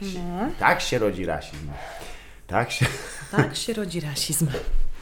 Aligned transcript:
No. 0.00 0.50
tak 0.58 0.80
się 0.80 0.98
rodzi 0.98 1.24
rasizm. 1.24 1.68
Tak 2.46 2.70
się... 2.70 2.86
Tak 3.30 3.56
się 3.56 3.72
rodzi 3.72 4.00
rasizm. 4.00 4.46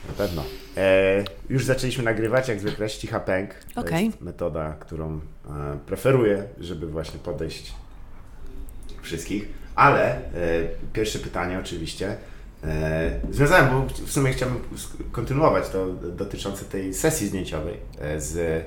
Na 0.08 0.12
pewno. 0.17 0.45
E, 0.76 1.25
już 1.49 1.65
zaczęliśmy 1.65 2.04
nagrywać, 2.04 2.49
jak 2.49 2.61
zwykle 2.61 2.88
ścicha 2.88 3.21
pęk. 3.21 3.54
To 3.74 3.80
Okej. 3.80 4.06
jest 4.06 4.21
metoda, 4.21 4.77
którą 4.80 5.14
e, 5.14 5.79
preferuję, 5.87 6.45
żeby 6.61 6.87
właśnie 6.87 7.19
podejść 7.19 7.72
wszystkich. 9.03 9.48
Ale 9.74 10.17
e, 10.17 10.21
pierwsze 10.93 11.19
pytanie 11.19 11.59
oczywiście 11.59 12.17
e, 12.65 13.21
związałem, 13.31 13.69
bo 13.71 14.07
w 14.07 14.13
sumie 14.13 14.33
chciałbym 14.33 14.61
kontynuować 15.13 15.69
to 15.69 15.93
dotyczące 15.93 16.65
tej 16.65 16.95
sesji 16.95 17.27
zdjęciowej 17.27 17.77
e, 18.01 18.21
z, 18.21 18.65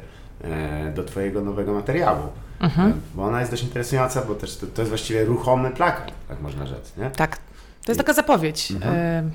do 0.95 1.03
Twojego 1.03 1.41
nowego 1.41 1.73
materiału. 1.73 2.23
Mhm. 2.59 2.91
E, 2.91 2.93
bo 3.15 3.23
ona 3.23 3.39
jest 3.39 3.51
dość 3.51 3.63
interesująca, 3.63 4.21
bo 4.21 4.35
też 4.35 4.57
to, 4.57 4.67
to 4.67 4.81
jest 4.81 4.89
właściwie 4.89 5.25
ruchomy 5.25 5.71
plakat, 5.71 6.11
tak 6.27 6.41
można 6.41 6.65
rzec, 6.65 6.97
nie? 6.97 7.09
Tak. 7.09 7.37
To 7.85 7.91
jest 7.91 7.97
taka 7.97 8.13
zapowiedź. 8.13 8.71
Mhm. 8.71 8.95
E, 8.95 9.29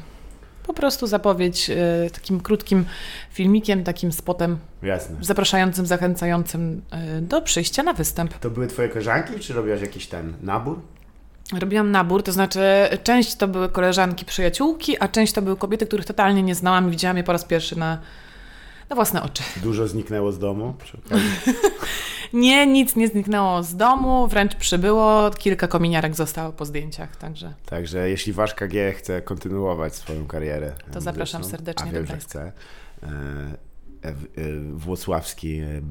po 0.67 0.75
prostu 0.75 1.07
zapowiedź 1.07 1.71
e, 1.71 1.77
takim 2.13 2.41
krótkim 2.41 2.85
filmikiem, 3.31 3.85
takim 3.85 4.13
spotem 4.13 4.59
Jasne. 4.83 5.17
zapraszającym, 5.21 5.87
zachęcającym 5.87 6.83
e, 6.91 7.21
do 7.21 7.43
przyjścia 7.43 7.83
na 7.83 7.93
występ. 7.93 8.39
To 8.39 8.51
były 8.51 8.67
Twoje 8.67 8.89
koleżanki, 8.89 9.41
czy 9.41 9.53
robiłaś 9.53 9.81
jakiś 9.81 10.07
ten 10.07 10.35
nabór? 10.43 10.81
Robiłam 11.59 11.91
nabór, 11.91 12.23
to 12.23 12.33
znaczy 12.33 12.61
część 13.03 13.35
to 13.37 13.49
były 13.49 13.69
koleżanki, 13.69 14.25
przyjaciółki, 14.25 14.97
a 15.01 15.09
część 15.09 15.33
to 15.33 15.43
były 15.43 15.57
kobiety, 15.57 15.87
których 15.87 16.07
totalnie 16.07 16.43
nie 16.43 16.55
znałam 16.55 16.89
i 16.89 16.91
widziałam 16.91 17.17
je 17.17 17.25
po 17.25 17.33
raz 17.33 17.45
pierwszy 17.45 17.79
na, 17.79 17.99
na 18.91 18.97
własne 18.97 19.23
oczy. 19.23 19.43
Dużo 19.63 19.89
zniknęło 19.89 20.33
z 20.33 20.39
domu. 20.39 20.75
Nie, 22.33 22.67
nic 22.67 22.97
nie 22.97 23.09
zniknęło 23.09 23.63
z 23.63 23.77
domu, 23.77 24.29
wręcz 24.29 24.55
przybyło, 24.55 25.31
kilka 25.31 25.69
kominiarek 25.69 26.15
zostało 26.15 26.53
po 26.53 26.65
zdjęciach, 26.65 27.17
także 27.17 27.55
Także 27.67 28.11
jeśli 28.11 28.33
Wasz 28.33 28.55
KG 28.55 28.93
chce 28.97 29.23
kontynuować 29.23 29.95
swoją 29.95 30.27
karierę 30.27 30.73
To 30.93 31.01
zapraszam 31.01 31.41
muzyczną, 31.41 31.59
serdecznie 31.59 31.85
a 31.85 31.93
do 31.93 31.93
wiem, 31.93 32.07
że 32.07 32.07
Gdańska. 32.07 32.29
chce, 32.29 32.53
e, 33.03 34.09
e, 34.09 34.15
włocławski 34.73 35.59
e, 35.59 35.83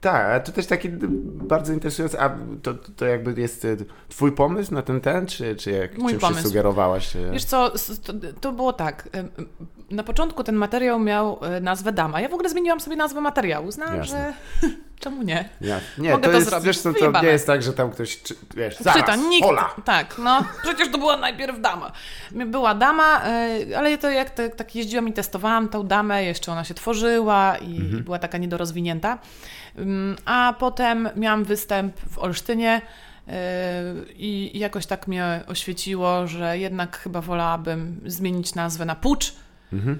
Tak, 0.00 0.26
a 0.30 0.40
to 0.40 0.52
też 0.52 0.66
taki 0.66 0.88
bardzo 1.24 1.72
interesujący, 1.72 2.20
a 2.20 2.36
to, 2.62 2.74
to 2.74 3.04
jakby 3.06 3.40
jest 3.40 3.64
e, 3.64 3.76
Twój 4.08 4.32
pomysł 4.32 4.74
na 4.74 4.82
ten 4.82 5.00
ten, 5.00 5.26
czy, 5.26 5.56
czy 5.56 5.70
jak 5.70 5.98
Mój 5.98 6.12
czym 6.12 6.20
pomysł. 6.20 6.40
się 6.42 6.48
sugerowałaś? 6.48 7.16
Wiesz 7.32 7.44
co, 7.44 7.70
to, 8.04 8.12
to 8.40 8.52
było 8.52 8.72
tak. 8.72 9.08
Na 9.90 10.02
początku 10.02 10.44
ten 10.44 10.54
materiał 10.54 10.98
miał 11.00 11.38
e, 11.42 11.60
nazwę 11.60 11.92
Dama. 11.92 12.20
Ja 12.20 12.28
w 12.28 12.34
ogóle 12.34 12.48
zmieniłam 12.48 12.80
sobie 12.80 12.96
nazwę 12.96 13.20
materiału. 13.20 13.70
Znałam, 13.70 13.96
Jasne. 13.96 14.34
że 14.62 14.68
czemu 15.00 15.22
nie? 15.22 15.48
Ja, 15.60 15.80
nie, 15.98 16.10
Mogę 16.10 16.22
to, 16.24 16.28
to 16.30 16.36
jest, 16.36 16.48
zrobić. 16.48 16.66
wiesz 16.66 16.82
to 16.82 16.92
Wyjebane. 16.92 17.26
nie 17.26 17.32
jest 17.32 17.46
tak, 17.46 17.62
że 17.62 17.72
tam 17.72 17.90
ktoś, 17.90 18.22
czy, 18.22 18.34
wiesz, 18.56 18.76
zaraz, 18.78 19.00
Czyta, 19.00 19.16
nikt. 19.16 19.46
hola! 19.46 19.70
Tak, 19.84 20.14
no. 20.18 20.44
Przecież 20.62 20.90
to 20.92 20.98
była 20.98 21.16
najpierw 21.16 21.60
dama. 21.60 21.92
Była 22.32 22.74
dama, 22.74 23.22
e, 23.24 23.58
ale 23.78 23.98
to 23.98 24.10
jak 24.10 24.30
te, 24.30 24.48
tak 24.50 24.74
jeździłam 24.74 25.08
i 25.08 25.12
testowałam 25.12 25.68
tą 25.68 25.82
damę, 25.82 26.24
jeszcze 26.24 26.52
ona 26.52 26.64
się 26.64 26.74
tworzyła 26.74 27.56
i 27.56 27.76
Mhm. 27.76 28.04
była 28.04 28.18
taka 28.18 28.38
niedorozwinięta. 28.38 29.18
Ym, 29.78 30.16
A 30.24 30.54
potem 30.58 31.08
miałam 31.16 31.44
występ 31.44 31.96
w 32.10 32.18
Olsztynie. 32.18 32.80
e, 33.28 33.32
I 34.16 34.58
jakoś 34.58 34.86
tak 34.86 35.06
mnie 35.08 35.40
oświeciło, 35.46 36.26
że 36.26 36.58
jednak 36.58 36.98
chyba 36.98 37.20
wolałabym 37.20 38.00
zmienić 38.06 38.54
nazwę 38.54 38.84
na 38.84 38.94
Pucz. 38.94 39.32
Mhm. 39.72 39.98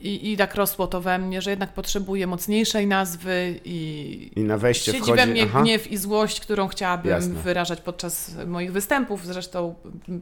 I, 0.00 0.32
I 0.32 0.36
tak 0.36 0.54
rosło 0.54 0.86
to 0.86 1.00
we 1.00 1.18
mnie, 1.18 1.42
że 1.42 1.50
jednak 1.50 1.72
potrzebuję 1.72 2.26
mocniejszej 2.26 2.86
nazwy 2.86 3.60
i, 3.64 4.30
I 4.36 4.40
na 4.40 4.58
wejście 4.58 4.92
Siedzi 4.92 5.04
wchodzi... 5.04 5.16
we 5.16 5.26
mnie 5.26 5.42
aha. 5.42 5.62
gniew 5.62 5.92
i 5.92 5.96
złość, 5.96 6.40
którą 6.40 6.68
chciałabym 6.68 7.10
Jasne. 7.12 7.34
wyrażać 7.34 7.80
podczas 7.80 8.30
moich 8.46 8.72
występów. 8.72 9.26
Zresztą 9.26 9.74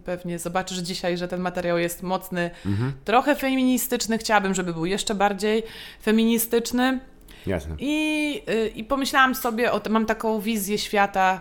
pewnie 0.04 0.38
zobaczysz 0.38 0.78
dzisiaj, 0.78 1.18
że 1.18 1.28
ten 1.28 1.40
materiał 1.40 1.78
jest 1.78 2.02
mocny, 2.02 2.50
Mhm. 2.66 2.92
trochę 3.04 3.34
feministyczny. 3.36 4.18
Chciałabym, 4.18 4.54
żeby 4.54 4.74
był 4.74 4.86
jeszcze 4.86 5.14
bardziej 5.14 5.62
feministyczny. 6.02 7.00
Jasne. 7.46 7.76
I, 7.78 8.42
y, 8.48 8.68
i 8.68 8.84
pomyślałam 8.84 9.34
sobie, 9.34 9.72
o, 9.72 9.80
mam 9.90 10.06
taką 10.06 10.40
wizję 10.40 10.78
świata. 10.78 11.40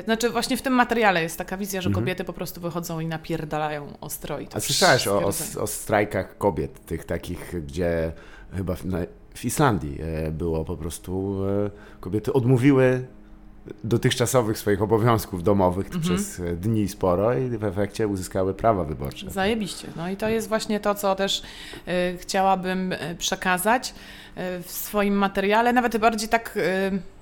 Y, 0.00 0.04
Znaczy, 0.04 0.30
właśnie 0.30 0.56
w 0.56 0.62
tym 0.62 0.72
materiale 0.72 1.22
jest 1.22 1.38
taka 1.38 1.56
wizja, 1.56 1.80
że 1.80 1.90
kobiety 1.90 2.24
po 2.24 2.32
prostu 2.32 2.60
wychodzą 2.60 3.00
i 3.00 3.06
napierdalają 3.06 3.92
ostro. 4.00 4.38
I 4.38 4.46
to 4.48 4.56
Mhm. 4.56 4.58
A 4.58 4.60
słyszałeś 4.60 5.08
o, 5.08 5.18
o, 5.22 5.62
o 5.62 5.66
strajkach 5.66 6.38
kobiet, 6.38 6.86
tych 6.86 7.04
takich, 7.04 7.64
gdzie 7.66 8.12
chyba 8.56 8.74
w, 8.74 8.82
w 9.34 9.44
Islandii 9.44 9.98
e, 10.02 10.30
było 10.30 10.64
po 10.64 10.76
prostu, 10.76 11.42
e, 11.66 11.70
kobiety 12.00 12.32
odmówiły 12.32 13.06
dotychczasowych 13.84 14.58
swoich 14.58 14.82
obowiązków 14.82 15.42
domowych 15.42 15.86
Mhm. 15.86 16.02
przez 16.02 16.40
e, 16.40 16.56
dni 16.56 16.88
sporo 16.88 17.34
i 17.38 17.48
w 17.48 17.64
efekcie 17.64 18.08
uzyskały 18.08 18.54
prawa 18.54 18.84
wyborcze. 18.84 19.30
Zajebiście. 19.30 19.88
No 19.96 20.08
i 20.10 20.16
to 20.16 20.28
jest 20.28 20.48
właśnie 20.48 20.80
to, 20.80 20.94
co 20.94 21.14
też 21.14 21.42
y, 21.88 22.18
chciałabym 22.18 22.94
przekazać 23.18 23.94
y, 24.58 24.62
w 24.62 24.70
swoim 24.70 25.14
materiale. 25.14 25.72
Nawet 25.72 25.96
bardziej 25.96 26.28
tak. 26.28 26.56
Y, 26.56 27.15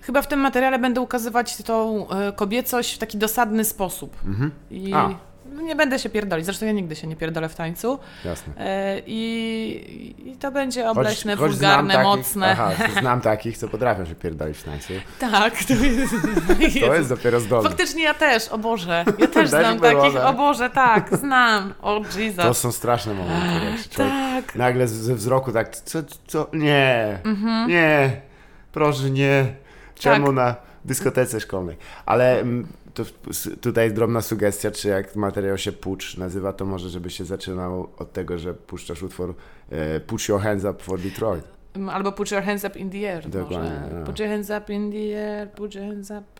chyba 0.00 0.22
w 0.22 0.28
tym 0.28 0.40
materiale 0.40 0.78
będę 0.78 1.00
ukazywać 1.00 1.56
tą 1.56 2.06
y, 2.28 2.32
kobiecość 2.32 2.94
w 2.94 2.98
taki 2.98 3.18
dosadny 3.18 3.64
sposób. 3.64 4.16
Mhm. 4.26 4.50
I 4.70 4.92
A. 4.94 5.08
no 5.54 5.60
nie 5.62 5.76
będę 5.76 5.98
się 5.98 6.08
pierdolić. 6.08 6.44
Zresztą 6.46 6.66
ja 6.66 6.72
nigdy 6.72 6.96
się 6.96 7.06
nie 7.06 7.16
pierdolę 7.16 7.48
w 7.48 7.54
tańcu. 7.54 7.98
Jasne. 8.24 8.52
Y, 8.96 9.02
I, 9.06 10.14
I 10.26 10.36
to 10.36 10.50
będzie 10.50 10.90
obleśne, 10.90 11.36
znam 11.36 11.50
wulgarne, 11.50 11.94
takich, 11.94 12.06
mocne. 12.08 12.50
Aha, 12.52 12.70
znam 13.00 13.20
takich, 13.20 13.58
co 13.58 13.68
potrafią 13.68 14.04
się 14.06 14.14
pierdolić 14.14 14.58
w 14.58 14.64
tańcu. 14.64 14.92
Tak, 15.18 15.64
to 15.64 15.74
jest. 15.84 16.14
To 16.86 16.94
jest 16.94 17.08
dopiero 17.08 17.40
zdolne. 17.40 17.68
Faktycznie 17.68 18.02
ja 18.04 18.14
też, 18.14 18.48
o 18.48 18.58
Boże. 18.58 19.04
Ja 19.18 19.26
też 19.36 19.48
znam 19.48 19.80
takich, 19.80 20.14
tak? 20.14 20.24
o 20.26 20.32
Boże, 20.32 20.70
tak, 20.70 21.16
znam. 21.16 21.74
O 21.82 22.00
Jesus. 22.18 22.44
To 22.44 22.54
są 22.54 22.72
straszne 22.72 23.14
momenty. 23.14 23.94
Tak. 23.96 24.54
nagle 24.54 24.88
ze 24.88 25.14
wzroku 25.14 25.52
tak, 25.52 25.76
co, 25.76 25.98
co, 26.26 26.46
nie, 26.52 27.18
Mhm. 27.24 27.68
nie, 27.68 28.20
proszę 28.72 29.10
nie, 29.10 29.44
czemu 29.98 30.26
Tak. 30.26 30.34
na 30.34 30.56
dyskotece 30.84 31.40
szkolnej. 31.40 31.76
Ale 32.06 32.40
mm, 32.40 32.66
to 32.94 33.02
tutaj 33.60 33.92
drobna 33.92 34.20
sugestia, 34.22 34.70
czy 34.70 34.88
jak 34.88 35.16
materiał 35.16 35.58
się 35.58 35.72
Pucz 35.72 36.16
nazywa, 36.16 36.52
to 36.52 36.64
może 36.64 36.88
żeby 36.90 37.10
się 37.10 37.24
zaczynał 37.24 37.88
od 37.98 38.12
tego, 38.12 38.38
że 38.38 38.54
puszczasz 38.54 39.02
utwór 39.02 39.34
e, 39.70 40.00
Put 40.00 40.28
Your 40.28 40.40
Hands 40.40 40.64
Up 40.64 40.82
for 40.82 41.00
Detroit. 41.00 41.44
Mm, 41.74 41.88
Albo 41.88 42.12
put 42.12 42.30
your 42.30 42.42
hands 42.42 42.64
up 42.64 42.78
in 42.78 42.90
the 42.90 43.12
air. 43.12 43.28
Dokładnie, 43.28 43.70
Może. 43.82 43.94
no. 44.00 44.06
Put 44.06 44.18
your 44.18 44.28
hands 44.28 44.50
up 44.50 44.72
in 44.72 44.92
the 44.92 45.16
air, 45.18 45.50
put 45.52 45.74
your 45.74 45.84
hands 45.84 46.10
up. 46.10 46.37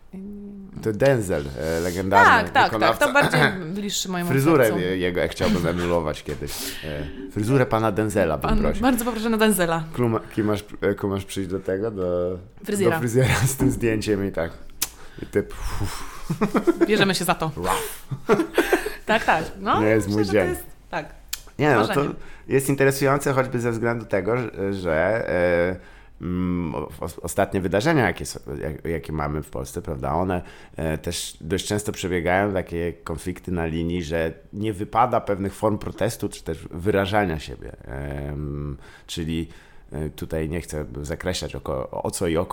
To 0.83 0.93
Denzel, 0.93 1.43
e, 1.59 1.79
legendarny 1.79 2.25
Tak, 2.29 2.43
tak, 2.43 2.53
tak. 2.53 2.63
wykonawca. 2.63 3.07
To 3.07 3.13
bardziej 3.13 3.41
bliższy 3.75 4.09
mojemu 4.09 4.29
Fryzurę 4.29 4.63
sercu. 4.65 4.79
jego 4.79 5.19
jak 5.19 5.31
chciałbym 5.31 5.67
emulować 5.67 6.23
kiedyś. 6.23 6.51
E, 6.83 7.31
fryzurę 7.31 7.65
pana 7.65 7.91
Denzela 7.91 8.37
bym 8.37 8.49
Pan, 8.49 8.59
prosił. 8.59 8.81
bardzo 8.81 9.05
poproszę 9.05 9.29
na 9.29 9.37
Denzela. 9.37 9.83
Kuma, 9.95 10.19
kim 10.35 10.45
masz, 10.45 10.63
e, 10.81 10.95
kim 10.95 11.09
masz 11.09 11.25
przyjść 11.25 11.49
do 11.49 11.59
tego? 11.59 11.91
Do 11.91 12.37
Fryzjera. 12.65 12.95
Do 12.95 12.99
fryzjera 12.99 13.35
z 13.47 13.55
tym 13.55 13.71
zdjęciem 13.71 14.27
i 14.27 14.31
tak. 14.31 14.51
I 15.21 15.25
typ, 15.25 15.53
uff, 15.81 16.03
Bierzemy 16.87 17.15
się 17.15 17.25
za 17.25 17.35
to. 17.35 17.51
tak, 19.05 19.25
tak. 19.25 19.43
No, 19.59 19.81
Nie 19.81 19.87
jest 19.87 20.07
myślę, 20.07 20.23
mój 20.23 20.31
dzień. 20.33 20.49
Jest, 20.49 20.63
tak. 20.89 21.05
Nie, 21.59 21.75
no 21.75 21.87
to 21.87 22.01
jest 22.47 22.69
interesujące 22.69 23.33
choćby 23.33 23.59
ze 23.59 23.71
względu 23.71 24.05
tego, 24.05 24.37
że, 24.37 24.73
że 24.73 25.25
ostatnie 27.21 27.61
wydarzenia, 27.61 28.07
jakie, 28.07 28.25
jakie 28.83 29.13
mamy 29.13 29.43
w 29.43 29.49
Polsce, 29.49 29.81
prawda, 29.81 30.13
one 30.13 30.41
e, 30.75 30.97
też 30.97 31.37
dość 31.41 31.67
często 31.67 31.91
przebiegają 31.91 32.53
takie 32.53 32.93
konflikty 32.93 33.51
na 33.51 33.65
linii, 33.65 34.03
że 34.03 34.33
nie 34.53 34.73
wypada 34.73 35.21
pewnych 35.21 35.53
form 35.53 35.77
protestu, 35.77 36.29
czy 36.29 36.43
też 36.43 36.67
wyrażania 36.71 37.39
siebie. 37.39 37.75
Czyli 39.07 39.47
e, 39.91 40.09
tutaj 40.09 40.49
nie 40.49 40.61
chcę 40.61 40.85
zakreślać 41.01 41.55
o, 41.91 42.11
co 42.11 42.27
i 42.27 42.37
o 42.37 42.45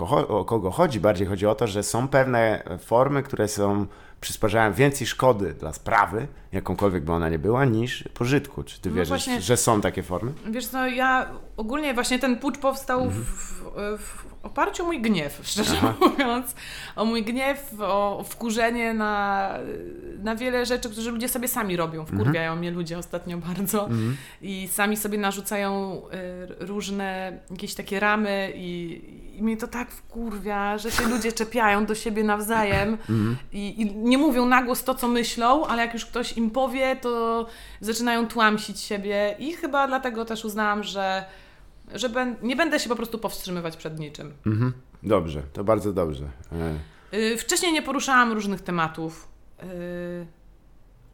kogo 0.44 0.71
chodzi, 0.71 1.00
bardziej 1.00 1.27
chodzi 1.27 1.47
o 1.47 1.54
to, 1.54 1.66
że 1.66 1.83
są 1.83 2.09
pewne 2.09 2.62
formy, 2.78 3.22
które 3.22 3.48
są 3.48 3.87
przysparzają 4.21 4.72
więcej 4.72 5.06
szkody 5.06 5.54
dla 5.54 5.72
sprawy, 5.72 6.27
jakąkolwiek 6.53 7.04
by 7.04 7.13
ona 7.13 7.28
nie 7.28 7.39
była, 7.39 7.65
niż 7.65 8.04
pożytku. 8.15 8.63
Czy 8.63 8.80
ty 8.80 8.89
No 8.91 8.95
wierzysz, 8.97 9.09
właśnie- 9.09 9.41
że 9.41 9.57
są 9.57 9.80
takie 9.80 10.03
formy? 10.03 10.33
Wiesz 10.51 10.66
co, 10.66 10.86
ja 10.86 11.27
ogólnie 11.57 11.95
właśnie 11.95 12.18
ten 12.18 12.39
pucz 12.39 12.59
powstał 12.59 13.01
Mhm. 13.03 13.24
w, 13.24 13.63
w 14.03 14.34
oparciu 14.47 14.83
o 14.83 14.87
mój 14.87 15.01
gniew, 15.01 15.41
szczerze 15.48 15.77
mówiąc. 16.01 16.54
O 16.97 17.04
mój 17.04 17.22
gniew, 17.22 17.72
o 17.81 18.25
wkurzenie 18.28 18.95
na, 18.95 19.51
na 20.22 20.37
wiele 20.37 20.66
rzeczy, 20.66 20.91
które 20.91 21.10
ludzie 21.10 21.28
sobie 21.28 21.48
sami 21.48 21.77
robią. 21.77 22.01
Mhm. 22.01 22.19
Wkurwiają 22.19 22.57
mnie 22.57 22.71
ludzie 22.71 22.98
ostatnio 22.98 23.39
bardzo. 23.39 23.89
I 24.43 24.69
sami 24.72 24.97
sobie 24.97 25.19
narzucają 25.19 26.03
y, 26.60 26.66
różne 26.66 27.39
jakieś 27.51 27.75
takie 27.75 28.01
ramy 28.01 28.53
i, 28.54 29.01
i 29.39 29.43
mnie 29.43 29.57
to 29.57 29.69
tak 29.69 29.91
wkurwia, 29.91 30.78
że 30.78 30.91
się 30.91 31.09
ludzie 31.09 31.33
czepiają 31.41 31.87
do 31.87 31.95
siebie 31.95 32.25
nawzajem 32.25 32.89
Mhm. 32.93 33.37
i, 33.53 33.83
i 33.83 33.97
nie 33.97 34.19
mówią 34.19 34.47
na 34.47 34.63
głos 34.63 34.84
to, 34.84 34.95
co 34.95 35.09
myślą, 35.09 35.66
ale 35.66 35.83
jak 35.83 35.95
już 35.95 36.07
ktoś 36.07 36.37
im 36.37 36.51
powie, 36.51 36.97
to 36.97 37.47
zaczynają 37.81 38.27
tłamsić 38.27 38.81
siebie 38.81 39.34
i 39.39 39.53
chyba 39.53 39.89
dlatego 39.89 40.25
też 40.25 40.45
uznałam, 40.45 40.83
że, 40.83 41.25
że 41.94 42.09
ben, 42.09 42.36
nie 42.42 42.56
będę 42.56 42.80
się 42.80 42.88
po 42.88 42.97
prostu 42.97 43.18
powstrzymywać 43.18 43.77
przed 43.77 43.98
niczym. 43.98 44.33
Mhm. 44.47 44.72
Dobrze, 45.03 45.42
to 45.53 45.65
bardzo 45.65 45.92
dobrze. 45.92 46.24
E, 46.53 46.97
Y, 47.15 47.36
Wcześniej 47.38 47.72
nie 47.72 47.83
poruszałam 47.83 48.33
różnych 48.33 48.60
tematów. 48.60 49.28
Yy, 49.62 50.27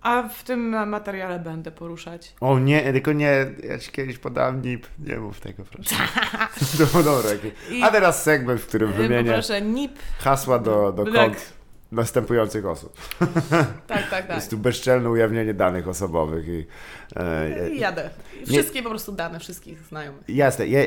a 0.03 0.29
w 0.29 0.43
tym 0.43 0.89
materiale 0.89 1.39
będę 1.39 1.71
poruszać. 1.73 2.35
O 2.41 2.59
nie, 2.59 2.93
tylko 2.93 3.13
nie, 3.13 3.47
ja 3.69 3.79
ci 3.79 3.91
kiedyś 3.93 4.19
podałem 4.19 4.63
NIP, 4.63 4.87
nie 4.99 5.17
mów 5.19 5.41
tego 5.41 5.65
proszę. 5.65 5.95
to 6.93 7.03
dobra. 7.03 7.31
A 7.83 7.91
teraz 7.91 8.23
segment, 8.23 8.61
w 8.61 8.67
którym 8.67 8.91
Yy, 8.91 8.97
wymienię 8.97 9.25
Poproszę 9.31 9.63
NIP. 9.63 9.99
hasła 10.19 10.59
do, 10.59 10.93
do 10.93 11.05
kont 11.05 11.53
następujących 11.93 12.67
osób. 12.67 12.97
Tak, 13.87 14.11
tak, 14.11 14.11
tak. 14.27 14.37
Jest 14.37 14.51
tu 14.51 14.59
bezczelne 14.59 15.11
ujawnienie 15.11 15.55
danych 15.55 15.89
osobowych 15.89 16.49
i... 16.49 16.67
E, 17.17 17.71
I 17.71 17.79
jadę. 17.79 18.11
Wszystkie 18.47 18.83
po 18.83 18.89
prostu 18.89 19.13
dane, 19.13 19.41
wszystkich 19.41 19.79
znajomych. 19.79 20.23
Jasne. 20.29 20.67
Je, 20.67 20.87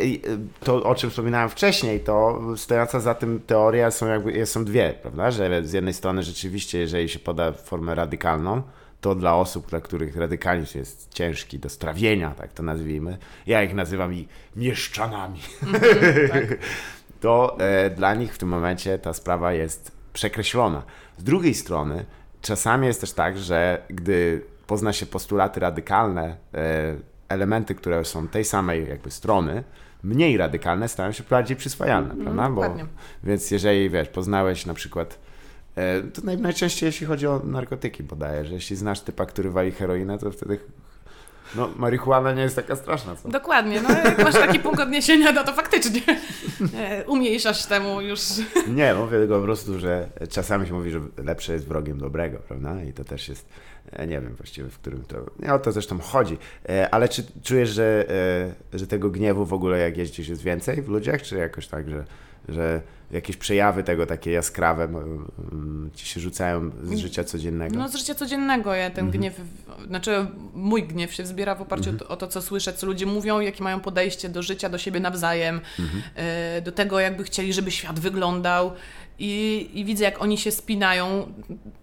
to, 0.60 0.84
o 0.84 0.96
czym 0.96 1.10
wspominałem 1.10 1.50
wcześniej, 1.50 2.00
to 2.00 2.42
stojąca 2.58 3.00
za 3.00 3.16
tym 3.16 3.40
teoria 3.48 3.92
są, 3.92 4.08
jakby, 4.08 4.46
są 4.46 4.66
dwie, 4.66 4.94
prawda? 5.02 5.32
Że 5.32 5.64
z 5.64 5.74
jednej 5.74 5.94
strony 5.94 6.24
rzeczywiście, 6.24 6.80
jeżeli 6.80 7.10
się 7.10 7.20
poda 7.20 7.52
formę 7.52 7.96
radykalną, 7.96 8.62
to 9.02 9.16
dla 9.16 9.36
osób, 9.36 9.70
dla 9.70 9.82
których 9.82 10.16
radykalizm 10.16 10.78
jest 10.78 11.14
ciężki 11.14 11.60
do 11.60 11.70
strawienia, 11.70 12.34
tak 12.38 12.54
to 12.54 12.64
nazwijmy, 12.64 13.18
ja 13.48 13.64
ich 13.64 13.74
nazywam 13.74 14.14
i 14.14 14.28
mieszczanami, 14.56 15.40
to 17.22 17.60
e, 17.60 17.90
dla 17.90 18.14
nich 18.14 18.34
w 18.34 18.38
tym 18.38 18.50
momencie 18.50 19.00
ta 19.00 19.14
sprawa 19.14 19.54
jest 19.54 19.95
przekreślona. 20.16 20.84
Z 21.18 21.24
drugiej 21.24 21.54
strony, 21.54 22.06
czasami 22.42 22.88
jest 22.88 23.02
też 23.02 23.14
tak, 23.14 23.38
że 23.38 23.82
gdy 23.90 24.42
pozna 24.68 24.94
się 24.94 25.06
postulaty 25.06 25.60
radykalne, 25.60 26.38
e, 26.54 26.96
elementy, 27.30 27.76
które 27.76 28.06
są 28.06 28.28
tej 28.28 28.46
samej 28.46 28.90
jakby 28.90 29.12
strony, 29.12 29.64
mniej 30.04 30.38
radykalne 30.38 30.88
stają 30.88 31.12
się 31.12 31.24
bardziej 31.30 31.58
przyswajalne, 31.58 32.16
prawda? 32.24 32.50
Bo, 32.50 32.62
dokładnie. 32.62 32.86
więc 33.24 33.52
jeżeli, 33.52 33.90
wiesz, 33.90 34.08
poznałeś 34.08 34.66
na 34.66 34.74
przykład 34.74 35.20
e, 35.76 36.02
to 36.02 36.22
naj, 36.22 36.38
najczęściej 36.38 36.88
jeśli 36.88 37.08
chodzi 37.08 37.28
o 37.28 37.42
narkotyki 37.44 38.04
podaję, 38.04 38.46
że 38.46 38.54
jeśli 38.54 38.76
znasz 38.76 39.02
typa, 39.02 39.26
który 39.26 39.52
wali 39.52 39.72
heroinę, 39.72 40.18
to 40.18 40.32
wtedy 40.32 40.60
no, 41.56 41.70
marihuana 41.76 42.34
nie 42.34 42.42
jest 42.42 42.56
taka 42.56 42.76
straszna, 42.76 43.16
co? 43.16 43.30
Dokładnie, 43.30 43.82
no 43.82 43.90
jak 43.90 44.24
masz 44.24 44.34
taki 44.34 44.60
punkt 44.60 44.80
odniesienia, 44.80 45.32
no 45.32 45.44
to 45.44 45.54
faktycznie 45.54 46.02
e, 46.78 47.04
umniejszasz 47.08 47.66
temu 47.66 48.02
już. 48.02 48.20
Nie, 48.68 48.94
mówię 48.94 49.18
tylko 49.18 49.40
po 49.40 49.44
prostu, 49.46 49.80
że 49.80 50.08
czasami 50.30 50.68
się 50.68 50.74
mówi, 50.74 50.92
że 50.92 51.00
lepsze 51.24 51.54
jest 51.54 51.68
wrogiem 51.68 51.98
dobrego, 51.98 52.38
prawda? 52.48 52.84
I 52.84 52.94
to 52.94 53.04
też 53.04 53.30
jest, 53.30 53.50
e, 53.92 54.08
nie 54.08 54.22
wiem 54.22 54.36
właściwie, 54.36 54.70
w 54.70 54.80
którym 54.80 55.04
to, 55.04 55.18
nie 55.40 55.54
o 55.54 55.60
to 55.60 55.72
zresztą 55.72 56.00
chodzi. 56.00 56.38
E, 56.70 56.90
Ale 56.94 57.10
czy 57.10 57.24
czujesz, 57.44 57.70
że, 57.70 58.06
że 58.74 58.88
tego 58.88 59.10
gniewu 59.10 59.46
w 59.46 59.54
ogóle 59.54 59.80
jak 59.80 59.98
jeździsz 59.98 60.28
jest 60.28 60.42
więcej 60.42 60.82
w 60.82 60.90
ludziach, 60.90 61.22
czy 61.22 61.36
jakoś 61.36 61.68
tak, 61.68 61.90
że, 61.90 62.06
że 62.50 62.82
jakieś 63.12 63.38
przejawy 63.38 63.84
tego 63.84 64.06
takie 64.06 64.32
jaskrawe 64.32 64.84
m, 64.84 64.96
m, 65.52 65.90
ci 65.96 66.06
się 66.06 66.20
rzucają 66.20 66.72
z 66.84 66.98
życia 66.98 67.24
codziennego? 67.24 67.76
No 67.80 67.90
z 67.90 67.96
życia 67.96 68.16
codziennego 68.16 68.74
ja 68.74 68.90
ten 68.90 69.06
Mhm. 69.06 69.12
gniew, 69.22 69.42
znaczy 69.88 70.28
mój 70.54 70.84
gniew 70.84 71.14
się 71.14 71.24
wzbiera 71.24 71.56
w 71.56 71.62
oparciu 71.62 71.90
Mhm. 71.90 72.12
o 72.12 72.16
to, 72.18 72.28
co 72.28 72.42
słyszę, 72.42 72.74
co 72.74 72.88
ludzie 72.88 73.06
mówią, 73.06 73.40
jakie 73.40 73.64
mają 73.64 73.80
podejście 73.80 74.30
do 74.30 74.44
życia, 74.44 74.70
do 74.70 74.78
siebie 74.78 75.00
nawzajem, 75.00 75.62
Mhm. 75.80 76.04
e, 76.16 76.62
do 76.62 76.72
tego, 76.72 77.00
jakby 77.00 77.24
chcieli, 77.24 77.54
żeby 77.54 77.72
świat 77.72 78.00
wyglądał. 78.00 78.72
I, 79.20 79.70
I 79.74 79.86
widzę, 79.86 80.04
jak 80.04 80.22
oni 80.22 80.38
się 80.38 80.52
spinają 80.52 81.34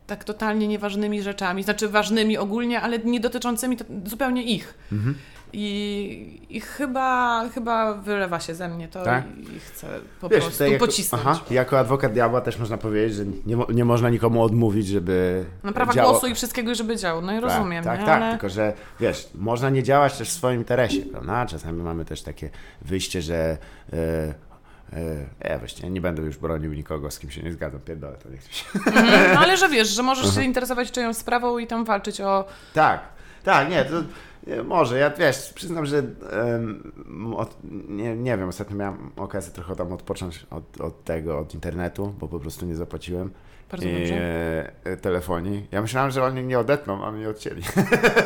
tak 0.06 0.24
totalnie 0.24 0.68
nieważnymi 0.68 1.22
rzeczami, 1.22 1.62
znaczy 1.62 1.88
ważnymi 1.88 2.38
ogólnie, 2.38 2.80
ale 2.80 2.98
nie 2.98 3.20
dotyczącymi 3.20 3.76
to, 3.76 3.84
zupełnie 4.06 4.42
ich. 4.42 4.74
Mhm. 4.92 5.14
I, 5.54 6.40
I 6.50 6.60
chyba, 6.60 7.42
chyba 7.54 7.94
wylewa 7.94 8.40
się 8.40 8.54
ze 8.54 8.68
mnie 8.68 8.88
to 8.88 9.04
Tak? 9.04 9.24
i 9.38 9.58
chcę 9.60 9.86
po 10.20 10.28
Wiesz, 10.28 10.44
prostu 10.44 10.64
jako, 10.64 10.86
pocisnąć. 10.86 11.22
aha, 11.26 11.40
jako 11.50 11.78
adwokat 11.78 12.12
diabła 12.12 12.40
też 12.40 12.58
można 12.58 12.78
powiedzieć, 12.78 13.14
że 13.16 13.24
nie, 13.46 13.56
nie 13.68 13.84
można 13.84 14.10
nikomu 14.10 14.42
odmówić, 14.42 14.86
żeby 14.86 15.44
No 15.64 15.72
prawa 15.72 15.92
działo- 15.92 16.10
głosu 16.10 16.26
i 16.26 16.34
wszystkiego, 16.34 16.74
żeby 16.74 16.96
działo. 16.96 17.20
No 17.20 17.32
i 17.32 17.40
rozumiem, 17.40 17.84
Tak, 17.84 18.00
nie? 18.00 18.06
tak, 18.06 18.14
tak, 18.14 18.22
ale... 18.22 18.30
tylko 18.32 18.48
że 18.48 18.72
wiesz, 19.00 19.28
można 19.34 19.70
nie 19.70 19.82
działać 19.82 20.18
też 20.18 20.28
w 20.28 20.32
swoim 20.32 20.58
interesie, 20.60 21.02
prawda? 21.02 21.46
Czasami 21.46 21.82
mamy 21.82 22.04
też 22.04 22.22
takie 22.22 22.50
wyjście, 22.82 23.22
że 23.22 23.58
e, 23.92 23.96
e, 24.92 25.48
ja 25.50 25.58
właśnie 25.58 25.90
nie 25.90 26.00
będę 26.00 26.22
już 26.22 26.36
bronił 26.36 26.72
nikogo, 26.72 27.10
z 27.10 27.18
kim 27.18 27.30
się 27.30 27.42
nie 27.42 27.52
zgadzam, 27.52 27.80
pierdolę, 27.80 28.16
to 28.22 28.28
nie 28.28 28.36
chcę 28.36 28.52
się. 28.52 28.64
Mhm, 28.86 29.34
no 29.34 29.40
ale 29.40 29.56
że 29.56 29.68
wiesz, 29.68 29.88
że 29.88 30.02
możesz 30.02 30.34
się 30.34 30.42
interesować 30.42 30.90
czyjąś 30.90 31.16
sprawą 31.16 31.58
i 31.58 31.66
tam 31.66 31.84
walczyć 31.84 32.20
o... 32.20 32.44
Tak, 32.74 33.00
tak, 33.44 33.70
nie, 33.70 33.84
to 33.84 34.00
nie, 34.00 34.06
może, 34.64 34.98
ja 34.98 35.10
wiesz, 35.10 35.52
przyznam, 35.54 35.86
że 35.86 35.98
em, 35.98 36.92
od, 37.36 37.56
nie, 37.88 38.16
nie 38.16 38.36
wiem, 38.38 38.48
ostatnio 38.48 38.76
miałem 38.76 39.10
okazję 39.16 39.52
trochę 39.52 39.76
tam 39.76 39.92
odpocząć 39.92 40.46
od, 40.50 40.80
od 40.80 41.04
tego, 41.04 41.38
od 41.38 41.54
internetu, 41.54 42.14
bo 42.20 42.28
po 42.28 42.40
prostu 42.40 42.66
nie 42.66 42.74
zapłaciłem. 42.76 43.30
Bardzo 43.70 43.88
I, 43.88 43.92
dobrze. 43.92 44.72
e, 44.84 44.96
telefonii. 44.96 45.66
Ja 45.70 45.82
myślałem, 45.82 46.10
że 46.10 46.24
oni 46.24 46.42
mnie 46.42 46.58
odetną, 46.58 47.04
a 47.04 47.12
mnie 47.12 47.28
odcięli. 47.28 47.62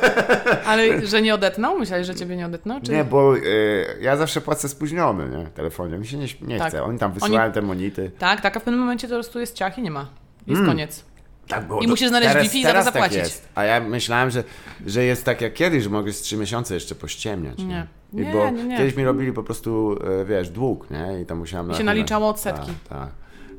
Ale 0.67 1.01
że 1.07 1.23
nie 1.23 1.35
odetnął? 1.35 1.79
Myślałeś, 1.79 2.07
że 2.07 2.15
ciebie 2.15 2.37
nie 2.37 2.47
odetnął? 2.47 2.81
Czy... 2.81 2.93
Nie, 2.93 3.05
bo 3.05 3.37
y, 3.37 3.85
ja 4.01 4.17
zawsze 4.17 4.41
płacę 4.41 4.69
spóźniony, 4.69 5.29
nie? 5.39 5.47
Telefonie. 5.47 5.99
Mi 5.99 6.07
się 6.07 6.17
nie, 6.17 6.27
nie 6.43 6.59
Tak. 6.59 6.69
chce. 6.69 6.83
Oni 6.83 6.99
tam 6.99 7.13
wysyłają 7.13 7.53
te 7.53 7.63
monity. 7.63 8.11
Tak, 8.19 8.41
tak, 8.41 8.57
a 8.57 8.61
w 8.61 8.63
pewnym 8.63 8.81
momencie 8.81 9.09
to 9.09 9.15
po 9.15 9.21
prostu 9.21 9.41
jest 9.41 9.55
ciach 9.55 9.79
i 9.79 9.83
nie 9.83 9.91
ma. 9.91 10.09
Jest 10.47 10.61
Mm. 10.61 10.67
koniec. 10.73 11.05
Tak 11.49 11.67
było. 11.67 11.81
I 11.81 11.87
musisz 11.89 12.09
znaleźć 12.09 12.35
Wi-Fi 12.37 12.59
i 12.61 12.63
za 12.63 12.73
to 12.73 12.83
zapłacić. 12.83 13.17
Tak 13.19 13.27
jest. 13.27 13.49
A 13.55 13.65
ja 13.65 13.81
myślałem, 13.81 14.31
że, 14.31 14.45
że 14.87 15.05
jest 15.05 15.25
tak 15.25 15.41
jak 15.41 15.55
kiedyś, 15.55 15.83
że 15.85 15.91
mogę 15.91 16.13
z 16.13 16.21
trzy 16.21 16.37
miesiące 16.37 16.75
jeszcze 16.75 16.95
pościemniać. 16.95 17.59
Nie. 17.59 17.87
I 18.13 18.17
Nie, 18.17 18.33
bo 18.33 18.51
nie, 18.51 18.65
nie. 18.65 18.77
kiedyś 18.77 18.97
mi 18.97 19.05
robili 19.05 19.33
po 19.33 19.43
prostu, 19.43 19.99
e, 20.21 20.25
wiesz, 20.25 20.51
dług, 20.51 20.91
nie? 20.91 21.21
I 21.23 21.27
tam 21.27 21.39
musiałem... 21.39 21.67
I 21.67 21.69
na- 21.71 21.75
się 21.79 21.85
naliczało 21.85 22.29
odsetki. 22.29 22.73
Tak, 22.89 22.99
tak. 22.99 23.09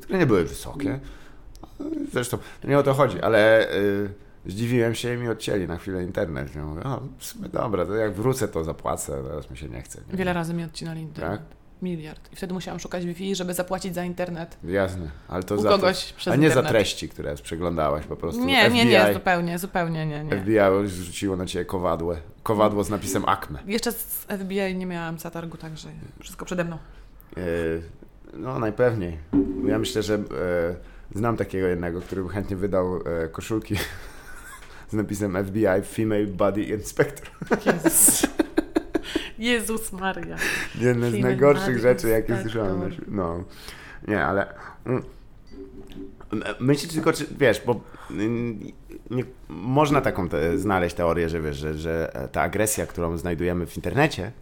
Tylko 0.00 0.16
nie 0.16 0.26
były 0.26 0.44
wysokie. 0.44 1.00
Zresztą 2.12 2.38
nie 2.64 2.78
o 2.78 2.82
to 2.82 2.94
chodzi, 2.94 3.20
ale 3.20 3.72
y, 3.74 4.08
zdziwiłem 4.46 4.94
się 4.94 5.14
i 5.14 5.16
mi 5.16 5.28
odcięli 5.28 5.66
na 5.66 5.76
chwilę 5.78 6.02
internet. 6.02 6.54
Ja 6.54 6.64
mówię, 6.64 6.82
o, 6.84 7.00
w 7.18 7.24
sumie 7.24 7.48
dobra, 7.48 7.86
to 7.86 7.94
jak 7.94 8.12
wrócę, 8.14 8.48
to 8.48 8.64
zapłacę, 8.64 9.22
teraz 9.28 9.50
mi 9.50 9.56
się 9.56 9.68
nie 9.68 9.82
chce. 9.82 10.00
Nie? 10.10 10.16
Wiele 10.18 10.32
razy 10.32 10.54
mi 10.54 10.64
odcinali 10.64 11.00
internet. 11.00 11.40
Tak? 11.40 11.57
Miliard. 11.82 12.32
I 12.32 12.36
wtedy 12.36 12.54
musiałam 12.54 12.80
szukać 12.80 13.04
Wi-Fi, 13.06 13.34
żeby 13.34 13.54
zapłacić 13.54 13.94
za 13.94 14.04
internet. 14.04 14.56
Jasne, 14.64 15.10
ale 15.28 15.42
to 15.42 15.54
U 15.54 15.60
za 15.62 15.68
kogoś 15.68 16.12
to, 16.12 16.16
przez 16.16 16.32
A 16.32 16.36
nie 16.36 16.46
internet. 16.46 16.64
za 16.64 16.70
treści, 16.70 17.08
które 17.08 17.34
przeglądałaś 17.34 18.04
po 18.04 18.16
prostu. 18.16 18.44
Nie, 18.44 18.64
FBI, 18.64 18.74
nie, 18.74 18.84
nie, 18.84 19.14
zupełnie, 19.14 19.58
zupełnie 19.58 20.06
nie, 20.06 20.24
nie. 20.24 20.36
FBI 20.36 20.88
rzuciło 20.88 21.36
na 21.36 21.46
ciebie 21.46 21.64
kowadło. 21.64 22.14
Kowadło 22.42 22.84
z 22.84 22.90
napisem 22.90 23.24
Acme. 23.28 23.58
Jeszcze 23.66 23.92
z 23.92 24.26
FBI 24.40 24.74
nie 24.74 24.86
miałam 24.86 25.18
zatargu, 25.18 25.56
także 25.56 25.88
wszystko 26.20 26.44
przede 26.44 26.64
mną. 26.64 26.78
E, 27.36 27.40
no 28.32 28.58
najpewniej. 28.58 29.18
Ja 29.66 29.78
myślę, 29.78 30.02
że 30.02 30.14
e, 30.14 30.18
znam 31.14 31.36
takiego 31.36 31.66
jednego, 31.66 32.00
który 32.00 32.22
by 32.22 32.28
chętnie 32.28 32.56
wydał 32.56 32.96
e, 32.96 33.28
koszulki 33.28 33.74
z 34.90 34.92
napisem 34.92 35.44
FBI 35.44 35.82
Female 35.84 36.26
Body 36.26 36.62
Inspector. 36.62 37.28
Jezus. 37.66 38.26
Jezus 39.38 39.92
Maria. 39.92 40.36
Jedne 40.80 41.10
z 41.10 41.18
najgorszych 41.18 41.78
rzeczy, 41.78 42.08
jakie 42.08 42.32
Inspector. 42.32 42.42
słyszałem. 42.42 42.80
na 42.80 42.86
świe- 42.96 43.04
No. 43.08 43.44
Nie, 44.08 44.24
ale... 44.26 44.54
mm, 44.86 45.02
Myślisz 46.60 46.92
tylko, 46.92 47.12
czy 47.12 47.26
wiesz, 47.38 47.62
bo 47.66 47.80
mm, 48.10 48.58
nie, 49.10 49.24
można 49.48 50.00
taką 50.00 50.28
te, 50.28 50.58
znaleźć 50.58 50.96
teorię, 50.96 51.28
że 51.28 51.40
wiesz, 51.40 51.56
że, 51.56 51.74
że 51.74 52.12
ta 52.32 52.42
agresja, 52.42 52.86
którą 52.86 53.16
znajdujemy 53.16 53.66
w 53.66 53.76
internecie, 53.76 54.32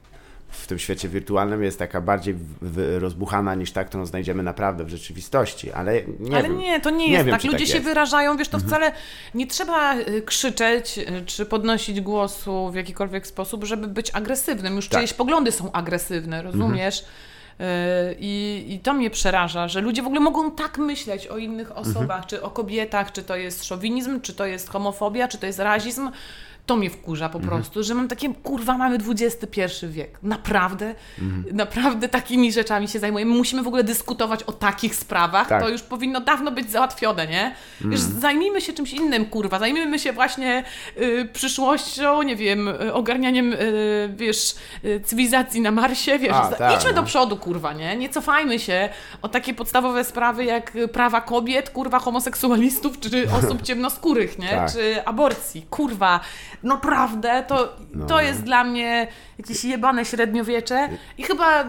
w 0.48 0.66
tym 0.66 0.78
świecie 0.78 1.08
wirtualnym 1.08 1.62
jest 1.62 1.78
taka 1.78 2.00
bardziej 2.00 2.34
w, 2.34 2.40
w, 2.62 2.96
rozbuchana 3.02 3.54
niż 3.54 3.72
ta, 3.72 3.84
którą 3.84 4.06
znajdziemy 4.06 4.42
naprawdę 4.42 4.84
w 4.84 4.88
rzeczywistości, 4.88 5.72
ale 5.72 6.02
nie 6.20 6.36
Ale 6.36 6.42
wiem. 6.48 6.58
nie, 6.58 6.80
to 6.80 6.90
nie 6.90 6.96
Nie 7.06 7.12
jest 7.12 7.24
wiem, 7.24 7.32
tak. 7.32 7.40
czy 7.40 7.46
Ludzie 7.46 7.58
tak 7.58 7.66
się 7.68 7.74
jest. 7.74 7.84
wyrażają, 7.84 8.36
wiesz, 8.36 8.48
to 8.48 8.58
wcale 8.58 8.92
nie 9.34 9.46
trzeba 9.46 9.96
y, 9.96 10.22
krzyczeć 10.22 10.98
y, 10.98 11.22
czy 11.26 11.46
podnosić 11.46 12.00
głosu 12.00 12.70
w 12.70 12.74
jakikolwiek 12.74 13.26
sposób, 13.26 13.64
żeby 13.64 13.86
być 13.88 14.10
agresywnym. 14.14 14.76
Już 14.76 14.88
Tak. 14.88 14.98
czyjeś 15.00 15.12
poglądy 15.14 15.52
są 15.52 15.72
agresywne, 15.72 16.42
rozumiesz? 16.42 17.00
Y, 17.00 17.64
I, 18.18 18.64
I 18.68 18.78
to 18.80 18.94
mnie 18.94 19.10
przeraża, 19.10 19.68
że 19.68 19.80
ludzie 19.80 20.02
w 20.02 20.06
ogóle 20.06 20.20
mogą 20.20 20.50
tak 20.50 20.78
myśleć 20.78 21.26
o 21.26 21.38
innych 21.38 21.76
osobach, 21.76 22.26
czy 22.26 22.42
o 22.42 22.50
kobietach, 22.50 23.12
czy 23.12 23.22
to 23.22 23.36
jest 23.36 23.64
szowinizm, 23.64 24.20
czy 24.20 24.34
to 24.34 24.46
jest 24.46 24.68
homofobia, 24.68 25.28
czy 25.28 25.38
to 25.38 25.46
jest 25.46 25.58
rasizm. 25.58 26.10
To 26.66 26.76
mnie 26.76 26.90
wkurza 26.90 27.28
po 27.28 27.40
prostu, 27.40 27.82
że 27.82 27.94
mam 27.94 28.08
takie, 28.08 28.34
kurwa, 28.34 28.78
mamy 28.78 28.98
XXI 29.08 29.60
wiek. 29.88 30.18
Naprawdę, 30.22 30.94
naprawdę 31.52 32.08
takimi 32.08 32.52
rzeczami 32.52 32.88
się 32.88 32.98
zajmujemy. 32.98 33.34
Musimy 33.34 33.62
w 33.62 33.66
ogóle 33.66 33.84
dyskutować 33.84 34.42
o 34.42 34.52
takich 34.52 34.94
sprawach. 34.94 35.48
Tak. 35.48 35.62
To 35.62 35.68
już 35.68 35.82
powinno 35.82 36.20
dawno 36.20 36.50
być 36.50 36.70
załatwione, 36.70 37.26
nie? 37.26 37.54
Już 37.80 38.00
zajmijmy 38.00 38.60
się 38.60 38.72
czymś 38.72 38.92
innym, 38.92 39.26
kurwa. 39.26 39.58
Zajmijmy 39.58 39.98
się 39.98 40.12
właśnie 40.12 40.64
y, 40.96 41.28
przyszłością, 41.32 42.22
nie 42.22 42.36
wiem, 42.36 42.68
ogarnianiem, 42.92 43.52
y, 43.52 44.14
wiesz, 44.16 44.54
y, 44.84 45.00
cywilizacji 45.04 45.60
na 45.60 45.70
Marsie, 45.70 46.18
wiesz. 46.18 46.32
A, 46.32 46.48
tak, 46.48 46.76
idźmy 46.76 46.90
no. 46.90 46.96
do 46.96 47.02
przodu, 47.02 47.36
kurwa, 47.36 47.72
nie? 47.72 47.96
Nie 47.96 48.08
cofajmy 48.08 48.58
się 48.58 48.88
o 49.22 49.28
takie 49.28 49.54
podstawowe 49.54 50.04
sprawy 50.04 50.44
jak 50.44 50.72
prawa 50.92 51.20
kobiet, 51.20 51.70
kurwa, 51.70 51.98
homoseksualistów, 51.98 53.00
czy 53.00 53.26
osób 53.44 53.62
ciemnoskórych, 53.62 54.38
nie? 54.38 54.48
Tak. 54.48 54.72
Czy 54.72 55.04
aborcji. 55.04 55.66
Kurwa, 55.70 56.20
naprawdę, 56.66 57.44
to, 57.48 57.76
No. 57.94 58.06
to 58.06 58.20
jest 58.20 58.42
dla 58.42 58.64
mnie 58.64 59.06
jakieś 59.38 59.64
jebane 59.64 60.04
średniowiecze 60.04 60.88
i 61.18 61.22
chyba 61.22 61.64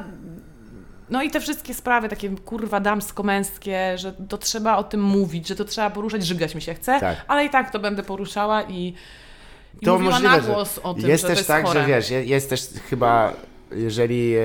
no 1.10 1.24
i 1.24 1.30
te 1.32 1.40
wszystkie 1.40 1.74
sprawy 1.74 2.10
takie 2.10 2.30
kurwa 2.30 2.80
damsko-męskie, 2.80 3.98
że 3.98 4.14
to 4.30 4.38
trzeba 4.38 4.78
o 4.78 4.84
tym 4.84 5.02
mówić, 5.04 5.48
że 5.48 5.56
to 5.56 5.66
trzeba 5.66 5.90
poruszać, 5.90 6.26
żygać 6.26 6.56
mi 6.56 6.62
się 6.62 6.74
chce, 6.74 7.00
Tak. 7.00 7.26
ale 7.28 7.46
i 7.46 7.50
tak 7.50 7.72
to 7.72 7.80
będę 7.80 8.04
poruszała 8.04 8.64
i, 8.64 8.94
i 9.82 9.86
To 9.86 9.94
mówiła 9.94 10.12
możliwe, 10.12 10.38
na 10.38 10.44
głos 10.44 10.80
o 10.84 10.94
tym, 10.94 11.10
jest 11.10 11.22
że 11.24 11.28
też 11.28 11.36
to 11.36 11.40
jest 11.40 11.48
tak, 11.48 11.66
chore. 11.66 11.82
że 11.82 11.88
wiesz, 11.88 12.10
je- 12.12 12.24
jest 12.26 12.50
też 12.50 12.68
chyba, 12.90 13.34
jeżeli, 13.72 14.36
e, 14.36 14.42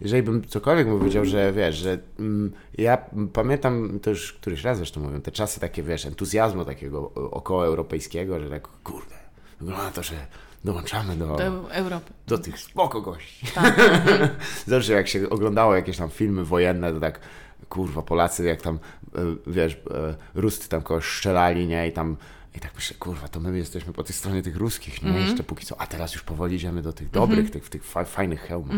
jeżeli 0.00 0.22
bym 0.22 0.46
cokolwiek 0.48 0.86
mu 0.86 0.98
powiedział, 0.98 1.24
że 1.24 1.52
wiesz, 1.52 1.76
że 1.76 1.98
mm, 2.18 2.52
ja 2.78 2.98
pamiętam, 3.32 3.98
to 4.02 4.10
już 4.10 4.32
któryś 4.32 4.64
raz 4.64 4.76
zresztą 4.76 5.00
mówię, 5.00 5.20
te 5.20 5.30
czasy 5.32 5.60
takie, 5.60 5.82
wiesz, 5.82 6.06
entuzjazmu 6.06 6.64
takiego 6.64 7.10
okołoeuropejskiego, 7.30 8.40
że 8.40 8.50
tak, 8.50 8.68
kurde, 8.84 9.14
wygląda 9.60 9.84
na 9.84 9.90
to, 9.90 10.02
że 10.02 10.14
dołączamy 10.64 11.16
do, 11.16 11.26
do 11.36 11.72
Europy. 11.74 12.12
do 12.26 12.38
tych 12.38 12.58
spoko 12.60 13.00
gości. 13.00 13.46
Tak. 13.54 13.80
Zawsze 14.66 14.92
jak 14.92 15.08
się 15.08 15.30
oglądało 15.30 15.74
jakieś 15.76 15.96
tam 15.96 16.10
filmy 16.10 16.44
wojenne, 16.44 16.92
to 16.92 17.00
tak 17.00 17.20
kurwa 17.68 18.02
Polacy 18.02 18.44
jak 18.44 18.62
tam, 18.62 18.78
e, 19.14 19.18
wiesz, 19.46 19.72
e, 19.74 20.14
Ruscy 20.34 20.68
tam 20.68 20.82
kogoś 20.82 21.04
strzelali, 21.04 21.66
nie? 21.66 21.88
I 21.88 21.92
tam 21.92 22.16
i 22.54 22.60
tak 22.60 22.74
myślę, 22.74 22.96
kurwa, 23.00 23.28
to 23.28 23.40
my 23.40 23.58
jesteśmy 23.58 23.92
po 23.92 24.02
tej 24.02 24.14
stronie 24.14 24.42
tych 24.42 24.56
ruskich, 24.56 25.02
nie? 25.02 25.20
Jeszcze 25.20 25.42
póki 25.42 25.66
co, 25.66 25.80
a 25.80 25.86
teraz 25.86 26.14
już 26.14 26.22
powoli 26.22 26.56
idziemy 26.56 26.82
do 26.82 26.92
tych 26.92 27.10
dobrych, 27.10 27.50
tych, 27.50 27.68
tych 27.68 27.84
fa- 27.84 28.04
fajnych 28.04 28.40
hełmów. 28.40 28.74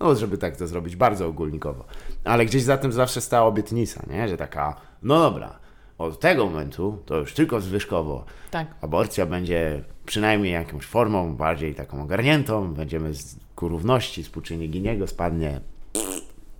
No, 0.00 0.14
żeby 0.16 0.38
tak 0.38 0.56
to 0.56 0.66
zrobić 0.66 0.96
bardzo 0.96 1.26
ogólnikowo. 1.26 1.84
Ale 2.24 2.46
gdzieś 2.46 2.62
za 2.62 2.76
tym 2.78 2.92
zawsze 2.92 3.20
stała 3.20 3.46
obietnica, 3.46 4.02
nie? 4.10 4.28
Że 4.28 4.36
taka, 4.36 4.76
no 5.02 5.18
dobra, 5.20 5.58
od 5.98 6.20
tego 6.20 6.44
momentu 6.46 6.98
to 7.06 7.16
już 7.16 7.34
tylko 7.34 7.60
zwyżkowo. 7.60 8.24
Tak. 8.50 8.66
Aborcja 8.80 9.26
będzie 9.26 9.84
przynajmniej 10.06 10.52
jakąś 10.52 10.84
formą 10.84 11.36
bardziej 11.36 11.74
taką 11.74 12.02
ogarniętą, 12.02 12.74
będziemy 12.74 13.14
z 13.14 13.36
ku 13.54 13.68
równości, 13.68 14.22
współczynnik 14.22 14.70
Giniego 14.70 15.06
spadnie. 15.06 15.60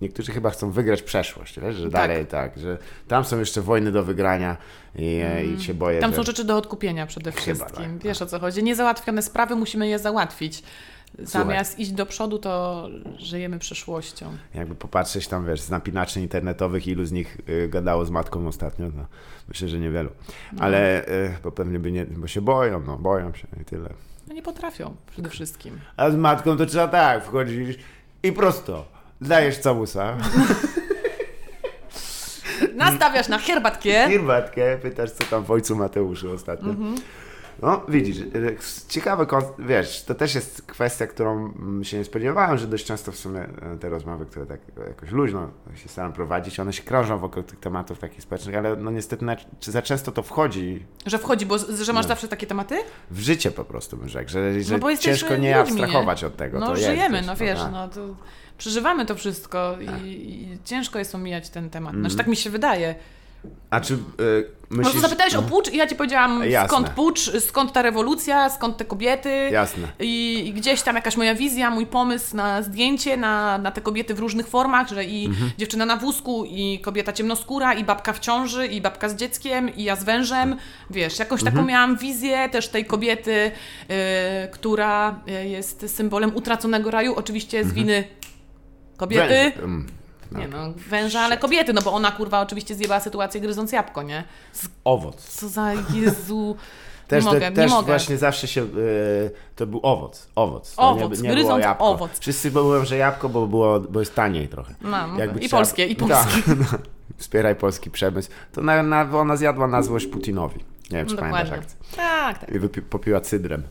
Niektórzy 0.01 0.31
chyba 0.31 0.49
chcą 0.49 0.71
wygrać 0.71 1.01
przeszłość, 1.01 1.59
wiesz, 1.59 1.75
że 1.75 1.83
Tak. 1.83 1.91
dalej 1.91 2.25
tak, 2.25 2.57
że 2.59 2.77
tam 3.07 3.25
są 3.25 3.39
jeszcze 3.39 3.61
wojny 3.61 3.91
do 3.91 4.03
wygrania 4.03 4.57
i, 4.95 5.21
i 5.57 5.63
się 5.63 5.73
boję, 5.73 5.99
Tam 5.99 6.11
że... 6.11 6.15
są 6.17 6.23
rzeczy 6.23 6.43
do 6.43 6.57
odkupienia 6.57 7.05
przede 7.05 7.31
wszystkim. 7.31 7.75
tak, 7.75 7.97
Wiesz 8.03 8.21
o 8.21 8.25
co 8.25 8.39
chodzi. 8.39 8.63
Niezałatwione 8.63 9.21
sprawy 9.21 9.55
musimy 9.55 9.87
je 9.87 9.99
załatwić. 9.99 10.63
Zamiast 11.19 11.79
iść 11.79 11.91
do 11.91 12.05
przodu, 12.05 12.39
to 12.39 12.87
żyjemy 13.17 13.59
przyszłością. 13.59 14.37
Jakby 14.53 14.75
popatrzeć 14.75 15.27
tam, 15.27 15.47
wiesz, 15.47 15.61
z 15.61 15.69
napinaczy 15.69 16.21
internetowych, 16.21 16.87
ilu 16.87 17.05
z 17.05 17.11
nich 17.11 17.37
y, 17.49 17.67
gadało 17.69 18.05
z 18.05 18.09
matką 18.09 18.47
ostatnio, 18.47 18.85
no 18.97 19.05
myślę, 19.47 19.67
że 19.67 19.79
niewielu. 19.79 20.09
Ale, 20.59 21.07
y, 21.07 21.33
bo 21.43 21.51
pewnie 21.51 21.79
by 21.79 21.91
nie, 21.91 22.05
bo 22.05 22.27
się 22.27 22.41
boją, 22.41 22.79
no 22.79 22.97
boją 22.97 23.33
się 23.33 23.47
i 23.61 23.65
tyle. 23.65 23.89
No 24.27 24.33
nie 24.33 24.41
potrafią 24.41 24.95
przede 25.11 25.29
wszystkim. 25.29 25.79
A 25.97 26.11
z 26.11 26.15
matką 26.15 26.57
to 26.57 26.65
trzeba 26.65 26.87
tak, 26.87 27.25
wchodzisz 27.25 27.75
i 28.23 28.31
prosto, 28.31 28.85
dajesz 29.21 29.57
całusa, 29.57 30.17
Nastawiasz 32.75 33.27
na 33.27 33.39
herbatkę. 33.39 34.07
herbatkę, 34.09 34.77
pytasz, 34.77 35.11
co 35.11 35.23
tam 35.23 35.43
w 35.43 35.51
ojcu 35.51 35.75
Mateuszu 35.75 36.31
ostatnio. 36.31 36.69
Mhm. 36.69 36.95
No, 37.61 37.81
widzisz, 37.87 38.17
ciekawy, 38.87 39.27
wiesz, 39.59 40.03
to 40.03 40.15
też 40.15 40.35
jest 40.35 40.61
kwestia, 40.61 41.07
którą 41.07 41.31
mm, 41.31 41.83
się 41.83 41.97
nie 41.97 42.05
spodziewałem, 42.05 42.57
że 42.57 42.67
dość 42.67 42.85
często 42.85 43.11
w 43.11 43.15
sumie 43.15 43.39
e, 43.39 43.77
te 43.79 43.89
rozmowy, 43.89 44.25
które 44.25 44.45
tak 44.45 44.59
jakoś 44.87 45.11
luźno 45.11 45.49
się 45.75 45.89
staram 45.89 46.13
prowadzić, 46.13 46.59
one 46.59 46.73
się 46.73 46.83
krążą 46.83 47.17
wokół 47.17 47.43
tych 47.43 47.59
tematów 47.59 47.99
takich 47.99 48.21
społecznych, 48.21 48.55
ale 48.55 48.75
no 48.75 48.91
niestety 48.91 49.25
na, 49.25 49.35
czy 49.59 49.71
za 49.71 49.81
często 49.81 50.11
to 50.11 50.23
wchodzi 50.23 50.85
Że 51.05 51.17
wchodzi, 51.17 51.45
bo 51.45 51.57
że 51.57 51.93
masz 51.93 52.05
No. 52.05 52.09
zawsze 52.09 52.27
takie 52.27 52.47
tematy? 52.47 52.75
w 53.11 53.19
życie 53.19 53.51
po 53.51 53.65
prostu, 53.65 53.97
bym 53.97 54.09
rzekł, 54.09 54.29
że, 54.29 54.61
że 54.63 54.77
No 54.77 54.97
ciężko 54.97 55.35
nie 55.37 55.57
ludźmi, 55.57 55.81
abstrahować 55.81 56.23
od 56.23 56.37
tego. 56.37 56.59
No 56.59 56.67
to 56.67 56.75
żyjemy, 56.75 57.17
jest, 57.17 57.27
no 57.27 57.35
gdzieś, 57.35 57.47
wiesz, 57.47 57.59
tak. 57.59 57.71
no 57.71 57.87
to 57.87 58.15
przeżywamy 58.57 59.05
to 59.05 59.15
wszystko 59.15 59.77
i, 60.03 60.09
i 60.09 60.57
ciężko 60.63 60.99
jest 60.99 61.15
omijać 61.15 61.49
ten 61.49 61.69
temat. 61.69 61.89
Mhm. 61.89 62.03
Znaczy 62.03 62.17
tak 62.17 62.27
mi 62.27 62.35
się 62.35 62.49
wydaje. 62.49 62.95
A 63.69 63.81
czy 63.81 63.93
y, 63.93 63.97
No 64.71 64.77
myślisz... 64.77 64.95
to 64.95 65.01
zapytałeś 65.01 65.35
o 65.35 65.41
pucz 65.41 65.73
i 65.73 65.77
ja 65.77 65.87
ci 65.87 65.95
powiedziałam 65.95 66.43
Jasne. 66.49 66.69
skąd 66.69 66.89
pucz, 66.89 67.31
skąd 67.39 67.73
ta 67.73 67.81
rewolucja, 67.81 68.49
skąd 68.49 68.77
te 68.77 68.85
kobiety. 68.85 69.49
Jasne. 69.51 69.87
I, 69.99 70.43
I 70.47 70.53
gdzieś 70.53 70.81
tam 70.81 70.95
jakaś 70.95 71.17
moja 71.17 71.35
wizja, 71.35 71.69
mój 71.69 71.85
pomysł 71.85 72.35
na 72.35 72.61
zdjęcie, 72.61 73.17
na, 73.17 73.57
na 73.57 73.71
te 73.71 73.81
kobiety 73.81 74.13
w 74.13 74.19
różnych 74.19 74.47
formach, 74.47 74.87
że 74.89 75.05
i 75.05 75.25
Mhm. 75.25 75.51
dziewczyna 75.57 75.85
na 75.85 75.97
wózku, 75.97 76.45
i 76.47 76.79
kobieta 76.79 77.13
ciemnoskóra, 77.13 77.73
i 77.73 77.83
babka 77.83 78.13
w 78.13 78.19
ciąży, 78.19 78.67
i 78.67 78.81
babka 78.81 79.09
z 79.09 79.15
dzieckiem, 79.15 79.75
i 79.75 79.83
ja 79.83 79.95
z 79.95 80.03
wężem. 80.03 80.55
Wiesz, 80.89 81.19
jakąś 81.19 81.39
taką 81.39 81.49
Mhm. 81.57 81.67
miałam 81.67 81.97
wizję 81.97 82.49
też 82.49 82.67
tej 82.67 82.85
kobiety, 82.85 83.31
y, 83.31 83.91
która 84.51 85.19
jest 85.45 85.95
symbolem 85.95 86.35
utraconego 86.35 86.91
raju, 86.91 87.15
oczywiście 87.15 87.63
z 87.65 87.73
winy 87.73 88.03
kobiety. 88.97 89.27
Węże, 89.27 89.63
mm, 89.63 89.87
Nie 90.31 90.47
no, 90.47 90.57
węża, 90.89 91.19
ale 91.19 91.37
kobiety, 91.37 91.73
no 91.73 91.81
bo 91.81 91.93
ona 91.93 92.11
kurwa 92.11 92.41
oczywiście 92.41 92.75
zjebała 92.75 92.99
sytuację 92.99 93.41
gryząc 93.41 93.71
jabłko, 93.71 94.03
nie? 94.03 94.23
Z- 94.53 94.67
owoc. 94.83 95.15
Co 95.23 95.49
za 95.49 95.71
Jezu. 95.93 96.55
Też, 97.07 97.25
nie 97.25 97.31
te- 97.31 97.35
mogę, 97.35 97.51
też 97.51 97.69
nie 97.71 97.75
mogę. 97.75 97.85
właśnie 97.87 98.17
zawsze 98.17 98.47
się, 98.47 98.61
y, 98.63 99.31
to 99.55 99.67
był 99.67 99.79
owoc, 99.83 100.27
owoc. 100.35 100.75
To 100.75 100.81
Owoc, 100.89 101.01
nie, 101.01 101.07
nie 101.17 101.21
było 101.21 101.33
gryząc 101.33 101.63
jabłko. 101.63 101.85
owoc. 101.89 102.19
Wszyscy 102.19 102.51
mówią, 102.51 102.85
że 102.85 102.97
jabłko, 102.97 103.29
bo, 103.29 103.47
było, 103.47 103.79
bo 103.79 103.99
jest 103.99 104.15
taniej 104.15 104.47
trochę. 104.47 104.73
No, 104.81 104.97
Jakby 105.19 105.39
i 105.39 105.47
trzeba- 105.47 105.57
polskie, 105.59 105.85
i 105.85 105.95
polskie. 105.95 106.41
Tak, 106.45 106.57
no. 106.71 106.77
Wspieraj 107.17 107.55
polski 107.55 107.91
przemysł. 107.91 108.29
To 108.53 108.61
na, 108.61 108.83
na, 108.83 109.19
ona 109.19 109.35
zjadła 109.37 109.67
na 109.67 109.81
złość 109.83 110.07
Putinowi. 110.07 110.59
Nie 110.91 110.97
wiem, 110.97 111.07
czy 111.07 111.15
pamiętasz 111.15 111.43
Dokładnie. 111.49 111.65
akcję. 111.67 111.97
Tak, 111.97 112.39
tak. 112.39 112.49
I 112.55 112.59
wypi- 112.59 112.81
popiła 112.81 113.21
cydrem. 113.21 113.63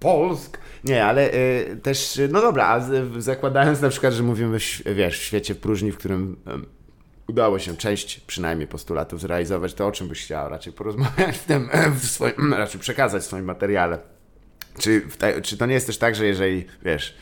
Polsk! 0.00 0.58
Nie, 0.84 1.04
ale 1.04 1.34
y, 1.34 1.80
też, 1.82 2.16
y, 2.18 2.28
no 2.28 2.40
dobra, 2.40 2.66
a 2.66 2.80
zakładając 3.18 3.80
na 3.80 3.88
przykład, 3.88 4.14
że 4.14 4.22
mówimy, 4.22 4.60
w, 4.60 4.82
wiesz, 4.94 5.18
w 5.18 5.22
świecie 5.22 5.54
próżni, 5.54 5.92
w 5.92 5.98
którym 5.98 6.36
em, 6.46 6.66
udało 7.28 7.58
się 7.58 7.76
część 7.76 8.20
przynajmniej 8.20 8.68
postulatów 8.68 9.20
zrealizować, 9.20 9.74
to 9.74 9.86
o 9.86 9.92
czym 9.92 10.08
byś 10.08 10.24
chciała 10.24 10.48
raczej 10.48 10.72
porozmawiać 10.72 11.38
w 11.38 11.44
tym, 11.44 11.68
w 12.00 12.06
swoim, 12.06 12.54
raczej 12.54 12.80
przekazać 12.80 13.22
w 13.22 13.26
swoim 13.26 13.44
materiale? 13.44 13.98
Czy, 14.78 15.00
te, 15.18 15.42
czy 15.42 15.56
to 15.56 15.66
nie 15.66 15.74
jest 15.74 15.86
też 15.86 15.98
tak, 15.98 16.14
że 16.14 16.26
jeżeli, 16.26 16.64
wiesz, 16.82 17.16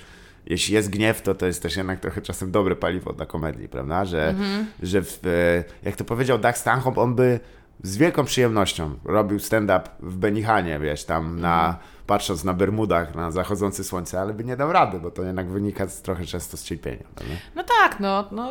jeśli 0.47 0.75
jest 0.75 0.91
gniew, 0.91 1.23
to 1.23 1.35
to 1.35 1.47
jest 1.47 1.63
też 1.63 1.77
jednak 1.77 2.01
trochę 2.01 2.23
czasem 2.23 2.51
dobre 2.51 2.77
paliwo 2.77 3.13
dla 3.13 3.27
komedii, 3.27 3.69
prawda? 3.69 4.05
Że, 4.05 4.35
że 4.83 5.03
w, 5.03 5.27
e, 5.27 5.65
jak 5.83 5.97
to 5.97 6.05
powiedział 6.05 6.39
Doug 6.39 6.57
Stanhope, 6.57 7.01
on 7.01 7.15
by 7.15 7.41
z 7.83 7.97
wielką 7.97 8.25
przyjemnością 8.25 8.95
robił 9.05 9.39
stand-up 9.39 9.83
w 10.01 10.17
Benihanie, 10.17 10.79
wiesz, 10.79 11.05
tam 11.05 11.41
na, 11.41 11.79
patrząc 12.09 12.45
na 12.45 12.55
Bermudach, 12.55 13.15
na 13.15 13.31
zachodzące 13.31 13.85
słońce, 13.85 14.21
ale 14.21 14.35
by 14.35 14.45
nie 14.45 14.57
dał 14.57 14.73
rady, 14.73 15.01
bo 15.01 15.11
to 15.11 15.23
jednak 15.23 15.49
wynika 15.49 15.89
z, 15.89 16.03
trochę 16.03 16.25
często 16.25 16.57
z 16.57 16.65
cierpienia, 16.65 17.05
prawda? 17.15 17.35
No 17.57 17.65
tak, 17.65 18.01
no, 18.01 18.29
no. 18.33 18.49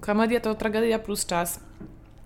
Komedia 0.00 0.40
to 0.40 0.54
tragedia 0.54 0.98
plus 0.98 1.26
czas. 1.26 1.60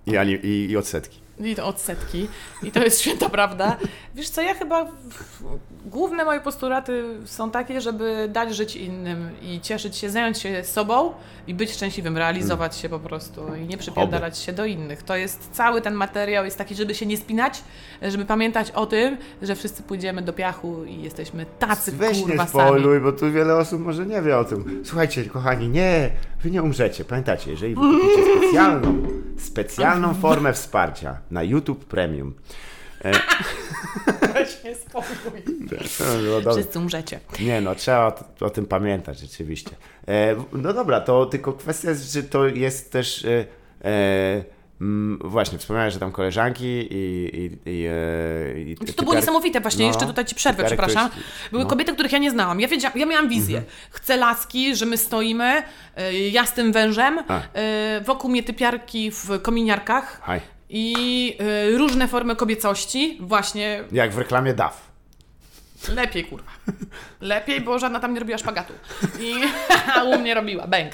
I, 0.07 0.11
i, 0.43 0.71
I 0.71 0.77
odsetki. 0.77 1.24
I 1.41 1.55
to 1.55 1.67
odsetki. 1.67 2.29
I 2.63 2.71
to 2.71 2.85
jest 2.85 3.01
święta 3.03 3.29
prawda. 3.29 3.77
Wiesz 4.15 4.29
co, 4.29 4.43
ja 4.43 4.55
chyba... 4.55 4.87
Główne 5.87 6.25
moje 6.25 6.41
postulaty 6.41 7.05
są 7.25 7.51
takie, 7.51 7.81
żeby 7.81 8.29
dać 8.33 8.57
żyć 8.57 8.77
innym 8.77 9.31
i 9.43 9.61
cieszyć 9.61 9.97
się, 9.97 10.11
zająć 10.11 10.39
się 10.39 10.65
sobą 10.65 11.13
i 11.47 11.55
być 11.55 11.73
szczęśliwym, 11.73 12.17
realizować 12.17 12.77
się 12.77 12.89
po 12.89 12.99
prostu 12.99 13.55
i 13.55 13.67
nie 13.67 13.77
przypierdalać 13.77 14.39
się 14.39 14.53
do 14.53 14.65
innych. 14.65 15.03
To 15.03 15.17
jest 15.17 15.49
cały 15.53 15.81
ten 15.81 15.95
materiał, 15.95 16.45
jest 16.45 16.59
taki, 16.59 16.75
żeby 16.75 16.95
się 16.95 17.07
nie 17.07 17.17
spinać, 17.17 17.63
żeby 18.03 18.25
pamiętać 18.25 18.71
o 18.71 18.87
tym, 18.87 19.17
że 19.43 19.55
wszyscy 19.55 19.83
pójdziemy 19.83 20.23
do 20.23 20.33
piachu 20.33 20.85
i 20.85 21.03
jesteśmy 21.03 21.47
tacy 21.59 21.93
Weź 21.93 22.19
nie 22.19 22.23
kurwa 22.23 22.47
sami. 22.47 22.69
spoiluj, 22.69 23.01
bo 23.01 23.13
tu 23.13 23.33
wiele 23.33 23.57
osób 23.57 23.81
może 23.81 24.07
nie 24.07 24.23
wie 24.23 24.39
o 24.39 24.45
tym. 24.45 24.83
Słuchajcie, 24.85 25.25
kochani, 25.25 25.69
nie, 25.69 26.11
wy 26.43 26.51
nie 26.51 26.63
umrzecie. 26.63 27.05
Pamiętacie, 27.05 27.51
jeżeli 27.51 27.75
wy 27.75 27.81
kupicie 27.81 28.23
specjalną, 28.39 29.03
specjalną 29.39 30.15
formę 30.15 30.53
wsparcia 30.53 31.19
na 31.35 31.43
YouTube 31.43 31.85
Premium, 31.85 32.35
Weź 34.35 34.65
nie 34.65 34.75
spoiluj. 34.75 35.43
to 35.99 36.05
by 36.05 36.23
było 36.23 36.41
dobre. 36.41 36.63
Wszyscy 36.63 36.79
umrzecie. 36.79 37.21
Nie 37.41 37.61
no, 37.61 37.75
trzeba 37.75 38.07
o, 38.41 38.45
o 38.47 38.51
tym 38.51 38.67
pamiętać 38.67 39.19
rzeczywiście. 39.19 39.71
E, 40.09 40.37
no 40.53 40.73
dobra, 40.73 41.01
to 41.01 41.27
tylko 41.27 41.53
kwestia 41.53 41.91
jest, 41.91 42.13
że 42.13 42.23
to 42.23 42.47
jest 42.47 42.93
też... 42.93 43.25
E, 43.25 43.45
e, 43.85 44.45
mm, 44.81 45.19
właśnie, 45.25 45.59
wspomniałeś, 45.59 45.95
że 45.95 46.01
tam 46.01 46.13
koleżanki 46.13 46.65
i... 46.65 47.31
i, 47.35 47.71
i, 47.71 47.87
e, 47.87 48.61
i 48.61 48.95
To 48.97 49.03
było 49.03 49.15
niesamowite 49.15 49.61
właśnie, 49.61 49.85
no, 49.85 49.89
jeszcze 49.93 50.07
tutaj 50.07 50.25
ci 50.25 50.35
przerwę, 50.35 50.65
przepraszam. 50.65 51.11
Były 51.51 51.65
no. 51.65 51.71
kobiety, 51.71 51.93
których 51.93 52.13
ja 52.13 52.19
nie 52.19 52.31
znałam. 52.31 52.61
Ja, 52.61 52.69
ja 52.95 53.07
miałam 53.07 53.29
wizję. 53.29 53.63
Chcę 53.91 54.17
laski, 54.17 54.77
że 54.77 54.87
my 54.87 54.97
stoimy, 54.97 55.63
ja 56.31 56.47
z 56.47 56.53
tym 56.53 56.73
wężem, 56.73 57.19
A. 57.29 57.41
wokół 58.05 58.31
mnie 58.31 58.43
typiarki 58.43 59.11
w 59.11 59.43
kominiarkach 59.43 60.21
Haj, 60.23 60.41
i 60.69 61.37
y, 61.75 61.79
różne 61.79 62.09
formy 62.09 62.37
kobiecości, 62.37 63.19
właśnie 63.21 63.85
jak 63.93 64.13
w 64.13 64.19
reklamie 64.19 64.55
DAF. 64.55 64.94
Lepiej, 65.89 66.25
kurwa. 66.25 66.51
Lepiej, 67.21 67.61
bo 67.61 67.79
żadna 67.79 68.01
tam 68.01 68.15
nie 68.15 68.21
robiła 68.21 68.39
szpagatu. 68.39 68.73
I 69.21 69.35
a 69.95 70.03
u 70.03 70.19
mnie 70.19 70.35
robiła, 70.35 70.67
bęk. 70.67 70.93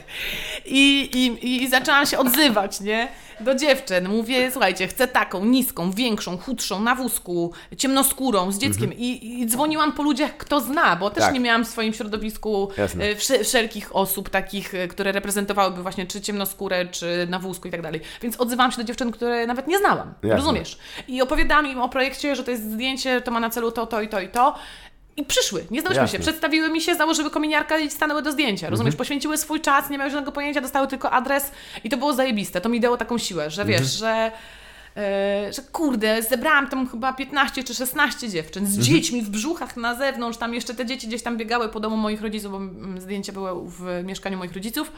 I, 0.66 1.00
i, 1.14 1.62
I 1.64 1.68
zaczęłam 1.68 2.06
się 2.06 2.18
odzywać, 2.18 2.80
nie? 2.80 3.08
Do 3.40 3.54
dziewczyn. 3.54 4.08
Mówię, 4.08 4.50
słuchajcie, 4.50 4.88
chcę 4.88 5.08
taką, 5.08 5.44
niską, 5.44 5.90
większą, 5.90 6.38
chudszą, 6.38 6.80
na 6.80 6.94
wózku, 6.94 7.52
ciemnoskórą, 7.76 8.52
z 8.52 8.58
dzieckiem. 8.58 8.92
I, 8.92 9.40
I 9.40 9.46
dzwoniłam 9.46 9.92
po 9.92 10.02
ludziach, 10.02 10.36
kto 10.36 10.60
zna, 10.60 10.96
bo 10.96 11.10
też 11.10 11.16
Mhm. 11.18 11.26
Tak. 11.30 11.34
nie 11.34 11.40
miałam 11.40 11.64
w 11.64 11.68
swoim 11.68 11.92
środowisku 11.94 12.70
Jasne. 12.78 13.04
e, 13.04 13.14
wsze- 13.16 13.44
wszelkich 13.44 13.96
osób 13.96 14.28
takich, 14.30 14.74
e, 14.74 14.88
które 14.88 15.12
reprezentowałyby 15.12 15.82
właśnie 15.82 16.06
czy 16.06 16.20
ciemnoskórę, 16.20 16.86
czy 16.86 17.26
na 17.30 17.38
wózku 17.38 17.68
i 17.68 17.70
tak 17.70 17.82
dalej. 17.82 18.00
Więc 18.22 18.40
odzywałam 18.40 18.70
się 18.72 18.76
do 18.78 18.84
dziewczyn, 18.84 19.12
które 19.12 19.46
nawet 19.46 19.66
nie 19.66 19.78
znałam. 19.78 20.14
Jasne. 20.22 20.36
Rozumiesz? 20.36 20.78
I 21.08 21.22
opowiadałam 21.22 21.66
im 21.66 21.80
o 21.80 21.88
projekcie, 21.88 22.36
że 22.36 22.44
to 22.44 22.50
jest 22.50 22.72
zdjęcie, 22.72 23.20
to 23.20 23.30
ma 23.30 23.40
na 23.40 23.50
celu 23.50 23.72
to, 23.72 23.86
to 23.86 24.02
i 24.02 24.08
to 24.08 24.20
i 24.20 24.28
to. 24.28 24.54
I 25.20 25.24
przyszły, 25.24 25.64
nie 25.70 25.80
znałyśmy 25.80 26.02
Jasne. 26.02 26.18
się, 26.18 26.22
przedstawiły 26.22 26.68
mi 26.70 26.80
się, 26.80 26.94
założyły 26.94 27.30
kominiarka 27.30 27.78
i 27.78 27.90
stanęły 27.90 28.22
do 28.22 28.32
zdjęcia, 28.32 28.66
Mhm. 28.66 28.70
rozumiesz? 28.70 28.96
Poświęciły 28.96 29.38
swój 29.38 29.60
czas, 29.60 29.90
nie 29.90 29.98
miały 29.98 30.10
żadnego 30.10 30.32
pojęcia, 30.32 30.60
dostały 30.60 30.86
tylko 30.88 31.10
adres 31.10 31.50
i 31.84 31.90
to 31.90 31.96
było 31.96 32.12
zajebiste. 32.14 32.60
To 32.60 32.68
mi 32.68 32.80
dało 32.80 32.96
taką 32.96 33.18
siłę, 33.18 33.50
że 33.50 33.64
wiesz, 33.64 33.80
Mhm. 33.80 33.98
że, 33.98 34.32
że 35.52 35.62
kurde, 35.72 36.22
zebrałam 36.22 36.66
tam 36.68 36.88
chyba 36.88 37.12
15 37.12 37.64
czy 37.64 37.74
16 37.74 38.28
dziewczyn 38.28 38.64
Mhm. 38.64 38.82
z 38.82 38.86
dziećmi 38.86 39.22
w 39.22 39.30
brzuchach 39.30 39.76
na 39.76 39.94
zewnątrz, 39.94 40.38
tam 40.38 40.54
jeszcze 40.54 40.74
te 40.74 40.86
dzieci 40.86 41.08
gdzieś 41.08 41.22
tam 41.22 41.36
biegały 41.36 41.68
po 41.68 41.80
domu 41.80 41.96
moich 41.96 42.22
rodziców, 42.22 42.52
bo 42.52 42.60
zdjęcia 43.00 43.32
były 43.32 43.50
w 43.70 44.04
mieszkaniu 44.04 44.38
moich 44.38 44.52
rodziców 44.54 44.92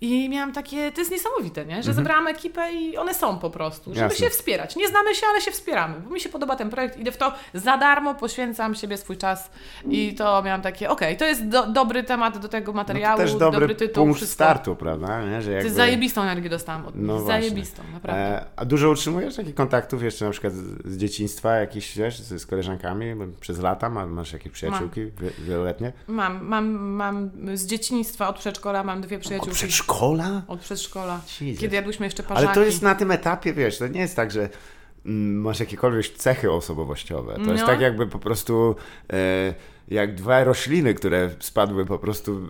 i 0.00 0.28
miałam 0.28 0.52
takie, 0.52 0.92
to 0.92 1.00
jest 1.00 1.10
niesamowite, 1.10 1.66
nie? 1.66 1.82
Że 1.82 1.92
zebrałam 1.94 2.26
ekipę 2.26 2.72
i 2.72 2.96
one 2.96 3.14
są 3.14 3.38
po 3.38 3.50
prostu, 3.50 3.84
żeby 3.84 3.90
Mhm. 4.00 4.10
Jasne. 4.10 4.26
się 4.26 4.30
wspierać. 4.30 4.76
Nie 4.76 4.88
znamy 4.88 5.14
się, 5.14 5.26
ale 5.30 5.40
się 5.40 5.50
wspieramy, 5.50 6.00
bo 6.00 6.10
mi 6.10 6.20
się 6.20 6.28
podoba 6.28 6.56
ten 6.56 6.70
projekt, 6.70 6.98
idę 6.98 7.12
w 7.12 7.16
to 7.16 7.32
za 7.54 7.76
darmo, 7.78 8.14
poświęcam 8.14 8.74
siebie 8.74 8.96
swój 8.96 9.16
czas 9.16 9.50
i 9.90 10.14
to 10.14 10.42
miałam 10.42 10.62
takie, 10.62 10.90
okej, 10.90 11.16
to 11.16 11.24
jest 11.24 11.48
do, 11.48 11.66
dobry 11.66 12.04
temat 12.04 12.38
do 12.38 12.48
tego 12.48 12.72
No 12.72 12.76
materiału, 12.76 13.18
to 13.18 13.22
też 13.24 13.34
dobry, 13.34 13.74
tytuł, 13.74 14.04
punkt 14.04 14.16
wszystko. 14.16 14.34
startu, 14.34 14.76
prawda? 14.76 15.24
Nie? 15.24 15.42
Że 15.42 15.48
Ty 15.50 15.54
jakby... 15.56 15.70
zajebistą 15.70 16.22
energię 16.22 16.48
dostałam 16.48 16.86
od 16.86 16.94
nich, 16.96 17.04
No 17.06 17.20
zajebistą, 17.20 17.82
naprawdę. 17.92 18.22
E, 18.22 18.44
a 18.56 18.64
dużo 18.64 18.90
utrzymujesz 18.90 19.29
takich 19.36 19.54
kontaktów 19.54 20.02
jeszcze 20.02 20.24
na 20.24 20.30
przykład 20.30 20.52
z, 20.52 20.86
z 20.86 20.96
dzieciństwa, 20.96 21.54
jakichś, 21.56 21.96
wiesz, 21.96 22.20
z, 22.20 22.42
z 22.42 22.46
koleżankami 22.46 23.06
przez 23.40 23.58
lata? 23.58 23.90
Ma, 23.90 24.06
masz 24.06 24.32
jakieś 24.32 24.52
przyjaciółki 24.52 25.00
wie, 25.04 25.30
wieloletnie? 25.38 25.92
Mam, 26.06 26.46
mam, 26.46 26.70
mam 26.78 27.30
z 27.54 27.66
dzieciństwa 27.66 28.28
od 28.28 28.38
przedszkola 28.38 28.84
mam 28.84 29.00
dwie 29.00 29.16
Od 29.16 29.22
przyjaciółki. 29.22 29.54
przedszkola? 29.54 30.42
Od 30.48 30.60
przedszkola. 30.60 31.20
Jesus. 31.40 31.60
Kiedy 31.60 31.76
jadłyśmy 31.76 32.06
jeszcze 32.06 32.22
parzaki. 32.22 32.46
Ale 32.46 32.54
to 32.54 32.62
jest 32.64 32.82
na 32.82 32.94
tym 32.94 33.10
etapie, 33.10 33.52
wiesz, 33.52 33.78
to 33.78 33.88
nie 33.88 34.00
jest 34.00 34.16
tak, 34.16 34.30
że 34.30 34.48
mm, 35.06 35.40
masz 35.40 35.60
jakiekolwiek 35.60 36.08
cechy 36.08 36.52
osobowościowe. 36.52 37.34
To 37.34 37.50
jest 37.50 37.60
No. 37.62 37.66
tak 37.66 37.80
jakby 37.80 38.06
po 38.06 38.18
prostu 38.18 38.76
e, 39.12 39.54
jak 39.90 40.14
dwa 40.14 40.44
rośliny, 40.44 40.94
które 40.94 41.30
spadły 41.40 41.86
po 41.86 41.98
prostu 41.98 42.40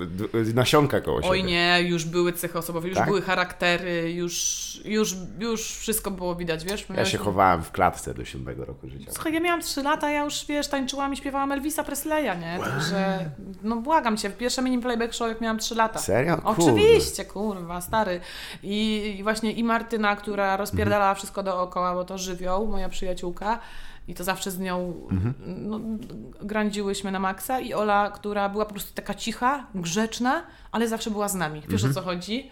nasionka 0.55 1.01
koło 1.01 1.23
siebie. 1.23 1.31
Oj 1.31 1.45
nie, 1.45 1.83
już 1.83 2.05
były 2.05 2.33
cechy 2.33 2.59
osobowe, 2.59 2.89
już 2.89 2.97
Tak? 2.97 3.07
były 3.07 3.23
charaktery, 3.23 4.13
już, 4.13 4.81
już, 4.85 5.15
już 5.39 5.77
wszystko 5.77 6.11
było 6.11 6.35
widać, 6.35 6.65
wiesz? 6.65 6.87
Ja 6.97 7.05
się 7.05 7.19
chowałem 7.19 7.63
w 7.63 7.71
klatce 7.71 8.15
do 8.15 8.25
siódmego 8.25 8.65
roku 8.65 8.89
życia. 8.89 9.13
Słuchaj, 9.13 9.33
ja 9.33 9.41
miałam 9.41 9.61
3 9.61 9.83
lata, 9.83 10.11
ja 10.11 10.25
już, 10.25 10.47
wiesz, 10.47 10.69
tańczyłam 10.69 11.13
i 11.13 11.17
śpiewałam 11.17 11.53
Elvisa 11.53 11.85
Presleya, 11.85 12.39
nie? 12.41 12.59
Także, 12.65 13.31
no 13.63 13.77
błagam 13.77 14.17
cię, 14.17 14.31
w 14.31 14.37
pierwsze 14.37 14.63
mini 14.63 14.79
playback 14.79 15.15
show 15.15 15.29
jak 15.29 15.41
miałam 15.41 15.59
3 15.59 15.75
lata. 15.75 15.99
Serio? 15.99 16.41
Oczywiście, 16.45 17.25
kurwa, 17.25 17.81
stary. 17.81 18.21
I, 18.63 19.17
I 19.19 19.23
właśnie 19.23 19.53
i 19.53 19.65
Martyna, 19.65 20.17
która 20.17 20.57
rozpierdalała 20.57 21.15
wszystko 21.15 21.43
dookoła, 21.43 21.95
bo 21.95 22.05
to 22.05 22.19
żywioł, 22.19 22.67
moja 22.67 22.89
przyjaciółka. 22.89 23.59
I 24.09 24.15
to 24.15 24.25
zawsze 24.25 24.51
z 24.51 24.59
nią 24.59 24.95
no, 25.47 25.81
grądziłyśmy 26.43 27.11
na 27.11 27.19
maksa. 27.19 27.61
I 27.61 27.75
Ola, 27.75 28.11
która 28.11 28.49
była 28.49 28.65
po 28.65 28.73
prostu 28.73 28.95
taka 28.95 29.15
cicha, 29.15 29.67
grzeczna, 29.75 30.43
ale 30.73 30.89
zawsze 30.89 31.11
była 31.11 31.29
z 31.29 31.35
nami. 31.35 31.63
Wiesz 31.69 31.85
o 31.85 31.95
co 31.95 32.03
chodzi? 32.03 32.51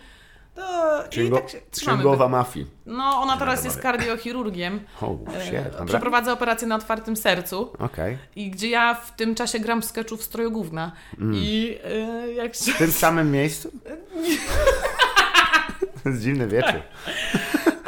To, 0.54 1.04
I 1.06 1.08
Księgo, 1.08 1.36
tak 1.36 1.50
się 1.50 1.58
księgowa 1.70 2.28
mafii. 2.28 2.66
No, 2.86 3.20
ona 3.22 3.36
teraz 3.36 3.64
jest 3.64 3.80
kardiochirurgiem. 3.80 4.80
Oh, 5.02 5.14
shit. 5.44 5.86
Przeprowadza 5.86 6.32
operację 6.32 6.68
na 6.68 6.74
otwartym 6.74 7.16
sercu. 7.16 7.72
Okej. 7.78 8.18
I 8.36 8.50
gdzie 8.50 8.68
ja 8.68 8.94
w 8.94 9.16
tym 9.16 9.34
czasie 9.34 9.60
gram 9.60 9.82
w 9.82 9.84
sketchu 9.84 10.16
w 10.16 10.22
stroju 10.22 10.50
gówna. 10.50 10.92
Mm. 11.20 11.34
I 11.34 11.78
e, 11.84 12.32
jak 12.32 12.54
się... 12.54 12.72
W 12.72 12.78
tym 12.78 12.92
samym 12.92 13.30
miejscu? 13.30 13.70
To 16.02 16.08
jest 16.08 16.22
dziwny 16.22 16.46
wieczór. 16.46 16.80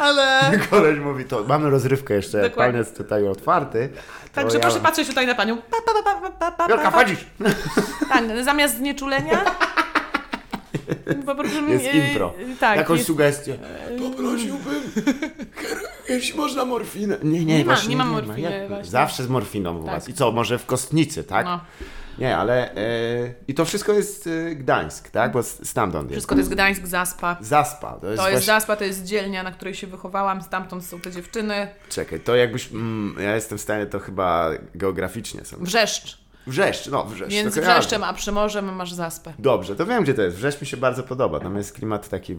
Ale... 0.00 0.50
Koleś 0.70 0.98
mówi 0.98 1.24
to, 1.24 1.44
mamy 1.44 1.70
rozrywkę 1.70 2.14
jeszcze, 2.14 2.42
Dokładnie. 2.42 2.72
palniec 2.72 2.96
tutaj 2.96 3.28
otwarty. 3.28 3.88
Także 4.32 4.56
ja... 4.56 4.62
proszę 4.62 4.80
patrzeć 4.80 5.08
tutaj 5.08 5.26
na 5.26 5.34
panią. 5.34 5.56
Pa, 5.56 5.76
pa, 5.86 6.02
pa, 6.02 6.20
pa, 6.20 6.30
pa, 6.30 6.50
pa, 6.50 6.68
Wielka, 6.68 6.90
wchodzisz! 6.90 7.26
Tak, 8.08 8.24
zamiast 8.44 8.76
znieczulenia. 8.76 9.44
Po 11.26 11.34
prostu, 11.34 11.68
Jest 11.68 11.84
e, 11.84 12.08
impro. 12.08 12.34
Tak. 12.60 12.76
Jakąś 12.76 12.98
jest, 12.98 13.06
sugestię. 13.06 13.58
Poprosiłbym, 13.98 14.82
jeśli 16.08 16.36
można 16.38 16.64
morfinę. 16.64 17.18
Nie, 17.22 17.44
nie, 17.44 17.58
Nie 17.58 17.58
ma- 17.58 17.64
właśnie 17.64 17.88
nie 17.88 17.96
ma 17.96 18.04
morfiny, 18.04 18.68
właśnie. 18.68 18.90
Zawsze 18.90 19.22
z 19.22 19.28
morfiną 19.28 19.78
u 19.78 19.84
Tak. 19.84 19.94
was. 19.94 20.08
I 20.08 20.14
co, 20.14 20.32
może 20.32 20.58
w 20.58 20.66
kostnicy, 20.66 21.24
tak? 21.24 21.46
No, 21.46 21.60
Nie, 22.20 22.36
ale... 22.36 22.74
E, 22.76 23.34
I 23.48 23.54
to 23.54 23.64
wszystko 23.64 23.92
jest 23.92 24.26
e, 24.26 24.54
Gdańsk, 24.54 25.10
tak? 25.10 25.32
Bo 25.32 25.42
stamtąd 25.42 26.10
jest. 26.10 26.14
wszystko 26.14 26.34
to 26.34 26.38
jest 26.38 26.50
Gdańsk, 26.50 26.86
Zaspa. 26.86 27.36
Zaspa. 27.40 27.98
To 28.00 28.06
jest, 28.06 28.22
To 28.22 28.28
jest 28.28 28.46
właśnie... 28.46 28.46
Zaspa, 28.46 28.76
to 28.76 28.84
jest 28.84 29.04
dzielnia, 29.04 29.42
na 29.42 29.52
której 29.52 29.74
się 29.74 29.86
wychowałam, 29.86 30.42
stamtąd 30.42 30.84
są 30.84 31.00
te 31.00 31.10
dziewczyny. 31.10 31.68
Czekaj, 31.88 32.20
to 32.20 32.36
jakbyś... 32.36 32.72
Mm, 32.72 33.16
ja 33.22 33.34
jestem 33.34 33.58
w 33.58 33.60
stanie 33.60 33.86
to 33.86 33.98
chyba 33.98 34.50
geograficznie 34.74 35.44
sobie... 35.44 35.64
Wrzeszcz. 35.64 36.20
Wrzeszcz, 36.50 36.86
no 36.86 37.04
Wrzeszcz. 37.04 37.32
Między. 37.32 37.60
Wrzeszczem 37.60 38.04
a 38.04 38.12
Przymorzem 38.12 38.74
masz 38.74 38.92
Zaspę. 38.92 39.32
Dobrze, 39.38 39.76
to 39.76 39.86
wiem, 39.86 40.02
gdzie 40.02 40.14
to 40.14 40.22
jest. 40.22 40.36
Wrzeszcz 40.36 40.60
mi 40.60 40.66
się 40.66 40.76
bardzo 40.76 41.02
podoba. 41.02 41.40
Tam 41.40 41.56
jest 41.56 41.72
klimat 41.72 42.08
taki 42.08 42.32
e, 42.32 42.36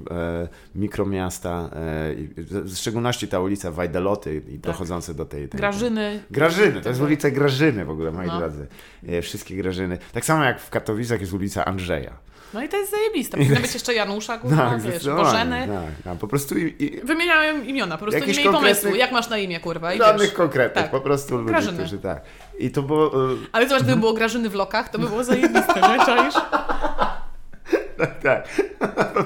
mikromiasta, 0.76 1.70
e, 1.74 2.16
w 2.38 2.76
szczególności 2.78 3.28
ta 3.28 3.40
ulica 3.40 3.72
Wajdeloty 3.72 4.42
i 4.48 4.60
dochodzące 4.60 5.14
do 5.14 5.26
tej... 5.26 5.50
tej 5.50 5.60
Grażyny. 5.60 6.24
Grażyny, 6.32 6.82
to 6.82 6.90
jest 6.90 7.02
ulica 7.02 7.30
Grażyny 7.32 7.86
w 7.86 7.90
ogóle, 7.90 8.12
moi 8.12 8.28
No. 8.28 8.40
drodzy. 8.40 8.68
E, 9.08 9.22
wszystkie 9.22 9.56
Grażyny. 9.56 9.98
Tak 10.14 10.26
samo 10.26 10.44
jak 10.44 10.62
w 10.62 10.70
Katowicach 10.70 11.22
jest 11.22 11.34
ulica 11.34 11.66
Andrzeja. 11.66 12.14
No 12.54 12.64
i 12.64 12.70
to 12.70 12.78
jest 12.78 12.92
zajebiste. 12.92 13.38
Powinno 13.38 13.60
być 13.62 13.74
jeszcze 13.74 13.94
Janusza, 13.94 14.38
kurwa, 14.38 14.70
wiesz, 14.74 14.82
zdecydowanie, 14.82 15.24
Bożeny. 15.24 15.68
Tak, 15.68 16.04
tak, 16.04 16.18
po 16.18 16.28
prostu 16.28 16.58
i, 16.58 16.76
i 16.84 17.02
Wymieniałem 17.02 17.66
imiona, 17.66 17.98
po 17.98 18.02
prostu 18.06 18.20
Jakiś 18.20 18.38
imię 18.38 18.50
i 18.50 18.54
pomysłu. 18.54 18.96
Jak 18.96 19.12
masz 19.12 19.30
na 19.30 19.38
imię, 19.38 19.60
kurwa? 19.60 19.94
I 19.94 19.98
żadnych 19.98 20.28
wiesz. 20.28 20.38
konkretnych, 20.38 20.84
tak. 20.84 20.92
po 20.92 21.02
prostu 21.02 21.38
ludzi, 21.38 21.48
Grażyny. 21.50 21.78
którzy 21.78 22.00
tak. 22.00 22.22
I 22.66 22.72
to 22.72 22.82
było... 22.84 23.32
E, 23.34 23.36
Ale 23.52 23.68
zobacz, 23.70 23.84
gdyby 23.84 24.00
było 24.00 24.14
Grażyny 24.14 24.50
w 24.50 24.54
lokach, 24.56 24.90
to 24.90 25.00
by 25.00 25.08
było 25.08 25.24
zajebiste, 25.24 25.82
nie? 25.82 26.06
Czaisz? 26.06 26.34
tak, 28.24 28.48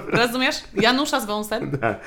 Rozumiesz? 0.07 0.55
Janusza 0.73 1.19
z 1.19 1.25
wąsem. 1.25 1.71
tak, 1.81 1.99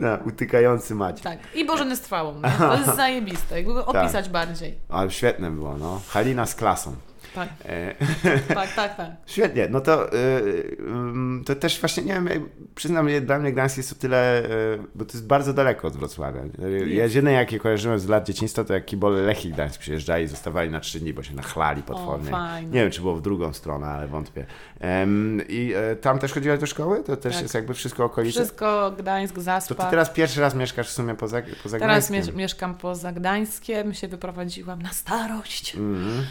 tak, 0.00 0.26
utykający 0.26 0.94
Maciej. 0.94 1.22
Tak. 1.22 1.38
I 1.54 1.64
Bożeny 1.64 1.96
z 1.96 2.00
trwałą. 2.00 2.42
To 2.58 2.74
jest 2.74 2.96
zajebiste. 3.02 3.56
Jakby 3.56 3.74
go 3.74 3.82
Tak. 3.82 4.04
opisać 4.04 4.28
bardziej. 4.28 4.78
Ale 4.88 5.10
świetne 5.10 5.50
było, 5.50 5.76
no. 5.78 6.00
Halina 6.08 6.46
z 6.46 6.54
klasą. 6.54 6.94
Tak, 7.34 7.48
E, 7.64 7.94
tak, 8.54 8.74
tak, 8.74 8.96
tak. 8.96 9.10
Świetnie, 9.26 9.68
no 9.70 9.80
to, 9.80 10.14
y, 10.14 10.76
to 11.46 11.54
też 11.54 11.80
właśnie 11.80 12.02
nie 12.02 12.12
wiem, 12.14 12.28
przyznam, 12.74 13.08
że 13.10 13.20
dla 13.20 13.38
mnie 13.38 13.52
Gdańsk 13.52 13.76
jest 13.76 13.92
o 13.92 13.94
tyle, 13.94 14.42
y, 14.44 14.78
bo 14.94 15.04
to 15.04 15.12
jest 15.12 15.26
bardzo 15.26 15.52
daleko 15.52 15.88
od 15.88 15.96
Wrocławia. 15.96 16.40
Y, 16.64 16.88
Jedyne 16.88 17.32
jakie 17.32 17.58
kojarzyłem 17.58 17.98
z 17.98 18.08
lat 18.08 18.26
dzieciństwa 18.26 18.64
to 18.64 18.74
jak 18.74 18.84
kibole 18.84 19.20
Lechii 19.22 19.52
Gdańsk 19.52 19.80
przyjeżdżali 19.80 20.24
i 20.24 20.28
zostawali 20.28 20.70
na 20.70 20.80
trzy 20.80 21.00
dni, 21.00 21.12
bo 21.12 21.22
się 21.22 21.34
nachlali 21.34 21.82
potwornie. 21.82 22.30
nie 22.62 22.80
wiem, 22.82 22.90
czy 22.90 23.00
było 23.00 23.14
w 23.14 23.22
drugą 23.22 23.52
stronę, 23.52 23.86
ale 23.86 24.06
wątpię. 24.08 24.46
I 25.48 25.74
y, 25.92 25.96
tam 25.96 26.18
też 26.18 26.32
chodziłaś 26.32 26.58
do 26.60 26.66
szkoły? 26.66 27.02
To 27.04 27.16
też 27.16 27.32
Tak. 27.34 27.42
jest 27.42 27.54
jakby 27.54 27.74
wszystko 27.74 28.04
okolice? 28.04 28.40
Wszystko 28.40 28.92
Gdańsk, 28.98 29.34
To 29.34 29.40
ty 29.40 29.44
Zaspa. 29.44 29.90
teraz 29.90 30.10
pierwszy 30.10 30.40
raz 30.40 30.54
mieszkasz 30.54 30.88
w 30.88 30.92
sumie 30.92 31.14
poza, 31.14 31.42
poza 31.62 31.78
Teraz 31.78 32.08
Gdańskiem. 32.08 32.34
mie- 32.34 32.42
mieszkam 32.42 32.74
poza 32.74 33.12
Gdańskiem, 33.12 33.94
się 33.94 34.08
wyprowadziłam 34.08 34.82
na 34.82 34.90
starość. 34.92 35.76
Mhm. 35.76 36.24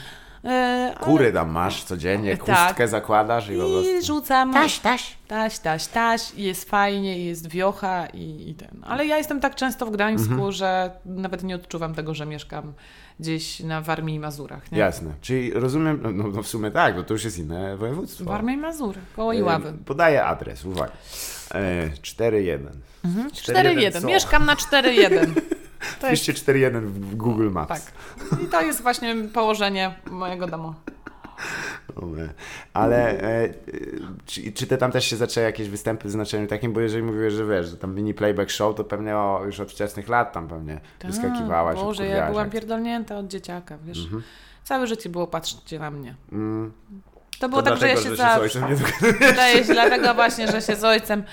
E, 0.45 0.93
ale- 0.95 1.05
Kury 1.05 1.33
tam 1.33 1.49
masz 1.51 1.83
codziennie, 1.83 2.37
Tak. 2.37 2.45
chustkę 2.67 2.87
zakładasz 2.87 3.49
i 3.49 3.57
po 3.57 3.67
I 3.67 3.71
prostu... 3.71 4.05
rzucam. 4.05 4.53
Taś, 4.53 4.79
taś. 4.79 5.17
Taś, 5.27 5.59
taś, 5.59 5.87
taś, 5.87 6.33
i 6.35 6.43
jest 6.43 6.69
fajnie, 6.69 7.19
i 7.19 7.25
jest 7.25 7.47
wiocha 7.49 8.05
i, 8.05 8.49
i 8.49 8.55
ten. 8.55 8.81
Ale 8.81 9.05
ja 9.05 9.17
jestem 9.17 9.39
tak 9.39 9.55
często 9.55 9.85
w 9.85 9.91
Gdańsku, 9.91 10.33
Mhm. 10.33 10.51
że 10.51 10.91
nawet 11.05 11.43
nie 11.43 11.55
odczuwam 11.55 11.95
tego, 11.95 12.13
że 12.13 12.25
mieszkam 12.25 12.73
gdzieś 13.19 13.59
na 13.59 13.81
Warmii 13.81 14.15
i 14.15 14.19
Mazurach. 14.19 14.71
Nie? 14.71 14.77
Jasne. 14.79 15.13
Czyli 15.21 15.51
rozumiem, 15.53 15.99
no, 16.03 16.11
no 16.27 16.43
w 16.43 16.47
sumie 16.47 16.71
tak, 16.71 16.95
bo 16.95 17.03
to 17.03 17.13
już 17.13 17.23
jest 17.23 17.39
inne 17.39 17.77
województwo. 17.77 18.23
Warmia 18.25 18.53
i 18.53 18.57
Mazury, 18.57 18.99
koło 19.15 19.33
E, 19.33 19.37
Iławy. 19.37 19.73
Podaję 19.85 20.25
adres, 20.25 20.65
uwaga. 20.65 20.91
E, 21.53 21.89
4-1. 21.89 22.59
4-1, 23.33 24.01
co? 24.01 24.07
mieszkam 24.07 24.45
na 24.45 24.55
4-1. 24.55 25.27
To 26.01 26.09
jest, 26.09 26.23
Wpiszcie 26.23 26.33
4-1 26.53 26.81
w 26.81 27.15
Google 27.15 27.49
Maps. 27.51 27.67
tak. 27.69 27.93
I 28.43 28.45
to 28.45 28.61
jest 28.61 28.81
właśnie 28.81 29.15
położenie 29.33 29.95
mojego 30.11 30.47
domu. 30.47 30.73
Ale 32.73 33.21
e, 33.21 33.49
czy, 34.25 34.51
czy 34.51 34.67
ty 34.67 34.77
tam 34.77 34.91
też 34.91 35.05
się 35.05 35.15
zaczęły 35.15 35.45
jakieś 35.45 35.69
występy 35.69 36.07
w 36.07 36.11
znaczeniu 36.11 36.47
takim, 36.47 36.73
bo 36.73 36.79
jeżeli 36.79 37.03
mówiłeś, 37.03 37.33
że 37.33 37.45
wiesz, 37.45 37.67
że 37.69 37.77
tam 37.77 37.95
mini 37.95 38.13
playback 38.13 38.51
show, 38.51 38.75
to 38.75 38.83
pewnie 38.83 39.15
o, 39.17 39.41
już 39.45 39.59
od 39.59 39.71
wczesnych 39.71 40.07
lat 40.09 40.33
tam 40.33 40.47
pewnie 40.47 40.79
wyskakiwałaś, 41.05 41.75
Tak, 41.75 41.85
Boże, 41.85 42.05
ja 42.05 42.27
byłam 42.27 42.45
jak- 42.45 42.53
pierdolnięta 42.53 43.17
od 43.17 43.27
dzieciaka, 43.27 43.77
wiesz. 43.85 44.07
Całe 44.63 44.87
życie 44.87 45.09
było 45.09 45.27
patrzcie 45.27 45.79
na 45.79 45.91
mnie. 45.91 46.15
Mm. 46.31 46.71
To 47.39 47.49
było 47.49 47.61
To 47.61 47.69
tak, 47.69 47.79
że 47.79 47.87
ja 47.87 47.93
dlatego, 47.93 48.15
się 48.15 48.17
że 48.17 48.23
z 48.23 48.27
zawsze... 48.27 48.41
ojcem 48.41 48.69
nie. 48.69 48.75
Wydaje 49.27 49.63
się, 49.65 49.73
dlatego 49.79 50.13
właśnie, 50.13 50.47
że 50.51 50.61
się 50.61 50.75
z 50.75 50.83
ojcem... 50.83 51.23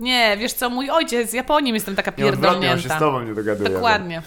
Nie, 0.00 0.36
wiesz 0.36 0.52
co, 0.52 0.70
mój 0.70 0.90
ojciec 0.90 1.30
z 1.30 1.32
Japonii 1.32 1.72
jestem 1.74 1.96
taka 1.96 2.12
Nie, 2.18 2.26
odwrotnie, 2.26 2.72
on 2.72 2.76
się 2.76 2.82
z 2.82 2.82
pierdolnięta. 2.82 2.98
tobą 2.98 3.22
nie 3.28 3.34
dogaduje. 3.34 3.70
Dokładnie. 3.70 4.14
Ja, 4.14 4.22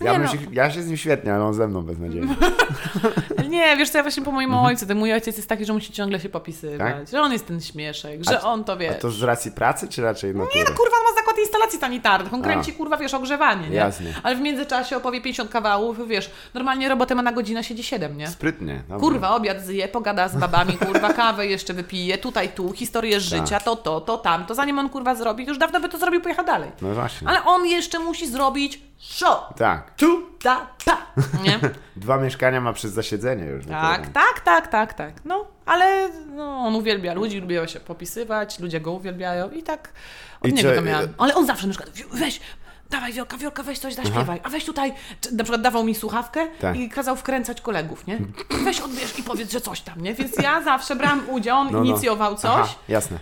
Bym 0.00 0.22
no. 0.22 0.28
się, 0.28 0.38
ja 0.52 0.70
się 0.70 0.82
z 0.82 0.86
nim 0.86 0.96
świetnie, 0.96 1.34
ale 1.34 1.44
on 1.44 1.54
ze 1.54 1.68
mną 1.68 1.82
beznadziejnie. 1.82 2.34
Nie, 3.48 3.76
wiesz 3.76 3.90
co, 3.90 3.98
ja 3.98 4.02
właśnie 4.04 4.22
po 4.22 4.32
moim 4.32 4.50
Mhm. 4.50 4.66
ojcu, 4.66 4.86
ten 4.86 4.98
mój 4.98 5.12
ojciec 5.12 5.36
jest 5.36 5.48
taki, 5.48 5.64
że 5.64 5.72
musi 5.72 5.92
ciągle 5.92 6.20
się 6.20 6.28
popisywać, 6.28 6.94
Tak? 6.96 7.08
że 7.08 7.22
on 7.22 7.32
jest 7.32 7.46
ten 7.46 7.60
śmieszek, 7.60 8.24
że 8.24 8.40
A- 8.40 8.42
on 8.42 8.64
to 8.64 8.76
wie. 8.76 8.90
A 8.90 8.94
to 8.94 9.10
z 9.10 9.22
racji 9.22 9.52
pracy, 9.52 9.88
czy 9.88 10.02
raczej 10.02 10.34
natury? 10.34 10.58
Nie 10.58 10.64
no, 10.64 10.70
kurwa, 10.76 10.96
on 10.96 11.14
ma 11.14 11.20
zakład 11.20 11.38
instalacji 11.38 11.78
sanitarnych, 11.78 12.34
on 12.34 12.40
A. 12.40 12.44
kręci, 12.44 12.72
kurwa, 12.72 12.96
wiesz, 12.96 13.14
ogrzewanie, 13.14 13.68
nie? 13.68 13.76
Jasne. 13.76 14.10
Ale 14.22 14.36
w 14.36 14.40
międzyczasie 14.40 14.96
opowie 14.96 15.20
50 15.20 15.50
kawałów, 15.50 16.08
wiesz, 16.08 16.30
normalnie 16.54 16.88
robotę 16.88 17.14
ma 17.14 17.22
na 17.22 17.32
godzinę, 17.32 17.64
siedzi 17.64 17.82
7, 17.82 18.16
nie? 18.16 18.28
Sprytnie. 18.28 18.82
dobra. 18.88 18.98
Kurwa, 18.98 19.34
obiad 19.36 19.60
zje, 19.62 19.88
pogada 19.88 20.28
z 20.28 20.36
babami, 20.36 20.72
kurwa, 20.78 21.12
kawę 21.22 21.46
jeszcze 21.46 21.74
wypije, 21.74 22.18
tutaj, 22.18 22.48
tu, 22.48 22.72
historię 22.72 23.20
życia, 23.20 23.60
to, 23.60 23.76
to, 23.76 24.00
to, 24.00 24.18
tam. 24.18 24.46
To 24.46 24.54
zanim 24.54 24.78
on, 24.78 24.88
kurwa, 24.88 25.14
zrobi, 25.14 25.46
już 25.46 25.58
dawno 25.58 25.80
by 25.80 25.88
to 25.88 25.98
zrobił, 25.98 26.20
pojechał 26.20 26.44
dalej. 26.44 26.70
No 26.82 26.94
właśnie. 26.94 27.28
Ale 27.28 27.44
on 27.44 27.66
jeszcze 27.66 27.98
musi 27.98 28.26
zrobić 28.30 28.80
show. 28.98 29.38
Tak. 29.56 29.83
Tu, 29.96 30.22
ta, 30.42 30.66
ta, 30.84 30.96
nie? 31.42 31.60
Dwa 31.96 32.16
mieszkania 32.18 32.60
ma 32.60 32.72
przez 32.72 32.92
zasiedzenie 32.92 33.44
już. 33.44 33.66
Tak, 33.66 34.06
tak, 34.08 34.40
tak, 34.44 34.68
tak, 34.68 34.94
tak. 34.94 35.24
No, 35.24 35.46
ale 35.66 36.08
no, 36.36 36.44
on 36.58 36.74
uwielbia 36.74 37.14
ludzi, 37.14 37.40
lubią 37.40 37.66
się 37.66 37.80
popisywać, 37.80 38.58
ludzie 38.60 38.80
go 38.80 38.92
uwielbiają 38.92 39.50
i 39.50 39.62
tak 39.62 39.92
od 40.40 40.50
I 40.50 40.54
niego 40.54 40.68
co, 40.70 40.74
to 40.76 40.82
miałam. 40.82 41.04
y- 41.04 41.08
Ale 41.18 41.34
on 41.34 41.46
zawsze 41.46 41.66
na 41.66 41.72
przykład, 41.74 41.94
"Wi- 41.94 42.04
weź, 42.12 42.40
dawaj 42.90 43.12
Wiolka, 43.12 43.36
Wiolka, 43.36 43.62
weź 43.62 43.78
coś 43.78 43.94
zaśpiewaj, 43.94 44.40
a 44.44 44.48
weź 44.48 44.64
tutaj, 44.64 44.92
na 45.32 45.44
przykład 45.44 45.62
dawał 45.62 45.84
mi 45.84 45.94
słuchawkę 45.94 46.46
Tak. 46.60 46.76
i 46.76 46.88
kazał 46.88 47.16
wkręcać 47.16 47.60
kolegów, 47.60 48.06
nie? 48.06 48.18
Weź 48.64 48.80
odbierz 48.80 49.18
i 49.18 49.22
powiedz, 49.22 49.52
że 49.52 49.60
coś 49.60 49.80
tam, 49.80 50.00
nie? 50.00 50.14
Więc 50.14 50.36
ja 50.42 50.62
zawsze 50.62 50.96
brałam 50.96 51.22
udział, 51.30 51.58
on 51.58 51.68
No, 51.72 51.78
no. 51.78 51.84
inicjował 51.84 52.34
coś 52.34 52.50
Aha, 52.50 52.74
jasne. 52.88 53.18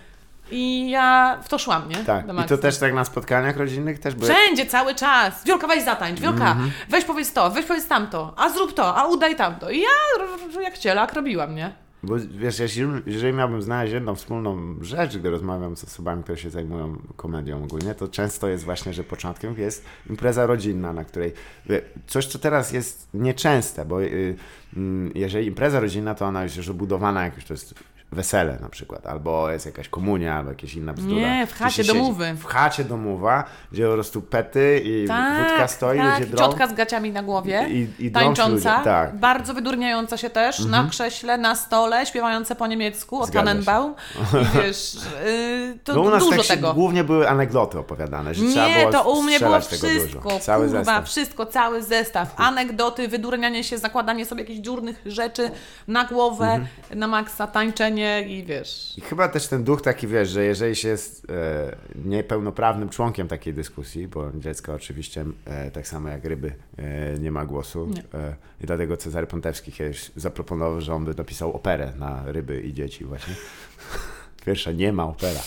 I 0.51 0.89
ja 0.89 1.37
w 1.43 1.49
to 1.49 1.59
szłam, 1.59 1.89
nie? 1.89 1.95
Tak. 1.95 2.25
I 2.45 2.47
to 2.49 2.57
też 2.57 2.77
tak 2.77 2.93
na 2.93 3.05
spotkaniach 3.05 3.57
rodzinnych 3.57 3.99
też 3.99 4.15
były. 4.15 4.33
Wszędzie, 4.33 4.65
cały 4.65 4.95
czas. 4.95 5.45
Wiolka, 5.45 5.67
weź 5.67 5.83
zatańcz, 5.83 6.19
Wiolka, 6.19 6.51
Mhm. 6.51 6.71
weź 6.89 7.05
powiedz 7.05 7.33
to, 7.33 7.51
weź 7.51 7.65
powiedz 7.65 7.87
tamto, 7.87 8.33
a 8.37 8.49
zrób 8.49 8.73
to, 8.73 8.95
a 8.97 9.07
udaj 9.07 9.35
tamto. 9.35 9.69
I 9.71 9.79
ja 9.81 10.61
jak 10.61 10.77
cielak 10.77 11.13
robiłam, 11.13 11.55
nie? 11.55 11.83
Bo 12.03 12.15
wiesz, 12.29 12.59
jeśli, 12.59 12.83
jeżeli 13.05 13.33
miałbym 13.33 13.61
znaleźć 13.61 13.93
jedną 13.93 14.15
wspólną 14.15 14.75
rzecz, 14.81 15.17
gdy 15.17 15.29
rozmawiam 15.29 15.77
z 15.77 15.83
osobami, 15.83 16.23
które 16.23 16.37
się 16.37 16.49
zajmują 16.49 16.97
komedią 17.15 17.63
ogólnie, 17.63 17.95
to 17.95 18.07
często 18.07 18.47
jest 18.47 18.63
właśnie, 18.65 18.93
że 18.93 19.03
początkiem 19.03 19.55
jest 19.57 19.85
impreza 20.09 20.45
rodzinna, 20.45 20.93
na 20.93 21.03
której 21.05 21.33
wie, 21.65 21.81
coś, 22.07 22.25
co 22.27 22.39
teraz 22.39 22.71
jest 22.71 23.07
nieczęste, 23.13 23.85
bo 23.85 24.01
y, 24.01 24.35
mm, 24.75 25.11
jeżeli 25.15 25.47
impreza 25.47 25.79
rodzinna, 25.79 26.15
to 26.15 26.25
ona 26.25 26.43
już 26.43 26.55
jest 26.55 26.69
obudowana 26.69 27.23
jakoś, 27.23 27.45
to 27.45 27.53
jest 27.53 27.73
wesele 28.13 28.57
na 28.61 28.69
przykład, 28.69 29.05
albo 29.07 29.49
jest 29.51 29.65
jakaś 29.65 29.89
komunia, 29.89 30.35
albo 30.35 30.49
jakieś 30.49 30.73
inna 30.75 30.93
bzdura. 30.93 31.21
Nie, 31.21 31.47
w 31.47 31.53
chacie 31.53 31.83
domowy. 31.83 32.33
W 32.33 32.45
chacie 32.45 32.83
domowa, 32.83 33.43
gdzie 33.71 33.87
po 33.87 33.93
prostu 33.93 34.21
pety 34.21 34.81
i 34.85 35.01
wódka 35.01 35.67
stoi, 35.67 35.97
tak. 35.97 36.19
ludzie 36.19 36.31
drą. 36.31 36.45
Ciotka 36.45 36.67
z 36.67 36.73
gaciami 36.73 37.11
na 37.11 37.23
głowie, 37.23 37.67
I- 37.69 38.05
i 38.05 38.11
tańcząca, 38.11 38.79
tak. 38.79 39.03
Mhm. 39.03 39.19
bardzo 39.19 39.53
wydurniająca 39.53 40.17
się 40.17 40.29
też, 40.29 40.65
na 40.65 40.87
krześle, 40.89 41.37
na 41.37 41.55
stole, 41.55 42.05
śpiewająca 42.05 42.55
po 42.55 42.67
niemiecku 42.67 43.25
się. 43.25 43.31
Tannenbaum. 43.31 43.95
I 44.41 44.45
wiesz, 44.57 44.95
yy, 45.25 45.79
to 45.83 45.93
No 45.95 46.01
u 46.01 46.09
nas 46.09 46.23
dużo 46.23 46.37
tak 46.37 46.47
tego. 46.47 46.73
głównie 46.73 47.03
były 47.03 47.29
anegdoty 47.29 47.79
opowiadane, 47.79 48.33
że 48.33 48.45
trzeba 48.45 48.67
Nie, 48.67 48.79
było 48.79 48.91
to 48.91 49.11
u 49.11 49.23
mnie 49.23 49.39
było 49.39 49.59
wszystko, 49.59 49.87
dużo. 50.21 50.39
Cały 50.39 50.65
kurwa, 50.65 50.79
zestaw. 50.79 51.05
wszystko, 51.09 51.45
cały 51.45 51.83
zestaw. 51.83 52.33
Anegdoty, 52.37 53.07
wydurnianie 53.07 53.63
się, 53.63 53.77
zakładanie 53.77 54.25
sobie 54.25 54.41
jakichś 54.41 54.59
dziurnych 54.59 55.01
rzeczy 55.05 55.51
na 55.87 56.05
głowę, 56.05 56.45
Mhm. 56.45 56.99
na 56.99 57.07
maksa, 57.07 57.47
tańczenie 57.47 58.02
i 58.19 58.43
wiesz... 58.43 58.93
I 58.97 59.01
chyba 59.01 59.27
też 59.27 59.47
ten 59.47 59.63
duch 59.63 59.81
taki, 59.81 60.07
wiesz, 60.07 60.29
że 60.29 60.43
jeżeli 60.45 60.75
się 60.75 60.87
jest 60.87 61.27
e, 61.29 61.75
niepełnoprawnym 62.05 62.89
członkiem 62.89 63.27
takiej 63.27 63.53
dyskusji, 63.53 64.07
bo 64.07 64.31
dziecko 64.35 64.73
oczywiście 64.73 65.25
e, 65.45 65.71
tak 65.71 65.87
samo 65.87 66.09
jak 66.09 66.25
ryby 66.25 66.53
e, 66.77 67.19
nie 67.19 67.31
ma 67.31 67.45
głosu 67.45 67.87
Nie. 67.87 68.19
e, 68.19 68.35
i 68.63 68.65
dlatego 68.65 68.97
Cezary 68.97 69.27
Pontewski 69.27 69.71
kiedyś 69.71 70.11
zaproponował, 70.15 70.81
że 70.81 70.93
on 70.93 71.05
by 71.05 71.13
napisał 71.17 71.53
operę 71.53 71.93
na 71.99 72.23
ryby 72.25 72.61
i 72.61 72.73
dzieci 72.73 73.05
właśnie. 73.05 73.33
Pierwsza 74.45 74.71
nie 74.71 74.93
ma 74.93 75.03
opera. 75.05 75.39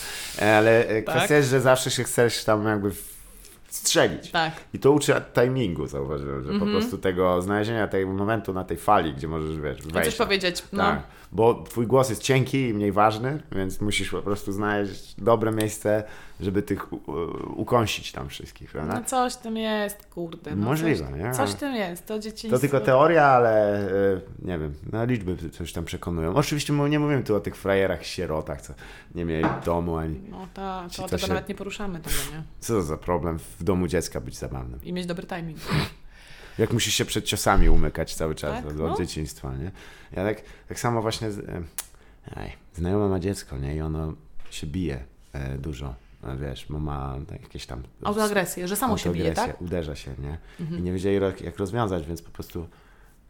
E, 0.42 0.56
ale 0.56 0.88
e, 0.88 1.02
kwestia 1.02 1.36
jest, 1.36 1.48
że 1.50 1.60
zawsze 1.60 1.90
się 1.90 2.04
chcesz 2.04 2.44
tam 2.44 2.66
jakby 2.66 2.90
strzelić. 3.68 4.30
Tak. 4.30 4.52
I 4.74 4.78
to 4.78 4.92
uczy 4.92 5.12
timingu, 5.34 5.86
zauważyłem, 5.86 6.42
że 6.44 6.50
Mhm. 6.50 6.60
po 6.72 6.78
prostu 6.78 6.98
tego 6.98 7.42
znalezienia 7.42 7.88
tego 7.88 8.12
momentu 8.12 8.52
na 8.52 8.64
tej 8.64 8.76
fali, 8.76 9.14
gdzie 9.14 9.28
możesz, 9.28 9.58
wiesz, 9.60 9.82
wejść. 9.82 10.08
coś 10.10 10.16
powiedzieć, 10.26 10.62
no. 10.72 10.82
Tak, 10.82 11.02
bo 11.32 11.62
twój 11.62 11.86
głos 11.86 12.10
jest 12.10 12.22
cienki 12.22 12.68
i 12.68 12.74
mniej 12.74 12.92
ważny, 12.92 13.42
więc 13.52 13.80
musisz 13.80 14.10
po 14.10 14.22
prostu 14.22 14.52
znaleźć 14.52 15.14
dobre 15.18 15.52
miejsce, 15.52 16.04
żeby 16.40 16.62
tych 16.62 16.86
ukąsić 17.56 18.12
tam 18.12 18.28
wszystkich, 18.28 18.70
prawda? 18.70 18.94
No 18.94 19.04
coś 19.04 19.34
w 19.34 19.36
tym 19.36 19.56
jest, 19.56 20.06
kurde. 20.06 20.56
No 20.56 20.66
Możliwe, 20.66 21.10
coś, 21.10 21.18
nie? 21.18 21.32
Coś 21.32 21.54
tym 21.54 21.74
jest, 21.74 22.06
to 22.06 22.18
dzieciństwo. 22.18 22.56
To 22.56 22.60
tylko 22.60 22.80
teoria, 22.80 23.24
ale 23.24 23.80
e, 24.14 24.20
nie 24.42 24.58
wiem, 24.58 24.74
no 24.92 25.04
liczby 25.04 25.50
coś 25.50 25.72
tam 25.72 25.84
przekonują. 25.84 26.34
Oczywiście 26.34 26.72
nie 26.72 26.98
mówimy 26.98 27.22
tu 27.22 27.36
o 27.36 27.40
tych 27.40 27.56
frajerach, 27.56 28.06
sierotach, 28.06 28.62
co 28.62 28.74
nie 29.14 29.24
mieli 29.24 29.48
domu 29.64 29.96
ani... 29.96 30.20
No 30.30 30.48
ta, 30.54 30.86
Ci, 30.90 30.96
to 30.96 31.02
co 31.02 31.08
tego 31.08 31.18
się- 31.18 31.28
nawet 31.28 31.48
nie 31.48 31.54
poruszamy 31.54 32.00
tego, 32.00 32.16
nie? 32.32 32.42
Co 32.60 32.72
to 32.72 32.82
za 32.82 32.96
problem 32.96 33.38
w 33.38 33.64
domu 33.64 33.86
dziecka 33.86 34.20
być 34.20 34.36
zabawnym? 34.36 34.80
I 34.82 34.92
mieć 34.92 35.06
dobry 35.06 35.26
timing. 35.26 35.58
Jak 36.58 36.72
musisz 36.72 36.94
się 36.94 37.04
przed 37.04 37.24
ciosami 37.24 37.68
umykać 37.68 38.14
cały 38.14 38.34
czas 38.34 38.50
Tak, 38.56 38.66
od, 38.66 38.72
od 38.72 38.78
no. 38.78 38.96
dzieciństwa, 38.96 39.56
nie? 39.56 39.70
Ja 40.12 40.24
tak, 40.24 40.42
tak 40.68 40.78
samo 40.80 41.02
właśnie, 41.02 41.32
z, 41.32 41.38
e, 41.38 41.62
aj, 42.36 42.52
znajoma 42.74 43.08
ma 43.08 43.20
dziecko, 43.20 43.58
nie? 43.58 43.76
I 43.76 43.80
ono 43.80 44.12
się 44.50 44.66
bije 44.66 45.04
e, 45.32 45.58
dużo, 45.58 45.94
e, 46.24 46.36
wiesz, 46.36 46.66
bo 46.70 46.78
ma 46.78 47.16
jakieś 47.42 47.66
tam... 47.66 47.82
Autoagresję, 48.04 48.68
że 48.68 48.76
samo 48.76 48.98
się 48.98 49.12
bije, 49.12 49.32
tak? 49.34 49.60
uderza 49.60 49.94
się, 49.96 50.14
nie? 50.18 50.38
Mhm. 50.60 50.80
I 50.80 50.82
nie 50.82 50.92
wiedzieli 50.92 51.18
ro- 51.18 51.32
jak 51.44 51.56
rozwiązać, 51.58 52.06
więc 52.06 52.22
po 52.22 52.30
prostu 52.30 52.68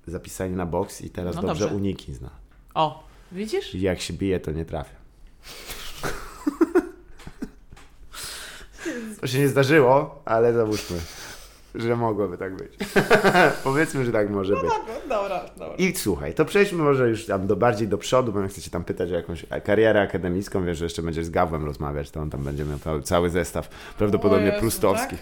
zapisali 0.07 0.53
na 0.53 0.67
boks 0.67 1.01
i 1.01 1.11
teraz 1.11 1.37
No 1.37 1.43
dobrze, 1.43 1.65
dobrze. 1.65 1.77
uniki 1.77 2.15
zna. 2.15 2.31
O, 2.75 3.05
widzisz? 3.33 3.75
I 3.75 3.81
jak 3.81 4.01
się 4.01 4.15
bije, 4.15 4.41
to 4.41 4.51
nie 4.51 4.65
trafia. 4.65 4.97
To 9.21 9.27
się 9.27 9.39
nie 9.39 9.49
zdarzyło, 9.49 10.23
ale 10.25 10.53
załóżmy, 10.53 11.01
że 11.77 11.97
mogłoby 11.97 12.39
tak 12.39 12.57
być. 12.57 12.73
Powiedzmy, 13.65 14.05
że 14.05 14.13
tak 14.13 14.31
może 14.31 14.55
być. 14.55 14.71
Dobra, 15.09 15.45
dobra. 15.59 15.77
I 15.79 15.97
słuchaj, 15.97 16.35
to 16.35 16.45
przejdźmy 16.45 16.83
może 16.83 17.09
już 17.09 17.27
tam 17.27 17.47
do, 17.47 17.57
bardziej 17.57 17.89
do 17.89 17.99
przodu, 17.99 18.33
bo 18.33 18.41
ja 18.41 18.49
chcę 18.49 18.61
cię 18.61 18.71
tam 18.71 18.85
pytać 18.85 19.11
o 19.11 19.15
jakąś 19.15 19.47
karierę 19.65 20.01
akademicką. 20.01 20.65
Wiesz, 20.65 20.79
że 20.79 20.85
jeszcze 20.85 21.03
będziesz 21.03 21.25
z 21.25 21.31
Gawłem 21.31 21.65
rozmawiać, 21.65 22.11
to 22.11 22.21
on 22.21 22.31
tam 22.31 22.45
będzie 22.45 22.65
miał 22.65 22.79
cały, 22.79 23.03
cały 23.03 23.31
zestaw, 23.31 23.69
prawdopodobnie 23.99 24.47
Jezu, 24.47 24.61
prustowski. 24.61 25.17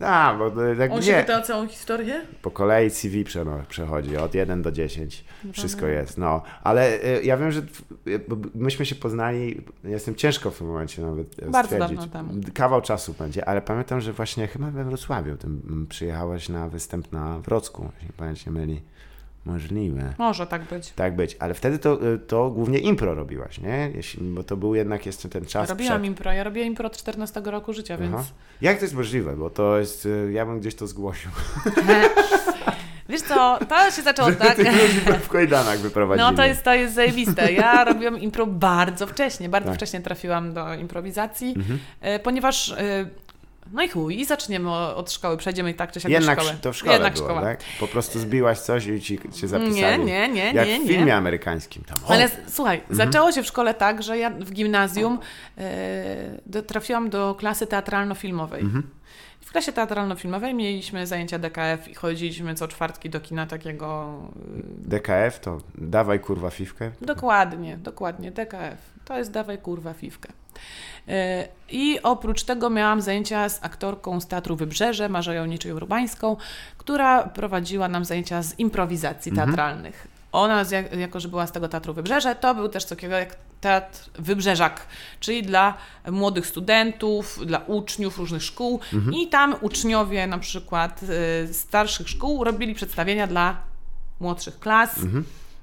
A, 0.00 0.34
bo 0.38 0.50
to 0.50 0.60
tak 0.78 0.92
On 0.92 1.02
się 1.02 1.12
nie. 1.12 1.20
pyta 1.20 1.38
o 1.38 1.42
całą 1.42 1.68
historię? 1.68 2.20
Po 2.42 2.50
kolei 2.50 2.90
CV 2.90 3.24
prze- 3.24 3.64
przechodzi 3.68 4.16
od 4.16 4.34
1 4.34 4.62
do 4.62 4.72
10. 4.72 5.24
No 5.44 5.52
Wszystko 5.52 5.86
jest, 5.86 6.18
no. 6.18 6.42
Ale 6.64 7.04
y, 7.04 7.22
ja 7.24 7.36
wiem, 7.36 7.52
że 7.52 7.60
y, 8.08 8.20
myśmy 8.54 8.86
się 8.86 8.94
poznali, 8.94 9.62
jestem 9.84 10.14
ciężko 10.14 10.50
w 10.50 10.58
tym 10.58 10.66
momencie 10.66 11.02
nawet 11.02 11.38
y, 11.42 11.50
Bardzo 11.50 11.68
stwierdzić. 11.76 11.98
dawno 11.98 12.32
temu. 12.32 12.40
Kawał 12.54 12.82
czasu 12.82 13.14
będzie, 13.18 13.48
ale 13.48 13.62
pamiętam, 13.62 14.00
że 14.00 14.12
właśnie 14.12 14.46
chyba 14.46 14.70
we 14.70 14.84
Wrocławiu 14.84 15.36
tym, 15.36 15.86
przyjechałaś 15.88 16.48
na 16.48 16.68
występ 16.68 17.12
na 17.12 17.38
Wrocku, 17.38 17.88
jeśli 18.00 18.12
pamięć 18.12 18.46
nie 18.46 18.52
myli. 18.52 18.82
Możliwe. 19.44 20.14
Może 20.18 20.46
tak 20.46 20.62
być. 20.64 20.90
Tak 20.92 21.16
być, 21.16 21.36
ale 21.38 21.54
wtedy 21.54 21.78
to, 21.78 22.12
y, 22.14 22.18
to 22.18 22.50
głównie 22.50 22.78
impro 22.78 23.14
robiłaś, 23.14 23.60
nie? 23.60 23.90
Jeśli, 23.94 24.22
bo 24.22 24.42
to 24.42 24.56
był 24.56 24.74
jednak 24.74 25.06
jeszcze 25.06 25.28
ten 25.28 25.44
czas 25.46 25.68
Robiłam 25.70 25.92
przed... 26.00 26.06
impro, 26.06 26.32
ja 26.32 26.44
robiłam 26.44 26.66
impro 26.68 26.86
od 26.86 26.96
14 26.96 27.40
roku 27.44 27.72
życia, 27.72 27.96
więc... 27.96 28.14
Aha. 28.14 28.24
Jak 28.60 28.78
to 28.78 28.84
jest 28.84 28.94
możliwe? 28.94 29.36
Bo 29.36 29.50
to 29.50 29.78
jest, 29.78 30.06
y, 30.06 30.30
ja 30.32 30.46
bym 30.46 30.60
gdzieś 30.60 30.74
to 30.74 30.86
zgłosił. 30.86 31.30
Wiesz 33.08 33.22
co, 33.22 33.58
to 33.68 33.90
się 33.90 34.02
zaczęło 34.02 34.32
tak... 34.32 34.58
W 35.22 35.28
kajdanach 35.28 35.78
wyprowadzili. 35.78 36.28
No 36.30 36.36
to 36.36 36.44
jest, 36.44 36.62
to 36.62 36.74
jest 36.74 36.94
zajebiste. 36.94 37.52
Ja 37.52 37.84
robiłam 37.92 38.18
impro 38.20 38.46
bardzo 38.46 39.06
wcześnie, 39.06 39.48
bardzo 39.48 39.68
Tak. 39.68 39.76
wcześnie 39.76 40.00
trafiłam 40.00 40.54
do 40.54 40.74
improwizacji, 40.74 41.54
Mhm. 41.56 41.78
e, 42.00 42.18
ponieważ... 42.18 42.74
e, 43.70 43.74
No 43.74 43.82
i 43.82 43.88
chuj, 43.88 44.20
i 44.20 44.24
zaczniemy 44.24 44.70
od 44.70 45.12
szkoły, 45.12 45.36
przejdziemy 45.36 45.70
i 45.70 45.74
tak 45.74 45.92
czy 45.92 46.00
siak 46.00 46.12
Jednak 46.12 46.38
do 46.38 46.44
szkoły. 46.44 46.58
to 46.62 46.72
w 46.72 46.76
szkole 46.76 46.92
Jednak 46.92 47.14
było, 47.14 47.26
szkoła. 47.26 47.42
tak? 47.42 47.60
Po 47.80 47.86
prostu 47.88 48.18
zbiłaś 48.18 48.58
coś 48.58 48.86
i 48.86 49.00
ci 49.00 49.18
cię 49.32 49.48
zapisali. 49.48 49.74
Nie, 49.74 49.98
nie, 49.98 50.28
nie, 50.28 50.44
Jak 50.52 50.68
nie, 50.68 50.78
w 50.78 50.82
nie. 50.82 50.88
filmie 50.88 51.16
amerykańskim 51.16 51.84
tam. 51.84 51.98
Ale 52.08 52.28
słuchaj, 52.48 52.78
Mhm. 52.78 52.96
zaczęło 52.96 53.32
się 53.32 53.42
w 53.42 53.46
szkole 53.46 53.74
tak, 53.74 54.02
że 54.02 54.18
ja 54.18 54.30
w 54.30 54.50
gimnazjum 54.52 55.18
e, 55.58 56.40
do, 56.46 56.62
trafiłam 56.62 57.10
do 57.10 57.34
klasy 57.38 57.66
teatralno-filmowej. 57.66 58.60
Mhm. 58.60 58.82
W 59.40 59.46
w 59.50 59.52
klasie 59.52 59.72
teatralno-filmowej 59.72 60.54
mieliśmy 60.54 61.06
zajęcia 61.06 61.38
DKF 61.38 61.88
i 61.88 61.94
chodziliśmy 61.94 62.54
co 62.54 62.68
czwartki 62.68 63.10
do 63.10 63.20
kina 63.20 63.46
takiego... 63.46 64.18
y, 64.86 64.88
DKF 64.88 65.40
to 65.40 65.58
dawaj 65.74 66.20
kurwa 66.20 66.50
fifkę. 66.50 66.90
Dokładnie, 67.00 67.76
dokładnie, 67.76 68.30
DKF. 68.30 68.78
To 69.10 69.18
jest 69.18 69.30
dawaj 69.30 69.58
kurwa 69.58 69.94
fifkę. 69.94 70.32
Y, 71.08 71.12
I 71.70 72.02
oprócz 72.02 72.42
tego 72.42 72.70
miałam 72.70 73.00
zajęcia 73.00 73.48
z 73.48 73.64
aktorką 73.64 74.20
z 74.20 74.26
Teatru 74.26 74.56
Wybrzeże, 74.56 75.08
Marzeją 75.08 75.46
Niczej-Urbańską, 75.46 76.36
która 76.78 77.22
prowadziła 77.22 77.88
nam 77.88 78.04
zajęcia 78.04 78.42
z 78.42 78.58
improwizacji 78.58 79.32
teatralnych. 79.32 80.08
Ona, 80.32 80.64
z 80.64 80.70
jak, 80.70 80.96
jako 80.96 81.20
że 81.20 81.28
była 81.28 81.46
z 81.46 81.52
tego 81.52 81.68
Teatru 81.68 81.94
Wybrzeże, 81.94 82.34
to 82.34 82.54
był 82.54 82.68
też 82.68 82.84
takiego 82.84 83.14
jak 83.14 83.36
teatr 83.60 84.10
Wybrzeżak, 84.18 84.86
czyli 85.20 85.42
dla 85.42 85.74
młodych 86.10 86.46
studentów, 86.46 87.46
dla 87.46 87.58
uczniów 87.58 88.18
różnych 88.18 88.42
szkół. 88.42 88.80
I 89.12 89.28
tam 89.28 89.54
uczniowie 89.60 90.26
na 90.26 90.38
przykład 90.38 91.00
y, 91.48 91.54
starszych 91.54 92.08
szkół 92.08 92.44
robili 92.44 92.74
przedstawienia 92.74 93.26
dla 93.26 93.56
młodszych 94.20 94.58
klas, 94.58 94.94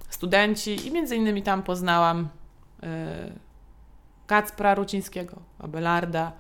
studenci 0.10 0.88
i 0.88 0.92
między 0.92 1.16
innymi 1.16 1.44
tam 1.44 1.64
poznałam 1.64 2.30
Kacpra 4.28 4.76
Rucińskiego, 4.76 5.36
Abelarda, 5.60 6.32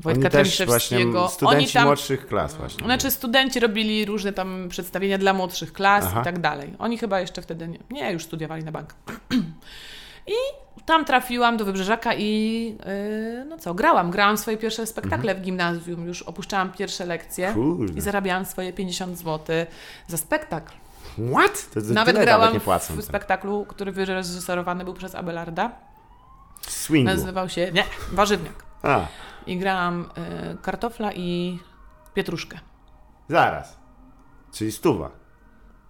Wojtka 0.00 0.30
Tremiszewskiego. 0.30 1.28
studenci 1.28 1.56
Oni 1.64 1.72
tam, 1.72 1.84
młodszych 1.84 2.26
klas 2.26 2.54
właśnie. 2.54 2.84
znaczy 2.84 3.10
studenci 3.10 3.60
robili 3.60 4.04
różne 4.04 4.32
tam 4.32 4.68
przedstawienia 4.68 5.18
dla 5.18 5.32
młodszych 5.32 5.72
klas 5.72 6.04
Aha. 6.06 6.20
i 6.20 6.24
tak 6.24 6.38
dalej. 6.38 6.74
Oni 6.78 6.98
chyba 6.98 7.20
jeszcze 7.20 7.42
wtedy 7.42 7.68
nie, 7.68 7.78
nie 7.90 8.12
już 8.12 8.24
studiowali 8.24 8.64
na 8.64 8.72
bank. 8.72 8.94
I 10.26 10.32
tam 10.86 11.04
trafiłam 11.04 11.56
do 11.56 11.64
Wybrzeżaka 11.64 12.14
i 12.14 12.64
yy, 13.38 13.44
no 13.44 13.58
co, 13.58 13.74
grałam. 13.74 14.10
Grałam 14.10 14.38
swoje 14.38 14.56
pierwsze 14.56 14.86
spektakle 14.86 15.30
Mhm. 15.32 15.38
w 15.38 15.40
gimnazjum, 15.44 16.06
już 16.06 16.22
opuszczałam 16.22 16.72
pierwsze 16.72 17.06
lekcje 17.06 17.52
Kurde. 17.54 17.92
i 17.98 18.00
zarabiałam 18.00 18.44
swoje 18.44 18.72
50 18.72 19.18
zł 19.18 19.56
za 20.08 20.16
spektakl. 20.16 20.72
What? 21.32 21.70
To, 21.74 21.80
to 21.82 21.86
Nawet 21.92 22.16
grałam 22.16 22.40
nawet 22.40 22.54
nie 22.54 22.60
płacą. 22.60 22.94
w 22.96 23.02
spektaklu, 23.04 23.64
który 23.68 23.92
wyreżyserowany 23.92 24.84
był 24.84 24.94
przez 24.94 25.14
Abelarda. 25.14 25.70
Swingu. 26.60 27.10
Nazywał 27.10 27.48
się, 27.48 27.72
nie, 27.72 27.84
Warzywniak. 28.12 28.64
A, 28.82 29.00
I 29.46 29.58
grałam 29.58 30.10
y, 30.52 30.56
kartofla 30.62 31.12
i 31.12 31.58
pietruszkę. 32.14 32.58
zaraz. 33.28 33.78
Czyli 34.52 34.72
stuwa. 34.72 35.10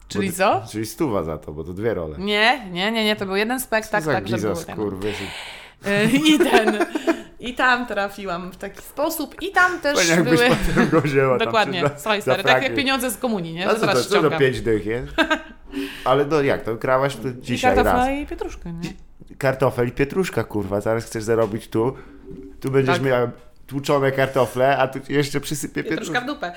Czyli 0.08 0.30
Bo- 0.30 0.36
co? 0.36 0.62
Czyli 0.70 0.86
stuwa 0.86 1.22
za 1.22 1.38
to, 1.38 1.52
bo 1.52 1.64
to 1.64 1.72
dwie 1.72 1.94
role. 1.94 2.18
Nie, 2.18 2.66
nie, 2.70 2.92
nie, 2.92 3.04
nie, 3.04 3.16
to 3.16 3.26
był 3.26 3.36
jeden 3.36 3.58
Co 3.60 3.64
spektakl, 3.64 4.04
za 4.04 4.12
tak, 4.12 4.28
że 4.28 4.36
był 4.36 4.50
gizos, 4.50 4.66
ten. 4.66 4.76
kurwy. 4.76 5.08
Y, 5.86 6.04
I 6.12 6.38
ten. 6.38 6.86
I 7.44 7.54
tam 7.54 7.86
trafiłam 7.86 8.52
w 8.52 8.56
taki 8.56 8.82
sposób. 8.82 9.42
I 9.42 9.50
tam 9.52 9.80
też 9.80 9.96
Fajnie 9.98 10.10
jakbyś 10.12 10.40
były. 10.40 10.56
potem 10.66 10.88
go 10.88 11.00
wzięła 11.00 11.38
Dokładnie, 11.38 11.82
słuchaj 11.96 12.22
stary, 12.22 12.42
tak 12.42 12.62
jak 12.62 12.74
pieniądze 12.74 13.10
z 13.10 13.16
komunii, 13.16 13.54
nie? 13.54 13.70
Że 13.70 13.76
co 13.76 13.86
to, 13.86 14.04
co 14.04 14.22
to 14.22 14.38
pięć 14.38 14.60
dych 14.60 14.86
jest? 14.86 15.12
Ale 16.04 16.24
no 16.24 16.42
jak, 16.42 16.62
to 16.62 16.76
krałaś 16.76 17.16
tu 17.16 17.28
I 17.28 17.42
dzisiaj 17.42 17.74
kartofla 17.74 18.06
raz. 18.06 18.18
i 18.18 18.26
pietruszkę, 18.26 18.72
nie? 18.72 18.92
Kartofel 19.38 19.88
i 19.88 19.92
pietruszka, 19.92 20.44
kurwa, 20.44 20.80
zaraz 20.80 21.04
chcesz 21.04 21.22
zarobić 21.22 21.68
tu, 21.68 21.96
tu 22.60 22.70
będziesz 22.70 22.94
Tak. 22.94 23.04
miała 23.04 23.30
tłuczone 23.66 24.12
kartofle, 24.12 24.78
a 24.78 24.88
tu 24.88 24.98
jeszcze 25.08 25.40
przysypie 25.40 25.84
Pietruszka 25.84 26.20
pietruszkę. 26.20 26.20
w 26.20 26.26
dupę. 26.26 26.52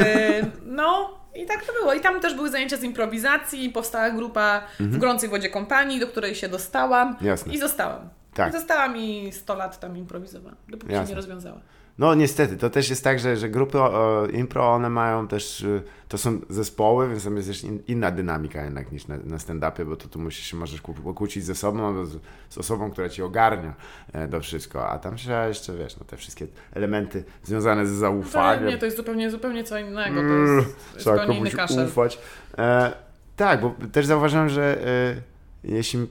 Y, 0.00 0.50
no 0.64 1.18
i 1.34 1.46
tak 1.46 1.64
to 1.64 1.72
było. 1.72 1.94
I 1.94 2.00
tam 2.00 2.20
też 2.20 2.34
były 2.34 2.50
zajęcia 2.50 2.76
z 2.76 2.82
improwizacji, 2.82 3.70
powstała 3.70 4.10
grupa 4.10 4.62
w 4.80 4.98
Gorącej 4.98 5.28
Wodzie 5.28 5.48
Kompanii, 5.50 6.00
do 6.00 6.06
której 6.06 6.34
się 6.34 6.48
dostałam. 6.48 7.08
Mhm. 7.08 7.26
Jasne. 7.26 7.52
I 7.54 7.58
zostałam. 7.58 8.08
Tak. 8.38 8.54
I 8.54 8.56
zostałam 8.58 8.96
i 8.96 9.32
100 9.32 9.54
lat 9.54 9.80
tam 9.80 9.96
improwizowałam, 9.96 10.56
dopóki 10.68 10.90
się 10.92 10.96
Jasne. 10.96 11.10
nie 11.10 11.16
rozwiązała. 11.16 11.60
No 11.98 12.14
niestety, 12.14 12.56
to 12.56 12.70
też 12.70 12.90
jest 12.90 13.04
tak, 13.04 13.18
że, 13.18 13.36
że 13.36 13.48
grupy 13.48 13.78
o, 13.80 14.26
impro, 14.32 14.72
one 14.74 14.90
mają 14.90 15.28
też, 15.28 15.60
y, 15.60 15.82
to 16.08 16.18
są 16.18 16.40
zespoły, 16.50 17.08
więc 17.08 17.24
tam 17.24 17.36
jest 17.36 17.48
też 17.48 17.64
in, 17.64 17.82
inna 17.88 18.10
dynamika 18.10 18.64
jednak 18.64 18.92
niż 18.92 19.06
na, 19.08 19.16
na 19.24 19.36
stand-upie, 19.36 19.84
bo 19.86 19.96
to 19.96 20.08
tu 20.08 20.18
musisz 20.18 20.46
się 20.46 20.56
możesz 20.56 20.82
kłó- 20.82 20.94
pokłócić 21.02 21.44
ze 21.44 21.54
sobą, 21.54 22.06
z, 22.06 22.18
z 22.48 22.58
osobą, 22.58 22.90
która 22.90 23.08
ci 23.08 23.22
ogarnia 23.22 23.74
e, 24.12 24.28
to 24.28 24.40
wszystko, 24.40 24.88
a 24.88 24.98
tam 24.98 25.16
trzeba 25.16 25.46
jeszcze, 25.46 25.76
wiesz, 25.76 25.96
no 25.96 26.04
te 26.04 26.16
wszystkie 26.16 26.46
elementy 26.74 27.24
związane 27.44 27.86
z 27.86 27.90
To, 27.90 27.96
zaufaniem. 27.96 28.66
nie, 28.66 28.78
to 28.78 28.84
jest 28.84 28.96
zupełnie, 28.96 29.30
zupełnie 29.30 29.64
co 29.64 29.78
innego. 29.78 30.14
To 30.14 30.20
Mm, 30.20 30.56
jest, 30.56 30.76
to 30.76 30.94
jest 30.94 31.04
zupełnie 31.06 31.38
inny 31.38 31.50
kaszel. 31.50 31.86
ufać. 31.86 32.18
E, 32.58 32.92
tak, 33.36 33.60
bo 33.60 33.74
też 33.92 34.06
zauważyłem, 34.06 34.48
że 34.48 34.86
e, 34.86 35.37
jeśli 35.68 36.06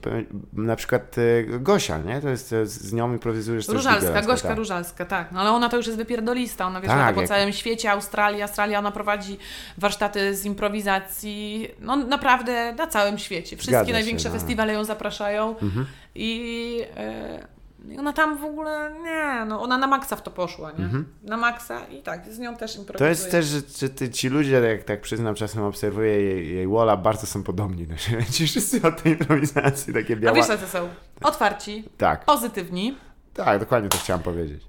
na 0.52 0.76
przykład 0.76 1.16
e, 1.18 1.58
Gosia, 1.58 1.98
nie? 1.98 2.20
To 2.20 2.28
jest 2.28 2.52
e, 2.52 2.66
z- 2.66 2.92
nią 2.92 3.12
improwizujesz 3.12 3.68
Różalska, 3.68 4.22
Gośka 4.22 4.48
tak. 4.48 4.58
Różalska, 4.58 5.04
tak. 5.04 5.32
No 5.32 5.40
ale 5.40 5.50
ona 5.50 5.68
to 5.68 5.76
już 5.76 5.86
jest 5.86 5.98
wypierdolista, 5.98 6.66
ona 6.66 6.80
wiesz, 6.80 6.88
Tak, 6.90 7.14
po 7.14 7.20
jak- 7.20 7.28
całym 7.28 7.52
świecie, 7.52 7.90
Australii, 7.92 8.42
Australia, 8.42 8.78
ona 8.78 8.90
prowadzi 8.92 9.38
warsztaty 9.78 10.34
z 10.36 10.44
improwizacji, 10.44 11.68
no 11.80 11.96
naprawdę 11.96 12.72
na 12.74 12.86
całym 12.86 13.18
świecie. 13.18 13.56
Wszystkie 13.56 13.70
Zgadza 13.76 13.86
się, 13.86 13.92
największe 13.92 14.28
no. 14.28 14.34
festiwale 14.34 14.72
ją 14.72 14.84
zapraszają 14.84 15.48
Mhm. 15.58 15.86
i 16.14 16.80
e, 16.96 17.57
i 17.92 17.98
ona 17.98 18.12
tam 18.12 18.38
w 18.38 18.44
ogóle, 18.44 18.94
nie, 19.02 19.44
no 19.44 19.62
ona 19.62 19.78
na 19.78 19.86
maksa 19.86 20.16
w 20.16 20.22
to 20.22 20.30
poszła, 20.30 20.72
nie? 20.72 20.88
Na 21.22 21.36
maksa 21.36 21.80
i 21.86 22.02
tak, 22.02 22.32
z 22.32 22.38
nią 22.38 22.56
też 22.56 22.76
improwizuje. 22.76 23.10
Mhm. 23.10 23.30
To 23.30 23.36
jest 23.36 23.50
też, 23.52 23.62
że, 23.80 23.86
że 23.86 23.94
ty, 23.94 24.10
ci 24.10 24.28
ludzie, 24.28 24.50
jak 24.60 24.84
tak 24.84 25.00
przyznam, 25.00 25.34
czasem 25.34 25.62
obserwuję 25.62 26.20
jej, 26.22 26.54
jej 26.54 26.68
Walla, 26.68 26.96
bardzo 26.96 27.26
są 27.26 27.42
podobni 27.42 27.86
do 27.86 27.96
siebie. 27.96 28.24
Ci 28.34 28.46
wszyscy 28.46 28.82
od 28.82 29.02
tej 29.02 29.12
improwizacji, 29.12 29.92
takie 29.94 30.14
A 30.14 30.16
białe. 30.16 30.36
wiesz, 30.36 30.46
co 30.46 30.66
są? 30.78 30.88
Otwarci, 31.22 31.84
Tak, 31.98 32.24
pozytywni. 32.24 32.96
tak, 33.34 33.60
dokładnie 33.60 33.88
to 33.88 33.98
chciałam 33.98 34.22
powiedzieć. 34.22 34.62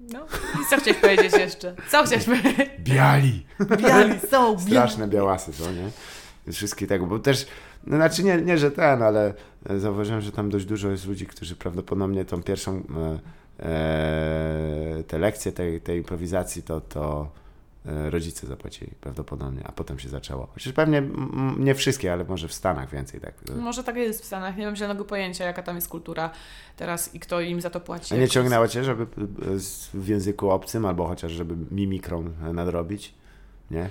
No 0.00 0.18
i 0.62 0.66
co 0.70 0.76
chciałeś 0.76 1.00
powiedzieć 1.00 1.32
jeszcze? 1.32 1.74
Co 1.90 2.04
chciałeś 2.04 2.24
powiedzieć? 2.24 2.70
Biali! 2.78 3.46
Biali 3.78 4.20
są, 4.30 4.52
biali. 4.56 4.66
Straszne 4.70 5.08
białasy 5.08 5.52
są, 5.52 5.64
nie? 5.72 5.90
Wszystkie 6.52 6.86
tego, 6.86 7.06
bo 7.06 7.18
też, 7.18 7.46
no 7.86 7.96
znaczy 7.96 8.24
nie, 8.24 8.36
nie, 8.36 8.58
że 8.58 8.70
ten, 8.70 9.02
ale 9.02 9.34
e, 9.68 9.78
zauważyłem, 9.78 10.20
że 10.20 10.32
tam 10.32 10.50
dość 10.50 10.64
dużo 10.64 10.90
jest 10.90 11.06
ludzi, 11.06 11.26
którzy 11.26 11.56
prawdopodobnie 11.56 12.24
tą 12.24 12.42
pierwszą 12.42 12.76
e, 12.76 13.18
e, 13.64 15.04
te 15.06 15.18
lekcje 15.18 15.52
tej, 15.52 15.80
tej 15.80 15.98
improwizacji 15.98 16.62
to, 16.62 16.80
to 16.80 17.30
e, 17.86 18.10
rodzice 18.10 18.46
zapłacili 18.46 18.92
prawdopodobnie, 19.00 19.66
a 19.66 19.72
potem 19.72 19.98
się 19.98 20.08
zaczęło. 20.08 20.48
Chociaż 20.54 20.72
pewnie 20.72 21.02
nie 21.58 21.74
wszystkie, 21.74 22.12
ale 22.12 22.24
może 22.24 22.48
w 22.48 22.52
Stanach 22.52 22.90
więcej 22.90 23.20
tak. 23.20 23.34
Może 23.56 23.84
tak 23.84 23.96
jest 23.96 24.22
w 24.22 24.24
Stanach. 24.24 24.56
Nie 24.56 24.66
mam 24.66 24.76
zielonego 24.76 25.04
pojęcia, 25.04 25.44
jaka 25.44 25.62
tam 25.62 25.76
jest 25.76 25.88
kultura 25.88 26.30
teraz 26.76 27.14
i 27.14 27.20
kto 27.20 27.40
im 27.40 27.60
za 27.60 27.70
to 27.70 27.80
płaci. 27.80 28.14
A 28.14 28.18
nie 28.18 28.28
ciągnęło 28.28 28.68
cię, 28.68 28.84
żeby 28.84 29.06
w 29.94 30.08
języku 30.08 30.50
obcym, 30.50 30.86
albo 30.86 31.06
chociaż 31.06 31.32
żeby 31.32 31.56
mimikrą 31.70 32.24
nadrobić? 32.52 33.14
Nie? 33.70 33.90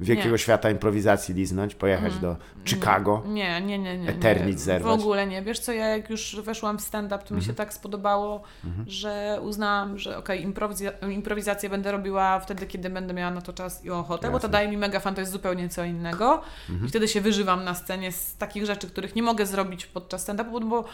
Wielkiego 0.00 0.30
Nie. 0.30 0.38
świata 0.38 0.70
improwizacji 0.70 1.34
liznąć, 1.34 1.74
pojechać 1.74 2.18
do 2.18 2.36
Chicago. 2.64 3.22
Nie, 3.26 3.60
nie, 3.60 3.78
nie, 3.78 3.98
nie. 3.98 4.08
Eternit 4.08 4.52
nie. 4.56 4.58
zerwać. 4.58 4.90
W 5.00 5.00
ogóle 5.00 5.26
nie. 5.26 5.42
Wiesz 5.42 5.58
co, 5.58 5.72
ja 5.72 5.88
jak 5.88 6.10
już 6.10 6.36
weszłam 6.42 6.78
w 6.78 6.80
stand-up, 6.80 7.18
to 7.24 7.34
mi 7.34 7.38
Mhm. 7.38 7.42
się 7.42 7.54
tak 7.54 7.74
spodobało, 7.74 8.42
że 8.86 9.38
uznałam, 9.42 9.98
że 9.98 10.18
okej, 10.18 10.46
improwiza- 10.46 11.10
improwizację 11.10 11.70
będę 11.70 11.92
robiła 11.92 12.40
wtedy, 12.40 12.66
kiedy 12.66 12.90
będę 12.90 13.14
miała 13.14 13.30
na 13.30 13.40
to 13.40 13.52
czas 13.52 13.84
i 13.84 13.90
ochotę, 13.90 14.26
bo 14.26 14.32
to 14.32 14.36
Jasne. 14.36 14.48
daje 14.48 14.68
mi 14.68 14.76
mega 14.76 15.00
fan, 15.00 15.14
to 15.14 15.20
jest 15.20 15.32
zupełnie 15.32 15.68
co 15.68 15.84
innego. 15.84 16.42
Mhm. 16.70 16.86
I 16.86 16.88
wtedy 16.88 17.08
się 17.08 17.20
wyżywam 17.20 17.64
na 17.64 17.74
scenie 17.74 18.12
z 18.12 18.36
takich 18.36 18.66
rzeczy, 18.66 18.86
których 18.86 19.16
nie 19.16 19.22
mogę 19.22 19.46
zrobić 19.46 19.86
podczas 19.86 20.28
stand-upu, 20.28 20.68
bo 20.68 20.84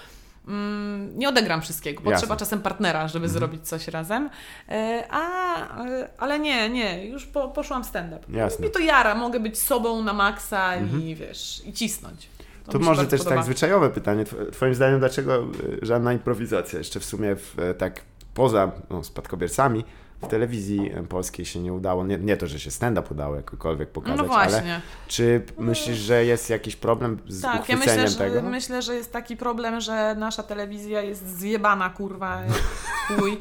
mm, 0.49 1.19
nie 1.19 1.29
odegram 1.29 1.63
wszystkiego. 1.63 1.99
Potrzeba 2.03 2.21
Jasne. 2.35 2.37
czasem 2.37 2.61
partnera, 2.63 3.09
żeby 3.09 3.25
Mhm. 3.27 3.39
zrobić 3.39 3.69
coś 3.69 3.89
razem. 3.89 4.31
E, 4.69 5.05
A, 5.11 5.55
e, 5.87 6.09
ale 6.19 6.39
nie, 6.39 6.71
nie, 6.71 7.07
już 7.07 7.27
po, 7.27 7.49
poszłam 7.49 7.85
w 7.85 7.87
stand-up. 7.87 8.27
Jasne. 8.29 8.67
Mi 8.67 8.73
to 8.73 8.79
jara, 8.79 9.15
mogę 9.15 9.41
być 9.41 9.59
sobą 9.59 10.03
na 10.03 10.13
maksa 10.13 10.77
i 10.77 11.15
wiesz, 11.15 11.63
i 11.67 11.73
cisnąć. 11.73 12.29
To 12.67 12.73
się 12.73 12.79
może 12.79 13.07
też 13.07 13.21
podoba. 13.21 13.37
tak 13.37 13.45
zwyczajowe 13.45 13.91
pytanie. 13.91 14.25
Tw- 14.25 14.51
Twoim 14.53 14.75
zdaniem, 14.75 14.99
dlaczego 14.99 15.37
y, 15.43 15.79
żadna 15.83 16.13
improwizacja 16.13 16.79
jeszcze 16.79 17.01
w 17.01 17.05
sumie 17.05 17.37
w, 17.37 17.59
e, 17.59 17.75
tak 17.75 18.01
poza 18.35 18.73
no, 18.91 19.05
spadkobiercami 19.05 19.85
w 20.23 20.29
telewizji 20.29 20.91
polskiej 21.09 21.47
się 21.47 21.61
nie 21.61 21.73
udało? 21.73 22.07
Nie, 22.07 22.19
nie 22.19 22.37
to, 22.37 22.47
że 22.47 22.61
się 22.61 22.71
stand-up 22.71 23.09
udało 23.11 23.37
jakokolwiek 23.37 23.89
pokazać, 23.89 24.19
No 24.29 24.35
ale 24.35 24.51
właśnie. 24.51 24.81
czy 25.09 25.43
myślisz, 25.59 25.99
że 25.99 26.25
jest 26.25 26.51
jakiś 26.51 26.77
problem 26.77 27.19
z 27.29 27.43
Tak, 27.43 27.55
ja 27.55 27.61
uchwyceniem 27.77 28.05
myślę 28.05 28.09
że, 28.09 28.35
tego? 28.35 28.43
myślę, 28.51 28.83
że 28.83 28.95
jest 28.95 29.13
taki 29.13 29.37
problem, 29.37 29.81
że 29.81 30.15
nasza 30.19 30.43
telewizja 30.43 31.03
jest 31.03 31.39
zjebana, 31.39 31.91
kurwa, 31.91 32.43
chuj. 33.09 33.41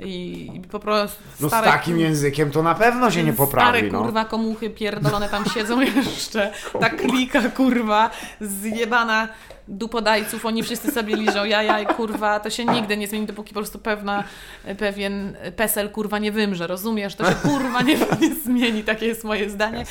I, 0.00 0.50
po 0.70 0.78
prostu 0.80 1.22
No 1.40 1.48
z 1.48 1.50
stare, 1.50 1.66
takim 1.66 1.98
językiem 2.00 2.50
to 2.50 2.62
na 2.62 2.74
pewno 2.74 3.10
się 3.10 3.24
nie 3.24 3.32
poprawi, 3.32 3.78
Stare 3.78 3.92
no. 3.92 4.02
kurwa 4.02 4.24
komuchy 4.24 4.70
pierdolone 4.70 5.28
tam 5.28 5.44
siedzą 5.44 5.80
jeszcze. 5.96 6.52
Ta 6.80 6.90
klika 6.90 7.42
kurwa 7.42 8.10
zjebana 8.40 9.28
dupodajców, 9.68 10.46
oni 10.46 10.62
wszyscy 10.62 10.90
sobie 10.90 11.16
liżą 11.16 11.44
jaja 11.44 11.80
i 11.80 11.86
kurwa, 11.86 12.40
to 12.40 12.50
się 12.50 12.64
nigdy 12.64 12.96
nie 12.96 13.08
zmieni, 13.08 13.26
dopóki 13.26 13.54
po 13.54 13.60
prostu 13.60 13.78
pewna, 13.78 14.24
pewien 14.78 15.36
PESEL 15.56 15.90
kurwa 15.90 16.18
nie 16.18 16.32
wymrze, 16.32 16.66
rozumiesz? 16.66 17.14
To 17.14 17.30
się 17.30 17.34
kurwa 17.34 17.82
nie, 17.82 17.98
nie 18.20 18.34
zmieni, 18.44 18.84
takie 18.84 19.06
jest 19.06 19.24
moje 19.24 19.50
zdanie. 19.50 19.84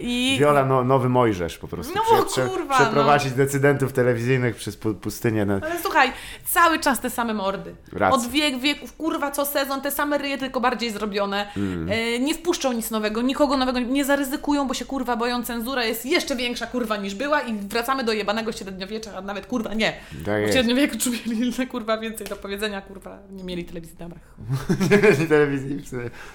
I... 0.00 0.36
Wiola, 0.40 0.64
no, 0.64 0.84
nowy 0.84 1.08
Mojżesz 1.08 1.58
po 1.58 1.68
prostu. 1.68 1.94
No, 1.94 2.24
kurwa, 2.48 2.74
przeprowadzić 2.74 3.30
no. 3.30 3.36
decydentów 3.36 3.92
telewizyjnych 3.92 4.56
przez 4.56 4.76
pustynię. 4.76 5.44
No. 5.44 5.54
Ale 5.54 5.80
słuchaj, 5.82 6.12
cały 6.46 6.78
czas 6.78 7.00
te 7.00 7.10
same 7.10 7.34
mordy. 7.34 7.74
Racja. 7.92 8.16
Od 8.16 8.30
wiek 8.30 8.58
wieków, 8.58 8.96
kurwa, 8.96 9.30
co 9.30 9.46
sezon, 9.46 9.80
te 9.80 9.90
same 9.90 10.18
ryje, 10.18 10.38
tylko 10.38 10.60
bardziej 10.60 10.90
zrobione. 10.90 11.46
Mm. 11.56 11.88
E, 11.88 12.18
nie 12.18 12.34
wpuszczą 12.34 12.72
nic 12.72 12.90
nowego, 12.90 13.22
nikogo 13.22 13.56
nowego 13.56 13.78
nie 13.78 14.04
zaryzykują, 14.04 14.68
bo 14.68 14.74
się 14.74 14.84
kurwa 14.84 15.16
boją, 15.16 15.42
cenzura 15.42 15.84
jest 15.84 16.06
jeszcze 16.06 16.36
większa 16.36 16.66
kurwa 16.66 16.96
niż 16.96 17.14
była 17.14 17.40
i 17.40 17.54
wracamy 17.54 18.04
do 18.04 18.12
jebanego 18.12 18.52
średniowiecza, 18.52 19.19
a 19.20 19.22
nawet 19.22 19.46
kurwa 19.46 19.74
nie. 19.74 19.92
Tak 20.24 20.46
w 20.46 20.52
średniowieku 20.52 20.96
mieli 21.26 21.66
kurwa 21.66 21.98
więcej 21.98 22.26
do 22.26 22.36
powiedzenia, 22.36 22.80
kurwa, 22.80 23.18
nie 23.30 23.44
mieli 23.44 23.64
telewizji, 23.64 23.96
nie 24.90 24.96
mieli 24.96 25.26
telewizji, 25.34 25.82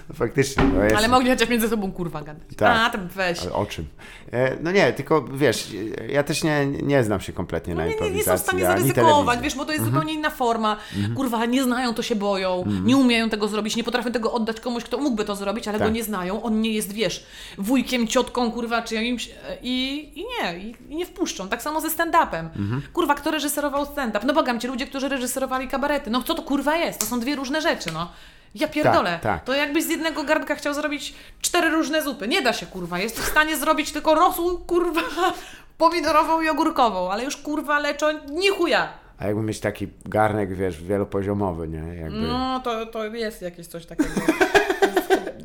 no 0.08 0.14
faktycznie. 0.14 0.64
No 0.64 0.84
jest... 0.84 0.96
Ale 0.96 1.08
mogli 1.08 1.30
chociaż 1.30 1.48
między 1.48 1.68
sobą 1.68 1.92
kurwa 1.92 2.22
gadać. 2.22 2.48
Tak. 2.56 2.76
A, 2.76 2.90
tam 2.90 3.08
weź. 3.08 3.42
Ale 3.42 3.52
o 3.52 3.66
czym? 3.66 3.84
E, 4.32 4.56
no 4.62 4.72
nie, 4.72 4.92
tylko 4.92 5.22
wiesz, 5.22 5.68
ja 6.08 6.22
też 6.22 6.44
nie, 6.44 6.66
nie 6.66 7.04
znam 7.04 7.20
się 7.20 7.32
kompletnie 7.32 7.74
no 7.74 7.80
na 7.80 7.86
nie, 7.86 7.92
improwizacji. 7.92 8.26
Nie, 8.26 8.32
nie 8.32 8.38
są 8.38 8.42
w 8.42 8.46
stanie 8.46 8.64
zaryzykować, 8.64 9.40
wiesz, 9.40 9.54
bo 9.54 9.64
to 9.64 9.72
jest 9.72 9.84
mhm. 9.84 9.94
zupełnie 9.94 10.18
inna 10.18 10.30
forma. 10.30 10.76
Mhm. 10.96 11.14
Kurwa, 11.14 11.46
nie 11.46 11.64
znają, 11.64 11.94
to 11.94 12.02
się 12.02 12.16
boją, 12.16 12.58
mhm. 12.58 12.86
nie 12.86 12.96
umieją 12.96 13.30
tego 13.30 13.48
zrobić, 13.48 13.76
nie 13.76 13.84
potrafią 13.84 14.12
tego 14.12 14.32
oddać 14.32 14.60
komuś, 14.60 14.84
kto 14.84 14.98
mógłby 14.98 15.24
to 15.24 15.36
zrobić, 15.36 15.68
ale 15.68 15.78
tak. 15.78 15.88
go 15.88 15.94
nie 15.94 16.04
znają. 16.04 16.42
On 16.42 16.60
nie 16.60 16.72
jest, 16.72 16.92
wiesz, 16.92 17.26
wujkiem, 17.58 18.06
ciotką, 18.06 18.52
kurwa, 18.52 18.82
czy 18.82 18.94
jakimś... 18.94 19.30
I, 19.62 20.12
i 20.14 20.24
nie, 20.24 20.58
i, 20.58 20.74
i 20.88 20.96
nie 20.96 21.06
wpuszczą. 21.06 21.48
Tak 21.48 21.62
samo 21.62 21.80
ze 21.80 21.88
stand-upem. 21.88 22.48
Mhm. 22.76 22.92
Kurwa, 22.92 23.14
kto 23.14 23.30
reżyserował 23.30 23.86
stand-up? 23.86 24.26
No 24.26 24.34
bogam 24.34 24.60
ci, 24.60 24.66
ludzie, 24.66 24.86
którzy 24.86 25.08
reżyserowali 25.08 25.68
kabarety. 25.68 26.10
No 26.10 26.22
co 26.22 26.34
to 26.34 26.42
kurwa 26.42 26.76
jest? 26.76 27.00
To 27.00 27.06
są 27.06 27.20
dwie 27.20 27.36
różne 27.36 27.60
rzeczy, 27.60 27.92
no. 27.92 28.12
Ja 28.54 28.68
pierdolę. 28.68 29.10
Tak, 29.10 29.22
tak. 29.22 29.44
To 29.44 29.54
jakbyś 29.54 29.84
z 29.84 29.88
jednego 29.88 30.24
garnka 30.24 30.54
chciał 30.54 30.74
zrobić 30.74 31.14
cztery 31.40 31.70
różne 31.70 32.02
zupy. 32.02 32.28
Nie 32.28 32.42
da 32.42 32.52
się, 32.52 32.66
kurwa. 32.66 32.98
Jest 32.98 33.20
w 33.20 33.28
stanie 33.28 33.56
zrobić 33.56 33.92
tylko 33.92 34.14
rosół, 34.14 34.58
kurwa, 34.58 35.00
pomidorową 35.78 36.40
i 36.40 36.48
ogórkową, 36.48 37.12
ale 37.12 37.24
już 37.24 37.36
kurwa 37.36 37.78
leczą 37.78 38.06
nie 38.30 38.50
chuja. 38.50 38.88
A 39.18 39.26
jakby 39.26 39.42
mieć 39.42 39.60
taki 39.60 39.88
garnek, 40.04 40.54
wiesz, 40.54 40.82
wielopoziomowy, 40.82 41.68
nie? 41.68 41.94
Jakby... 41.94 42.18
No, 42.18 42.60
to, 42.64 42.86
to 42.86 43.04
jest 43.04 43.42
jakieś 43.42 43.66
coś 43.66 43.86
takiego. 43.86 44.10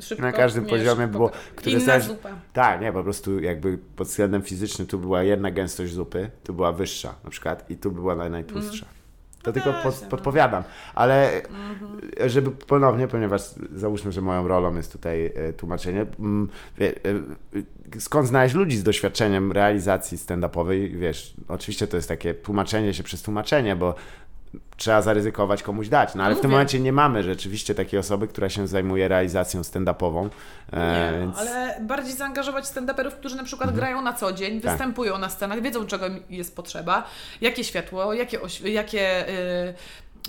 Szybko, 0.02 0.24
na 0.24 0.32
każdym 0.32 0.66
poziomie 0.66 1.08
było. 1.08 1.32
Które 1.56 1.76
Inna 1.76 1.86
zaś... 1.86 2.04
zupa. 2.04 2.30
Tak, 2.54 2.82
nie, 2.82 2.94
po 2.94 3.04
prostu 3.04 3.40
jakby 3.40 3.78
pod 3.96 4.08
względem 4.08 4.42
fizycznym 4.42 4.88
tu 4.88 5.00
była 5.00 5.24
jedna 5.24 5.52
gęstość 5.52 5.94
zupy, 5.94 6.30
tu 6.44 6.54
była 6.54 6.72
wyższa 6.72 7.16
na 7.24 7.30
przykład 7.30 7.70
i 7.70 7.78
tu 7.78 7.92
była 7.92 8.30
najtwustsza. 8.30 8.86
Mm. 8.86 9.02
To 9.44 9.50
no 9.50 9.54
tylko 9.54 9.74
pod, 9.84 10.02
no. 10.02 10.08
podpowiadam, 10.08 10.64
ale 10.96 11.44
mhm. 11.44 12.02
żeby 12.30 12.52
ponownie, 12.52 13.08
ponieważ 13.08 13.42
załóżmy, 13.76 14.12
że 14.12 14.22
moją 14.22 14.48
rolą 14.48 14.76
jest 14.76 14.92
tutaj 14.92 15.26
e, 15.26 15.54
tłumaczenie, 15.54 16.06
mm, 16.20 16.50
e, 16.82 18.00
skąd 18.00 18.28
znaleźć 18.28 18.56
ludzi 18.56 18.78
z 18.78 18.84
doświadczeniem 18.84 19.52
realizacji 19.52 20.18
stand-upowej, 20.18 20.98
wiesz, 20.98 21.34
oczywiście 21.48 21.88
to 21.88 21.98
jest 21.98 22.08
takie 22.10 22.34
tłumaczenie 22.34 22.94
się 22.94 23.04
przez 23.04 23.22
tłumaczenie, 23.22 23.76
bo 23.76 23.96
trzeba 24.78 25.02
zaryzykować 25.02 25.64
komuś 25.64 25.90
dać. 25.90 26.16
No 26.16 26.24
ale 26.24 26.32
Mówię. 26.32 26.40
w 26.40 26.42
tym 26.42 26.52
momencie 26.52 26.80
nie 26.80 26.94
mamy 26.94 27.24
rzeczywiście 27.24 27.76
takiej 27.76 28.00
osoby, 28.00 28.28
która 28.28 28.50
się 28.50 28.68
zajmuje 28.68 29.08
realizacją 29.08 29.62
stand-upową. 29.62 30.30
E, 30.72 31.12
nie, 31.12 31.20
więc... 31.20 31.38
ale 31.38 31.78
bardziej 31.82 32.14
zaangażować 32.14 32.66
stand-uperów, 32.66 33.12
którzy 33.12 33.36
na 33.36 33.44
przykład 33.44 33.70
mhm. 33.70 33.80
grają 33.80 34.02
na 34.02 34.14
co 34.14 34.34
dzień, 34.34 34.62
tak. 34.62 34.72
występują 34.72 35.18
na 35.18 35.30
scenach, 35.30 35.62
wiedzą 35.62 35.86
czego 35.86 36.06
jest 36.30 36.56
potrzeba, 36.56 37.04
jakie 37.42 37.64
światło, 37.64 38.14
jakie, 38.14 38.40
jakie 38.64 39.26
yy, 39.66 39.74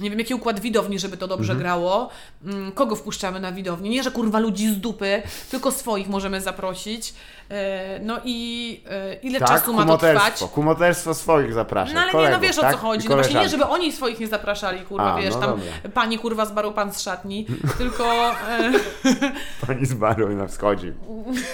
nie 0.00 0.10
wiem, 0.10 0.18
jaki 0.18 0.34
układ 0.34 0.60
widowni, 0.60 0.98
żeby 0.98 1.16
to 1.16 1.28
dobrze 1.28 1.52
mhm. 1.52 1.58
grało, 1.58 2.08
mm, 2.44 2.72
kogo 2.72 2.96
wpuszczamy 2.96 3.40
na 3.40 3.52
widownię. 3.52 3.90
Nie, 3.90 4.02
że 4.02 4.10
kurwa 4.10 4.38
ludzi 4.38 4.68
z 4.68 4.80
dupy, 4.80 5.22
tylko 5.50 5.70
swoich 5.70 6.08
możemy 6.08 6.40
zaprosić. 6.40 7.14
E, 7.50 7.98
no 8.02 8.18
i 8.24 8.80
e, 8.90 9.14
ile 9.14 9.38
tak, 9.38 9.48
czasu 9.48 9.74
ma 9.74 9.86
to 9.86 9.98
trwać? 9.98 10.44
Kumoterstwo 10.54 11.14
swoich 11.14 11.52
zapraszać. 11.52 11.94
No 11.94 12.00
ale 12.00 12.12
kolegów, 12.12 12.30
nie, 12.30 12.36
no 12.36 12.42
wiesz 12.48 12.56
tak? 12.56 12.74
o 12.74 12.76
co 12.76 12.78
chodzi. 12.78 13.08
No 13.08 13.14
właśnie 13.14 13.40
nie, 13.40 13.48
żeby 13.48 13.64
oni 13.64 13.92
swoich 13.92 14.20
nie 14.20 14.28
zapraszali, 14.28 14.80
kurwa, 14.80 15.14
A, 15.14 15.20
wiesz, 15.20 15.34
no 15.34 15.40
tam 15.40 15.50
dobra. 15.50 15.64
pani 15.94 16.18
kurwa 16.18 16.46
z 16.46 16.52
baru, 16.52 16.72
pan 16.72 16.92
z 16.92 17.00
szatni, 17.00 17.46
tylko... 17.78 18.30
E... 18.30 18.72
Pani 19.66 19.86
z 19.86 19.94
baru 19.94 20.28
na 20.28 20.46
wschodzi. 20.46 20.92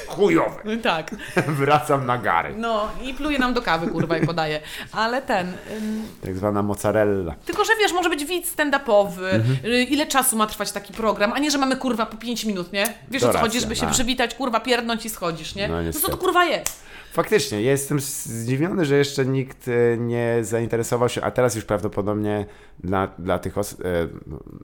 Chujowe. 0.08 0.62
Tak. 0.82 1.10
Wracam 1.46 2.06
na 2.06 2.18
gary. 2.18 2.54
No 2.56 2.88
i 3.02 3.14
pluje 3.14 3.38
nam 3.38 3.54
do 3.54 3.62
kawy, 3.62 3.86
kurwa, 3.86 4.18
i 4.18 4.26
podaje. 4.26 4.60
Ale 4.92 5.22
ten... 5.22 5.46
Ym... 5.76 6.02
Tak 6.24 6.36
zwana 6.36 6.62
mozzarella. 6.62 7.34
Tylko, 7.44 7.64
że 7.64 7.72
wiesz, 7.80 7.92
może 7.92 8.10
być 8.10 8.24
widz 8.28 8.56
stand-upowy, 8.56 9.34
mhm. 9.34 9.72
Y, 9.72 9.82
ile 9.84 10.06
czasu 10.06 10.36
ma 10.36 10.46
trwać 10.46 10.72
taki 10.72 10.92
program, 10.92 11.32
a 11.32 11.38
nie, 11.38 11.50
że 11.50 11.58
mamy 11.58 11.76
kurwa 11.76 12.06
po 12.06 12.16
5 12.16 12.44
minut, 12.44 12.72
nie? 12.72 12.84
Wiesz 13.10 13.22
to 13.22 13.30
o 13.30 13.32
co 13.32 13.38
chodzi, 13.38 13.60
żeby 13.60 13.76
się 13.76 13.86
a. 13.86 13.90
przywitać, 13.90 14.34
kurwa, 14.34 14.60
pierdnąć 14.60 15.04
i 15.04 15.10
schodzisz, 15.10 15.54
nie? 15.54 15.68
No, 15.68 15.82
no 15.82 15.92
co 15.92 16.10
to 16.10 16.16
kurwa 16.16 16.44
jest? 16.44 16.82
Faktycznie, 17.12 17.62
jestem 17.62 18.00
zdziwiony, 18.00 18.84
że 18.84 18.96
jeszcze 18.96 19.26
nikt 19.26 19.68
e, 19.68 19.96
nie 19.96 20.38
zainteresował 20.42 21.08
się, 21.08 21.22
a 21.22 21.30
teraz 21.30 21.54
już 21.54 21.64
prawdopodobnie 21.64 22.46
dla, 22.78 23.06
dla 23.18 23.38
tych 23.38 23.58
osób, 23.58 23.80
e, 23.80 23.84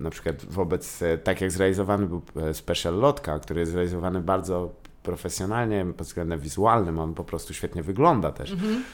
na 0.01 0.11
przykład 0.11 0.45
wobec, 0.45 1.01
tak 1.25 1.41
jak 1.41 1.51
zrealizowany 1.51 2.07
był 2.07 2.23
Special 2.53 2.95
Lotka, 2.95 3.39
który 3.39 3.61
jest 3.61 3.73
zrealizowany 3.73 4.21
bardzo 4.21 4.75
profesjonalnie 5.03 5.87
pod 5.97 6.07
względem 6.07 6.41
wizualnym, 6.41 6.99
on 6.99 7.15
po 7.15 7.25
prostu 7.25 7.55
świetnie 7.55 7.83
wygląda 7.83 8.33
też. 8.33 8.53
Mhm. 8.53 8.85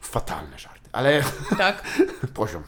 Fatalny 0.00 0.58
żart 0.58 0.81
ale 0.92 1.22
tak. 1.58 1.82
poziom, 2.34 2.62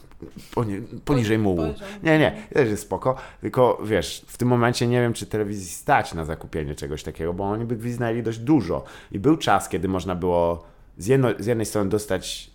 poni 0.54 0.80
poniżej 1.04 1.38
mułu. 1.38 1.74
Nie, 2.02 2.18
nie, 2.18 2.42
też 2.52 2.68
jest 2.68 2.82
spoko, 2.82 3.16
tylko 3.40 3.78
wiesz, 3.84 4.24
w 4.28 4.36
tym 4.36 4.48
momencie 4.48 4.86
nie 4.86 5.00
wiem, 5.00 5.12
czy 5.12 5.26
telewizji 5.26 5.68
stać 5.68 6.14
na 6.14 6.24
zakupienie 6.24 6.74
czegoś 6.74 7.02
takiego, 7.02 7.34
bo 7.34 7.44
oni 7.44 7.64
by 7.64 7.76
gwiznęli 7.76 8.22
dość 8.22 8.38
dużo 8.38 8.84
i 9.12 9.18
był 9.18 9.36
czas, 9.36 9.68
kiedy 9.68 9.88
można 9.88 10.14
było 10.14 10.64
z, 10.98 11.06
jedno, 11.06 11.28
z 11.38 11.46
jednej 11.46 11.66
strony 11.66 11.90
dostać 11.90 12.53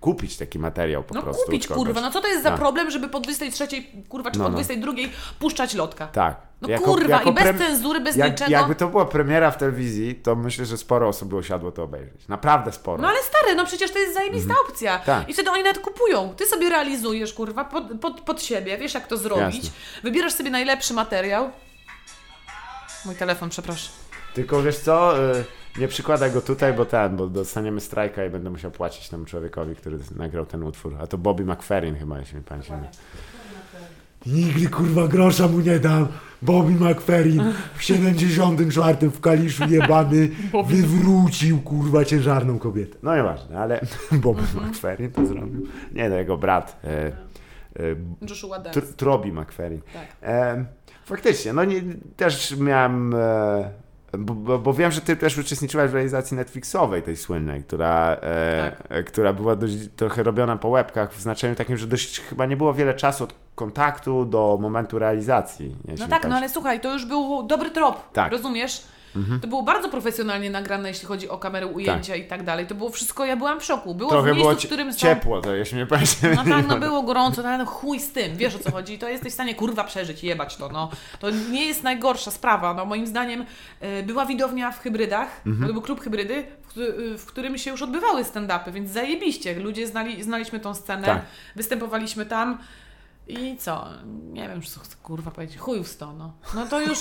kupić 0.00 0.36
taki 0.36 0.58
materiał 0.58 1.04
po 1.04 1.14
no, 1.14 1.22
prostu. 1.22 1.44
kupić, 1.44 1.68
kurwa. 1.68 2.00
No 2.00 2.10
co 2.10 2.20
to 2.20 2.28
jest 2.28 2.42
za 2.42 2.50
no. 2.50 2.58
problem, 2.58 2.90
żeby 2.90 3.08
po 3.08 3.20
23, 3.20 3.66
kurwa, 4.08 4.30
czy 4.30 4.38
no, 4.38 4.44
po 4.44 4.50
22 4.50 4.92
no. 4.92 4.98
puszczać 5.38 5.74
lotka? 5.74 6.06
Tak. 6.06 6.36
No 6.60 6.68
jako, 6.68 6.84
kurwa, 6.84 7.16
jako 7.16 7.30
i 7.30 7.34
bez 7.34 7.58
cenzury, 7.58 8.00
bez 8.00 8.16
jak, 8.16 8.30
niczego. 8.30 8.50
Jakby 8.50 8.74
to 8.74 8.88
była 8.88 9.04
premiera 9.04 9.50
w 9.50 9.56
telewizji, 9.56 10.14
to 10.14 10.36
myślę, 10.36 10.66
że 10.66 10.76
sporo 10.76 11.08
osób 11.08 11.28
by 11.28 11.36
usiadło 11.36 11.72
to 11.72 11.82
obejrzeć. 11.82 12.28
Naprawdę 12.28 12.72
sporo. 12.72 13.02
No 13.02 13.08
ale 13.08 13.18
stary, 13.22 13.54
no 13.54 13.66
przecież 13.66 13.90
to 13.90 13.98
jest 13.98 14.14
zajebista 14.14 14.50
mhm. 14.50 14.66
opcja. 14.68 14.98
Tak. 14.98 15.28
I 15.28 15.32
wtedy 15.32 15.50
oni 15.50 15.62
nawet 15.62 15.78
kupują. 15.78 16.34
Ty 16.36 16.46
sobie 16.46 16.68
realizujesz, 16.68 17.32
kurwa, 17.32 17.64
pod, 17.64 17.84
pod, 18.00 18.20
pod 18.20 18.42
siebie, 18.42 18.78
wiesz 18.78 18.94
jak 18.94 19.06
to 19.06 19.16
zrobić. 19.16 19.56
Jasne. 19.56 19.70
Wybierasz 20.02 20.32
sobie 20.32 20.50
najlepszy 20.50 20.94
materiał. 20.94 21.50
Mój 23.04 23.14
telefon, 23.14 23.48
przepraszam. 23.48 23.92
Tylko 24.34 24.62
wiesz 24.62 24.78
co... 24.78 25.18
Y 25.38 25.61
nie 25.78 25.88
przykładaj 25.88 26.32
go 26.32 26.40
tutaj, 26.40 26.72
bo 26.72 26.84
ten, 26.84 27.16
bo 27.16 27.26
dostaniemy 27.26 27.80
strajka 27.80 28.24
i 28.24 28.30
będę 28.30 28.50
musiał 28.50 28.70
płacić 28.70 29.08
temu 29.08 29.24
człowiekowi, 29.24 29.76
który 29.76 29.98
nagrał 30.16 30.46
ten 30.46 30.62
utwór. 30.62 30.96
A 31.00 31.06
to 31.06 31.18
Bobby 31.18 31.44
McFerrin 31.44 31.94
chyba, 31.94 32.18
jeśli 32.18 32.36
mi 32.36 32.44
pamięć 32.44 32.68
Nigdy 34.26 34.68
kurwa 34.68 35.08
grosza 35.08 35.48
mu 35.48 35.60
nie 35.60 35.78
dam. 35.78 36.08
Bobby 36.42 36.72
McFerrin 36.72 37.42
w 37.74 37.82
74 37.82 39.10
w 39.10 39.20
Kaliszu 39.20 39.64
jebany 39.68 40.28
wywrócił 40.66 41.62
kurwa 41.62 42.04
ciężarną 42.04 42.58
kobietę. 42.58 42.98
No 43.02 43.16
nieważne, 43.16 43.58
ale 43.58 43.80
Bobby 44.22 44.40
mhm. 44.40 44.68
McFerrin 44.68 45.10
to 45.10 45.26
zrobił. 45.26 45.66
Nie, 45.92 46.10
to 46.10 46.16
jego 46.16 46.38
brat. 46.38 46.80
E, 46.84 46.88
e, 46.88 47.12
Joshua 48.28 48.60
Tr 48.60 48.94
Trobi 48.96 49.32
McFerrin. 49.32 49.80
Tak. 49.92 50.06
E, 50.22 50.64
faktycznie, 51.04 51.52
no 51.52 51.64
nie, 51.64 51.82
też 52.16 52.56
miałem 52.56 53.14
e, 53.14 53.70
bo, 54.18 54.34
bo, 54.34 54.58
bo, 54.58 54.72
wiem, 54.74 54.92
że 54.92 55.00
ty 55.00 55.16
też 55.16 55.38
uczestniczyłaś 55.38 55.90
w 55.90 55.94
realizacji 55.94 56.36
Netflixowej, 56.36 57.02
tej 57.02 57.16
słynnej, 57.16 57.62
która, 57.62 58.16
e, 58.22 58.72
tak. 58.78 58.86
e, 58.90 59.02
która 59.02 59.32
była 59.32 59.56
dość, 59.56 59.74
trochę 59.96 60.22
robiona 60.22 60.56
po 60.56 60.68
łebkach, 60.68 61.14
w 61.14 61.20
znaczeniu 61.20 61.54
takim, 61.54 61.76
że 61.76 61.86
dość 61.86 62.20
chyba 62.20 62.46
nie 62.46 62.56
było 62.56 62.74
wiele 62.74 62.94
czasu 62.94 63.24
od 63.24 63.34
kontaktu 63.54 64.24
do 64.24 64.58
momentu 64.60 64.98
realizacji. 64.98 65.76
No 65.98 66.08
tak, 66.08 66.28
no 66.28 66.36
ale 66.36 66.48
słuchaj, 66.48 66.80
to 66.80 66.92
już 66.92 67.06
był 67.06 67.42
dobry 67.42 67.70
trop, 67.70 68.12
tak. 68.12 68.32
rozumiesz? 68.32 68.82
Mhm. 69.16 69.40
To 69.40 69.48
było 69.48 69.62
bardzo 69.62 69.88
profesjonalnie 69.88 70.50
nagrane, 70.50 70.88
jeśli 70.88 71.08
chodzi 71.08 71.28
o 71.28 71.38
kamerę, 71.38 71.66
ujęcia 71.66 72.12
tak. 72.12 72.22
i 72.22 72.24
tak 72.24 72.44
dalej. 72.44 72.66
To 72.66 72.74
było 72.74 72.90
wszystko, 72.90 73.24
ja 73.24 73.36
byłam 73.36 73.60
w 73.60 73.64
szoku. 73.64 73.94
Było 73.94 74.10
Trochę 74.10 74.32
w 74.32 74.36
miejscu, 74.36 74.50
było 74.50 74.60
w 74.60 74.66
którym 74.66 74.94
ciepło, 74.94 75.40
to 75.40 75.54
jeśli 75.54 75.76
mnie 75.76 75.86
pamiętam. 75.86 76.34
No 76.34 76.44
tak, 76.44 76.68
no 76.68 76.78
było 76.78 77.02
gorąco, 77.02 77.42
no, 77.42 77.48
ale 77.48 77.64
chuj 77.64 78.00
z 78.00 78.12
tym, 78.12 78.36
wiesz 78.36 78.54
o 78.54 78.58
co 78.58 78.70
chodzi. 78.70 78.98
To 78.98 79.08
jesteś 79.08 79.32
w 79.32 79.34
stanie 79.34 79.54
kurwa 79.54 79.84
przeżyć, 79.84 80.24
jebać 80.24 80.56
to, 80.56 80.68
no. 80.68 80.90
To 81.20 81.30
nie 81.30 81.66
jest 81.66 81.82
najgorsza 81.82 82.30
sprawa, 82.30 82.74
no 82.74 82.84
moim 82.84 83.06
zdaniem 83.06 83.44
y, 83.82 84.02
była 84.02 84.26
widownia 84.26 84.70
w 84.70 84.80
hybrydach, 84.80 85.40
mhm. 85.46 85.66
to 85.66 85.72
był 85.72 85.82
klub 85.82 86.00
hybrydy, 86.00 86.44
w, 86.74 86.78
y, 86.78 87.18
w 87.18 87.26
którym 87.26 87.58
się 87.58 87.70
już 87.70 87.82
odbywały 87.82 88.22
stand-upy, 88.22 88.72
więc 88.72 88.90
zajebiście. 88.90 89.60
Ludzie 89.60 89.86
znali, 89.86 90.22
znaliśmy 90.22 90.60
tą 90.60 90.74
scenę, 90.74 91.06
tak. 91.06 91.22
występowaliśmy 91.56 92.26
tam. 92.26 92.58
I 93.28 93.56
co? 93.56 93.86
Nie 94.32 94.48
wiem, 94.48 94.62
co 94.62 94.80
chcę 94.80 94.96
kurwa 95.02 95.30
powiedzieć. 95.30 95.58
Chujów 95.58 95.88
sto, 95.88 96.12
no. 96.12 96.32
No 96.54 96.66
to 96.66 96.80
już 96.80 96.98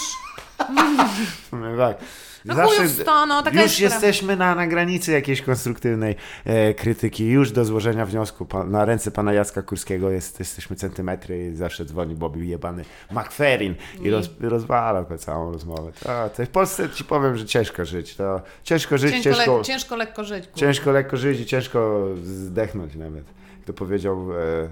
sumie 1.49 1.77
tak. 1.77 1.97
No 2.45 2.55
chujów 2.67 2.91
sto, 2.91 3.25
no, 3.25 3.43
taka 3.43 3.61
już 3.63 3.79
jest 3.79 3.93
jesteśmy 3.93 4.35
na, 4.35 4.55
na 4.55 4.67
granicy 4.67 5.11
jakiejś 5.11 5.41
konstruktywnej 5.41 6.15
e, 6.45 6.73
krytyki, 6.73 7.25
już 7.27 7.51
do 7.51 7.65
złożenia 7.65 8.05
wniosku 8.05 8.45
pa, 8.45 8.63
na 8.63 8.85
ręce 8.85 9.11
pana 9.11 9.33
Jacka 9.33 9.61
Kurskiego 9.61 10.09
jest, 10.09 10.39
jesteśmy 10.39 10.75
centymetry 10.75 11.51
i 11.51 11.55
zawsze 11.55 11.85
dzwoni 11.85 12.15
Bobby 12.15 12.45
jebany 12.45 12.85
McFerrin 13.11 13.75
i 13.99 14.01
Nie. 14.01 14.11
roz, 14.11 14.29
rozwala 14.39 15.03
tę 15.05 15.17
całą 15.17 15.51
rozmowę. 15.51 15.91
To, 16.03 16.29
to 16.37 16.45
w 16.45 16.49
Polsce 16.49 16.89
ci 16.89 17.03
powiem, 17.03 17.37
że 17.37 17.45
ciężko 17.45 17.85
żyć. 17.85 18.15
To 18.15 18.41
ciężko 18.63 18.97
żyć, 18.97 19.11
Ciężko, 19.23 19.33
ciężko, 19.33 19.57
le- 19.57 19.63
ciężko 19.63 19.95
lekko 19.95 20.23
żyć. 20.23 20.43
kurwa. 20.45 20.59
ciężko 20.59 20.91
lekko 20.91 21.17
żyć 21.17 21.39
i 21.39 21.45
ciężko 21.45 22.05
zdechnąć 22.23 22.95
nawet. 22.95 23.25
Jak 23.57 23.65
to 23.65 23.73
powiedział 23.73 24.27
e, 24.33 24.69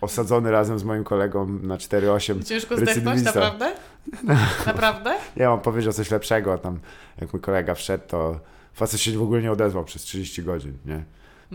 osadzony 0.00 0.50
razem 0.50 0.78
z 0.78 0.84
moim 0.84 1.04
kolegą 1.04 1.46
na 1.62 1.76
4-8 1.76 2.44
Ciężko 2.44 2.76
zdechnąć, 2.76 3.22
naprawdę? 3.22 3.72
Naprawdę? 4.66 5.16
Ja 5.36 5.52
on 5.52 5.60
powiedział 5.60 5.92
coś 5.92 6.10
lepszego, 6.10 6.58
tam 6.58 6.80
jak 7.20 7.32
mój 7.32 7.42
kolega 7.42 7.74
wszedł, 7.74 8.04
to 8.08 8.40
facet 8.74 9.00
się 9.00 9.18
w 9.18 9.22
ogóle 9.22 9.42
nie 9.42 9.52
odezwał 9.52 9.84
przez 9.84 10.02
30 10.02 10.42
godzin, 10.42 10.78
nie? 10.84 11.04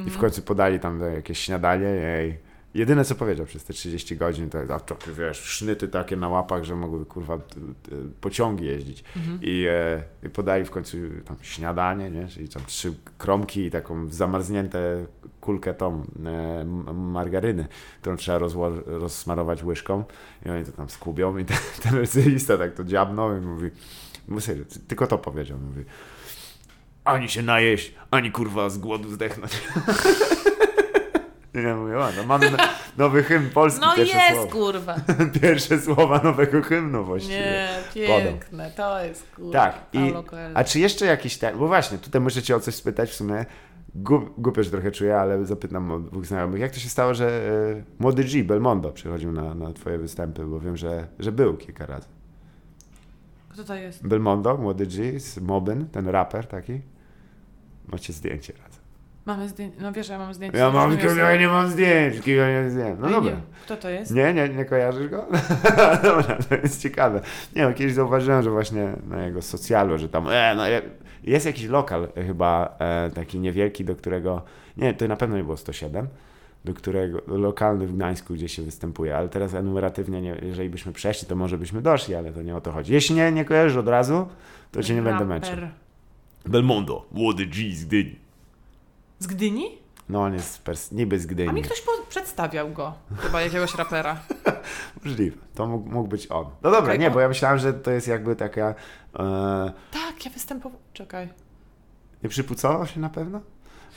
I 0.08 0.10
w 0.10 0.18
końcu 0.18 0.42
podali 0.42 0.80
tam 0.80 1.02
jakieś 1.16 1.40
śniadanie 1.40 1.88
i 2.28 2.55
jedyne 2.76 3.06
co 3.06 3.16
powiedział 3.16 3.46
przez 3.46 3.64
te 3.64 3.74
30 3.74 4.18
godzin 4.18 4.50
to, 4.50 4.60
a 4.76 4.80
to 4.80 4.98
wiesz, 5.18 5.38
sznyty 5.38 5.88
takie 5.88 6.16
na 6.16 6.30
łapach, 6.30 6.64
że 6.64 6.76
mogły 6.76 7.06
kurwa 7.06 7.40
pociągi 8.22 8.66
jeździć. 8.66 9.04
I, 9.42 9.66
e, 10.24 10.30
podali 10.30 10.66
w 10.66 10.72
końcu 10.72 10.98
tam 11.26 11.38
śniadanie, 11.42 12.12
nie? 12.12 12.28
Czyli 12.28 12.50
tam 12.50 12.64
trzy 12.66 12.94
kromki 13.18 13.66
i 13.66 13.72
taką 13.72 14.10
zamarznięte 14.10 15.06
kulkę 15.42 15.74
tą 15.74 16.04
e, 16.26 16.66
margaryny, 16.94 17.68
którą 18.02 18.16
trzeba 18.16 18.40
rozsmarować 18.86 19.64
łyżką 19.64 20.04
i 20.46 20.50
oni 20.50 20.66
to 20.66 20.72
tam 20.72 20.90
skubią 20.90 21.38
i 21.38 21.46
ten, 21.46 21.58
ten 21.84 21.96
recydywista 21.96 22.58
tak 22.58 22.74
to 22.74 22.84
dziabnął 22.84 23.38
i 23.38 23.42
mówi, 23.42 23.70
mówi 24.28 24.42
serio, 24.42 24.64
tylko 24.88 25.08
to 25.08 25.18
powiedział, 25.18 25.58
mówi 25.58 25.86
ani 27.06 27.30
się 27.30 27.42
najeść, 27.42 27.94
ani 28.12 28.32
kurwa 28.32 28.70
z 28.70 28.78
głodu 28.78 29.12
zdechnąć. 29.12 29.52
Ja 31.64 31.76
mówię, 31.76 31.96
ładno, 31.96 32.24
mamy 32.24 32.52
no- 32.52 32.58
nowy 32.98 33.24
hymn 33.24 33.50
polski, 33.50 33.82
No 33.82 33.96
pierwsze, 33.96 34.18
jest, 34.18 34.34
słowa, 34.36 34.52
kurwa. 34.52 34.96
pierwsze 35.42 35.80
słowa 35.82 36.22
nowego 36.24 36.62
hymnu 36.62 37.06
właściwie. 37.06 37.68
Nie, 37.96 38.08
piękne, 38.08 38.72
to 38.72 39.04
jest 39.04 39.28
kurwa. 39.36 39.52
Tak, 39.52 39.76
i, 39.94 40.14
a 40.54 40.64
czy 40.64 40.80
jeszcze 40.80 41.06
jakiś 41.06 41.38
ten, 41.38 41.58
bo 41.58 41.68
właśnie, 41.68 41.98
tutaj 41.98 42.22
muszę 42.22 42.44
cię 42.44 42.56
o 42.56 42.60
coś 42.60 42.76
spytać 42.76 43.10
w 43.10 43.14
sumie, 43.14 43.46
głupio 44.38 44.64
się 44.64 44.70
trochę 44.70 44.92
czuję, 44.92 45.18
ale 45.18 45.46
zapytam 45.46 45.92
o 45.92 46.00
dwóch 46.00 46.26
znajomych, 46.26 46.62
jak 46.62 46.72
to 46.72 46.80
się 46.80 46.90
stało, 46.90 47.14
że 47.14 47.28
e, 47.80 47.84
młody 48.00 48.24
G, 48.24 48.44
Belmondo 48.44 48.92
przychodził 48.92 49.32
na, 49.32 49.56
na 49.56 49.74
twoje 49.74 49.98
występy, 49.98 50.46
bo 50.46 50.60
wiem, 50.60 50.78
że, 50.78 51.08
że 51.20 51.32
był 51.32 51.58
kilka 51.58 51.86
razy. 51.86 52.08
Kto 53.50 53.64
to 53.64 53.76
jest? 53.76 54.08
Belmondo, 54.08 54.58
młody 54.58 54.88
G 54.88 55.20
z 55.20 55.38
Mobyn, 55.38 55.86
ten 55.90 56.08
raper 56.08 56.48
taki, 56.48 56.82
macie 57.88 58.14
zdjęcie 58.14 58.54
razem. 58.54 58.85
Mamy 59.26 59.50
zdjęcie, 59.50 59.78
no 59.82 59.92
wiesz, 59.92 60.10
ja 60.10 60.18
mam 60.18 60.34
zdjęcie. 60.34 60.58
Ja 60.58 60.72
mam, 60.72 60.92
różnymi 60.92 61.18
ja 61.20 61.38
nie 61.38 61.48
mam 61.48 61.70
zdjęć, 61.70 62.28
ja 62.28 62.50
nie 62.52 62.62
mam 62.62 62.70
zdjęć. 62.70 63.00
No 63.02 63.10
dobra. 63.10 63.32
Nie, 63.32 63.38
Kto 63.66 63.78
to 63.78 63.90
jest? 63.90 64.12
Nie, 64.16 64.34
nie, 64.34 64.50
nie 64.50 64.66
kojarzysz 64.66 65.08
go? 65.08 65.26
Dobra, 66.04 66.38
to 66.50 66.56
jest 66.56 66.82
ciekawe. 66.82 67.22
Nie 67.56 67.62
wiem, 67.62 67.74
kiedyś 67.74 67.94
zauważyłem, 67.94 68.44
że 68.44 68.50
właśnie 68.52 68.94
na 69.10 69.26
jego 69.26 69.42
socjalu, 69.42 69.98
że 69.98 70.10
tam 70.10 70.28
e, 70.30 70.56
no, 70.56 70.68
je- 70.68 70.82
jest 71.24 71.46
jakiś 71.46 71.66
lokal 71.66 72.08
e, 72.16 72.24
chyba 72.24 72.76
e, 72.80 73.10
taki 73.10 73.40
niewielki, 73.40 73.86
do 73.86 73.96
którego, 73.96 74.42
nie, 74.78 74.94
to 74.94 75.08
na 75.08 75.16
pewno 75.16 75.38
nie 75.38 75.44
było 75.44 75.58
107, 75.58 76.08
do 76.66 76.74
którego, 76.74 77.22
lokalny 77.28 77.88
w 77.88 77.96
Gdańsku, 77.96 78.34
gdzie 78.34 78.50
się 78.50 78.62
występuje, 78.64 79.18
ale 79.18 79.30
teraz 79.30 79.54
enumeratywnie, 79.54 80.22
nie, 80.22 80.36
jeżeli 80.42 80.70
byśmy 80.70 80.94
przeszli, 80.94 81.28
to 81.28 81.36
może 81.36 81.58
byśmy 81.58 81.82
doszli, 81.82 82.16
ale 82.16 82.32
to 82.32 82.42
nie 82.42 82.56
o 82.56 82.62
to 82.62 82.72
chodzi. 82.72 82.94
Jeśli 82.94 83.16
nie, 83.16 83.32
nie 83.32 83.46
kojarzysz 83.46 83.78
od 83.78 83.88
razu, 83.88 84.28
to 84.72 84.84
cię 84.84 84.96
nie 84.96 85.02
będę 85.02 85.26
Raper. 85.26 85.28
męczył. 85.28 85.56
Belmondo, 86.46 87.06
młody 87.12 87.46
G 87.46 87.76
z 87.76 87.86
Gdyni. 87.86 88.25
Z 89.20 89.28
Gdyni? 89.28 89.78
No 90.10 90.22
on 90.22 90.34
jest 90.34 90.64
pers- 90.64 90.92
niby 90.92 91.20
z 91.20 91.26
Gdyni. 91.26 91.50
A 91.50 91.52
mi 91.52 91.62
ktoś 91.62 91.84
przedstawiał 92.10 92.70
go. 92.72 92.94
Chyba 93.18 93.42
jakiegoś 93.42 93.76
rapera. 93.76 94.18
Możliwe. 95.06 95.38
To 95.56 95.66
mógł, 95.68 95.90
mógł 95.90 96.08
być 96.08 96.32
on. 96.32 96.46
No 96.46 96.72
dobra, 96.72 96.80
Okej, 96.94 97.00
nie, 97.00 97.08
o- 97.08 97.12
bo 97.12 97.20
ja 97.20 97.28
myślałem, 97.28 97.60
że 97.60 97.74
to 97.74 97.92
jest 97.92 98.08
jakby 98.08 98.36
taka... 98.36 98.76
E, 99.20 99.72
Tak, 99.92 100.26
ja 100.26 100.32
występowałam. 100.32 100.84
Czekaj. 100.94 101.30
nie 102.24 102.30
przypucował 102.30 102.88
się 102.88 103.00
na 103.00 103.10
pewno? 103.10 103.42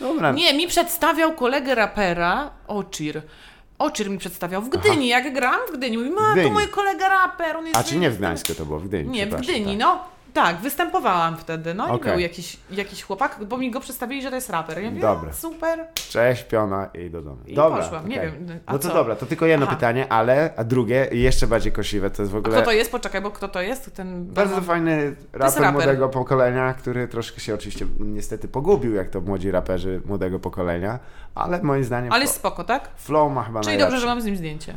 Dobra. 0.01 0.33
Nie, 0.33 0.55
mi 0.55 0.67
przedstawiał 0.69 1.35
kolegę 1.35 1.75
rapera, 1.75 2.51
Oczir. 2.67 3.23
Oczir 3.79 4.11
mi 4.11 4.19
przedstawiał 4.19 4.63
w 4.63 4.69
Gdyni, 4.69 5.09
jak 5.09 5.35
grałam 5.35 5.61
w 5.73 5.77
Gdyni. 5.77 5.99
Mówi, 5.99 6.11
ma, 6.11 6.33
Gdyni. 6.33 6.47
to 6.49 6.53
mój 6.55 6.69
kolega 6.69 7.09
raper, 7.09 7.57
on 7.57 7.67
jest... 7.67 7.79
A 7.81 7.85
czy 7.85 7.97
nie 7.97 8.11
w 8.11 8.19
Gdańsku 8.19 8.55
to 8.55 8.67
było? 8.67 8.79
W 8.79 8.89
Gdyni, 8.89 9.11
Nie, 9.11 9.27
w 9.27 9.35
Gdyni, 9.35 9.67
tak. 9.67 9.79
no. 9.79 10.05
Tak, 10.35 10.57
występowałam 10.57 11.37
wtedy, 11.37 11.75
no 11.75 11.89
i 11.89 11.91
Okej. 11.91 12.13
był 12.13 12.21
jakiś, 12.21 12.57
jakiś 12.71 13.03
chłopak, 13.03 13.39
bo 13.49 13.59
mi 13.59 13.71
go 13.71 13.81
przedstawili, 13.81 14.23
że 14.23 14.29
to 14.29 14.35
jest 14.35 14.51
raper. 14.51 14.79
Ja 14.83 14.89
mówię, 14.91 15.01
Dobra. 15.03 15.31
"A, 15.31 15.33
super. 15.33 15.87
Cześć, 15.95 16.45
piona 16.45 16.89
i 16.95 17.11
do 17.11 17.23
domu. 17.23 17.37
I 17.47 17.55
dobra, 17.55 17.83
poszłam, 17.83 18.09
nie 18.09 18.17
okej. 18.17 18.31
wiem, 18.33 18.59
a 18.67 18.73
No 18.73 18.79
to 18.79 18.89
co? 18.89 18.95
dobra, 18.95 19.17
to 19.17 19.27
tylko 19.27 19.47
jedno 19.47 19.67
Aha. 19.67 19.75
pytanie, 19.75 20.13
ale, 20.13 20.51
a 20.57 20.65
drugie, 20.65 21.09
i 21.13 21.21
jeszcze 21.23 21.47
bardziej 21.47 21.73
kośliwe, 21.73 22.11
to 22.11 22.23
jest 22.23 22.33
w 22.33 22.35
A 22.35 22.39
ogóle... 22.39 22.57
kto 22.57 22.65
to 22.65 22.73
jest? 22.73 22.91
Poczekaj, 22.93 23.21
bo 23.23 23.31
kto 23.31 23.49
to 23.49 23.63
jest? 23.63 23.95
Ten 23.95 24.27
Bardzo 24.27 24.61
fajny 24.61 25.15
raper, 25.33 25.63
raper. 25.63 25.73
młodego 25.73 26.09
pokolenia, 26.09 26.75
który 26.75 27.09
troszkę 27.09 27.41
się 27.41 27.55
oczywiście 27.55 27.87
niestety 28.01 28.49
pogubił, 28.49 28.95
jak 28.95 29.11
to 29.11 29.21
młodzi 29.21 29.51
raperzy 29.51 30.01
młodego 30.05 30.39
pokolenia, 30.39 30.99
ale 31.35 31.63
moim 31.63 31.85
zdaniem 31.85 32.13
Ale 32.13 32.23
jest 32.23 32.35
spoko, 32.35 32.65
tak? 32.65 32.89
flow 32.97 33.33
ma 33.33 33.43
chyba 33.43 33.61
Czyli 33.61 33.67
najlepszy. 33.71 33.91
dobrze, 33.91 34.01
że 34.01 34.07
mam 34.07 34.21
z 34.21 34.25
nim 34.25 34.37
zdjęcie. 34.37 34.75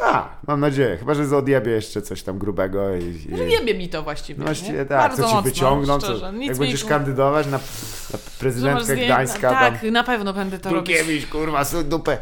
A, 0.00 0.28
mam 0.46 0.60
nadzieję, 0.60 0.96
chyba, 0.96 1.14
że 1.14 1.36
odjebie 1.36 1.72
jeszcze 1.72 2.02
coś 2.02 2.22
tam 2.22 2.38
grubego 2.38 2.96
i... 2.96 3.02
i... 3.02 3.50
Jebie 3.50 3.74
mi 3.74 3.88
to 3.88 4.02
właściwie. 4.02 4.38
No 4.38 4.44
właściwie 4.44 4.78
nie? 4.78 4.84
tak, 4.84 4.98
Bardzo 4.98 5.22
co 5.22 5.28
ci 5.28 5.34
mocno, 5.34 5.50
wyciągną, 5.50 5.98
co, 5.98 6.16
jak 6.16 6.34
mi, 6.34 6.54
będziesz 6.54 6.84
kandydować 6.84 7.46
na, 7.46 7.52
na 8.12 8.18
prezydentkę 8.40 8.84
zdjęcie- 8.84 9.04
Gdańska, 9.06 9.50
Tak, 9.50 9.80
tam 9.80 9.90
na 9.90 10.04
pewno 10.04 10.32
będę 10.32 10.58
to 10.58 10.70
robić. 10.70 10.96
Dulkiewicz, 10.96 11.26
kurwa, 11.26 11.64
suń 11.64 11.84
dupę, 11.84 12.18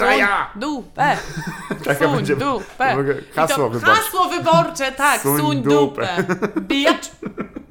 raja! 0.00 0.50
dupę. 0.56 1.16
Taka 1.84 2.04
Suń 2.06 2.16
będzie 2.16 2.36
dupę. 2.36 2.96
hasło 3.34 3.56
to, 3.56 3.70
wyborcze. 3.70 3.94
Hasło 4.02 4.28
wyborcze, 4.28 4.92
tak. 4.92 5.20
Suń 5.22 5.40
Suń, 5.40 5.62
dupę. 5.62 6.08
dupę. 6.28 6.60
Bitch. 6.60 7.10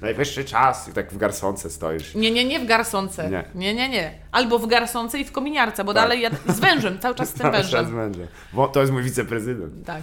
Najwyższy 0.00 0.44
czas 0.44 0.88
i 0.88 0.92
tak 0.92 1.12
w 1.12 1.16
garsonce 1.16 1.70
stoisz. 1.70 2.14
Nie, 2.14 2.30
nie, 2.30 2.44
nie 2.44 2.60
w 2.60 2.66
garsonce. 2.66 3.30
Nie. 3.30 3.44
nie, 3.54 3.74
nie. 3.74 3.88
nie. 3.88 4.18
Albo 4.32 4.58
w 4.58 4.66
garsonce 4.66 5.18
i 5.18 5.24
w 5.24 5.32
kominiarce, 5.32 5.84
bo 5.84 5.94
Tak. 5.94 6.02
dalej 6.02 6.20
ja 6.20 6.30
z 6.48 6.60
wężem, 6.60 6.98
cały 6.98 7.14
czas 7.14 7.28
z 7.28 7.32
tym 7.32 7.42
Cały 7.52 7.54
czas 7.56 7.70
wężem. 7.72 7.96
będzie. 7.96 8.28
Bo 8.52 8.68
to 8.68 8.80
jest 8.80 8.92
mój 8.92 9.02
wiceprezydent. 9.02 9.86
Tak. 9.86 10.02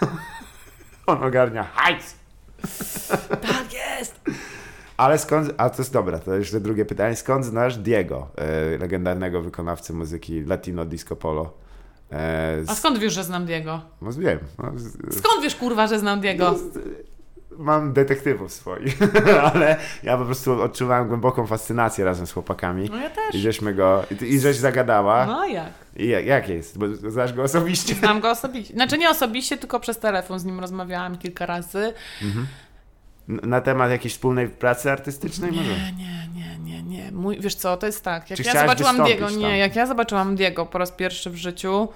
On 1.06 1.24
ogarnia 1.24 1.62
hajs. 1.74 2.14
Tak 3.30 3.64
jest. 3.72 4.20
Ale 4.96 5.18
skąd, 5.18 5.52
a 5.56 5.70
to 5.70 5.76
jest 5.78 5.92
dobra, 5.92 6.18
to 6.18 6.34
jeszcze 6.34 6.60
drugie 6.60 6.84
pytanie. 6.84 7.16
Skąd 7.16 7.44
znasz 7.44 7.76
Diego, 7.76 8.28
e, 8.36 8.78
legendarnego 8.78 9.42
wykonawcę 9.42 9.92
muzyki 9.92 10.44
Latino 10.44 10.84
Disco 10.84 11.16
Polo? 11.16 11.52
E, 12.12 12.56
A 12.68 12.74
z, 12.74 12.78
skąd 12.78 12.98
wiesz, 12.98 13.12
że 13.12 13.24
znam 13.24 13.46
Diego? 13.46 13.80
no 14.02 14.12
wiem. 14.12 14.38
No, 14.58 14.72
z, 14.76 15.18
Skąd 15.18 15.42
wiesz, 15.42 15.56
kurwa, 15.56 15.86
że 15.86 15.98
znam 15.98 16.20
Diego? 16.20 16.54
Mam 17.58 17.92
detektywów 17.92 18.52
swoich, 18.52 18.98
ale 19.52 19.76
ja 20.02 20.18
po 20.18 20.24
prostu 20.24 20.62
odczuwałem 20.62 21.08
głęboką 21.08 21.46
fascynację 21.46 22.04
razem 22.04 22.26
z 22.26 22.32
chłopakami. 22.32 22.88
No 22.90 22.96
ja 22.96 23.10
też. 23.10 23.34
I 23.34 23.38
żeśmy 23.40 23.74
go, 23.74 24.04
i, 24.20 24.40
żeś 24.40 24.56
zagadała. 24.56 25.26
No 25.26 25.46
jak? 25.46 25.72
I 25.96 26.08
jak, 26.08 26.26
jak 26.26 26.48
jest? 26.48 26.78
Bo 26.78 26.86
znasz 27.10 27.32
go 27.32 27.42
osobiście? 27.42 27.94
Znam 27.94 28.20
go 28.20 28.30
osobiście. 28.36 28.74
Znaczy 28.74 28.98
nie 28.98 29.10
osobiście, 29.10 29.56
tylko 29.56 29.80
przez 29.80 29.98
telefon 29.98 30.38
z 30.38 30.44
nim 30.44 30.60
rozmawiałam 30.60 31.18
kilka 31.18 31.46
razy. 31.46 31.92
N- 33.28 33.40
Na 33.42 33.60
temat 33.60 33.90
jakiejś 33.90 34.12
wspólnej 34.14 34.48
pracy 34.48 34.90
artystycznej 34.92 35.52
może? 35.52 35.62
Nie, 35.70 35.92
nie, 35.92 36.28
nie, 36.34 36.58
nie, 36.58 36.82
nie. 36.82 37.12
Mój, 37.12 37.40
wiesz 37.40 37.54
co, 37.54 37.76
to 37.76 37.86
jest 37.86 38.04
tak. 38.04 38.30
Jak 38.30 38.36
Czy 38.40 38.42
ja 38.46 38.60
zobaczyłam 38.60 39.04
Diego, 39.04 39.26
tam? 39.28 39.38
nie, 39.38 39.58
jak 39.58 39.76
ja 39.76 39.86
zobaczyłam 39.86 40.36
Diego 40.36 40.66
po 40.66 40.78
raz 40.78 40.92
pierwszy 40.92 41.30
w 41.30 41.36
życiu, 41.36 41.88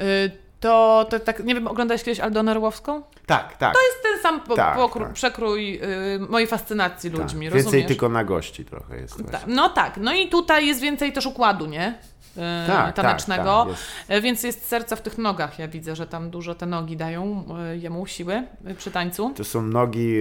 y, 0.00 0.30
to, 0.60 1.06
to 1.10 1.20
tak, 1.20 1.44
nie 1.44 1.54
wiem, 1.54 1.66
oglądałeś 1.66 2.02
kiedyś 2.02 2.20
Aldonę 2.20 2.50
Orłowską? 2.52 3.02
Tak, 3.26 3.56
tak. 3.56 3.74
To 3.74 3.80
jest 3.82 4.02
ten 4.02 4.22
sam 4.22 4.40
po, 4.40 4.56
Tak, 4.56 4.76
pokrój, 4.76 5.04
tak. 5.04 5.12
przekrój 5.12 5.80
y, 6.14 6.18
mojej 6.28 6.48
fascynacji 6.48 7.10
tak. 7.10 7.20
ludźmi, 7.20 7.40
Więcej 7.40 7.62
rozumiesz? 7.62 7.86
tylko 7.86 8.08
na 8.08 8.24
gości 8.24 8.64
trochę 8.64 8.96
jest 9.00 9.30
Ta, 9.32 9.40
no 9.46 9.68
tak, 9.68 9.96
no 9.96 10.14
i 10.14 10.28
tutaj 10.28 10.66
jest 10.66 10.80
więcej 10.80 11.12
też 11.12 11.26
układu, 11.26 11.66
nie? 11.66 11.98
Yy, 12.36 12.42
Tak, 12.66 12.94
tanecznego, 12.94 13.44
tak, 13.44 13.58
tak, 13.58 13.68
jest. 13.68 13.82
E, 14.08 14.20
więc 14.20 14.42
jest 14.42 14.68
serce 14.68 14.96
w 14.96 15.00
tych 15.00 15.18
nogach. 15.18 15.58
Ja 15.58 15.68
widzę, 15.68 15.96
że 15.96 16.06
tam 16.06 16.30
dużo 16.30 16.54
te 16.54 16.66
nogi 16.66 16.96
dają 16.96 17.44
y, 17.74 17.78
jemu 17.78 18.06
siły 18.06 18.42
y, 18.70 18.74
przy 18.74 18.90
tańcu. 18.90 19.32
To 19.36 19.44
są 19.44 19.62
nogi 19.62 20.14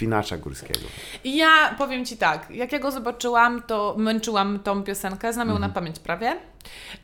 e, 0.00 0.02
spinacza 0.02 0.36
górskiego. 0.36 0.80
I 1.24 1.36
ja 1.36 1.74
powiem 1.78 2.04
ci 2.04 2.16
tak, 2.16 2.50
jak 2.50 2.72
ja 2.72 2.78
go 2.78 2.90
zobaczyłam, 2.90 3.62
to 3.62 3.94
męczyłam 3.98 4.58
tą 4.58 4.82
piosenkę, 4.82 5.32
znam 5.32 5.48
ją 5.48 5.58
na 5.58 5.68
pamięć 5.68 5.98
prawie. 5.98 6.36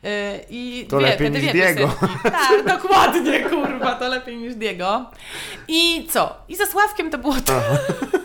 Yy, 0.03 0.09
I 0.49 0.81
Mhm. 0.83 0.89
To 0.89 0.97
dwie, 0.97 1.07
lepiej 1.09 1.31
niż 1.43 1.51
Diego. 1.51 1.87
piosenki. 1.87 2.23
Tak, 2.23 2.65
dokładnie, 2.81 3.39
kurwa, 3.39 3.95
to 3.95 4.07
lepiej 4.07 4.37
niż 4.37 4.55
Diego. 4.55 5.05
I 5.67 6.07
co? 6.09 6.35
I 6.49 6.55
ze 6.55 6.65
Sławkiem 6.67 7.09
to 7.09 7.17
było 7.17 7.35
to. 7.45 7.53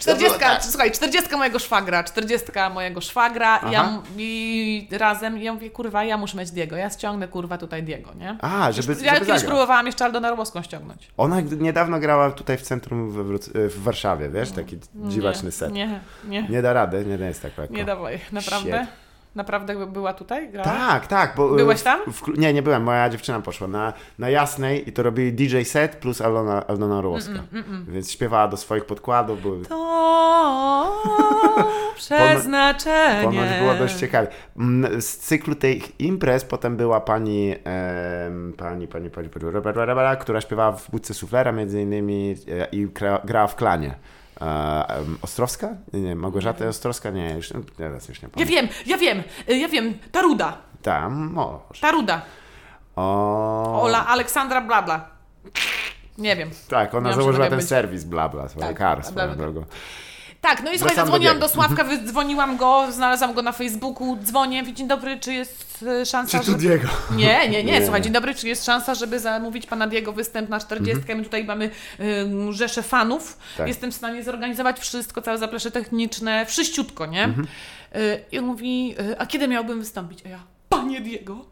Czterdziestka, 0.00 0.60
słuchaj, 0.60 0.92
czterdziestka 0.92 1.36
mojego 1.36 1.58
szwagra, 1.58 2.04
czterdziestka 2.04 2.70
mojego 2.70 3.00
szwagra 3.00 3.60
ja, 3.70 4.02
i 4.16 4.88
razem, 4.90 5.38
i 5.38 5.42
ja 5.44 5.52
mówię, 5.54 5.70
kurwa, 5.70 6.04
ja 6.04 6.16
muszę 6.16 6.38
mieć 6.38 6.50
Diego, 6.50 6.76
ja 6.76 6.90
ściągnę, 6.90 7.28
kurwa, 7.28 7.58
tutaj 7.58 7.82
Diego, 7.82 8.14
nie? 8.14 8.38
A, 8.40 8.72
żeby, 8.72 8.92
ja 8.92 8.98
żeby 8.98 9.10
kiedyś 9.26 9.26
zagrał. 9.26 9.40
próbowałam 9.48 9.86
jeszcze 9.86 10.04
Aldonę 10.04 10.28
ściągnąć. 10.62 11.08
Ona 11.16 11.40
niedawno 11.40 11.98
grała 12.00 12.30
tutaj 12.30 12.56
w 12.56 12.62
centrum 12.62 13.10
we 13.12 13.22
Wróc- 13.24 13.50
w 13.54 13.82
Warszawie, 13.82 14.28
wiesz, 14.28 14.50
taki 14.50 14.78
dziwaczny 14.94 15.52
set. 15.52 15.72
Nie, 15.72 16.00
nie, 16.24 16.42
Nie 16.48 16.62
da 16.62 16.72
rady, 16.72 17.04
nie 17.06 17.18
jest 17.26 17.42
tak 17.42 17.58
lekko. 17.58 17.74
nie 17.74 17.84
dawaj, 17.84 18.20
naprawdę? 18.32 18.78
Shit. 18.84 19.03
Naprawdę 19.34 19.86
była 19.86 20.12
tutaj? 20.12 20.50
Grała? 20.50 20.64
Tak, 20.68 21.06
tak. 21.06 21.32
Bo, 21.36 21.48
Byłeś 21.48 21.80
w- 21.80 21.82
tam? 21.84 22.00
W, 22.12 22.22
Kru- 22.22 22.38
nie, 22.38 22.52
nie 22.52 22.62
byłem. 22.62 22.82
Moja 22.82 23.08
dziewczyna 23.08 23.40
poszła 23.40 23.68
na, 23.68 23.92
na 24.18 24.30
Jasnej 24.30 24.88
i 24.88 24.92
to 24.92 25.02
robili 25.02 25.32
DJ 25.32 25.62
set 25.62 25.96
plus 25.96 26.20
Aldona, 26.20 26.66
Aldona 26.66 26.98
Orłowska. 26.98 27.38
Więc 27.88 28.10
śpiewała 28.12 28.48
do 28.48 28.56
swoich 28.56 28.84
podkładów. 28.84 29.42
Były, 29.42 29.64
To 29.64 31.02
przeznaczenie. 31.96 33.24
ponoć 33.24 33.48
było 33.60 33.74
dość 33.74 33.94
ciekawe. 33.94 34.26
Mm, 34.58 35.00
Z 35.02 35.16
cyklu 35.16 35.54
tych 35.54 36.00
imprez 36.00 36.44
potem 36.44 36.76
była 36.76 37.00
pani, 37.00 37.54
em, 37.64 38.52
pani, 38.56 38.88
pani, 38.88 39.10
pani, 39.10 39.28
pani, 39.28 40.18
która 40.20 40.40
śpiewała 40.40 40.72
w 40.72 40.90
Budce 40.90 41.14
Suflera 41.14 41.52
między 41.52 41.82
innymi 41.82 42.36
e, 42.60 42.66
i 42.72 42.86
gra, 42.86 43.20
grała 43.24 43.46
w 43.46 43.56
klanie. 43.56 43.94
Ostrowska? 45.22 45.68
Nie, 45.92 46.00
nie, 46.00 46.16
Małgorzata 46.16 46.66
Ostrowska? 46.68 47.10
Nie, 47.10 47.30
już, 47.34 47.52
teraz 47.76 48.08
już 48.08 48.22
nie 48.22 48.28
Ja 48.28 48.32
pamiętam. 48.34 48.54
wiem, 48.56 48.68
ja 48.86 48.96
wiem, 48.98 49.22
y, 49.48 49.58
ja 49.58 49.68
wiem, 49.68 49.94
ta 50.12 50.22
ruda, 50.22 50.58
Tam, 50.82 51.30
może. 51.32 51.80
ta 51.80 51.90
ruda. 51.90 52.22
O, 52.96 53.82
Ola 53.82 54.06
Aleksandra 54.06 54.60
Blabla. 54.60 55.08
Nie 56.18 56.36
wiem. 56.36 56.50
Tak, 56.68 56.94
ona 56.94 57.12
założyła 57.12 57.48
ten 57.48 57.58
być. 57.58 57.68
serwis, 57.68 58.04
bla 58.04 58.28
bla, 58.28 58.48
swoje 58.48 58.66
Tak, 58.66 58.76
kar, 58.76 59.04
swoją 59.04 59.26
bla. 59.26 59.34
drogą. 59.36 59.60
Tak, 59.60 59.70
no 60.64 60.72
i 60.72 60.78
słuchaj, 60.78 60.96
do 60.96 61.02
zadzwoniłam 61.02 61.36
biegu. 61.36 61.46
do 61.46 61.52
Sławka, 61.52 61.84
wydzwoniłam 61.84 62.56
go, 62.56 62.86
znalazłam 62.92 63.34
go 63.34 63.42
na 63.42 63.52
Facebooku, 63.52 64.16
dzwonię, 64.22 64.72
dzień 64.74 64.88
dobry, 64.88 65.20
czy 65.20 65.32
jest 65.32 65.82
y, 66.02 66.06
szansa, 66.06 66.38
Czy 66.38 66.44
tu 66.44 66.52
że... 66.52 66.58
Diego? 66.58 66.88
Nie, 67.16 67.48
nie, 67.48 67.64
nie, 67.64 67.82
słuchaj, 67.82 68.02
dzień 68.02 68.12
dobry, 68.12 68.34
czy 68.34 68.48
jest 68.48 68.64
szansa, 68.64 68.94
żeby 68.94 69.20
zamówić 69.20 69.66
pana 69.66 69.86
Diego 69.86 70.12
występ 70.12 70.48
na 70.48 70.60
40? 70.60 71.02
My 71.14 71.24
tutaj 71.24 71.44
mamy 71.44 71.70
y, 72.00 72.52
rzeszę 72.52 72.82
fanów, 72.82 73.22
Mhm. 73.24 73.56
Tak. 73.56 73.68
jestem 73.68 73.92
w 73.92 73.94
stanie 73.94 74.22
zorganizować 74.24 74.80
wszystko, 74.80 75.22
całe 75.22 75.38
zaplecze 75.38 75.70
techniczne, 75.70 76.46
wszyściutko, 76.46 77.06
nie? 77.06 77.24
Mhm. 77.24 77.46
Y, 77.96 78.20
I 78.32 78.38
on 78.38 78.44
mówi, 78.44 78.94
y, 79.00 79.18
a 79.18 79.26
kiedy 79.26 79.48
miałbym 79.48 79.78
wystąpić? 79.78 80.18
A 80.26 80.28
ja, 80.28 80.38
panie 80.68 81.00
Diego, 81.00 81.44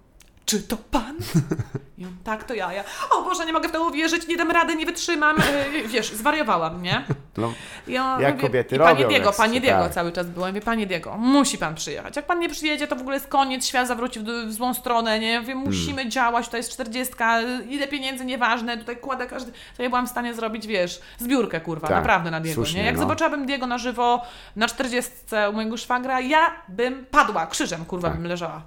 czy 0.53 0.62
to 0.62 0.76
pan? 0.76 1.16
I 1.98 2.05
on, 2.05 2.16
tak, 2.24 2.44
to 2.44 2.55
ja. 2.55 2.72
ja. 2.72 2.84
O 3.11 3.22
Boże, 3.22 3.46
nie 3.46 3.53
mogę 3.53 3.68
w 3.68 3.72
to 3.72 3.88
uwierzyć, 3.88 4.28
nie 4.28 4.36
dam 4.36 4.50
rady, 4.50 4.76
nie 4.76 4.86
wytrzymam. 4.86 5.36
Y, 5.40 5.88
wiesz, 5.88 6.12
zwariowałam, 6.12 6.82
nie? 6.82 7.05
No, 7.36 7.53
ja 7.86 8.18
Jak 8.20 8.34
mówię, 8.34 8.46
kobiety 8.48 8.76
i 8.76 8.78
Panie 8.78 8.90
robią, 8.94 9.09
Diego, 9.09 9.26
jak 9.26 9.36
Panie 9.36 9.61
Diego 9.61 9.82
tak. 9.82 9.92
cały 9.92 10.12
czas 10.12 10.26
było. 10.26 10.46
Ja 10.46 10.53
mówię, 10.53 10.64
Panie 10.64 10.86
Diego, 10.86 11.18
musi 11.18 11.59
Pan 11.59 11.74
przyjechać. 11.74 12.16
Jak 12.16 12.26
Pan 12.26 12.38
nie 12.38 12.48
przyjedzie, 12.48 12.86
to 12.86 12.96
w 12.96 13.00
ogóle 13.00 13.16
jest 13.16 13.28
koniec, 13.28 13.66
świat 13.66 13.88
zawróci 13.88 14.20
w, 14.20 14.24
w 14.24 14.53
złą 14.53 14.74
stronę, 14.74 15.20
nie? 15.20 15.40
Mówię, 15.40 15.53
Hmm. 15.53 15.70
musimy 15.70 16.09
działać, 16.09 16.48
to 16.48 16.57
jest 16.57 16.72
czterdziestka, 16.72 17.40
ile 17.68 17.88
pieniędzy, 17.88 18.24
nieważne, 18.24 18.78
tutaj 18.78 18.96
kładę 18.96 19.26
każdy... 19.26 19.53
To 19.76 19.82
ja 19.82 19.88
byłam 19.88 20.07
w 20.07 20.11
stanie 20.11 20.34
zrobić, 20.34 20.66
wiesz, 20.66 21.00
zbiórkę, 21.18 21.61
kurwa, 21.61 21.88
Tak, 21.88 21.96
naprawdę 21.96 22.30
na 22.30 22.40
Diego, 22.40 22.55
słusznie, 22.55 22.80
nie? 22.80 22.86
Jak 22.86 22.94
no. 22.94 23.00
zobaczyłabym 23.00 23.46
Diego 23.46 23.66
na 23.66 23.78
żywo 23.78 24.22
na 24.57 24.68
czterdziestce 24.68 25.50
u 25.50 25.53
mojego 25.53 25.76
szwagra, 25.76 26.20
ja 26.20 26.53
bym 26.68 27.07
padła, 27.07 27.46
krzyżem, 27.46 27.84
kurwa, 27.84 28.09
Tak. 28.09 28.18
bym 28.18 28.26
leżała. 28.26 28.62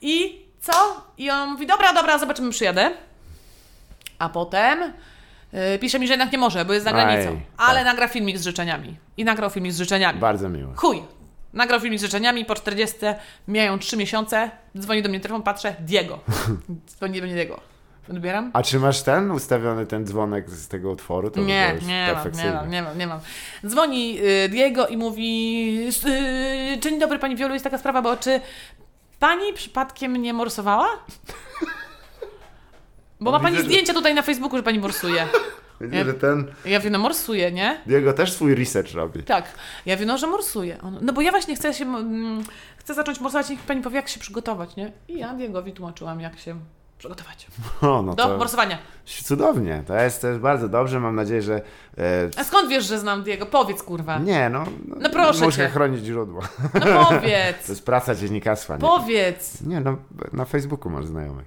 I 0.00 0.43
co? 0.64 1.02
I 1.18 1.30
on 1.30 1.48
mówi, 1.48 1.66
dobra, 1.66 1.92
dobra, 1.92 2.18
zobaczymy, 2.18 2.50
przyjadę. 2.50 2.90
A 4.18 4.28
potem... 4.28 4.82
y, 5.74 5.78
Pisze 5.78 5.98
mi, 5.98 6.06
że 6.06 6.12
jednak 6.12 6.32
nie 6.32 6.38
może, 6.38 6.64
bo 6.64 6.72
jest 6.72 6.84
za 6.84 6.92
granicą. 6.92 7.28
Aj, 7.30 7.40
ale 7.56 7.78
tak. 7.78 7.86
nagra 7.86 8.08
filmik 8.08 8.38
z 8.38 8.44
życzeniami. 8.44 8.96
I 9.16 9.24
nagrał 9.24 9.50
filmik 9.50 9.72
z 9.72 9.78
życzeniami. 9.78 10.20
bardzo 10.20 10.48
miło. 10.48 10.72
Chuj! 10.76 11.02
Nagrał 11.52 11.80
filmik 11.80 12.00
z 12.00 12.02
życzeniami, 12.02 12.44
po 12.44 12.54
40 12.54 12.96
mijają 13.48 13.78
3 13.78 13.96
miesiące, 13.96 14.50
dzwoni 14.78 15.02
do 15.02 15.08
mnie 15.08 15.20
telefon, 15.20 15.42
patrzę, 15.42 15.74
Diego. 15.80 16.18
Dzwoni 16.90 17.20
do 17.20 17.26
mnie 17.26 17.34
Diego. 17.34 17.60
Odbieram? 18.10 18.50
A 18.52 18.62
czy 18.62 18.78
masz 18.80 19.02
ten 19.02 19.30
ustawiony, 19.30 19.86
ten 19.86 20.06
dzwonek 20.06 20.50
z 20.50 20.68
tego 20.68 20.90
utworu? 20.90 21.30
To 21.30 21.40
Nie, 21.40 21.74
nie 21.86 22.14
mam, 22.14 22.32
nie 22.32 22.52
mam, 22.52 22.70
nie 22.70 22.82
mam, 22.82 22.98
nie 22.98 23.06
mam. 23.06 23.20
Dzwoni 23.66 24.18
y, 24.44 24.48
Diego 24.48 24.86
i 24.86 24.96
mówi, 24.96 25.88
y, 26.06 26.78
dzień 26.80 26.98
dobry 26.98 27.18
Pani 27.18 27.36
Wiolu, 27.36 27.54
jest 27.54 27.64
taka 27.64 27.78
sprawa, 27.78 28.02
bo 28.02 28.16
czy 28.16 28.40
Pani 29.20 29.52
przypadkiem 29.52 30.16
nie 30.16 30.32
morsowała? 30.32 30.88
Bo 33.20 33.32
ma 33.32 33.40
Pani 33.40 33.50
widzę, 33.56 33.62
że- 33.62 33.68
zdjęcia 33.70 33.94
tutaj 33.94 34.14
na 34.14 34.22
Facebooku, 34.22 34.56
że 34.56 34.62
Pani 34.62 34.78
morsuje. 34.78 35.26
Widzę, 35.80 35.96
Nie. 35.96 36.04
że 36.04 36.14
ten 36.14 36.52
Ja 36.64 36.80
wiem, 36.80 36.92
no 36.92 36.98
morsuje, 36.98 37.52
nie? 37.52 37.80
Diego 37.86 38.12
też 38.12 38.32
swój 38.32 38.54
research 38.54 38.94
robi. 38.94 39.22
Tak. 39.22 39.44
Ja 39.86 39.96
wiem, 39.96 40.08
no, 40.08 40.18
że 40.18 40.26
morsuje. 40.26 40.80
On, 40.82 40.98
no 41.02 41.12
bo 41.12 41.20
ja 41.20 41.30
właśnie 41.30 41.56
chcę 41.56 41.74
się, 41.74 41.84
mm, 41.84 42.42
chcę 42.76 42.94
zacząć 42.94 43.20
morsować, 43.20 43.48
niech 43.48 43.60
pani 43.60 43.82
powie, 43.82 43.96
jak 43.96 44.08
się 44.08 44.20
przygotować, 44.20 44.76
nie? 44.76 44.92
I 45.08 45.18
ja 45.18 45.34
Diegowi 45.34 45.72
tłumaczyłam, 45.72 46.20
jak 46.20 46.38
się 46.38 46.56
przygotować 47.08 47.46
O, 47.80 48.02
no 48.02 48.14
do 48.14 48.22
to 48.22 48.38
morsowania. 48.38 48.78
cudownie. 49.24 49.82
To 49.86 49.94
jest 49.96 50.20
też 50.22 50.38
bardzo 50.38 50.68
dobrze. 50.68 51.00
Mam 51.00 51.14
nadzieję, 51.14 51.42
że 51.42 51.54
e, 51.98 52.30
A 52.36 52.44
skąd 52.44 52.68
wiesz, 52.70 52.84
że 52.84 52.98
znam 52.98 53.22
Diego? 53.22 53.46
Powiedz, 53.46 53.82
kurwa. 53.82 54.18
nie, 54.18 54.50
no, 54.50 54.64
No 55.00 55.10
proszę 55.10 55.44
muszę 55.44 55.56
cię. 55.56 55.68
chronić 55.68 56.04
źródło. 56.04 56.42
No 56.74 56.80
To 56.80 57.04
powiedz. 57.06 57.68
jest 57.68 57.84
praca 57.86 58.14
dziennikarstwa. 58.14 58.74
Nie, 58.74 58.80
Powiedz. 58.80 59.60
nie 59.60 59.80
no, 59.80 59.96
na 60.32 60.44
Facebooku 60.44 60.90
masz 60.92 61.06
znajomych. 61.06 61.46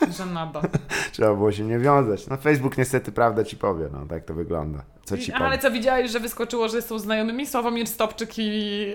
Żenada. 0.18 0.60
Trzeba 1.12 1.34
było 1.34 1.52
się 1.52 1.64
nie 1.64 1.78
wiązać. 1.78 2.26
No 2.26 2.36
Facebook 2.36 2.78
niestety 2.78 3.12
prawdę 3.12 3.44
ci 3.44 3.56
powie, 3.56 3.88
no 3.92 4.06
tak 4.06 4.24
to 4.24 4.34
wygląda. 4.34 4.82
Co 5.04 5.18
ci 5.18 5.32
Ale 5.32 5.44
powie? 5.44 5.58
co, 5.58 5.70
widziałeś, 5.70 6.10
że 6.10 6.20
wyskoczyło, 6.20 6.68
że 6.68 6.82
są 6.82 6.98
znajomymi? 6.98 7.46
Sławomir 7.46 7.86
Stopczyk 7.86 8.30
i... 8.38 8.94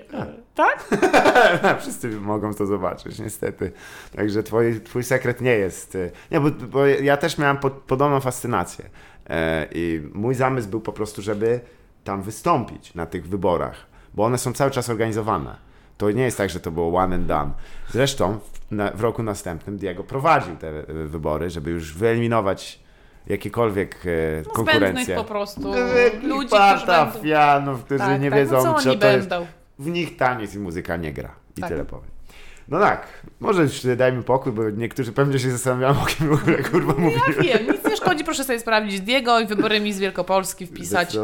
Tak? 0.56 0.90
Wszyscy 1.82 2.10
mogą 2.10 2.54
to 2.54 2.66
zobaczyć, 2.66 3.20
niestety. 3.20 3.72
Także 4.16 4.44
twój, 4.44 4.82
twój 4.82 5.04
sekret 5.04 5.42
nie 5.42 5.52
jest. 5.54 5.96
y, 5.96 6.12
Nie, 6.32 6.40
bo, 6.40 6.52
bo 6.52 6.86
ja 6.86 7.18
też 7.18 7.38
miałem 7.38 7.58
po, 7.58 7.70
podobną 7.70 8.20
fascynację. 8.20 8.90
E, 9.30 9.68
I 9.72 10.02
mój 10.14 10.36
zamysł 10.36 10.70
był 10.70 10.82
po 10.82 10.94
prostu, 10.94 11.22
żeby 11.22 11.60
tam 12.04 12.22
wystąpić 12.22 12.94
na 12.96 13.06
tych 13.06 13.28
wyborach, 13.28 13.76
bo 14.14 14.24
one 14.26 14.38
są 14.38 14.54
cały 14.54 14.72
czas 14.72 14.90
organizowane. 14.90 15.56
To 15.98 16.12
nie 16.12 16.24
jest 16.24 16.38
tak, 16.38 16.50
że 16.50 16.60
to 16.60 16.72
było 16.72 17.00
one 17.00 17.16
and 17.16 17.26
done. 17.26 17.52
Zresztą 17.90 18.40
w, 18.54 18.72
na, 18.72 18.92
w 18.92 19.02
roku 19.02 19.24
następnym 19.24 19.78
Diego 19.78 20.04
prowadził 20.04 20.56
te 20.56 20.84
wybory, 20.88 21.50
żeby 21.50 21.72
już 21.72 21.94
wyeliminować 21.94 22.80
jakiekolwiek 23.28 23.96
e, 24.06 24.10
No, 24.48 24.52
konkurencje. 24.52 24.92
zbędnych 25.04 25.18
po 25.18 25.24
prostu. 25.24 25.62
Ludzi, 25.62 26.28
Ludzi, 26.28 26.48
którzy 26.48 26.86
będą... 26.88 27.20
Fianów, 27.22 27.84
którzy 27.84 28.00
Tak, 28.00 28.22
nie 28.22 28.30
tak. 28.30 28.40
wiedzą, 28.40 28.56
no, 28.56 28.74
co 28.74 28.82
co 28.82 28.90
oni 28.90 29.00
to 29.00 29.08
jest 29.08 29.30
będą? 29.30 29.46
w 29.80 29.88
nich 29.88 30.18
taniec 30.18 30.56
i 30.56 30.60
muzyka 30.60 30.98
nie 30.98 31.14
gra. 31.14 31.36
I 31.58 31.62
Tak. 31.62 31.70
tyle 31.70 31.86
powiem. 31.86 32.15
No 32.68 32.80
tak, 32.80 33.08
może 33.40 33.62
już 33.64 33.86
dajmy 33.98 34.24
pokój, 34.24 34.52
bo 34.52 34.70
niektórzy 34.70 35.12
pewnie 35.12 35.40
się 35.40 35.52
zastanawiają, 35.52 36.02
o 36.02 36.06
kim 36.06 36.28
w 36.30 36.34
ogóle 36.42 36.58
kurwa 36.64 36.94
mówimy. 36.98 37.22
Ja 37.44 37.58
wiem, 37.58 37.68
nic 37.72 37.84
nie 37.90 37.98
szkodzi, 37.98 38.24
proszę 38.24 38.44
sobie 38.44 38.60
sprawdzić 38.60 39.02
Diego 39.02 39.40
i 39.40 39.46
wybory 39.46 39.80
mi 39.80 39.94
z 39.94 40.00
Wielkopolski 40.00 40.66
wpisać. 40.68 41.18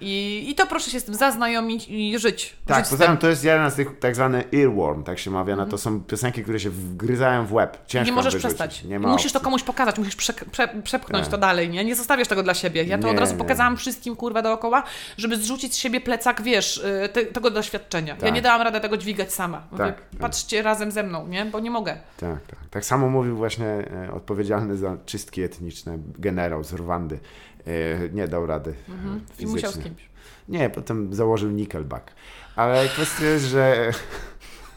I, 0.00 0.44
I 0.50 0.54
to 0.54 0.66
proszę 0.66 0.90
się 0.90 1.00
z 1.00 1.04
tym 1.04 1.14
zaznajomić 1.14 1.86
i 1.88 2.18
żyć. 2.18 2.56
Tak, 2.66 2.78
żyć 2.84 2.90
poza 2.90 3.06
tym. 3.06 3.16
to 3.16 3.28
jest 3.28 3.44
jeden 3.44 3.70
z 3.70 3.74
tych 3.74 3.98
tak 3.98 4.14
zwany 4.14 4.44
earworm, 4.54 5.02
tak 5.04 5.18
się 5.18 5.30
mawia, 5.30 5.56
no 5.56 5.66
to 5.66 5.78
są 5.78 6.00
piosenki, 6.00 6.42
które 6.42 6.60
się 6.60 6.70
wgryzają 6.70 7.46
w 7.46 7.52
łeb. 7.52 7.78
Ciężko 7.86 8.06
Nie 8.06 8.12
możesz 8.12 8.34
wyrzucić. 8.34 8.56
przestać. 8.56 8.84
Nie 8.84 8.98
musisz 8.98 9.32
to 9.32 9.40
komuś 9.40 9.62
pokazać, 9.62 9.98
musisz 9.98 10.16
prze, 10.16 10.32
prze, 10.32 10.68
przepchnąć 10.84 11.24
Tak. 11.24 11.30
to 11.30 11.38
dalej, 11.38 11.68
nie? 11.68 11.84
Nie 11.84 11.96
zostawiasz 11.96 12.28
tego 12.28 12.42
dla 12.42 12.54
siebie. 12.54 12.84
Ja 12.84 12.98
to 12.98 13.06
Nie, 13.06 13.12
od 13.12 13.18
razu 13.18 13.32
nie. 13.32 13.38
pokazałam 13.38 13.76
wszystkim, 13.76 14.16
kurwa, 14.16 14.42
dookoła, 14.42 14.82
żeby 15.16 15.36
zrzucić 15.36 15.74
z 15.74 15.76
siebie 15.76 16.00
plecak, 16.00 16.42
wiesz, 16.42 16.76
y, 16.76 17.08
te, 17.12 17.26
tego 17.26 17.50
doświadczenia. 17.50 18.14
Ja 18.14 18.20
Tak. 18.20 18.34
nie 18.34 18.42
dałam 18.42 18.62
rady 18.62 18.80
tego 18.80 18.96
dźwigać 18.96 19.32
sama. 19.32 19.62
Mówię, 19.72 19.84
tak. 19.84 20.02
Patrzcie 20.20 20.62
razem 20.62 20.79
ze 20.88 21.02
mną, 21.02 21.26
nie? 21.28 21.46
Bo 21.46 21.60
nie 21.60 21.70
mogę. 21.70 21.96
Tak, 22.16 22.46
tak. 22.46 22.58
Tak 22.70 22.84
samo 22.84 23.08
mówił 23.08 23.36
właśnie 23.36 23.66
e, 23.66 24.12
odpowiedzialny 24.12 24.76
za 24.76 24.96
czystki 25.06 25.42
etniczne 25.42 25.98
generał 26.18 26.64
z 26.64 26.72
Rwandy. 26.72 27.18
E, 27.66 28.08
nie 28.08 28.28
dał 28.28 28.46
rady 28.46 28.74
e, 28.88 28.92
Mhm. 28.92 29.20
I 29.38 29.46
musiał 29.46 29.72
z 29.72 29.78
kimś. 29.78 30.08
Nie, 30.48 30.70
potem 30.70 31.14
założył 31.14 31.50
Nickelback. 31.50 32.10
Ale 32.56 32.88
kwestia 32.88 33.24
jest, 33.24 33.44
że... 33.44 33.90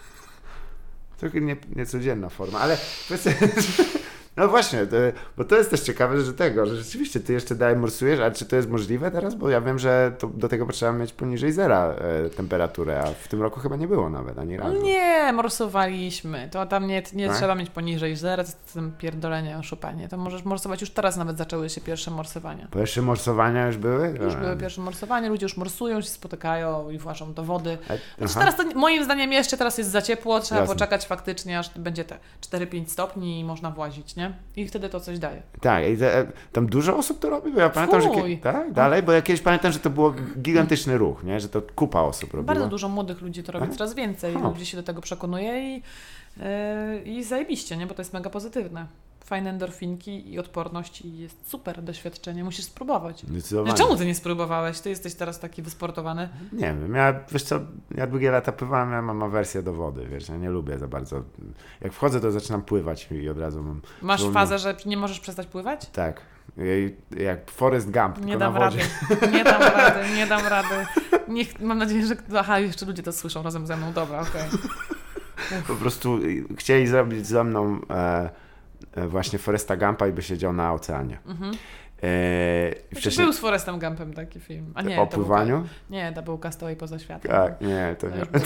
Trochę 1.19 1.41
nie, 1.41 1.55
niecodzienna 1.75 2.29
forma, 2.29 2.59
ale 2.59 2.77
kwestia 3.05 3.31
jest. 3.41 4.02
No 4.37 4.47
właśnie, 4.47 4.85
to, 4.85 4.95
bo 5.37 5.43
to 5.43 5.55
jest 5.55 5.69
też 5.69 5.79
ciekawe, 5.81 6.21
że 6.21 6.33
tego, 6.33 6.65
że 6.65 6.75
rzeczywiście 6.75 7.19
ty 7.19 7.33
jeszcze 7.33 7.55
dalej 7.55 7.75
morsujesz, 7.75 8.19
ale 8.19 8.31
czy 8.31 8.45
to 8.45 8.55
jest 8.55 8.69
możliwe 8.69 9.11
teraz? 9.11 9.35
Bo 9.35 9.49
ja 9.49 9.61
wiem, 9.61 9.79
że 9.79 10.11
to, 10.19 10.27
do 10.27 10.49
tego 10.49 10.65
potrzeba 10.65 10.91
mieć 10.91 11.13
poniżej 11.13 11.51
zera 11.51 11.93
e, 12.25 12.29
temperaturę, 12.29 12.99
a 13.01 13.05
w 13.23 13.27
tym 13.27 13.41
roku 13.41 13.59
chyba 13.59 13.75
nie 13.75 13.87
było 13.87 14.09
nawet 14.09 14.39
ani 14.39 14.57
No 14.57 14.63
razu. 14.63 14.81
nie, 14.83 15.33
morsowaliśmy. 15.33 16.49
To 16.51 16.65
tam 16.65 16.87
nie, 16.87 17.03
nie 17.13 17.27
Tak? 17.27 17.37
trzeba 17.37 17.55
mieć 17.55 17.69
poniżej 17.69 18.15
zera, 18.15 18.43
to 18.43 18.49
tym 18.73 18.91
pierdolenie 18.97 19.57
o 19.57 19.63
szupanie. 19.63 20.07
To 20.09 20.17
możesz 20.17 20.43
morsować. 20.43 20.81
Już 20.81 20.89
teraz 20.91 21.17
nawet 21.17 21.37
zaczęły 21.37 21.69
się 21.69 21.81
pierwsze 21.81 22.11
morsowania. 22.11 22.67
Pierwsze 22.73 23.01
morsowania 23.01 23.67
już 23.67 23.77
były? 23.77 24.17
Już 24.23 24.33
A, 24.33 24.37
były 24.37 24.57
pierwsze 24.57 24.81
morsowania, 24.81 25.29
ludzie 25.29 25.45
już 25.45 25.57
morsują, 25.57 26.01
się 26.01 26.09
spotykają 26.09 26.89
i 26.89 26.97
włażą 26.97 27.33
do 27.33 27.43
wody. 27.43 27.77
a- 27.89 27.93
Znaczy 28.17 28.33
teraz 28.33 28.55
to, 28.57 28.79
moim 28.79 29.03
zdaniem 29.03 29.31
jeszcze 29.33 29.57
teraz 29.57 29.77
jest 29.77 29.91
za 29.91 30.01
ciepło, 30.01 30.39
trzeba 30.39 30.61
Jasne. 30.61 30.75
poczekać 30.75 31.05
faktycznie, 31.05 31.59
aż 31.59 31.69
będzie 31.79 32.03
te 32.05 32.17
4-5 32.41 32.89
stopni 32.89 33.39
i 33.39 33.43
można 33.43 33.71
włazić, 33.71 34.15
nie? 34.15 34.22
Nie? 34.23 34.33
I 34.63 34.67
wtedy 34.67 34.89
to 34.89 34.99
coś 34.99 35.19
daje. 35.19 35.41
Tak, 35.61 35.87
i 35.89 35.97
te, 35.97 36.27
tam 36.51 36.67
dużo 36.67 36.97
osób 36.97 37.19
to 37.19 37.29
robi, 37.29 37.51
bo 37.51 37.59
ja 37.59 37.69
pamiętam, 37.69 38.01
że... 38.01 38.09
Fuj. 38.09 38.37
kie- 38.37 38.43
Tak, 38.43 38.71
dalej, 38.71 39.03
bo 39.03 39.11
ja 39.11 39.21
kiedyś 39.21 39.41
pamiętam, 39.41 39.71
że 39.71 39.79
to 39.79 39.89
było 39.89 40.13
gigantyczny 40.41 40.97
ruch, 40.97 41.23
nie? 41.23 41.39
Że 41.39 41.49
to 41.49 41.61
kupa 41.75 42.01
osób 42.01 42.33
robiła. 42.33 42.43
Bardzo 42.53 42.67
dużo 42.67 42.89
młodych 42.89 43.21
ludzi 43.21 43.43
to 43.43 43.51
robi, 43.51 43.67
Tak? 43.67 43.75
coraz 43.75 43.93
więcej 43.93 44.33
ludzi 44.33 44.65
się 44.65 44.77
do 44.77 44.83
tego 44.83 45.01
przekonuje 45.01 45.75
i, 45.77 45.81
yy, 46.37 47.01
i 47.05 47.23
zajebiście, 47.23 47.77
nie? 47.77 47.87
Bo 47.87 47.93
to 47.93 48.01
jest 48.01 48.13
mega 48.13 48.29
pozytywne. 48.29 48.85
Fajne 49.23 49.49
endorfinki 49.49 50.33
i 50.33 50.39
odporność 50.39 51.01
i 51.01 51.17
jest 51.17 51.49
super 51.49 51.81
doświadczenie, 51.83 52.43
musisz 52.43 52.65
spróbować. 52.65 53.25
Zdecydowanie. 53.27 53.71
No, 53.71 53.77
czemu 53.77 53.95
ty 53.95 54.05
nie 54.05 54.15
spróbowałeś? 54.15 54.79
Ty 54.79 54.89
jesteś 54.89 55.15
teraz 55.15 55.39
taki 55.39 55.61
wysportowany. 55.61 56.29
Nie 56.53 56.75
wiem, 56.81 56.95
ja, 56.95 57.19
wiesz 57.31 57.43
co, 57.43 57.59
ja 57.95 58.07
długie 58.07 58.31
lata 58.31 58.51
pływałem, 58.51 58.91
ja 58.91 59.01
mam 59.01 59.23
awersję 59.23 59.63
do 59.63 59.73
wody, 59.73 60.07
wiesz, 60.07 60.29
ja 60.29 60.37
nie 60.37 60.49
lubię 60.49 60.79
za 60.79 60.87
bardzo. 60.87 61.23
Jak 61.81 61.93
wchodzę, 61.93 62.19
to 62.19 62.31
zaczynam 62.31 62.61
pływać 62.61 63.07
i 63.11 63.29
od 63.29 63.39
razu 63.39 63.63
mam... 63.63 63.81
Masz 64.01 64.23
fazę, 64.33 64.59
że 64.59 64.75
nie 64.85 64.97
możesz 64.97 65.19
przestać 65.19 65.47
pływać? 65.47 65.89
Tak, 65.89 66.21
jak 67.17 67.51
Forrest 67.51 67.91
Gump, 67.91 68.25
Nie 68.25 68.37
dam 68.37 68.57
rady. 68.57 68.77
Nie 69.31 69.43
dam 69.43 69.61
rady, 69.61 69.99
nie 70.15 70.27
dam 70.27 70.47
rady. 70.47 70.75
Niech, 71.27 71.59
mam 71.59 71.77
nadzieję, 71.77 72.05
że. 72.05 72.15
Aha, 72.37 72.59
jeszcze 72.59 72.85
ludzie 72.85 73.03
to 73.03 73.11
słyszą 73.11 73.43
razem 73.43 73.67
ze 73.67 73.77
mną. 73.77 73.93
Dobra, 73.93 74.21
okej. 74.21 74.49
Po 75.67 75.75
prostu 75.75 76.19
chcieli 76.57 76.87
zrobić 76.87 77.27
ze 77.27 77.43
mną 77.43 77.79
e, 77.89 78.29
właśnie 79.07 79.39
Foresta 79.39 79.77
Gumpa 79.77 80.07
i 80.07 80.11
by 80.11 80.21
siedział 80.21 80.53
na 80.53 80.73
oceanie. 80.73 81.17
Mhm. 81.25 81.51
E, 82.03 82.69
Znaczy, 82.69 82.95
wcześniej 82.95 83.25
Był 83.25 83.33
z 83.33 83.39
Forestem 83.39 83.79
Gumpem 83.79 84.13
taki 84.13 84.39
film. 84.39 84.71
A 84.75 84.81
nie, 84.81 85.01
o 85.01 85.05
to 85.05 85.17
był, 85.17 85.25
pływaniu? 85.25 85.67
nie, 85.89 86.13
to 86.13 86.21
był 86.21 86.37
Castaway 86.37 86.75
poza 86.75 86.99
światem. 86.99 87.31
Tak, 87.31 87.61
nie, 87.61 87.95
to 87.99 88.07
To 88.07 88.15
nie. 88.15 88.23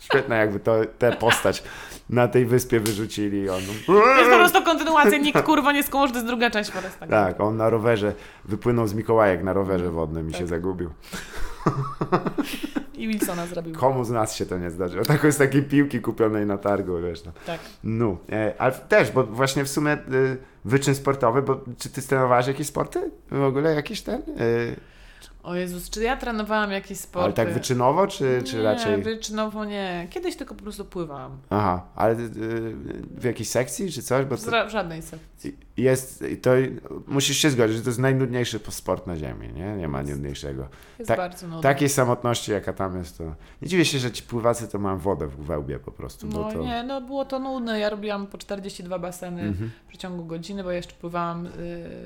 Świetne, 0.00 0.36
jakby 0.36 0.60
to, 0.60 0.76
tę 0.98 1.12
postać 1.12 1.62
na 2.08 2.28
tej 2.28 2.46
wyspie 2.46 2.80
wyrzucili 2.80 3.50
on... 3.50 3.60
To 3.86 4.16
jest 4.18 4.30
po 4.30 4.36
prostu 4.36 4.62
kontynuacja, 4.62 5.18
nikt 5.18 5.42
kurwa 5.42 5.72
nie 5.72 5.82
skończy, 5.82 6.12
to 6.12 6.18
jest 6.18 6.26
druga 6.26 6.50
część 6.50 6.70
Foresta 6.70 7.06
Gumpa. 7.06 7.24
Tak, 7.26 7.40
on 7.40 7.56
na 7.56 7.70
rowerze 7.70 8.12
wypłynął 8.44 8.86
z 8.86 8.94
Mikołajek 8.94 9.42
na 9.42 9.52
rowerze 9.52 9.90
wodnym 9.90 10.28
i 10.28 10.32
Tak. 10.32 10.40
się 10.40 10.46
zagubił. 10.46 10.90
I 12.94 13.08
Wilsona 13.08 13.46
zrobił. 13.46 13.74
Komu 13.74 14.04
z 14.04 14.10
nas 14.10 14.34
się 14.34 14.46
to 14.46 14.58
nie 14.58 14.70
zdarzyło? 14.70 15.04
Tak 15.04 15.32
z 15.32 15.36
takiej 15.36 15.62
piłki 15.62 16.00
kupionej 16.00 16.46
na 16.46 16.58
targu, 16.58 16.98
wiesz. 17.02 17.24
No, 17.24 17.32
Tak. 17.46 17.60
no 17.84 18.16
e, 18.32 18.54
ale 18.58 18.72
też, 18.72 19.10
bo 19.10 19.24
właśnie 19.24 19.64
w 19.64 19.68
sumie 19.68 19.90
e, 19.92 19.98
wyczyn 20.64 20.94
sportowy, 20.94 21.42
bo 21.42 21.60
czy 21.78 21.90
ty 21.90 22.02
trenowałeś 22.02 22.46
jakieś 22.46 22.66
sporty? 22.66 23.10
W 23.30 23.42
ogóle 23.42 23.74
jakieś 23.74 24.02
ten? 24.02 24.22
O 25.42 25.54
Jezus, 25.54 25.90
czy 25.90 26.02
ja 26.02 26.16
trenowałam 26.16 26.70
jakieś 26.72 26.98
sporty? 26.98 27.24
ale 27.24 27.32
tak 27.32 27.54
wyczynowo, 27.54 28.06
czy, 28.06 28.42
czy 28.44 28.56
nie, 28.56 28.62
raczej... 28.62 29.02
wyczynowo 29.02 29.64
nie. 29.64 30.06
Kiedyś 30.10 30.36
tylko 30.36 30.54
po 30.54 30.62
prostu 30.62 30.84
pływałam. 30.84 31.38
Aha, 31.50 31.86
ale 31.96 32.12
e, 32.12 32.16
w 33.16 33.24
jakiejś 33.24 33.48
sekcji, 33.48 33.92
czy 33.92 34.02
coś? 34.02 34.24
Bo 34.24 34.36
W 34.36 34.44
to 34.44 34.50
ra- 34.50 34.68
żadnej 34.68 35.02
sekcji. 35.02 35.56
jest, 35.76 36.24
to 36.42 36.50
musisz 37.06 37.36
się 37.36 37.50
zgodzić, 37.50 37.76
że 37.76 37.82
to 37.82 37.88
jest 37.88 37.98
najnudniejszy 37.98 38.60
sport 38.70 39.06
na 39.06 39.16
ziemi, 39.16 39.48
nie? 39.52 39.76
Nie 39.76 39.88
ma 39.88 40.02
nudniejszego. 40.02 40.68
Jest 40.98 41.08
Tak- 41.08 41.18
bardzo 41.18 41.46
nudne. 41.46 41.62
Takiej 41.62 41.88
samotności, 41.88 42.52
jaka 42.52 42.72
tam 42.72 42.98
jest, 42.98 43.18
to... 43.18 43.24
Nie 43.62 43.68
dziwię 43.68 43.84
się, 43.84 43.98
że 43.98 44.10
ci 44.10 44.22
pływacy 44.22 44.68
to 44.68 44.78
mają 44.78 44.98
wodę 44.98 45.26
w 45.26 45.36
wełbie 45.36 45.78
po 45.78 45.92
prostu, 45.92 46.26
No 46.26 46.52
to... 46.52 46.58
nie, 46.62 46.82
no 46.82 47.00
było 47.00 47.24
to 47.24 47.38
nudne. 47.38 47.78
Ja 47.80 47.90
robiłam 47.90 48.26
po 48.26 48.38
42 48.38 48.98
baseny 48.98 49.42
Mhm. 49.42 49.70
w 49.84 49.88
przeciągu 49.88 50.24
godziny, 50.24 50.64
bo 50.64 50.70
jeszcze 50.70 50.92
pływałam 50.94 51.46
y, 51.46 51.50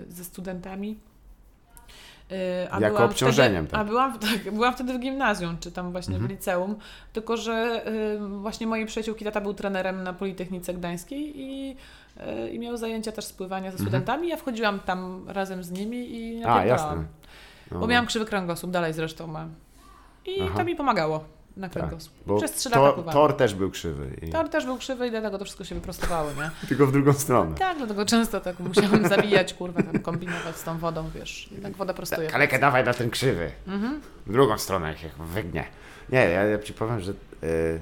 ze 0.09 0.25
studentami. 0.25 0.99
Y, 2.33 2.37
a 2.71 2.81
Jako 2.81 2.95
byłam 2.97 3.11
obciążeniem, 3.11 3.65
Wtedy, 3.67 3.71
tak. 3.71 3.81
A 3.81 3.85
byłam, 3.85 4.19
tak, 4.19 4.53
byłam 4.55 4.75
wtedy 4.75 4.95
w 4.95 4.99
gimnazjum, 4.99 5.57
czy 5.61 5.73
tam 5.73 5.93
właśnie 5.93 6.15
Mhm. 6.15 6.29
w 6.29 6.31
liceum, 6.31 6.77
tylko 7.13 7.37
że 7.37 7.83
y, 7.89 8.19
właśnie 8.41 8.67
mojej 8.67 8.87
przyjaciółki 8.87 9.25
tata 9.25 9.41
był 9.41 9.55
trenerem 9.55 10.03
na 10.03 10.13
Politechnice 10.13 10.75
Gdańskiej 10.75 11.41
i, 11.41 11.77
y, 12.47 12.51
i 12.51 12.59
miał 12.59 12.77
zajęcia 12.77 13.13
też 13.13 13.25
spływania 13.25 13.71
ze 13.71 13.75
Mhm. 13.75 13.89
studentami. 13.89 14.29
Ja 14.29 14.37
wchodziłam 14.37 14.81
tam 14.81 15.25
razem 15.29 15.63
z 15.65 15.71
nimi 15.71 16.17
i 16.17 16.45
A, 16.45 16.49
napierdalałam. 16.49 16.69
jasne. 16.99 17.05
No, 17.71 17.79
Bo 17.81 17.87
miałam 17.87 18.07
krzywy 18.07 18.25
kręgosłup, 18.25 18.71
dalej 18.71 18.93
zresztą 18.93 19.27
mam. 19.27 19.55
I 20.27 20.41
Aha. 20.43 20.55
to 20.57 20.65
mi 20.65 20.77
pomagało 20.77 21.25
na 21.57 21.69
Tak, 21.69 21.73
kręgosłup. 21.83 22.15
Przez 22.39 22.53
trzy 22.53 22.69
lata 22.69 22.81
tor, 22.83 22.95
pływałam. 22.95 23.13
tor 23.13 23.37
też 23.37 23.55
był 23.55 23.71
krzywy. 23.71 24.17
I... 24.23 24.31
Tor 24.31 24.49
też 24.49 24.65
był 24.65 24.79
krzywy 24.79 25.07
i 25.07 25.11
dlatego 25.11 25.39
to 25.39 25.45
wszystko 25.45 25.65
się 25.65 25.75
wyprostowało, 25.75 26.31
nie? 26.33 26.51
Tylko 26.69 26.87
w 26.87 26.93
drugą 26.93 27.13
stronę. 27.13 27.55
Tak, 27.55 27.79
dlatego 27.79 28.05
często 28.07 28.41
tak 28.41 28.61
musiałam 28.61 29.09
zabijać, 29.17 29.55
kurwa, 29.55 29.83
tam 29.83 29.99
kombinować 29.99 30.57
z 30.57 30.63
tą 30.63 30.79
wodą, 30.79 31.11
wiesz. 31.15 31.49
Jednak 31.53 31.77
woda 31.77 31.95
prostuje. 31.95 32.29
Kalekę 32.29 32.59
dawaj 32.59 32.85
na 32.85 32.95
ten 32.95 33.11
krzywy. 33.11 33.51
Mhm. 33.67 34.01
W 34.27 34.33
drugą 34.33 34.59
stronę, 34.59 34.89
jak 34.89 34.99
się 34.99 35.11
wygnie. 35.19 35.65
Nie, 36.13 36.19
ja, 36.19 36.45
ja 36.45 36.59
ci 36.59 36.73
powiem, 36.75 37.01
że 37.01 37.13
y, 37.43 37.81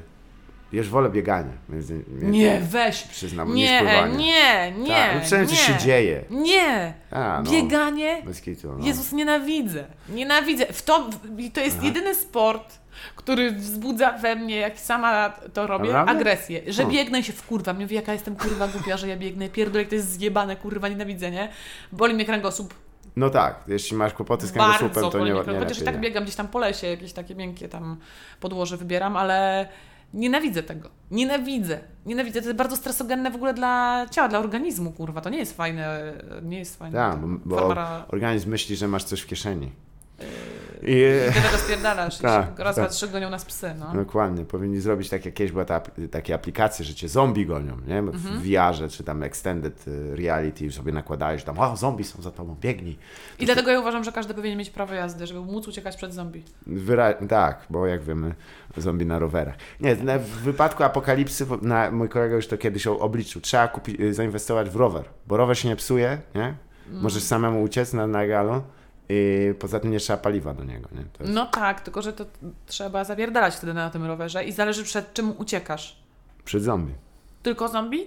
już 0.73 0.89
wolę 0.89 1.11
bieganie. 1.11 1.51
Między, 1.69 1.95
między, 2.09 2.27
Nie, 2.27 2.61
weź! 2.61 3.03
Przyznam, 3.03 3.55
niż 3.55 3.57
Nie, 3.71 3.83
nie, 4.17 4.73
nie, 4.79 4.89
Tak, 4.95 5.15
no 5.15 5.21
przynajmniej 5.21 5.57
coś 5.57 5.69
nie. 5.69 5.75
się 5.75 5.81
dzieje. 5.81 6.25
Nie! 6.31 6.95
A, 7.11 7.43
no. 7.45 7.51
Bieganie? 7.51 8.23
Bez 8.27 8.41
kitu, 8.41 8.73
no. 8.79 8.87
Jezus, 8.87 9.13
nienawidzę. 9.13 9.85
Nienawidzę. 10.09 10.67
W 10.73 10.83
to, 10.83 11.09
w, 11.11 11.53
to 11.53 11.61
jest 11.61 11.77
Aha. 11.79 11.87
jedyny 11.87 12.15
sport, 12.15 12.79
który 13.17 13.53
wzbudza 13.53 14.13
we 14.13 14.37
mnie, 14.37 14.57
jak 14.57 14.81
sama 14.81 15.33
to 15.53 15.67
robię, 15.67 15.99
agresję. 15.99 16.61
Że 16.67 16.83
Hmm. 16.83 16.97
biegnę 16.97 17.23
się 17.23 17.33
wkurwam. 17.33 17.81
Mówię, 17.81 17.97
jaka 17.97 18.13
jestem 18.13 18.37
kurwa 18.37 18.69
głupia, 18.69 18.97
że 18.97 19.09
ja 19.09 19.17
biegnę. 19.17 19.49
Pierdolę, 19.49 19.81
jak 19.81 19.89
to 19.89 19.95
jest 19.95 20.11
zjebane, 20.13 20.57
kurwa, 20.57 20.89
nienawidzę, 20.89 21.31
nie? 21.31 21.49
Boli 21.93 22.15
mnie 22.15 22.25
kręgosłup. 22.25 22.75
No 23.17 23.31
tak, 23.31 23.61
jeśli 23.69 23.97
masz 23.97 24.13
kłopoty 24.13 24.47
z 24.47 24.53
kręgosłupem, 24.53 25.11
to 25.11 25.19
nie, 25.25 25.33
nie. 25.33 25.59
Chociaż 25.59 25.79
i 25.79 25.85
tak 25.85 25.95
nie. 25.95 26.01
biegam 26.01 26.23
gdzieś 26.25 26.37
tam 26.37 26.49
po 26.49 26.59
lesie, 26.59 26.87
jakieś 26.87 27.13
takie 27.13 27.35
miękkie 27.35 27.69
tam 27.69 27.97
podłoże 28.41 28.77
wybieram, 28.77 29.17
ale 29.17 29.69
nienawidzę 30.15 30.63
tego. 30.63 30.89
Nienawidzę. 31.11 31.79
Nienawidzę. 32.07 32.41
To 32.41 32.47
jest 32.47 32.59
bardzo 32.59 32.77
stresogenne 32.77 33.31
w 33.31 33.35
ogóle 33.35 33.55
dla 33.55 34.07
ciała, 34.11 34.29
dla 34.29 34.39
organizmu, 34.39 34.93
kurwa. 34.93 35.21
To 35.21 35.31
nie 35.31 35.39
jest 35.39 35.57
fajne. 35.57 36.13
Nie 36.43 36.59
jest 36.59 36.77
fajne. 36.79 36.99
Tak, 36.99 37.21
To 37.21 37.27
bo 37.45 37.57
Farmara... 37.57 38.05
organizm 38.09 38.51
myśli, 38.51 38.77
że 38.77 38.89
masz 38.89 39.05
coś 39.05 39.21
w 39.21 39.27
kieszeni. 39.27 39.73
I, 40.85 41.05
Ty 41.35 41.41
tego 41.43 41.57
spierdalasz. 41.59 42.19
Tak, 42.33 42.59
raz, 42.59 42.77
tak. 42.77 42.91
trzy 42.91 43.09
gonią 43.09 43.31
nas 43.31 43.45
psy, 43.45 43.75
no. 43.79 43.93
Dokładnie, 44.05 44.45
powinni 44.45 44.81
zrobić 44.81 45.09
tak 45.09 45.25
jak 45.25 45.35
kiedyś 45.35 45.53
była 45.53 45.65
ta, 45.65 45.81
takie 46.11 46.35
aplikacje, 46.35 46.85
że 46.85 46.95
cię 46.95 47.09
zombie 47.09 47.47
gonią, 47.47 47.77
nie? 47.87 48.03
W 48.03 48.09
Mhm. 48.09 48.41
VR-ze 48.41 48.89
czy 48.89 49.05
tam 49.05 49.23
extended 49.23 49.89
y, 49.89 50.17
reality 50.17 50.73
sobie 50.73 50.93
nakładałeś 50.93 51.45
tam, 51.45 51.59
o 51.59 51.77
zombie 51.77 52.05
są 52.05 52.23
za 52.23 52.31
tobą, 52.31 52.57
biegnij. 52.61 52.99
I 53.39 53.47
dlatego 53.47 53.71
ja 53.71 53.81
uważam, 53.81 54.05
że 54.05 54.13
każdy 54.13 54.35
powinien 54.35 54.59
mieć 54.59 54.71
prawo 54.71 54.95
jazdy, 54.95 55.27
żeby 55.27 55.41
móc 55.41 55.69
uciekać 55.69 55.97
przed 55.97 56.15
zombie. 56.15 56.43
Wyra- 56.67 57.27
tak, 57.29 57.67
bo 57.71 57.87
jak 57.87 58.03
wiemy, 58.03 58.35
zombie 58.77 59.07
na 59.07 59.19
rowerach. 59.19 59.55
Nie, 59.81 59.97
w 60.19 60.29
wypadku 60.29 60.85
apokalipsy, 60.85 61.47
na, 61.63 61.91
mój 61.91 62.09
kolega 62.09 62.37
już 62.37 62.47
to 62.47 62.59
kiedyś 62.59 62.87
o- 62.87 62.99
obliczył, 62.99 63.41
trzeba 63.41 63.69
kupić, 63.69 64.01
y, 64.01 64.15
zainwestować 64.15 64.71
w 64.71 64.77
rower, 64.77 65.05
bo 65.27 65.37
rower 65.37 65.59
się 65.59 65.69
nie 65.69 65.77
psuje, 65.77 66.19
nie? 66.35 66.55
Mm. 66.91 67.03
Możesz 67.03 67.23
samemu 67.23 67.63
uciec 67.63 67.93
na, 67.93 68.07
na 68.07 68.27
galo 68.27 68.63
i 69.09 69.55
poza 69.59 69.81
tym 69.81 69.91
nie 69.91 69.99
trzeba 69.99 70.17
paliwa 70.17 70.55
do 70.55 70.65
niego, 70.65 70.89
nie? 70.93 71.05
Jest 71.21 71.33
No 71.35 71.47
tak, 71.47 71.81
tylko 71.81 72.03
że 72.03 72.13
to 72.13 72.25
trzeba 72.67 73.05
zawierdalać 73.05 73.55
wtedy 73.57 73.75
na 73.75 73.91
tym 73.91 74.05
rowerze 74.05 74.45
i 74.45 74.53
zależy 74.53 74.85
przed 74.85 75.15
czym 75.15 75.33
uciekasz. 75.39 75.97
przed 76.45 76.63
zombie. 76.63 76.95
Tylko 77.43 77.69
zombie? 77.69 78.07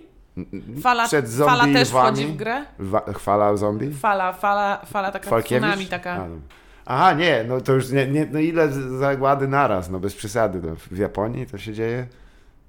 Fala, 0.82 1.08
Przed 1.08 1.30
zombie 1.30 1.52
fala 1.58 1.74
też 1.74 1.90
wami? 1.92 2.08
wchodzi 2.18 2.28
w 2.34 2.36
grę? 2.36 2.66
Wa- 2.80 3.14
chwala 3.14 3.58
zombie? 3.58 3.94
Fala, 3.94 4.34
fala, 4.34 4.82
fala 4.86 5.12
taka 5.12 5.30
Falkiewicz? 5.30 5.64
tsunami 5.64 5.86
taka. 5.86 6.28
Aha, 6.86 7.14
nie, 7.14 7.46
no 7.48 7.62
to 7.62 7.74
już 7.74 7.90
nie, 7.92 8.08
nie, 8.08 8.28
no 8.32 8.40
ile 8.40 8.72
zagłady 9.00 9.48
naraz, 9.48 9.90
no 9.90 10.00
bez 10.00 10.16
przesady. 10.16 10.62
No, 10.64 10.76
w 10.76 10.98
Japonii 10.98 11.46
to 11.48 11.58
się 11.58 11.74
dzieje. 11.74 12.08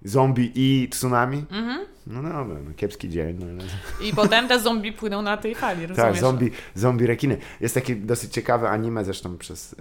Zombie 0.04 0.52
i 0.54 0.88
tsunami? 0.88 1.44
Mhm. 1.50 1.86
No 2.06 2.22
dobra, 2.22 2.58
no, 2.68 2.74
kiepski 2.76 3.08
dzień. 3.08 3.36
No, 3.40 3.46
ale... 3.46 4.08
I 4.08 4.14
potem 4.14 4.48
te 4.48 4.60
zombie 4.60 4.92
płyną 4.92 5.22
na 5.22 5.36
tej 5.36 5.54
fali, 5.54 5.86
rozumiesz? 5.86 6.12
Tak, 6.12 6.20
zombie, 6.20 6.50
zombie 6.74 7.06
rekiny. 7.06 7.36
Jest 7.60 7.74
takie 7.74 7.96
dosyć 7.96 8.32
ciekawe 8.32 8.70
anime 8.70 9.04
zresztą 9.04 9.38
przez, 9.38 9.76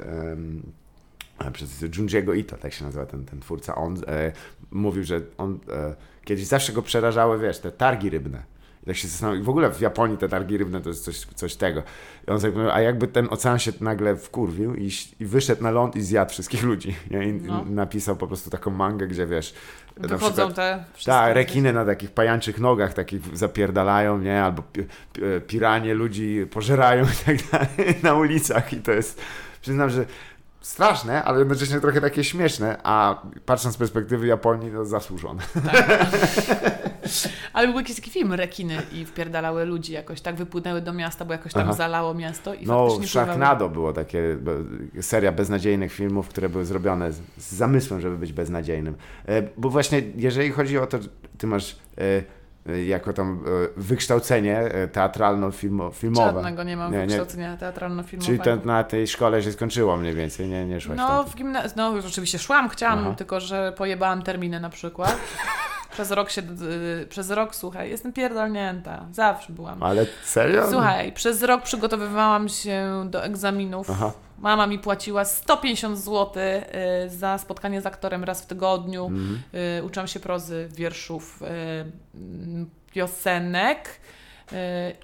e, 1.39 1.51
przez 1.51 1.81
Junjiego 1.97 2.33
Ito, 2.33 2.57
tak 2.57 2.73
się 2.73 2.85
nazywa 2.85 3.05
ten, 3.05 3.25
ten 3.25 3.39
twórca. 3.39 3.75
On 3.75 3.97
e, 4.07 4.31
mówił, 4.71 5.03
że 5.03 5.21
on 5.37 5.59
e, 5.69 5.95
kiedyś 6.23 6.45
zawsze 6.45 6.73
go 6.73 6.81
przerażały, 6.81 7.39
wiesz, 7.39 7.59
te 7.59 7.71
targi 7.71 8.09
rybne. 8.09 8.54
I 8.85 8.87
tak 8.87 8.97
się 8.97 9.07
zastanowił, 9.07 9.43
w 9.43 9.49
ogóle 9.49 9.71
w 9.71 9.81
Japonii 9.81 10.17
te 10.17 10.29
targi 10.29 10.57
rybne 10.57 10.81
to 10.81 10.89
jest 10.89 11.03
coś, 11.05 11.19
coś 11.35 11.55
tego. 11.55 11.83
I 12.27 12.31
on 12.31 12.35
mówił, 12.35 12.71
a 12.71 12.81
jakby 12.81 13.07
ten 13.07 13.27
ocean 13.31 13.59
się 13.59 13.71
nagle 13.81 14.15
wkurwił 14.15 14.75
i, 14.75 14.89
i 15.19 15.25
wyszedł 15.25 15.63
na 15.63 15.71
ląd 15.71 15.95
i 15.95 16.01
zjadł 16.01 16.31
wszystkich 16.31 16.63
ludzi. 16.63 16.95
I 17.27 17.31
No. 17.33 17.65
napisał 17.69 18.15
po 18.15 18.27
prostu 18.27 18.49
taką 18.49 18.71
mangę, 18.71 19.07
gdzie 19.07 19.27
wiesz, 19.27 19.53
Wychodzą 19.97 20.27
przykład- 20.47 20.55
te 20.55 20.85
tak, 21.05 21.35
rekiny 21.35 21.73
na 21.73 21.85
takich 21.85 22.11
pajańczych 22.11 22.59
nogach 22.59 22.93
takich 22.93 23.37
zapierdalają, 23.37 24.17
nie? 24.17 24.43
Albo 24.43 24.61
pi, 24.61 24.83
pi, 25.13 25.21
piranie 25.47 25.93
ludzi 25.93 26.47
pożerają 26.51 27.03
i 27.05 27.25
tak 27.25 27.37
dalej 27.51 27.95
na 28.03 28.13
ulicach 28.13 28.73
i 28.73 28.77
to 28.81 28.91
jest, 28.91 29.21
przyznam, 29.61 29.89
że 29.89 30.05
straszne, 30.61 31.23
ale 31.23 31.39
jednocześnie 31.39 31.79
trochę 31.79 32.01
takie 32.01 32.23
śmieszne, 32.23 32.77
a 32.83 33.21
patrząc 33.45 33.75
z 33.75 33.77
perspektywy 33.77 34.27
Japonii, 34.27 34.71
to 34.71 34.85
zasłużone. 34.85 35.43
Ale 37.53 37.67
był 37.67 37.77
jakiś 37.77 37.95
taki 37.95 38.11
film, 38.11 38.33
rekiny 38.33 38.77
i 38.93 39.05
wpierdalały 39.05 39.65
ludzi 39.65 39.93
jakoś, 39.93 40.21
tak 40.21 40.35
wypłynęły 40.35 40.81
do 40.81 40.93
miasta, 40.93 41.25
bo 41.25 41.33
jakoś 41.33 41.53
tam 41.53 41.63
Aha. 41.63 41.73
zalało 41.73 42.13
miasto 42.13 42.53
i 42.53 42.65
No. 42.65 42.89
Sharknado 43.05 43.69
było 43.69 43.93
takie, 43.93 44.37
seria 45.01 45.31
beznadziejnych 45.31 45.93
filmów, 45.93 46.27
które 46.27 46.49
były 46.49 46.65
zrobione 46.65 47.11
z, 47.11 47.21
z 47.37 47.51
zamysłem, 47.53 48.01
żeby 48.01 48.17
być 48.17 48.33
beznadziejnym. 48.33 48.95
E, 49.27 49.41
Bo 49.57 49.69
właśnie, 49.69 50.01
jeżeli 50.15 50.51
chodzi 50.51 50.77
o 50.77 50.87
to, 50.87 50.97
ty 51.37 51.47
masz 51.47 51.75
e, 51.97 52.23
jako 52.85 53.13
tam 53.13 53.43
y, 53.47 53.69
wykształcenie 53.77 54.61
y, 54.83 54.87
teatralno-filmowe. 54.87 56.15
Żadnego 56.15 56.63
nie 56.63 56.77
mam 56.77 56.91
Nie, 56.91 56.97
nie. 56.97 57.05
wykształcenia 57.05 57.57
teatralno-filmowego. 57.57 58.25
Czyli 58.25 58.39
to 58.39 58.55
na 58.55 58.83
tej 58.83 59.07
szkole 59.07 59.43
się 59.43 59.51
skończyło 59.51 59.97
mniej 59.97 60.13
więcej, 60.15 60.47
nie, 60.47 60.65
nie 60.65 60.81
szłaś 60.81 60.97
No, 60.97 61.07
tam. 61.07 61.25
w 61.25 61.35
gimnazjum, 61.35 61.73
no 61.75 61.91
już 61.95 62.05
oczywiście 62.05 62.39
szłam, 62.39 62.69
chciałam, 62.69 62.99
Aha. 62.99 63.13
tylko 63.17 63.39
że 63.39 63.73
pojebałam 63.77 64.21
terminy 64.21 64.59
na 64.59 64.69
przykład. 64.69 65.17
Przez 65.91 66.11
rok 66.11 66.29
się, 66.29 66.41
y, 67.01 67.07
przez 67.09 67.31
rok, 67.31 67.55
słuchaj, 67.55 67.89
jestem 67.89 68.13
pierdolnięta, 68.13 69.05
zawsze 69.11 69.53
byłam. 69.53 69.83
Ale 69.83 70.05
serio? 70.23 70.67
Słuchaj, 70.71 71.11
przez 71.11 71.43
rok 71.43 71.63
przygotowywałam 71.63 72.49
się 72.49 73.05
do 73.09 73.23
egzaminów. 73.23 73.89
Aha. 73.91 74.11
Mama 74.39 74.67
mi 74.67 74.79
płaciła 74.79 75.25
150 75.25 75.97
zł 75.97 76.43
y, 77.05 77.09
za 77.09 77.37
spotkanie 77.37 77.81
z 77.81 77.85
aktorem 77.85 78.23
raz 78.23 78.41
w 78.41 78.45
tygodniu. 78.45 79.05
Mhm. 79.05 79.41
Y, 79.79 79.83
uczyłam 79.83 80.07
się 80.07 80.19
prozy, 80.19 80.69
wierszów, 80.71 81.41
y, 81.41 81.45
mm, 82.15 82.69
piosenek, 82.93 83.99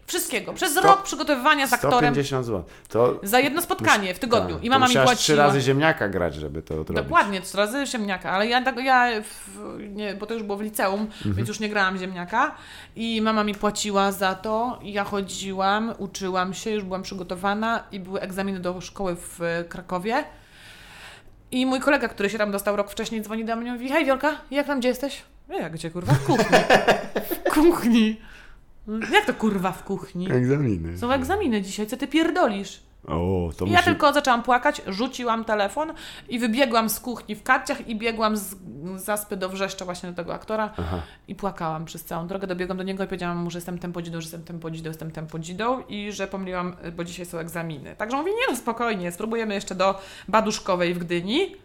wszystkiego. 0.08 0.54
Przez 0.54 0.72
Sto- 0.72 0.82
rok 0.82 1.04
przygotowywania 1.04 1.68
z 1.68 1.74
aktorem 1.74 1.98
150 2.14 2.46
zł. 2.46 2.64
To 2.90 3.20
za 3.24 3.40
jedno 3.40 3.62
spotkanie 3.62 4.14
w 4.14 4.20
tygodniu. 4.20 4.56
tak, 4.56 4.64
I 4.64 4.70
mama 4.70 4.88
mi 4.88 4.94
płaciła. 4.94 5.16
trzy 5.16 5.36
razy 5.36 5.62
ziemniaka 5.62 6.10
grać, 6.10 6.36
żeby 6.36 6.62
to 6.62 6.74
odrobić. 6.82 7.04
Dokładnie, 7.04 7.42
trzy 7.42 7.58
razy 7.58 7.86
ziemniaka, 7.86 8.32
ale 8.32 8.48
ja, 8.48 8.62
tak- 8.64 8.78
ja 8.84 9.08
w, 9.22 9.58
nie, 9.90 10.14
bo 10.14 10.26
to 10.26 10.34
już 10.34 10.44
było 10.44 10.58
w 10.58 10.62
liceum, 10.62 11.02
Mhm. 11.02 11.36
więc 11.36 11.50
już 11.50 11.60
nie 11.60 11.70
grałam 11.70 11.98
ziemniaka 11.98 12.56
i 12.96 13.22
mama 13.22 13.44
mi 13.44 13.56
płaciła 13.56 14.12
za 14.12 14.36
to, 14.36 14.80
ja 14.84 15.04
chodziłam, 15.04 15.94
uczyłam 15.98 16.54
się, 16.54 16.72
już 16.72 16.84
byłam 16.84 17.04
przygotowana 17.04 17.84
i 17.92 18.00
były 18.00 18.20
egzaminy 18.22 18.60
do 18.60 18.82
szkoły 18.82 19.16
w 19.16 19.42
e, 19.42 19.64
Krakowie 19.64 20.24
i 21.52 21.66
mój 21.66 21.80
kolega, 21.80 22.08
który 22.08 22.30
się 22.30 22.38
tam 22.38 22.52
dostał 22.52 22.76
rok 22.76 22.92
wcześniej, 22.92 23.22
dzwoni 23.22 23.46
do 23.46 23.56
mnie 23.56 23.70
i 23.70 23.74
mówi, 23.74 23.90
hej 23.90 24.06
Wiolka, 24.06 24.32
jak 24.52 24.68
tam, 24.68 24.80
gdzie 24.80 24.90
jesteś? 24.90 25.22
Ja, 25.50 25.60
jak 25.60 25.74
gdzie, 25.74 25.92
kurwa? 25.92 26.14
W 26.14 26.24
kuchni. 26.26 26.58
W 27.46 27.54
kuchni. 27.54 28.20
Jak 29.14 29.26
to 29.26 29.34
kurwa 29.34 29.72
w 29.72 29.84
kuchni? 29.84 30.32
Egzaminy. 30.32 30.98
Są 30.98 31.12
egzaminy 31.12 31.62
dzisiaj, 31.62 31.88
co 31.88 31.98
ty 31.98 32.08
pierdolisz? 32.08 32.84
O, 33.08 33.50
to 33.58 33.66
I 33.66 33.70
musi... 33.70 33.74
ja 33.74 33.82
tylko 33.82 34.14
zaczęłam 34.14 34.44
płakać, 34.44 34.82
rzuciłam 34.88 35.46
telefon 35.46 35.94
i 36.30 36.40
wybiegłam 36.40 36.90
z 36.90 37.00
kuchni 37.00 37.36
w 37.36 37.44
karciach 37.44 37.88
i 37.88 37.96
biegłam 37.96 38.38
z 38.38 38.56
zaspy 38.96 39.38
do 39.38 39.50
wrzeszcza 39.50 39.86
właśnie 39.86 40.10
do 40.10 40.16
tego 40.16 40.34
aktora 40.34 40.70
Aha. 40.78 41.02
i 41.28 41.36
płakałam 41.36 41.86
przez 41.86 42.04
całą 42.04 42.28
drogę. 42.28 42.48
Dobiegłam 42.48 42.78
do 42.78 42.84
niego 42.84 43.04
i 43.04 43.08
powiedziałam 43.08 43.38
mu, 43.38 43.50
że 43.50 43.58
jestem 43.58 43.80
tempodzidą, 43.80 44.22
że 44.22 44.26
jestem 44.26 44.44
tempodzidą, 44.44 44.90
jestem 44.90 45.12
tempodzidą 45.12 45.84
i 45.90 46.12
że 46.12 46.28
pomyliłam, 46.28 46.76
bo 46.96 47.04
dzisiaj 47.04 47.26
są 47.26 47.38
egzaminy. 47.38 47.96
Także 47.96 48.18
mówi, 48.18 48.32
nie 48.32 48.54
no 48.54 48.56
spokojnie, 48.56 49.12
spróbujemy 49.12 49.54
jeszcze 49.54 49.76
do 49.76 50.00
Baduszkowej 50.28 50.94
w 50.94 50.98
Gdyni. 50.98 51.56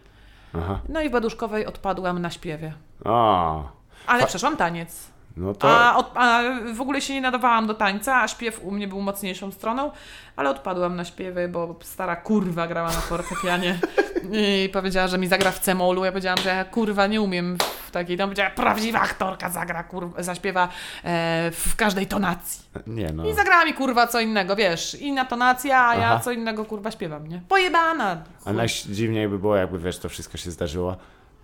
Aha. 0.54 0.80
No 0.88 1.00
i 1.00 1.08
w 1.08 1.12
Baduszkowej 1.12 1.66
odpadłam 1.66 2.22
na 2.22 2.30
śpiewie. 2.30 2.72
O, 3.04 3.68
Ale 4.06 4.26
przeszłam 4.26 4.56
taniec. 4.56 5.15
No 5.36 5.54
to... 5.54 5.68
A, 5.70 5.96
od, 5.96 6.10
a 6.14 6.42
w 6.74 6.80
ogóle 6.80 7.00
się 7.00 7.14
nie 7.14 7.20
nadawałam 7.20 7.66
do 7.66 7.74
tańca, 7.74 8.22
a 8.22 8.28
śpiew 8.28 8.60
u 8.62 8.70
mnie 8.70 8.88
był 8.88 9.00
mocniejszą 9.00 9.52
stroną, 9.52 9.90
ale 10.36 10.50
odpadłam 10.50 10.96
na 10.96 11.04
śpiewy, 11.04 11.48
bo 11.48 11.76
stara 11.82 12.16
kurwa 12.16 12.66
grała 12.66 12.88
na 12.88 13.00
fortepianie 13.00 13.78
i 14.32 14.68
powiedziała, 14.72 15.08
że 15.08 15.18
mi 15.18 15.26
zagra 15.26 15.50
w 15.50 15.58
cemolu. 15.58 16.04
Ja 16.04 16.12
powiedziałam, 16.12 16.38
że 16.38 16.48
ja 16.48 16.64
kurwa 16.64 17.06
nie 17.06 17.20
umiem 17.20 17.58
w 17.86 17.90
takiej. 17.90 18.16
Tam 18.16 18.28
powiedziała, 18.28 18.50
prawdziwa 18.50 19.00
aktorka 19.00 19.50
zagra, 19.50 19.82
kurwa, 19.82 20.22
zaśpiewa 20.22 20.68
e, 21.04 21.50
w 21.50 21.76
każdej 21.76 22.06
tonacji. 22.06 22.64
Nie 22.86 23.12
no. 23.12 23.28
I 23.28 23.34
zagrała 23.34 23.64
mi 23.64 23.74
kurwa 23.74 24.06
co 24.06 24.20
innego, 24.20 24.56
wiesz, 24.56 24.94
inna 24.94 25.24
tonacja, 25.24 25.88
a 25.88 25.96
ja 25.96 26.06
Aha. 26.06 26.20
co 26.20 26.32
innego 26.32 26.64
kurwa 26.64 26.90
śpiewam, 26.90 27.26
nie? 27.26 27.40
Pojebana! 27.48 28.22
A 28.44 28.52
najdziwniej 28.52 29.28
by 29.28 29.38
było, 29.38 29.56
jakby 29.56 29.78
wiesz, 29.78 29.98
to 29.98 30.08
wszystko 30.08 30.38
się 30.38 30.50
zdarzyło 30.50 30.96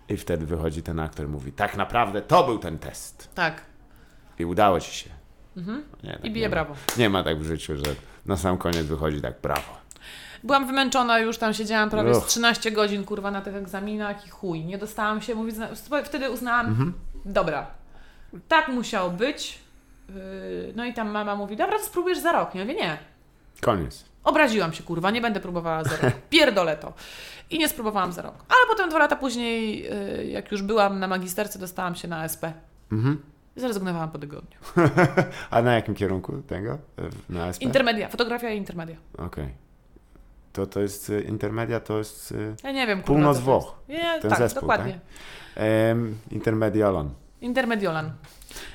i 0.09 0.17
wtedy 0.17 0.45
wychodzi 0.45 0.83
ten 0.83 0.99
aktor 0.99 1.25
i 1.25 1.29
mówi, 1.29 1.51
tak 1.51 1.77
naprawdę 1.77 2.21
to 2.21 2.43
był 2.43 2.59
ten 2.59 2.79
test 2.79 3.29
Tak. 3.35 3.72
I 4.39 4.45
udało 4.45 4.79
ci 4.79 4.91
się. 4.95 5.09
Nie, 6.03 6.11
tak 6.13 6.25
I 6.25 6.31
bije 6.31 6.45
nie 6.45 6.49
ma. 6.49 6.51
brawo. 6.55 6.75
Nie 6.97 7.09
ma 7.09 7.23
tak 7.23 7.39
w 7.39 7.43
życiu, 7.45 7.77
że 7.77 7.83
na 8.25 8.37
sam 8.37 8.57
koniec 8.57 8.85
wychodzi 8.85 9.21
tak, 9.21 9.41
brawo. 9.41 9.77
Byłam 10.43 10.67
wymęczona 10.67 11.19
już, 11.19 11.37
tam 11.37 11.53
siedziałam 11.53 11.89
prawie 11.89 12.11
Uch. 12.11 12.25
13 12.27 12.71
godzin, 12.71 13.03
kurwa, 13.03 13.31
na 13.31 13.41
tych 13.41 13.55
egzaminach 13.55 14.25
i 14.27 14.29
chuj, 14.29 14.65
nie 14.65 14.77
dostałam 14.77 15.21
się, 15.21 15.35
mówię, 15.35 15.51
wtedy 16.05 16.29
uznałam, 16.31 16.65
Mhm. 16.67 16.93
dobra, 17.25 17.67
tak 18.47 18.67
musiało 18.67 19.09
być, 19.09 19.63
Yy, 20.09 20.73
no 20.75 20.85
i 20.85 20.93
tam 20.93 21.09
mama 21.09 21.35
mówi, 21.35 21.55
dobra, 21.57 21.77
to 21.79 21.85
spróbujesz 21.85 22.19
za 22.19 22.31
rok, 22.31 22.53
nie 22.55 22.61
mówię, 22.61 22.75
nie, 22.75 22.97
Koniec. 23.61 24.05
obraziłam 24.23 24.73
się, 24.73 24.83
kurwa, 24.83 25.11
nie 25.11 25.21
będę 25.21 25.39
próbowała 25.39 25.83
za 25.83 25.89
rok, 25.97 26.13
pierdolę 26.29 26.77
to. 26.77 26.93
I 27.49 27.59
nie 27.59 27.69
spróbowałam 27.69 28.11
za 28.13 28.21
rok. 28.21 28.35
Ale 28.35 28.67
potem 28.69 28.89
dwa 28.89 28.99
lata 28.99 29.15
później, 29.15 29.83
yy, 29.83 30.25
jak 30.25 30.51
już 30.51 30.61
byłam 30.61 30.99
na 30.99 31.07
magisterce, 31.07 31.59
dostałam 31.59 31.95
się 31.95 32.07
na 32.07 32.23
SP. 32.33 32.43
Mhm. 32.91 33.21
Zrezygnowałam 33.55 34.11
po 34.11 34.19
tygodniu. 34.19 34.57
A 35.51 35.61
na 35.61 35.73
jakim 35.75 35.95
kierunku 35.95 36.41
tego? 36.41 36.77
Na 37.29 37.47
SP? 37.55 37.61
Intermedia, 37.63 38.09
fotografia 38.09 38.49
i 38.51 38.57
intermedia. 38.57 38.95
Okej. 39.17 39.49
To 40.53 40.65
to 40.67 40.79
jest 40.81 41.09
y, 41.09 41.21
intermedia, 41.21 41.79
to 41.79 41.97
jest 41.97 42.31
y, 42.31 42.55
Ja 42.63 42.71
nie 42.71 42.87
wiem, 42.87 43.01
kurwa, 43.01 43.07
Północ. 43.13 43.39
Włoch. 43.39 43.75
Nie, 43.89 44.19
Ten 44.21 44.29
tak, 44.29 44.39
zespół, 44.39 44.61
dokładnie. 44.61 44.99
em, 45.55 46.17
intermediolon. 46.31 47.09
Intermediolan. 47.41 48.11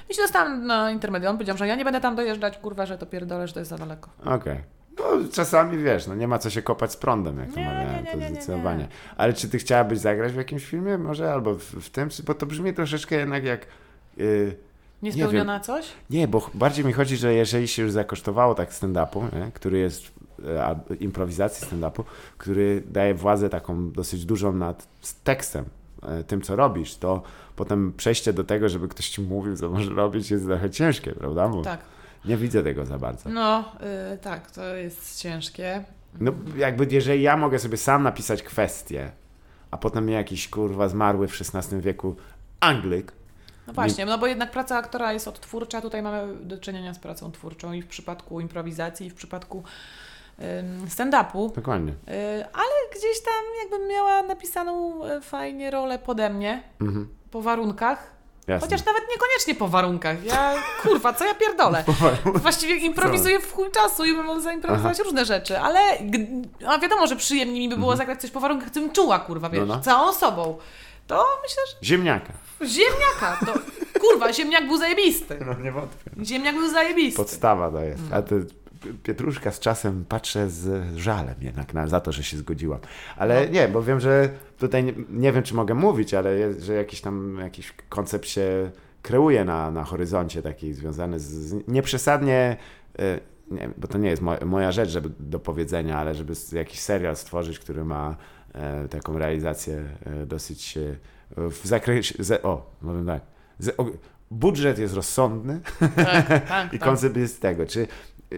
I 0.08 0.14
się 0.14 0.22
dostałam 0.22 0.66
na 0.66 0.90
Intermedion, 0.90 1.36
powiedziałam, 1.36 1.58
że 1.58 1.66
ja 1.66 1.74
nie 1.76 1.84
będę 1.84 2.00
tam 2.00 2.16
dojeżdżać, 2.16 2.58
kurwa, 2.58 2.86
że 2.86 2.98
to 2.98 3.06
pierdolę, 3.06 3.46
że 3.48 3.52
to 3.54 3.58
jest 3.60 3.70
za 3.70 3.78
daleko. 3.78 4.10
Okej. 4.24 4.58
No, 4.98 5.04
czasami 5.32 5.78
wiesz, 5.78 6.06
no 6.06 6.14
nie 6.14 6.28
ma 6.28 6.38
co 6.38 6.50
się 6.50 6.62
kopać 6.62 6.92
z 6.92 6.96
prądem, 6.96 7.38
jak 7.38 7.52
to 7.52 7.60
nie, 7.60 8.04
to 8.12 8.16
nie, 8.16 8.22
nie, 8.22 8.30
zdecydowanie. 8.30 8.88
Ale 9.16 9.32
czy 9.32 9.48
ty 9.48 9.58
chciałabyś 9.58 9.98
zagrać 9.98 10.32
w 10.32 10.36
jakimś 10.36 10.64
filmie 10.64 10.98
może, 10.98 11.32
albo 11.32 11.54
w, 11.54 11.62
w 11.62 11.90
tym, 11.90 12.08
bo 12.26 12.34
to 12.34 12.46
brzmi 12.46 12.74
troszeczkę 12.74 13.16
jednak 13.16 13.44
jak... 13.44 13.66
y, 14.18 14.56
Niespełniona 15.02 15.60
coś? 15.60 15.86
nie, 16.10 16.28
bo 16.28 16.50
bardziej 16.54 16.84
mi 16.84 16.92
chodzi, 16.92 17.16
że 17.16 17.34
jeżeli 17.34 17.68
się 17.68 17.82
już 17.82 17.92
zakosztowało 17.92 18.54
tak 18.54 18.70
stand-upu, 18.72 19.22
nie, 19.34 19.52
który 19.54 19.78
jest 19.78 20.02
e, 20.46 20.64
a, 20.64 20.76
improwizacji 21.00 21.66
stand-upu, 21.66 22.04
który 22.38 22.82
daje 22.86 23.14
władzę 23.14 23.48
taką 23.48 23.90
dosyć 23.90 24.24
dużą 24.24 24.52
nad 24.52 24.88
tekstem, 25.24 25.64
e, 26.02 26.24
tym 26.24 26.42
co 26.42 26.56
robisz, 26.56 26.96
to 26.96 27.22
potem 27.56 27.92
przejście 27.96 28.32
do 28.32 28.44
tego, 28.44 28.68
żeby 28.68 28.88
ktoś 28.88 29.08
ci 29.08 29.22
mówił, 29.22 29.56
co 29.56 29.68
może 29.70 29.90
robić, 29.90 30.30
jest 30.30 30.44
trochę 30.44 30.70
ciężkie, 30.70 31.12
prawda? 31.12 31.48
Bo 31.48 31.62
Tak. 31.62 31.80
nie 32.24 32.36
widzę 32.36 32.62
tego 32.62 32.86
za 32.86 32.98
bardzo. 32.98 33.30
No, 33.30 33.64
y, 34.14 34.18
tak, 34.18 34.50
to 34.50 34.74
jest 34.74 35.20
ciężkie. 35.20 35.84
No 36.20 36.32
jakby 36.56 36.86
jeżeli 36.90 37.22
ja 37.22 37.36
mogę 37.36 37.58
sobie 37.58 37.76
sam 37.76 38.02
napisać 38.02 38.42
kwestię, 38.42 39.12
a 39.70 39.76
potem 39.76 40.04
mnie 40.04 40.14
jakiś 40.14 40.48
kurwa 40.48 40.88
zmarły 40.88 41.28
w 41.28 41.40
XVI 41.54 41.80
wieku 41.80 42.16
Anglik, 42.60 43.12
No 43.68 43.74
właśnie, 43.74 44.06
no 44.06 44.18
bo 44.18 44.26
jednak 44.26 44.50
praca 44.50 44.76
aktora 44.76 45.12
jest 45.12 45.28
odtwórcza, 45.28 45.80
tutaj 45.80 46.02
mamy 46.02 46.34
do 46.40 46.58
czynienia 46.58 46.94
z 46.94 46.98
pracą 46.98 47.32
twórczą 47.32 47.72
i 47.72 47.82
w 47.82 47.86
przypadku 47.86 48.40
improwizacji, 48.40 49.06
i 49.06 49.10
w 49.10 49.14
przypadku 49.14 49.62
stand-upu, 50.88 51.52
dokładnie. 51.54 51.92
y, 51.92 51.94
ale 52.52 52.70
gdzieś 52.98 53.20
tam 53.24 53.44
jakbym 53.62 53.88
miała 53.88 54.22
napisaną 54.22 55.04
y, 55.06 55.20
fajnie 55.20 55.70
rolę 55.70 55.98
pode 55.98 56.30
mnie, 56.30 56.62
Mhm. 56.80 57.08
po 57.30 57.42
warunkach, 57.42 58.18
Jasne. 58.46 58.66
Chociaż 58.68 58.86
nawet 58.86 59.02
niekoniecznie 59.10 59.54
po 59.54 59.68
warunkach. 59.68 60.24
Ja, 60.24 60.54
kurwa, 60.82 61.12
co 61.12 61.24
ja 61.24 61.34
pierdolę? 61.34 61.84
Właściwie 62.34 62.76
improwizuję 62.76 63.40
w 63.40 63.52
chuj 63.52 63.70
czasu 63.70 64.04
i 64.04 64.12
mam 64.12 64.40
zaimprowizować 64.42 64.98
różne 64.98 65.24
rzeczy, 65.24 65.58
ale 65.58 65.80
a 66.66 66.78
wiadomo, 66.78 67.06
że 67.06 67.16
przyjemniej 67.16 67.60
mi 67.60 67.68
by 67.68 67.76
było 67.76 67.96
zagrać 67.96 68.20
coś 68.20 68.30
po 68.30 68.40
warunkach, 68.40 68.70
co 68.70 68.80
bym 68.80 68.90
czuła, 68.92 69.18
kurwa, 69.18 69.48
wiesz, 69.50 69.60
Mhm. 69.60 69.68
No, 69.68 69.76
no. 69.76 69.82
całą 69.82 70.12
sobą. 70.12 70.58
To 71.08 71.24
myślę, 71.42 71.62
Ziemniaka. 71.84 72.32
że 72.60 72.66
ziemniaka, 72.68 73.46
to 73.46 73.54
kurwa, 74.00 74.32
ziemniak 74.32 74.66
był 74.66 74.78
zajebisty. 74.78 75.38
No 75.46 75.54
nie 75.64 75.72
wątpię. 75.72 76.10
Ziemniak 76.24 76.54
był 76.54 76.70
zajebisty. 76.70 77.16
Podstawa 77.16 77.70
to 77.70 77.80
jest. 77.84 78.02
A 78.12 78.22
to 78.22 78.34
Pietruszka 79.02 79.50
z 79.52 79.60
czasem 79.60 80.04
patrzę 80.08 80.50
z 80.50 80.96
żalem 80.96 81.34
jednak 81.40 81.74
na, 81.74 81.86
za 81.86 82.00
to, 82.00 82.12
że 82.12 82.22
się 82.22 82.36
zgodziłam. 82.36 82.80
Ale 83.16 83.46
No. 83.46 83.52
nie, 83.52 83.68
bo 83.68 83.82
wiem, 83.82 84.00
że 84.00 84.28
tutaj 84.58 84.84
nie, 84.84 84.92
nie 85.10 85.32
wiem, 85.32 85.42
czy 85.42 85.54
mogę 85.54 85.74
mówić, 85.74 86.14
ale 86.14 86.38
jest, 86.38 86.62
że 86.62 86.74
jakiś 86.74 87.00
tam 87.00 87.38
jakiś 87.42 87.72
koncept 87.88 88.28
się 88.28 88.70
kreuje 89.02 89.44
na, 89.44 89.70
na 89.70 89.84
horyzoncie 89.84 90.42
taki 90.42 90.72
związany 90.74 91.20
z, 91.20 91.24
z 91.24 91.68
nieprzesadnie 91.68 92.56
e, 92.98 93.20
nie, 93.50 93.70
bo 93.76 93.88
to 93.88 93.98
nie 93.98 94.10
jest 94.10 94.22
moja, 94.22 94.44
moja 94.44 94.72
rzecz, 94.72 94.88
żeby 94.90 95.10
do 95.20 95.38
powiedzenia, 95.40 95.98
ale 95.98 96.14
żeby 96.14 96.32
jakiś 96.52 96.80
serial 96.80 97.16
stworzyć, 97.16 97.58
który 97.58 97.84
ma 97.84 98.16
taką 98.90 99.18
realizację 99.18 99.84
e, 100.04 100.26
dosyć 100.26 100.78
e, 100.78 100.96
w 101.50 101.60
zakresie, 101.64 102.14
o, 102.42 102.70
powiem 102.80 103.06
tak, 103.06 103.22
budżet 104.30 104.78
jest 104.78 104.94
rozsądny, 104.94 105.60
Tak, 105.96 106.48
tak, 106.48 106.66
i 106.74 106.78
tak. 106.78 106.88
koncept 106.88 107.16
jest 107.16 107.42
tego, 107.42 107.66
czy 107.66 107.86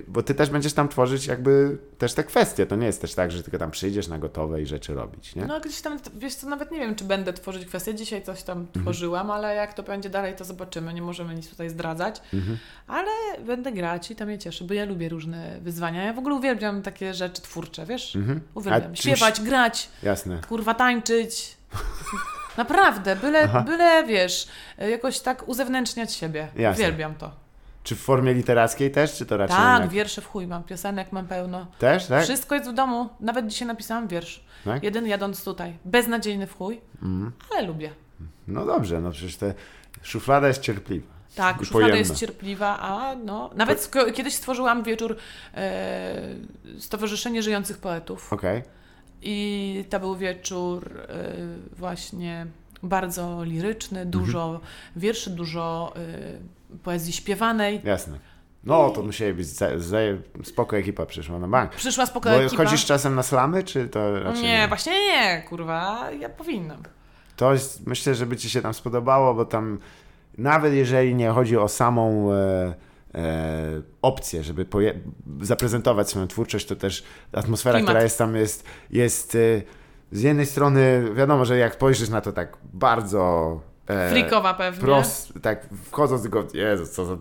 bo 0.09 0.23
ty 0.23 0.35
też 0.35 0.51
będziesz 0.51 0.73
tam 0.73 0.89
tworzyć 0.89 1.27
jakby 1.27 1.79
też 1.99 2.15
te 2.15 2.25
kwestie. 2.25 2.67
To 2.67 2.77
nie 2.77 2.87
jest 2.87 3.01
też 3.01 3.15
tak, 3.15 3.31
że 3.33 3.43
tylko 3.43 3.59
tam 3.59 3.71
przyjdziesz 3.71 4.09
na 4.09 4.19
gotowe 4.19 4.63
i 4.63 4.67
rzeczy 4.67 4.95
robić, 4.95 5.35
nie? 5.35 5.45
No 5.47 5.61
gdzieś 5.61 5.81
tam, 5.81 5.99
wiesz 6.15 6.35
co, 6.35 6.49
nawet 6.49 6.71
nie 6.71 6.79
wiem, 6.79 6.95
czy 6.95 7.05
będę 7.05 7.33
tworzyć 7.33 7.67
kwestię. 7.67 7.95
Dzisiaj 7.95 8.23
coś 8.23 8.43
tam 8.43 8.59
Mhm. 8.59 8.85
tworzyłam, 8.85 9.31
ale 9.31 9.55
jak 9.55 9.75
to 9.75 9.83
będzie 9.83 10.11
dalej, 10.11 10.37
to 10.37 10.45
zobaczymy. 10.45 10.95
Nie 10.95 11.03
możemy 11.03 11.35
nic 11.35 11.51
tutaj 11.51 11.71
zdradzać. 11.71 12.23
Mhm. 12.35 12.59
Ale 12.87 13.11
będę 13.47 13.73
grać 13.73 14.11
i 14.11 14.17
to 14.17 14.27
mnie 14.27 14.39
cieszy, 14.39 14.65
bo 14.65 14.75
ja 14.75 14.85
lubię 14.85 15.09
różne 15.09 15.59
wyzwania. 15.61 16.05
Ja 16.05 16.13
w 16.13 16.19
ogóle 16.19 16.35
uwielbiam 16.35 16.83
takie 16.83 17.15
rzeczy 17.15 17.43
twórcze, 17.43 17.87
wiesz? 17.87 18.17
Mhm. 18.17 18.41
Uwielbiam 18.55 18.93
czymś- 18.95 19.01
śpiewać, 19.01 19.41
grać, 19.41 19.89
Jasne. 20.03 20.41
kurwa 20.49 20.75
tańczyć. 20.75 21.57
Naprawdę, 22.57 23.17
byle, 23.17 23.43
Aha. 23.45 23.61
byle 23.67 24.05
wiesz, 24.07 24.49
jakoś 24.79 25.21
tak 25.21 25.49
uzewnętrzniać 25.49 26.13
siebie. 26.15 26.49
Jasne. 26.57 26.85
Uwielbiam 26.85 27.15
to. 27.15 27.33
Czy 27.91 27.97
w 27.97 28.01
formie 28.01 28.35
literackiej 28.35 28.91
też, 28.91 29.15
czy 29.15 29.27
to 29.27 29.37
raczej 29.37 29.57
Tak, 29.57 29.73
jednak? 29.75 29.91
wiersze 29.91 30.21
w 30.21 30.27
chuj 30.27 30.47
mam, 30.47 30.63
piosenek 30.65 31.13
mam 31.13 31.27
pełno. 31.27 31.67
Też, 31.79 32.07
tak? 32.07 32.25
Wszystko 32.25 32.55
jest 32.55 32.71
w 32.71 32.73
domu. 32.73 33.09
Nawet 33.21 33.47
dzisiaj 33.47 33.69
napisałam 33.69 34.09
wiersz. 34.09 34.45
Tak? 34.65 34.83
Jeden 34.83 35.07
jadąc 35.07 35.45
tutaj. 35.45 35.77
Beznadziejny 35.85 36.47
w 36.47 36.57
chuj, 36.57 36.81
Mhm. 37.03 37.33
ale 37.53 37.67
lubię. 37.67 37.91
No 38.49 38.67
dobrze, 38.67 39.01
no 39.01 39.11
przecież 39.11 39.37
te 39.37 39.55
szuflada 40.03 40.49
jest 40.49 40.61
cierpliwa. 40.61 41.07
Tak, 41.35 41.57
szuflada 41.59 41.73
pojemna. 41.73 41.97
jest 41.97 42.15
cierpliwa, 42.15 42.79
a 42.81 43.15
no... 43.17 43.51
Nawet 43.55 43.91
kiedyś 44.15 44.35
stworzyłam 44.35 44.83
wieczór 44.83 45.17
e, 45.55 46.35
Stowarzyszenie 46.79 47.43
Żyjących 47.43 47.79
Poetów. 47.79 48.33
Okej. 48.33 48.63
I 49.23 49.85
to 49.91 50.01
był 50.01 50.17
wieczór 50.17 51.01
e, 51.01 51.35
właśnie 51.77 52.47
bardzo 52.83 53.45
liryczny, 53.45 54.07
dużo 54.07 54.61
wierszy, 54.97 55.31
dużo 55.31 55.93
e, 55.97 56.60
poezji 56.83 57.13
śpiewanej. 57.13 57.81
Jasne. 57.85 58.19
No, 58.65 58.91
to 58.91 59.03
musieli 59.03 59.35
być 59.35 59.47
za, 59.47 59.79
za, 59.79 59.99
spoko 60.45 60.77
ekipa 60.77 61.07
przyszła 61.07 61.39
na 61.39 61.49
bank. 61.49 61.71
Przyszła 61.71 62.07
spoko 62.07 62.31
Bo 62.31 62.43
ekipa. 62.43 62.65
chodzisz 62.65 62.85
czasem 62.85 63.15
na 63.15 63.23
slamy, 63.23 63.63
czy 63.63 63.89
to 63.89 64.21
raczej 64.21 64.43
Nie, 64.43 64.69
właśnie 64.69 64.93
nie, 64.93 65.43
kurwa, 65.49 66.11
ja 66.11 66.29
powinnam. 66.29 66.83
To 67.37 67.53
jest, 67.53 67.87
myślę, 67.87 68.15
że 68.15 68.27
by 68.27 68.37
ci 68.37 68.51
się 68.51 68.63
tam 68.63 68.75
spodobało, 68.75 69.35
bo 69.35 69.45
tam 69.45 69.79
nawet 70.39 70.75
jeżeli 70.75 71.15
nie 71.15 71.31
chodzi 71.31 71.57
o 71.57 71.69
samą 71.69 72.33
e, 72.33 72.75
e, 73.15 73.83
opcję, 74.03 74.43
żeby 74.43 74.67
zaprezentować 75.41 76.09
swoją 76.09 76.27
twórczość, 76.27 76.67
to 76.67 76.77
też 76.77 77.05
atmosfera, 77.33 77.79
Klimat. 77.79 77.91
która 77.91 78.03
jest 78.03 78.19
tam, 78.19 78.37
jest, 78.37 78.65
jest 78.91 79.35
e, 79.35 79.63
z 80.13 80.23
jednej 80.23 80.47
strony, 80.47 81.05
wiadomo, 81.15 81.45
że 81.45 81.59
jak 81.59 81.75
spojrzysz 81.75 82.09
na 82.09 82.21
to 82.21 82.33
tak 82.33 82.57
bardzo 82.73 83.61
e, 83.91 84.11
Frikowa 84.11 84.55
pewnie. 84.55 84.81
prost, 84.81 85.33
tak 85.43 85.67
wchodząc 85.91 86.23
tylko, 86.23 86.45
Jezu, 86.55 86.87
co 86.87 87.05
za... 87.07 87.17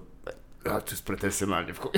A, 0.65 0.81
to 0.81 0.91
jest 0.91 1.05
pretensjonalnie 1.05 1.73
w 1.73 1.79
chuj. 1.79 1.91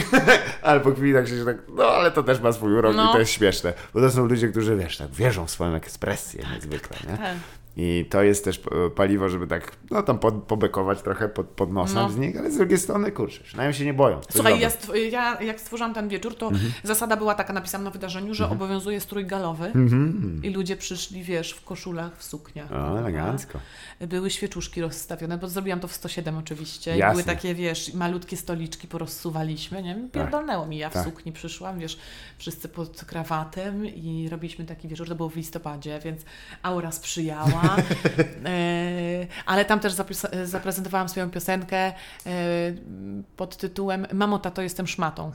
ale 0.61 0.80
po 0.80 0.91
chwili 0.91 1.13
tak 1.13 1.28
się 1.28 1.45
tak, 1.45 1.57
no 1.76 1.84
ale 1.84 2.11
to 2.11 2.24
też 2.24 2.39
ma 2.41 2.51
swój 2.51 2.74
urok 2.74 2.95
No. 2.95 3.09
i 3.09 3.13
to 3.13 3.19
jest 3.19 3.32
śmieszne. 3.32 3.74
Bo 3.93 4.01
to 4.01 4.11
są 4.11 4.26
ludzie, 4.26 4.47
którzy, 4.47 4.76
wiesz, 4.76 4.97
tak 4.97 5.09
wierzą 5.11 5.45
w 5.45 5.51
swoją 5.51 5.76
ekspresję 5.76 6.43
niezwykle, 6.55 6.97
nie? 7.11 7.17
Tak. 7.17 7.36
I 7.78 8.05
to 8.09 8.24
jest 8.24 8.45
też 8.45 8.61
e, 8.86 8.89
paliwo, 8.89 9.30
żeby 9.30 9.47
tak, 9.47 9.72
no 9.91 10.03
tam 10.03 10.19
pod, 10.19 10.34
pobekować 10.43 11.01
trochę 11.01 11.30
pod, 11.30 11.47
pod 11.47 11.72
nosem 11.74 11.95
No. 11.95 12.09
z 12.09 12.17
nich, 12.17 12.38
ale 12.39 12.51
z 12.51 12.57
drugiej 12.57 12.78
strony, 12.78 13.11
kurczę, 13.11 13.43
przynajmniej 13.43 13.74
się 13.74 13.86
nie 13.86 13.93
boją. 13.93 14.22
Słuchaj, 14.30 14.59
ja, 14.59 14.69
ja 15.11 15.41
jak 15.41 15.61
stworzyłam 15.61 15.93
ten 15.93 16.09
wieczór, 16.09 16.36
to 16.36 16.47
Mhm. 16.47 16.72
zasada 16.84 17.17
była 17.17 17.36
taka, 17.36 17.53
napisałam 17.53 17.84
na 17.86 17.91
wydarzeniu, 17.91 18.34
że 18.34 18.49
obowiązuje 18.49 18.99
strój 19.01 19.26
galowy 19.26 19.65
Mhm. 19.65 20.41
i 20.43 20.49
ludzie 20.49 20.78
przyszli, 20.78 21.24
wiesz, 21.24 21.51
w 21.51 21.63
koszulach, 21.65 22.17
w 22.17 22.24
sukniach. 22.24 22.72
O, 22.72 22.99
elegancko. 22.99 23.59
Były 24.01 24.30
świeczuszki 24.30 24.82
rozstawione, 24.82 25.38
bo 25.38 25.47
zrobiłam 25.47 25.80
to 25.80 25.88
w 25.88 25.93
107 25.93 26.38
oczywiście. 26.38 26.95
I 26.95 26.99
Jasne. 26.99 27.11
były 27.24 27.36
takie, 27.36 27.55
wiesz, 27.55 27.93
malutkie 27.93 28.38
stoliczki 28.38 28.88
porozsuwaliśmy, 28.88 29.84
nie? 29.84 30.09
Pierdolnęło 30.11 30.65
mi. 30.65 30.78
Ja 30.78 30.89
w 30.89 30.93
Tak. 30.93 31.05
sukni 31.05 31.32
przyszłam, 31.32 31.80
wiesz, 31.80 31.99
wszyscy 32.38 32.69
pod 32.69 33.05
krawatem 33.05 33.86
i 33.86 34.28
robiliśmy 34.32 34.65
taki 34.65 34.88
wieczór, 34.88 35.07
to 35.07 35.15
było 35.15 35.30
w 35.30 35.36
listopadzie, 35.36 35.99
więc 36.03 36.22
aura 36.63 36.91
sprzyjała. 36.91 37.61
E, 38.45 39.28
ale 39.45 39.66
tam 39.66 39.80
też 39.80 39.93
zaprezentowałam 40.43 41.09
swoją 41.09 41.30
piosenkę 41.30 41.78
e, 41.78 41.93
pod 43.38 43.57
tytułem 43.57 44.07
Mamo, 44.14 44.39
tato, 44.39 44.62
jestem 44.62 44.88
szmatą. 44.88 45.32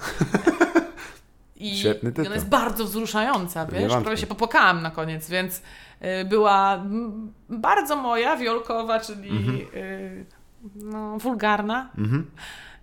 I, 1.56 1.78
Świetny 1.78 2.10
tytuł. 2.12 2.26
ona 2.26 2.34
jest 2.34 2.48
bardzo 2.48 2.84
wzruszająca, 2.84 3.66
wiesz, 3.66 3.92
prawie 4.02 4.16
się 4.16 4.26
popłakałam 4.26 4.82
na 4.82 4.90
koniec, 4.90 5.28
więc 5.30 5.62
y, 6.20 6.24
była 6.24 6.84
bardzo 7.48 7.96
moja, 7.96 8.36
wiolkowa, 8.36 9.00
czyli 9.00 9.28
Mhm. 9.30 9.58
no, 10.74 11.18
wulgarna, 11.18 11.90
Mhm. 11.98 12.30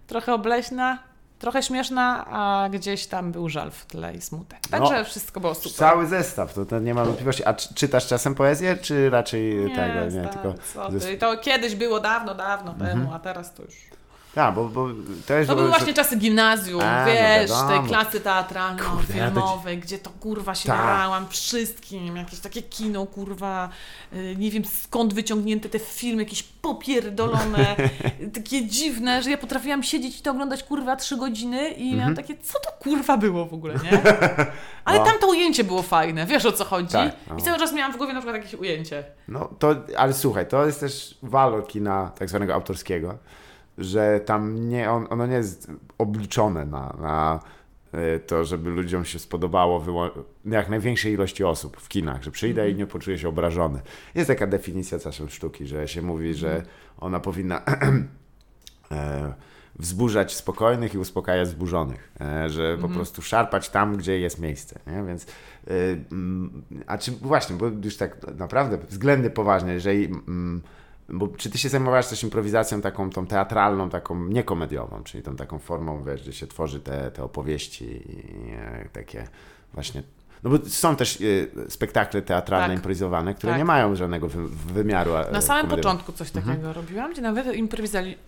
trochę 0.08 0.34
obleśna, 0.34 0.98
trochę 1.44 1.64
śmieszna, 1.64 2.26
a 2.30 2.70
gdzieś 2.70 3.08
tam 3.08 3.32
był 3.32 3.50
żal 3.50 3.72
w 3.72 3.86
tle 3.86 4.14
i 4.14 4.22
smutek. 4.22 4.60
Także 4.72 5.00
No, 5.00 5.06
wszystko 5.06 5.40
było 5.40 5.56
super. 5.56 5.72
Cały 5.72 6.08
zestaw, 6.08 6.54
to, 6.54 6.66
to 6.66 6.80
nie 6.80 6.94
ma 6.94 7.06
wątpliwości. 7.06 7.46
A 7.46 7.54
czy, 7.54 7.74
czytasz 7.74 8.08
czasem 8.08 8.36
poezję, 8.36 8.78
czy 8.78 9.10
raczej 9.10 9.56
nie, 9.56 9.76
tego, 9.76 10.06
nie? 10.06 10.12
stary, 10.12 10.28
Tylko 10.30 10.54
co 10.74 10.90
ty. 11.00 11.18
To 11.18 11.38
kiedyś 11.38 11.76
było 11.76 12.00
dawno, 12.00 12.36
dawno 12.36 12.74
temu, 12.74 13.14
a 13.14 13.20
teraz 13.20 13.54
to 13.54 13.64
już... 13.64 13.76
Tak, 14.36 14.56
bo, 14.56 14.66
bo 14.70 14.88
to 15.28 15.34
jest 15.34 15.48
To 15.50 15.54
w 15.56 15.58
były 15.58 15.70
właśnie 15.70 15.94
czasy 15.94 16.16
gimnazjum, 16.16 16.82
A, 16.82 17.00
no 17.00 17.12
wiesz, 17.12 17.52
wiadomo. 17.52 17.70
tej 17.70 17.90
klasy 17.90 18.12
Kurde, 18.12 18.30
ja 18.30 18.44
teatralno-filmowej, 18.44 19.78
gdzie 19.80 19.98
to 19.98 20.10
kurwa 20.10 20.56
się 20.56 20.68
Tak. 20.70 20.78
jarałam 20.80 21.28
wszystkim, 21.30 22.16
jakieś 22.16 22.40
takie 22.40 22.62
kino, 22.62 23.06
kurwa, 23.06 23.70
y, 24.14 24.36
nie 24.38 24.52
wiem 24.52 24.64
skąd 24.66 25.14
wyciągnięte 25.14 25.70
te 25.70 25.80
filmy, 25.80 26.24
jakieś 26.24 26.44
popierdolone, 26.44 27.76
takie 28.36 28.68
dziwne, 28.68 29.24
że 29.24 29.32
ja 29.32 29.38
potrafiłam 29.38 29.84
siedzieć 29.84 30.20
i 30.20 30.22
to 30.24 30.32
oglądać 30.32 30.64
kurwa 30.64 30.96
trzy 30.96 31.18
godziny 31.18 31.70
i 31.70 31.96
miałam 31.96 32.16
takie, 32.16 32.38
co 32.38 32.60
to 32.60 32.72
kurwa 32.80 33.18
było 33.18 33.46
w 33.46 33.54
ogóle, 33.54 33.74
nie? 33.74 34.02
Ale 34.86 35.00
No. 35.00 35.06
tam 35.06 35.20
to 35.20 35.28
ujęcie 35.28 35.64
było 35.64 35.82
fajne, 35.82 36.26
wiesz 36.26 36.46
o 36.46 36.52
co 36.52 36.66
chodzi? 36.66 36.92
Tak, 36.94 37.12
no. 37.30 37.38
I 37.38 37.42
cały 37.42 37.60
czas 37.60 37.74
miałam 37.74 37.94
w 37.94 37.98
głowie 37.98 38.14
na 38.14 38.20
przykład 38.20 38.36
jakieś 38.44 38.54
ujęcie. 38.60 39.04
No 39.28 39.50
to, 39.60 39.76
ale 39.98 40.14
słuchaj, 40.14 40.48
to 40.48 40.66
jest 40.66 40.80
też 40.80 41.18
walor 41.24 41.68
kina 41.68 42.12
tak 42.20 42.30
zwanego 42.30 42.54
autorskiego, 42.54 43.18
że 43.78 44.20
tam 44.20 44.70
nie, 44.70 44.92
on, 44.92 45.08
ono 45.10 45.28
nie 45.28 45.36
jest 45.36 45.72
obliczone 45.98 46.66
na, 46.66 46.96
na 47.02 47.40
y, 47.94 48.20
to, 48.20 48.46
żeby 48.46 48.70
ludziom 48.70 49.06
się 49.06 49.20
spodobało 49.20 49.84
jak 50.46 50.70
największej 50.70 51.14
ilości 51.14 51.44
osób 51.44 51.78
w 51.78 51.90
kinach, 51.90 52.24
że 52.24 52.32
przyjdę 52.32 52.70
i 52.70 52.76
nie 52.76 52.88
poczuję 52.88 53.18
się 53.20 53.30
obrażony. 53.30 53.80
Jest 54.16 54.28
taka 54.28 54.48
definicja 54.48 55.00
czasem 55.00 55.30
sztuki, 55.30 55.68
że 55.68 55.88
się 55.88 56.02
mówi, 56.02 56.34
że 56.34 56.64
ona 57.00 57.20
powinna 57.20 57.62
e, 58.92 59.34
wzburzać 59.80 60.36
spokojnych 60.36 60.94
i 60.94 60.98
uspokajać 60.98 61.48
zburzonych, 61.48 62.12
e, 62.22 62.50
że 62.50 62.78
po 62.78 62.90
prostu 62.90 63.22
szarpać 63.22 63.70
tam, 63.70 63.98
gdzie 63.98 64.20
jest 64.20 64.40
miejsce, 64.40 64.80
nie? 64.88 65.04
Więc, 65.04 65.26
mm, 66.12 66.64
a 66.88 66.98
czy 66.98 67.12
właśnie, 67.12 67.56
bo 67.56 67.68
już 67.84 67.98
tak 67.98 68.38
naprawdę 68.38 68.78
względnie 68.90 69.30
poważnie, 69.30 69.74
jeżeli, 69.74 70.06
mm, 70.06 70.62
bo 71.10 71.28
czy 71.28 71.50
ty 71.50 71.58
się 71.58 71.70
zajmowałaś 71.70 72.08
też 72.08 72.24
improwizacją 72.24 72.82
taką, 72.82 73.10
tą 73.10 73.26
teatralną, 73.28 73.90
taką 73.90 74.26
niekomediową, 74.26 75.04
czyli 75.04 75.24
tą 75.24 75.36
taką 75.36 75.60
formą, 75.60 76.04
wiesz, 76.04 76.22
gdzie 76.22 76.34
się 76.34 76.48
tworzy 76.48 76.80
te, 76.80 77.12
te 77.12 77.24
opowieści 77.24 77.86
i 77.86 78.52
e, 78.52 78.90
takie 78.94 79.28
właśnie 79.74 80.04
no 80.44 80.50
bo 80.50 80.58
są 80.70 80.96
też 80.96 81.22
y, 81.22 81.52
spektakle 81.70 82.22
teatralne, 82.22 82.68
Tak. 82.68 82.76
improwizowane, 82.78 83.34
które 83.34 83.52
Tak. 83.52 83.58
nie 83.60 83.66
mają 83.66 83.96
żadnego 83.96 84.28
wy, 84.28 84.48
wymiaru. 84.74 85.16
e, 85.16 85.32
Na 85.32 85.42
samym 85.42 85.68
początku 85.68 86.12
coś 86.12 86.32
takiego 86.32 86.52
Mhm. 86.54 86.74
robiłam, 86.76 87.12
gdzie 87.12 87.22
nawet 87.22 87.48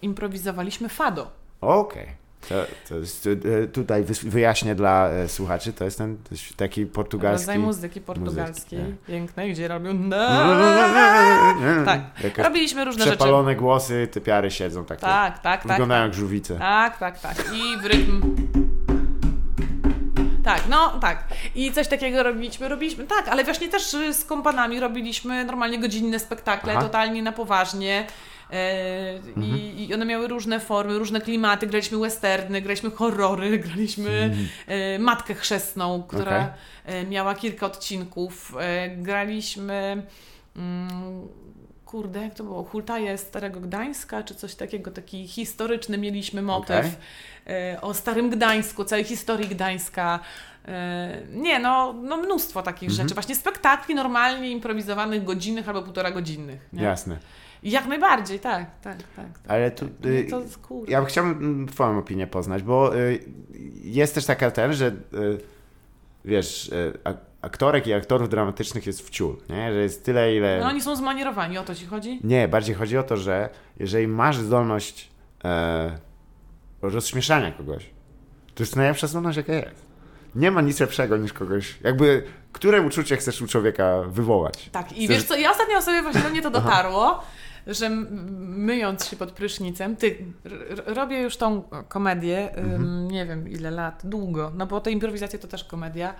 improwizowaliśmy 0.01 0.89
fado. 0.89 1.27
Okej. 1.61 2.07
To, 2.49 2.55
to 2.89 2.95
jest, 2.95 3.29
e, 3.63 3.67
tutaj 3.67 4.03
wyjaśnię 4.23 4.75
dla 4.75 5.09
e, 5.09 5.27
słuchaczy, 5.27 5.73
to 5.73 5.85
jest 5.85 5.97
ten 5.97 6.17
taki 6.57 6.85
portugalski... 6.85 7.47
Rodzaj 7.47 7.59
muzyki 7.59 8.01
portugalskiej, 8.01 8.79
muzyki, 8.79 8.97
pięknej, 9.07 9.53
gdzie 9.53 9.67
robią 9.67 10.09
Tak. 10.09 11.85
Tak. 11.85 12.23
Jakieś 12.23 12.45
Robiliśmy 12.45 12.85
różne 12.85 13.03
rzeczy. 13.03 13.17
przepalone 13.17 13.55
głosy, 13.55 14.07
typiary 14.11 14.51
siedzą 14.51 14.85
takie. 14.85 15.01
Tak, 15.01 15.39
tak, 15.39 15.61
tak. 15.61 15.67
Wyglądają 15.67 16.03
jak 16.03 16.13
żółwice. 16.13 16.57
Tak, 16.59 16.97
tak, 16.97 17.19
tak. 17.19 17.45
I 17.53 17.81
w 17.81 17.85
rytm. 17.85 18.35
Tak, 20.43 20.61
no 20.69 20.99
tak. 20.99 21.23
I 21.55 21.71
coś 21.71 21.87
takiego 21.87 22.23
robiliśmy, 22.23 22.69
robiliśmy. 22.69 23.07
Tak, 23.07 23.27
ale 23.27 23.43
właśnie 23.43 23.67
też 23.67 23.93
y, 23.93 24.13
z 24.13 24.25
kompanami 24.25 24.79
robiliśmy 24.79 25.45
normalnie 25.45 25.79
godzinne 25.79 26.19
spektakle, 26.19 26.73
Aha. 26.73 26.81
Totalnie 26.81 27.23
na 27.23 27.31
poważnie. 27.31 28.07
E, 28.51 29.19
i, 29.41 29.87
I 29.89 29.93
one 29.93 30.05
miały 30.05 30.27
różne 30.27 30.59
formy, 30.59 30.99
różne 30.99 31.21
klimaty. 31.21 31.67
Graliśmy 31.67 31.97
westerny, 31.97 32.61
graliśmy 32.61 32.91
horrory, 32.91 33.59
graliśmy 33.67 34.35
e, 34.67 34.99
Matkę 34.99 35.33
Chrzestną, 35.33 36.03
która 36.07 36.31
Mhm. 36.37 36.51
Okej. 36.85 36.99
e, 36.99 37.03
miała 37.05 37.35
kilka 37.35 37.65
odcinków. 37.65 38.53
Graliśmy. 38.97 40.03
Mm, 40.55 41.27
kurde, 41.85 42.21
jak 42.21 42.33
to 42.35 42.43
było? 42.43 42.63
Hultaje 42.63 43.17
Starego 43.17 43.59
Gdańska, 43.59 44.23
czy 44.23 44.35
coś 44.35 44.55
takiego, 44.55 44.91
taki 44.91 45.27
historyczny 45.27 45.97
mieliśmy 45.97 46.41
motyw 46.41 46.85
e, 47.47 47.77
o 47.81 47.93
Starym 47.93 48.29
Gdańsku, 48.29 48.85
całej 48.85 49.03
historii 49.05 49.47
Gdańska. 49.49 50.19
Nie, 51.31 51.59
no, 51.59 51.93
no 51.93 52.17
mnóstwo 52.17 52.61
takich 52.61 52.89
Mhm. 52.89 53.03
rzeczy. 53.07 53.13
Właśnie 53.13 53.35
spektakli 53.35 53.95
normalnie 53.95 54.51
improwizowanych, 54.51 55.23
godzinnych 55.23 55.67
albo 55.67 55.81
półtora 55.81 56.11
godzinnych. 56.11 56.67
Nie? 56.73 56.83
Jasne. 56.83 57.17
Jak 57.71 57.87
najbardziej, 57.87 58.39
tak, 58.39 58.65
tak, 58.81 58.97
tak. 58.97 59.05
tak. 59.15 59.25
Ale 59.47 59.71
tu... 59.71 59.85
y, 59.85 60.27
No 60.31 60.41
to. 60.41 60.75
Ja 60.87 61.05
chciałbym 61.05 61.37
mm, 61.37 61.67
Twoją 61.67 61.97
opinię 61.97 62.27
poznać, 62.27 62.63
bo 62.63 62.97
y, 62.97 63.19
jest 63.83 64.15
też 64.15 64.25
taka 64.25 64.51
ten, 64.51 64.73
że 64.73 64.87
y, 64.87 64.93
wiesz, 66.25 66.67
y, 66.69 66.93
ak- 67.03 67.25
aktorek 67.41 67.87
i 67.87 67.93
aktorów 67.93 68.29
dramatycznych 68.29 68.85
jest 68.87 69.07
wciul, 69.07 69.37
nie? 69.49 69.73
Że 69.73 69.79
jest 69.79 70.05
tyle, 70.05 70.35
ile... 70.35 70.59
No 70.59 70.67
oni 70.67 70.81
są 70.81 70.95
zmanierowani, 70.95 71.57
o 71.57 71.63
to 71.63 71.75
ci 71.75 71.85
chodzi? 71.85 72.19
Nie, 72.23 72.47
bardziej 72.47 72.75
chodzi 72.75 72.97
o 72.97 73.03
to, 73.03 73.17
że 73.17 73.49
jeżeli 73.79 74.07
masz 74.07 74.37
zdolność 74.37 75.09
e, 75.43 75.97
rozśmieszania 76.81 77.51
kogoś, 77.51 77.89
to 78.55 78.63
jest 78.63 78.75
najlepsza 78.75 79.07
zdolność, 79.07 79.37
jaka 79.37 79.53
jest. 79.53 79.85
nie 80.35 80.51
ma 80.51 80.61
nic 80.61 80.79
lepszego 80.79 81.17
niż 81.17 81.33
kogoś, 81.33 81.77
jakby, 81.83 82.23
które 82.51 82.81
uczucie 82.81 83.17
chcesz 83.17 83.41
u 83.41 83.47
człowieka 83.47 84.01
wywołać. 84.07 84.69
Tak, 84.71 84.91
i 84.91 84.95
Chcesz- 84.95 85.07
wiesz 85.09 85.23
co, 85.23 85.35
ja 85.35 85.51
ostatnio 85.51 85.81
sobie 85.81 86.01
właśnie 86.01 86.21
do 86.21 86.29
mnie 86.29 86.41
to 86.41 86.49
dotarło, 86.51 87.23
że 87.67 87.89
myjąc 87.89 89.05
się 89.07 89.15
pod 89.17 89.31
prysznicem, 89.31 89.95
ty, 89.95 90.17
robię 90.85 91.21
już 91.21 91.37
tą 91.37 91.61
komedię, 91.87 92.51
Mhm. 92.55 93.11
nie 93.11 93.25
wiem 93.25 93.49
ile 93.49 93.71
lat, 93.71 94.01
długo, 94.03 94.51
no 94.55 94.65
bo 94.65 94.81
te 94.81 94.91
improwizacje 94.91 95.39
to 95.39 95.47
też 95.47 95.63
komedia. 95.63 96.13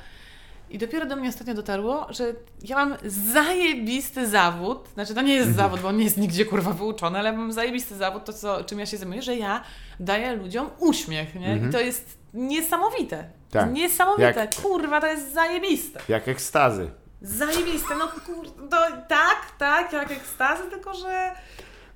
I 0.70 0.78
dopiero 0.78 1.06
do 1.06 1.16
mnie 1.16 1.30
ostatnio 1.30 1.54
dotarło, 1.54 2.08
że 2.10 2.34
ja 2.64 2.76
mam 2.76 2.96
zajebisty 3.06 4.28
zawód, 4.28 4.88
znaczy 4.94 5.14
to 5.16 5.22
nie 5.22 5.34
jest 5.34 5.48
Mhm. 5.50 5.58
zawód, 5.68 5.82
bo 5.82 5.88
on 5.88 5.98
nie 5.98 6.04
jest 6.04 6.18
nigdzie 6.18 6.46
kurwa 6.46 6.72
wyuczony, 6.74 7.20
ale 7.20 7.34
mam 7.34 7.52
zajebisty 7.54 7.96
zawód, 7.96 8.26
to 8.26 8.34
co, 8.34 8.64
czym 8.64 8.80
ja 8.80 8.86
się 8.86 8.98
zajmuję, 8.98 9.22
że 9.22 9.36
ja 9.36 9.62
daję 10.00 10.36
ludziom 10.36 10.70
uśmiech, 10.80 11.36
nie? 11.36 11.58
I 11.58 11.72
to 11.72 11.80
jest 11.80 12.18
niesamowite. 12.34 13.16
Mhm. 13.18 13.34
Tak. 13.52 13.72
Niesamowite, 13.74 14.40
Jak- 14.40 14.56
kurwa, 14.56 15.02
to 15.02 15.08
jest 15.08 15.34
zajebiste. 15.34 16.00
Jak 16.10 16.28
ekstazy. 16.28 16.90
Zajebiste, 17.22 17.96
no 17.96 18.08
kurde, 18.26 18.78
tak, 19.08 19.38
tak, 19.58 19.94
jak 19.94 20.12
ekstazy, 20.12 20.64
tylko 20.70 20.94
że 20.94 21.32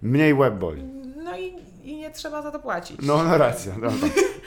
Mniej 0.02 0.34
łeb 0.34 0.54
boli. 0.54 0.84
no 1.24 1.38
i, 1.38 1.56
i 1.84 1.96
nie 1.96 2.12
trzeba 2.12 2.42
za 2.42 2.52
to 2.52 2.60
płacić. 2.60 2.98
No, 3.02 3.24
no 3.24 3.38
racja, 3.38 3.74
dobra. 3.74 3.92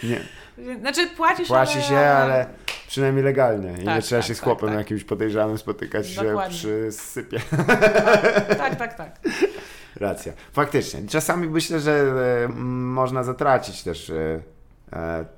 Nie. 0.02 0.20
Znaczy 0.80 1.06
płacisz, 1.16 1.48
Płaci 1.48 1.72
ale... 1.78 1.82
się, 1.82 1.98
ale 1.98 2.46
przynajmniej 2.88 3.24
legalnie. 3.24 3.72
I 3.72 3.84
Tak, 3.84 3.96
nie 3.96 4.02
trzeba 4.02 4.20
tak, 4.20 4.28
się 4.28 4.34
z 4.34 4.38
tak, 4.38 4.44
chłopem 4.44 4.68
tak. 4.68 4.78
jakimś 4.78 5.04
podejrzanym 5.04 5.58
spotykać 5.58 6.08
się 6.08 6.24
Dokładnie. 6.24 6.58
przy 6.58 6.92
sypie. 6.92 7.40
Tak, 8.58 8.76
tak, 8.76 8.94
tak. 8.94 9.20
Racja. 9.96 10.32
Faktycznie. 10.52 11.00
Czasami 11.08 11.48
myślę, 11.48 11.80
że 11.80 11.92
e, 12.44 12.48
można 12.68 13.22
zatracić 13.24 13.82
też 13.82 14.10
e, 14.10 14.40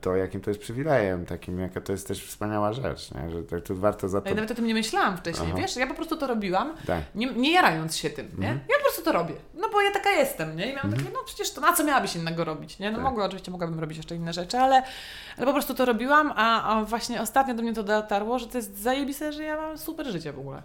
to, 0.01 0.17
jakim 0.17 0.41
to 0.41 0.51
jest 0.51 0.61
przywilejem, 0.61 1.27
takim, 1.27 1.61
jaka 1.61 1.81
to 1.81 1.93
jest 1.93 2.09
też 2.09 2.27
wspaniała 2.27 2.73
rzecz, 2.73 3.11
nie? 3.15 3.31
że 3.31 3.43
tak 3.43 3.63
tu 3.63 3.77
warto 3.77 4.09
za 4.09 4.21
to... 4.21 4.29
Ja 4.29 4.35
nawet 4.35 4.51
o 4.51 4.55
tym 4.55 4.67
nie 4.67 4.75
myślałam 4.75 5.17
wcześniej, 5.17 5.49
Aha. 5.53 5.61
wiesz? 5.61 5.77
Ja 5.77 5.87
po 5.87 5.95
prostu 5.95 6.17
to 6.17 6.27
robiłam, 6.27 6.73
Tak. 6.87 7.03
nie, 7.15 7.27
nie 7.27 7.53
jarając 7.53 7.97
się 7.97 8.11
tym, 8.11 8.27
nie? 8.27 8.49
Mhm. 8.49 8.61
Ja 8.69 8.77
po 8.77 8.83
prostu 8.83 9.03
to 9.03 9.13
robię. 9.13 9.35
No 9.55 9.69
bo 9.69 9.81
ja 9.83 9.91
taka 9.91 10.11
jestem, 10.11 10.57
nie? 10.57 10.71
I 10.73 10.75
miałam 10.77 10.91
takie, 10.91 11.05
no 11.13 11.19
przecież 11.27 11.51
to 11.53 11.61
na 11.61 11.73
co 11.73 11.85
miałabyś 11.85 12.17
innego 12.17 12.45
robić, 12.45 12.79
nie? 12.79 12.91
No 12.91 12.97
Tak. 12.97 13.05
mogła, 13.05 13.25
oczywiście 13.25 13.51
mogłabym 13.51 13.81
robić 13.81 13.97
jeszcze 13.97 14.17
inne 14.17 14.33
rzeczy, 14.33 14.59
ale, 14.59 14.83
ale 15.37 15.47
po 15.47 15.53
prostu 15.53 15.75
to 15.75 15.85
robiłam, 15.85 16.33
a, 16.37 16.63
a 16.79 16.85
właśnie 16.85 17.21
ostatnio 17.23 17.55
do 17.55 17.63
mnie 17.63 17.73
to 17.73 17.83
dotarło, 17.83 18.39
że 18.39 18.47
to 18.47 18.59
jest 18.59 18.79
zajebiste, 18.79 19.33
że 19.33 19.43
ja 19.43 19.57
mam 19.57 19.79
super 19.79 20.07
życie 20.07 20.33
w 20.33 20.39
ogóle. 20.39 20.63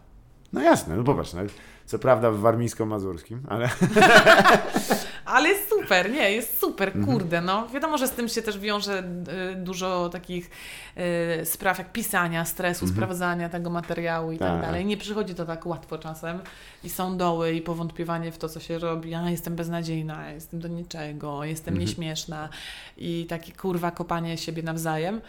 No 0.54 0.62
jasne, 0.62 0.95
no 0.95 1.04
popatrz, 1.04 1.34
no, 1.34 1.41
co 1.86 2.00
prawda 2.00 2.32
w 2.32 2.39
warmińsko-mazurskim, 2.39 3.39
ale 3.50 3.70
Ale 5.26 5.50
jest 5.50 5.70
super, 5.70 6.12
nie, 6.12 6.32
jest 6.32 6.60
super, 6.60 6.88
Mhm. 6.88 7.06
kurde, 7.06 7.41
no. 7.41 7.68
Wiadomo, 7.68 7.97
że 7.97 8.08
z 8.08 8.12
tym 8.12 8.28
się 8.30 8.41
też 8.41 8.60
wiąże 8.60 9.04
y, 9.52 9.56
dużo 9.56 10.10
takich 10.10 10.50
y, 11.41 11.45
spraw 11.45 11.78
jak 11.78 11.91
pisania, 11.91 12.45
stresu, 12.45 12.88
sprawdzania 12.88 13.50
tego 13.50 13.70
materiału 13.70 14.32
i 14.32 14.38
tak, 14.38 14.45
Mhm. 14.45 14.62
Tak. 14.62 14.70
dalej. 14.72 14.86
Nie 14.86 14.97
przychodzi 14.97 15.36
to 15.36 15.45
tak 15.45 15.66
łatwo 15.66 15.97
czasem 15.97 16.39
i 16.84 16.89
są 16.89 17.18
doły 17.18 17.52
i 17.54 17.62
powątpiewanie 17.62 18.32
w 18.32 18.38
to, 18.38 18.50
co 18.50 18.60
się 18.60 18.80
robi. 18.80 19.14
A, 19.14 19.30
jestem 19.30 19.56
beznadziejna, 19.56 20.32
jestem 20.32 20.60
do 20.60 20.68
niczego, 20.68 21.43
jestem 21.43 21.74
Mhm. 21.74 21.88
nieśmieszna 21.89 22.50
i 22.97 23.26
takie 23.30 23.52
kurwa 23.52 23.91
kopanie 23.91 24.38
siebie 24.38 24.64
nawzajem. 24.64 25.22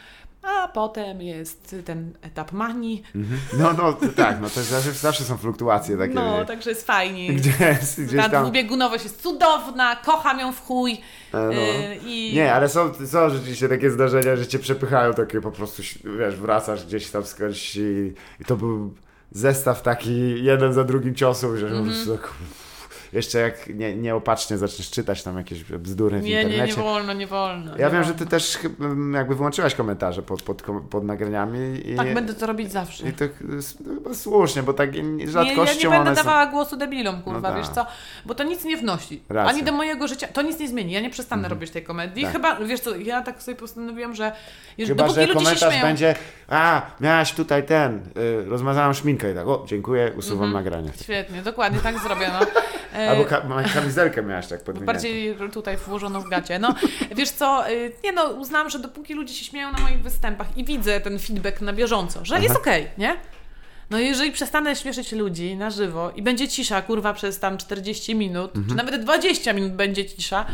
A 0.43 0.69
potem 0.69 1.23
jest 1.23 1.77
ten 1.85 2.13
etap 2.23 2.53
manii. 2.53 3.03
Mhm. 3.15 3.41
no, 3.59 3.73
no 3.73 3.93
tak, 4.17 4.41
no 4.41 4.51
to 4.51 4.63
zawsze, 4.63 4.93
zawsze 4.93 5.25
są 5.25 5.37
fluktuacje 5.37 5.99
takie, 5.99 6.15
No, 6.15 6.45
także 6.45 6.71
jest 6.71 6.87
fajnie. 6.87 7.33
gdzie 7.35 7.53
jest, 7.61 8.03
gdzieś 8.03 8.21
Ta 8.23 8.29
tam... 8.29 8.43
dwubiegunowość 8.45 9.05
jest 9.05 9.23
cudowna, 9.23 9.97
kocham 9.97 10.41
ją 10.41 10.53
w 10.53 10.61
chuj. 10.61 11.01
no. 11.33 11.53
y, 11.53 11.97
i... 12.07 12.33
Nie, 12.35 12.55
ale 12.55 12.69
są, 12.69 12.95
są 13.07 13.31
rzeczywiście 13.31 13.69
takie 13.69 13.91
zdarzenia, 13.91 14.37
że 14.37 14.47
cię 14.47 14.59
przepychają, 14.59 15.15
takie 15.15 15.41
po 15.41 15.51
prostu, 15.51 15.83
wiesz, 16.19 16.37
wracasz 16.37 16.87
gdzieś 16.87 17.11
tam 17.11 17.25
skądś 17.25 17.77
i, 17.77 18.13
i 18.41 18.45
to 18.45 18.57
był 18.57 18.95
zestaw 19.33 19.83
taki 19.83 20.45
jeden 20.45 20.73
za 20.73 20.85
drugim 20.85 21.15
ciosów, 21.15 21.57
że 21.57 21.67
Mhm. 21.67 21.85
po 21.85 21.91
prostu 21.91 22.17
tak, 22.17 22.31
jeszcze 23.13 23.39
jak 23.39 23.67
nie, 23.75 23.97
nieopatrznie 23.97 24.59
zaczniesz 24.59 24.91
czytać 24.91 25.23
tam 25.23 25.37
jakieś 25.39 25.65
bzdury 25.65 26.21
w 26.21 26.23
Nie, 26.23 26.31
nie, 26.31 26.43
internecie. 26.43 26.77
nie 26.77 26.83
wolno, 26.83 27.13
nie 27.13 27.27
wolno. 27.27 27.77
ja 27.79 27.87
nie 27.87 27.93
wiem, 27.93 28.03
że 28.05 28.09
wolno. 28.13 28.19
ty 28.19 28.27
też 28.27 28.59
jakby 29.15 29.35
wyłączyłaś 29.35 29.75
komentarze 29.75 30.23
pod, 30.23 30.43
pod, 30.43 30.63
pod 30.91 31.05
nagraniami 31.05 31.81
i, 31.91 31.97
Tak, 31.97 32.15
będę 32.15 32.35
to 32.35 32.47
robić 32.47 32.73
zawsze. 32.73 33.09
i 33.09 33.13
to 33.13 33.25
ch- 33.29 33.85
chyba 33.95 34.15
słusznie, 34.15 34.63
bo 34.63 34.73
tak 34.73 34.95
nie- 34.95 35.03
Nie, 35.03 35.25
ja 35.25 35.31
rzadkością 35.31 35.91
nie 35.91 35.97
będę 35.97 36.11
one 36.11 36.17
są... 36.17 36.25
dawała 36.25 36.47
głosu 36.47 36.77
debilom, 36.77 37.23
kurwa, 37.23 37.41
No 37.41 37.49
tak. 37.49 37.57
wiesz 37.65 37.69
co? 37.75 37.87
Bo 38.27 38.35
to 38.35 38.45
nic 38.45 38.65
nie 38.65 38.77
wnosi. 38.77 39.23
Racja. 39.29 39.51
Ani 39.55 39.63
do 39.63 39.73
mojego 39.73 40.09
życia, 40.09 40.29
to 40.29 40.43
nic 40.43 40.59
nie 40.59 40.69
zmieni. 40.69 40.93
Ja 40.93 41.01
nie 41.01 41.11
przestanę 41.11 41.41
Mhm. 41.41 41.53
robić 41.59 41.71
tej 41.71 41.83
komedii. 41.85 42.23
Tak. 42.25 42.33
Chyba, 42.33 42.57
wiesz 42.57 42.81
co, 42.81 42.97
ja 42.97 43.23
tak 43.23 43.43
sobie 43.43 43.57
postanowiłam, 43.57 44.15
że 44.15 44.33
jeżeli, 44.79 44.99
Chyba, 44.99 45.13
że 45.15 45.27
komentarz 45.27 45.59
śmieją... 45.73 45.83
będzie 45.83 46.15
a, 46.49 46.83
miałaś 47.01 47.33
tutaj 47.33 47.67
ten, 47.67 47.97
y, 48.17 48.45
rozmazałam 48.49 48.95
szminkę 48.95 49.33
i 49.33 49.35
tak, 49.35 49.47
o, 49.49 49.65
dziękuję, 49.69 50.13
usuwam 50.19 50.45
Mhm. 50.49 50.65
nagranie. 50.65 50.91
Świetnie, 51.03 51.43
dokładnie, 51.43 51.79
tak 51.79 51.99
zrobię, 51.99 52.31
no. 52.41 52.47
E, 53.07 53.11
Albo 53.11 53.25
ka- 53.25 53.43
kamizelkę 53.75 54.23
miałaś 54.23 54.47
tak 54.47 54.65
podwiniętą. 54.65 54.93
Bardziej 54.93 55.37
tutaj 55.53 55.77
włożoną 55.77 56.21
w 56.21 56.29
gacie. 56.29 56.59
No, 56.59 56.75
wiesz 57.17 57.31
co, 57.31 57.71
y, 57.71 57.93
nie 58.05 58.13
no, 58.13 58.25
uznałam, 58.25 58.71
że 58.71 58.79
dopóki 58.79 59.15
ludzie 59.15 59.35
się 59.35 59.45
śmieją 59.45 59.73
na 59.73 59.79
moich 59.79 60.03
występach 60.03 60.57
i 60.57 60.65
widzę 60.65 61.01
ten 61.01 61.19
feedback 61.19 61.61
na 61.61 61.73
bieżąco, 61.73 62.25
że 62.25 62.35
jest 62.35 62.51
Aha. 62.51 62.59
okej, 62.61 62.87
nie? 62.99 63.17
No 63.91 63.99
jeżeli 63.99 64.33
przestanę 64.33 64.77
śmieszyć 64.77 65.13
ludzi 65.13 65.57
na 65.57 65.71
żywo 65.71 66.11
i 66.17 66.23
będzie 66.23 66.49
cisza, 66.49 66.83
kurwa, 66.83 67.13
przez 67.15 67.39
tam 67.39 67.59
40 67.59 68.15
minut, 68.15 68.57
Mhm. 68.57 68.69
czy 68.79 68.85
nawet 68.85 69.03
20 69.05 69.53
minut 69.53 69.73
będzie 69.73 70.05
cisza, 70.05 70.47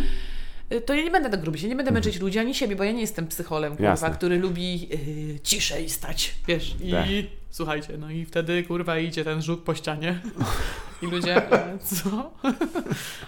to 0.86 0.94
ja 0.94 1.02
nie 1.02 1.10
będę 1.10 1.30
tak 1.30 1.44
robić. 1.44 1.62
Ja 1.62 1.68
nie 1.68 1.76
będę 1.76 1.88
Mhm. 1.90 2.04
męczyć 2.04 2.20
ludzi 2.22 2.38
ani 2.38 2.54
siebie, 2.54 2.76
bo 2.76 2.84
ja 2.84 2.92
nie 2.92 3.00
jestem 3.00 3.26
psycholem, 3.26 3.76
kurwa, 3.76 4.10
który 4.10 4.38
lubi 4.38 4.88
yy, 4.88 5.40
ciszej 5.42 5.90
stać, 5.90 6.34
wiesz, 6.48 6.74
i 6.84 6.90
Tak. 6.92 7.06
słuchajcie, 7.50 7.88
no 7.98 8.10
i 8.10 8.24
wtedy, 8.24 8.62
kurwa, 8.62 8.98
idzie 8.98 9.24
ten 9.24 9.42
żuk 9.42 9.64
po 9.64 9.74
ścianie 9.74 10.18
i 11.02 11.06
ludzie, 11.06 11.42
co? 11.94 12.30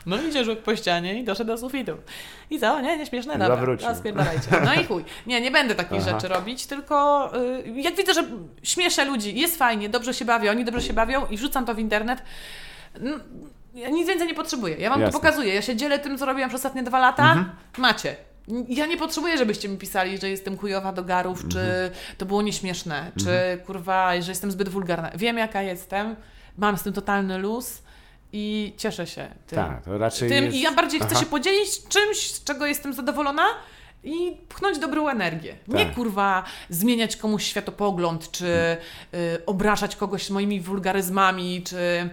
No 0.06 0.22
idzie 0.22 0.44
żuk 0.44 0.58
po 0.58 0.76
ścianie 0.76 1.20
i 1.20 1.24
doszedł 1.24 1.48
do 1.48 1.58
sufitu. 1.58 1.92
I 2.50 2.58
co? 2.60 2.80
Nie, 2.80 2.98
nieśmieszne? 2.98 3.32
Dobra, 3.32 3.48
Zawrócił. 3.48 3.88
to 3.88 3.94
spierdalajcie. 3.94 4.48
No 4.64 4.74
i 4.74 4.84
chuj. 4.84 5.04
Nie, 5.26 5.40
nie 5.40 5.50
będę 5.50 5.74
takich 5.74 5.98
Aha. 6.02 6.10
rzeczy 6.10 6.28
robić, 6.28 6.66
tylko 6.66 7.30
y, 7.66 7.80
jak 7.80 7.96
widzę, 7.96 8.14
że 8.14 8.24
śmieszę 8.62 9.04
ludzi, 9.04 9.38
jest 9.38 9.56
fajnie, 9.58 9.88
dobrze 9.88 10.14
się 10.14 10.24
bawią, 10.24 10.50
oni 10.50 10.64
dobrze 10.64 10.82
się 10.82 10.92
bawią 10.92 11.26
i 11.26 11.36
wrzucam 11.36 11.66
to 11.66 11.74
w 11.74 11.78
internet, 11.78 12.22
no, 13.00 13.10
ja 13.78 13.88
nic 13.88 14.08
więcej 14.08 14.28
nie 14.28 14.34
potrzebuję. 14.34 14.76
Ja 14.76 14.90
wam 14.90 15.00
Jasne. 15.00 15.12
to 15.12 15.18
pokazuję. 15.18 15.54
Ja 15.54 15.62
się 15.62 15.76
dzielę 15.76 15.98
tym, 15.98 16.18
co 16.18 16.26
robiłam 16.26 16.48
przez 16.50 16.58
ostatnie 16.58 16.82
dwa 16.82 16.98
lata. 16.98 17.22
Mhm. 17.32 17.50
Macie. 17.78 18.16
Ja 18.68 18.86
nie 18.86 18.96
potrzebuję, 18.96 19.38
żebyście 19.38 19.68
mi 19.68 19.76
pisali, 19.78 20.18
że 20.18 20.28
jestem 20.30 20.58
chujowa 20.58 20.92
do 20.92 21.04
garów, 21.04 21.48
czy 21.48 21.60
Mhm. 21.60 21.90
to 22.18 22.26
było 22.26 22.42
nieśmieszne, 22.42 23.12
czy 23.24 23.58
kurwa, 23.66 24.20
że 24.20 24.30
jestem 24.32 24.50
zbyt 24.50 24.68
wulgarna. 24.68 25.10
Wiem, 25.14 25.38
jaka 25.38 25.62
jestem, 25.62 26.16
mam 26.58 26.78
z 26.78 26.82
tym 26.82 26.92
totalny 26.92 27.38
luz 27.38 27.82
i 28.32 28.72
cieszę 28.76 29.06
się 29.06 29.28
tym. 29.46 29.56
Tak, 29.58 29.84
to 29.84 29.98
raczej 29.98 30.28
tym 30.28 30.44
jest... 30.44 30.56
I 30.56 30.60
ja 30.60 30.72
bardziej 30.72 31.00
chcę 31.00 31.08
Aha. 31.12 31.20
się 31.20 31.26
podzielić 31.26 31.88
czymś, 31.88 32.30
z 32.30 32.44
czego 32.44 32.66
jestem 32.66 32.92
zadowolona 32.92 33.42
i 34.04 34.36
pchnąć 34.48 34.78
dobrą 34.78 35.08
energię. 35.08 35.56
Nie 35.68 35.84
Tak. 35.86 35.94
kurwa 35.94 36.44
zmieniać 36.70 37.16
komuś 37.16 37.44
światopogląd, 37.44 38.30
czy 38.30 38.46
y, 39.14 39.46
obrażać 39.46 39.96
kogoś 39.96 40.30
moimi 40.30 40.60
wulgaryzmami, 40.60 41.62
czy 41.62 42.08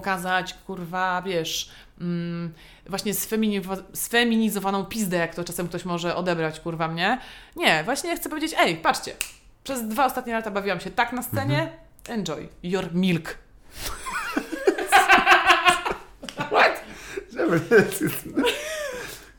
pokazać 0.00 0.54
kurwa, 0.66 1.22
wiesz, 1.22 1.70
mm, 2.00 2.52
właśnie 2.86 3.12
sfemini- 3.14 3.82
sfeminizowaną 3.92 4.84
pizdę, 4.84 5.16
jak 5.16 5.34
to 5.34 5.44
czasem 5.44 5.68
ktoś 5.68 5.84
może 5.84 6.16
odebrać, 6.16 6.60
kurwa 6.60 6.88
mnie. 6.88 7.18
Nie, 7.56 7.84
właśnie 7.84 8.16
chcę 8.16 8.28
powiedzieć, 8.28 8.54
ej, 8.58 8.76
patrzcie, 8.76 9.12
przez 9.64 9.88
dwa 9.88 10.04
ostatnie 10.06 10.32
lata 10.32 10.50
bawiłam 10.50 10.80
się 10.80 10.90
tak 10.90 11.12
na 11.12 11.22
scenie, 11.22 11.58
Mhm. 11.62 12.18
enjoy 12.20 12.48
your 12.62 12.94
milk. 12.94 13.34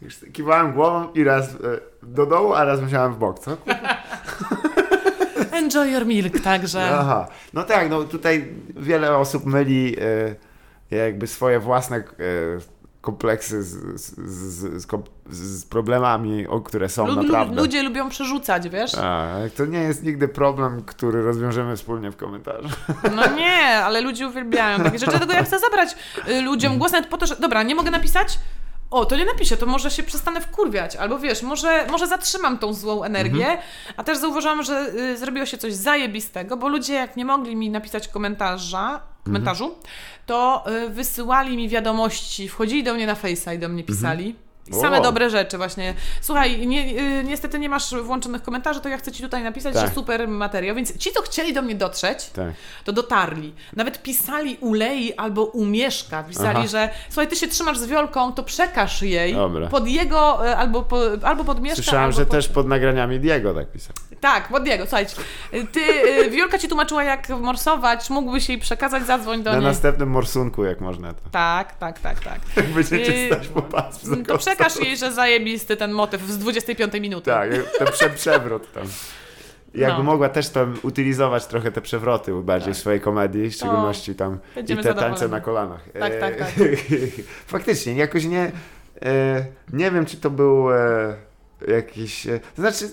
Już 0.02 0.16
Kiwałem 0.34 0.74
głową 0.74 1.14
i 1.14 1.24
raz 1.24 1.50
e, 1.50 1.56
do 2.04 2.26
dołu, 2.26 2.54
a 2.54 2.64
raz 2.64 2.82
musiałem 2.82 3.14
w 3.14 3.18
bok, 3.18 3.40
co? 3.40 3.58
Enjoy 5.52 5.92
your 5.92 6.06
milk, 6.06 6.40
także... 6.40 6.90
Aha. 7.00 7.28
No 7.54 7.64
tak, 7.64 7.90
no 7.90 8.04
tutaj 8.04 8.54
wiele 8.76 9.18
osób 9.18 9.46
myli 9.46 9.96
e, 10.00 10.36
jakby 10.92 11.28
swoje 11.28 11.60
własne 11.60 11.98
e, 11.98 12.04
kompleksy 13.02 13.64
z, 13.64 14.02
z, 14.02 14.16
z, 14.84 15.08
z, 15.30 15.66
problemami, 15.66 16.48
o 16.48 16.62
które 16.62 16.90
są 16.90 17.08
Lu- 17.08 17.16
lu- 17.16 17.24
naprawdę. 17.24 17.62
ludzie 17.62 17.84
lubią 17.84 18.10
przerzucać, 18.10 18.70
wiesz? 18.70 18.96
A, 18.96 19.36
to 19.58 19.66
nie 19.66 19.80
jest 19.80 20.04
nigdy 20.04 20.28
problem, 20.28 20.82
który 20.84 21.22
rozwiążemy 21.24 21.76
wspólnie 21.76 22.12
w 22.12 22.16
komentarzu. 22.18 22.70
No 23.16 23.36
nie, 23.36 23.62
ale 23.64 24.02
ludzie 24.02 24.28
uwielbiają 24.28 24.84
takie 24.84 25.00
rzeczy, 25.00 25.12
dlatego 25.12 25.34
ja 25.34 25.44
chcę 25.44 25.60
zabrać 25.60 25.96
y, 26.28 26.42
ludziom 26.42 26.78
głos 26.78 26.92
nawet 26.92 27.10
po 27.10 27.18
to, 27.18 27.26
że 27.26 27.36
dobra, 27.36 27.64
nie 27.64 27.76
mogę 27.76 27.92
napisać? 27.92 28.40
O, 28.92 29.06
to 29.06 29.16
nie 29.16 29.26
napiszę, 29.26 29.58
to 29.58 29.66
może 29.66 29.92
się 29.92 30.04
przestanę 30.04 30.42
wkurwiać, 30.42 30.96
albo 30.96 31.20
wiesz, 31.20 31.42
może, 31.42 31.88
może 31.92 32.08
zatrzymam 32.08 32.58
tą 32.58 32.74
złą 32.74 33.04
energię, 33.04 33.58
a 33.98 34.04
też 34.04 34.18
zauważyłam, 34.18 34.64
że 34.64 34.92
y, 34.96 35.18
zrobiło 35.18 35.46
się 35.46 35.58
coś 35.58 35.74
zajebistego, 35.74 36.58
bo 36.58 36.68
ludzie 36.68 36.94
jak 36.94 37.18
nie 37.18 37.26
mogli 37.26 37.56
mi 37.56 37.70
napisać 37.70 38.08
komentarza, 38.08 39.00
komentarzu, 39.26 39.76
to 40.26 40.66
y, 40.86 40.90
wysyłali 40.90 41.58
mi 41.58 41.70
wiadomości, 41.70 42.50
wchodzili 42.50 42.84
do 42.84 42.94
mnie 42.94 43.08
na 43.08 43.16
Face'a 43.16 43.56
i 43.56 43.60
do 43.60 43.70
mnie 43.70 43.84
pisali. 43.84 44.36
I 44.70 44.74
same 44.74 45.00
O. 45.00 45.02
dobre 45.04 45.30
rzeczy 45.30 45.58
właśnie. 45.58 45.94
Słuchaj, 46.22 46.68
nie, 46.68 46.82
y, 47.20 47.24
niestety 47.24 47.60
nie 47.60 47.70
masz 47.70 47.96
włączonych 47.96 48.42
komentarzy, 48.44 48.82
to 48.82 48.90
ja 48.90 48.98
chcę 48.98 49.12
Ci 49.12 49.24
tutaj 49.24 49.44
napisać, 49.44 49.74
Tak. 49.76 49.88
że 49.90 49.96
super 49.96 50.28
materiał, 50.28 50.76
więc 50.76 50.98
ci, 50.98 51.12
co 51.12 51.22
chcieli 51.22 51.54
do 51.54 51.62
mnie 51.62 51.76
dotrzeć, 51.76 52.30
Tak. 52.30 52.48
to 52.84 52.94
dotarli. 52.94 53.54
Nawet 53.76 54.04
pisali 54.04 54.58
u 54.62 54.74
Lei 54.74 55.14
albo 55.14 55.44
u 55.46 55.66
Mieszka. 55.66 56.24
Pisali, 56.24 56.58
Aha. 56.58 56.68
że 56.68 56.90
słuchaj, 57.10 57.28
ty 57.28 57.36
się 57.36 57.48
trzymasz 57.48 57.78
z 57.78 57.86
Wiolką, 57.86 58.34
to 58.34 58.44
przekaż 58.44 59.02
jej 59.02 59.34
Dobra. 59.34 59.68
pod 59.68 59.88
jego, 59.88 60.48
y, 60.48 60.56
albo, 60.56 60.84
po, 60.84 61.00
albo 61.24 61.44
pod 61.44 61.62
Mieszka, 61.62 61.76
Słyszałem, 61.76 62.06
albo 62.06 62.18
że 62.18 62.26
pod... 62.26 62.32
też 62.32 62.48
pod 62.48 62.68
nagraniami 62.68 63.20
Diego 63.20 63.54
tak 63.54 63.72
pisał. 63.72 63.94
Tak, 64.22 64.48
pod 64.48 64.68
jego, 64.68 64.84
słuchajcie. 64.86 65.16
y, 65.54 65.66
Ty, 65.68 65.82
Wiolka 66.32 66.58
Ci 66.60 66.68
tłumaczyła, 66.68 67.04
jak 67.04 67.30
morsować, 67.30 68.10
mógłbyś 68.10 68.50
jej 68.50 68.58
przekazać, 68.58 69.06
zadzwoń 69.06 69.44
do 69.44 69.52
Na 69.52 69.58
niej. 69.58 69.66
następnym 69.66 70.10
morsunku, 70.10 70.64
jak 70.64 70.82
można 70.82 71.14
to. 71.14 71.30
Tak, 71.32 71.76
tak, 71.78 72.00
tak, 72.00 72.20
tak. 72.20 72.40
Jak 72.56 72.66
będziecie 72.76 73.18
Yy, 73.18 73.28
stać 73.34 73.48
po 73.48 73.62
pasku. 73.62 74.08
Przekaż 74.58 74.86
jej, 74.88 74.98
że 74.98 75.12
zajebisty 75.12 75.78
ten 75.78 75.92
motyw 75.92 76.22
z 76.22 76.38
25 76.38 76.94
minuty. 76.94 77.32
Tak, 77.32 77.50
ten 77.78 77.88
prze 77.88 78.10
przewrót 78.10 78.72
tam. 78.72 78.84
Jakby 79.76 79.98
No. 79.98 80.04
mogła 80.04 80.30
też 80.30 80.50
tam 80.50 80.78
utylizować 80.84 81.46
trochę 81.46 81.72
te 81.72 81.82
przewroty 81.82 82.32
bardziej 82.44 82.74
w 82.74 82.78
swojej 82.78 83.02
komedii, 83.02 83.50
w 83.50 83.54
szczególności 83.54 84.16
tam 84.16 84.38
i 84.68 84.78
te 84.78 84.94
tańce 84.94 85.28
na 85.28 85.42
kolanach. 85.42 85.82
Tak, 86.00 86.20
tak, 86.20 86.38
tak. 86.38 86.50
Faktycznie, 87.48 87.94
jakoś 87.94 88.26
nie, 88.26 88.52
e, 89.02 89.46
nie 89.74 89.92
wiem, 89.92 90.06
czy 90.06 90.18
to 90.18 90.30
był 90.30 90.74
e, 90.74 91.16
jakiś, 91.68 92.28
e, 92.28 92.40
to 92.40 92.62
znaczy 92.62 92.90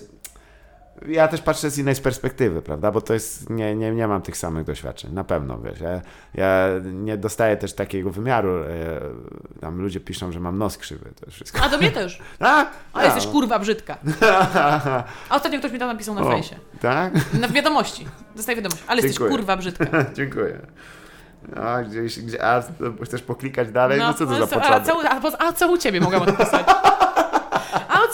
ja 1.07 1.27
też 1.27 1.41
patrzę 1.41 1.69
z 1.69 1.77
innej 1.77 1.95
perspektywy, 1.95 2.61
prawda, 2.61 2.91
bo 2.91 3.01
to 3.01 3.13
jest, 3.13 3.49
nie, 3.49 3.75
nie, 3.75 3.91
nie 3.91 4.07
mam 4.07 4.21
tych 4.21 4.37
samych 4.37 4.63
doświadczeń, 4.65 5.13
na 5.13 5.23
pewno, 5.23 5.59
wiesz, 5.59 5.79
ja, 5.79 6.01
ja 6.33 6.67
nie 6.83 7.17
dostaję 7.17 7.57
też 7.57 7.73
takiego 7.73 8.11
wymiaru, 8.11 8.63
e, 8.63 8.67
tam 9.61 9.81
ludzie 9.81 9.99
piszą, 9.99 10.31
że 10.31 10.39
mam 10.39 10.57
nos 10.57 10.77
krzywy, 10.77 11.11
to 11.25 11.31
wszystko. 11.31 11.59
A 11.63 11.69
do 11.69 11.77
mnie 11.77 11.91
też. 11.91 12.19
A, 12.39 12.65
A 12.93 13.03
jesteś 13.05 13.27
kurwa 13.27 13.59
brzydka. 13.59 13.97
A 14.55 15.03
ostatnio 15.35 15.59
ktoś 15.59 15.71
mi 15.71 15.79
to 15.79 15.87
napisał 15.87 16.15
na 16.15 16.21
O, 16.21 16.31
fejsie. 16.31 16.55
Tak? 16.81 17.13
Na 17.33 17.47
wiadomości. 17.47 18.07
Dostaję 18.35 18.55
wiadomość. 18.55 18.83
Ale 18.87 19.01
jesteś 19.01 19.11
Dziękuję. 19.17 19.31
kurwa 19.37 19.57
brzydka. 19.57 19.85
Dziękuję. 20.13 20.59
A, 21.55 21.81
gdzieś, 21.83 22.19
gdzie, 22.19 22.45
a 22.45 22.63
chcesz 23.03 23.21
poklikać 23.21 23.71
dalej? 23.71 23.99
No, 23.99 24.13
co 24.13 24.25
to 24.25 24.35
za 24.35 24.43
a, 24.43 24.47
początek? 24.47 24.85
co, 24.85 25.09
a, 25.09 25.21
po- 25.21 25.41
a 25.41 25.51
co 25.53 25.71
u 25.71 25.77
ciebie 25.77 26.01
mogłam 26.01 26.25
napisać? 26.25 26.65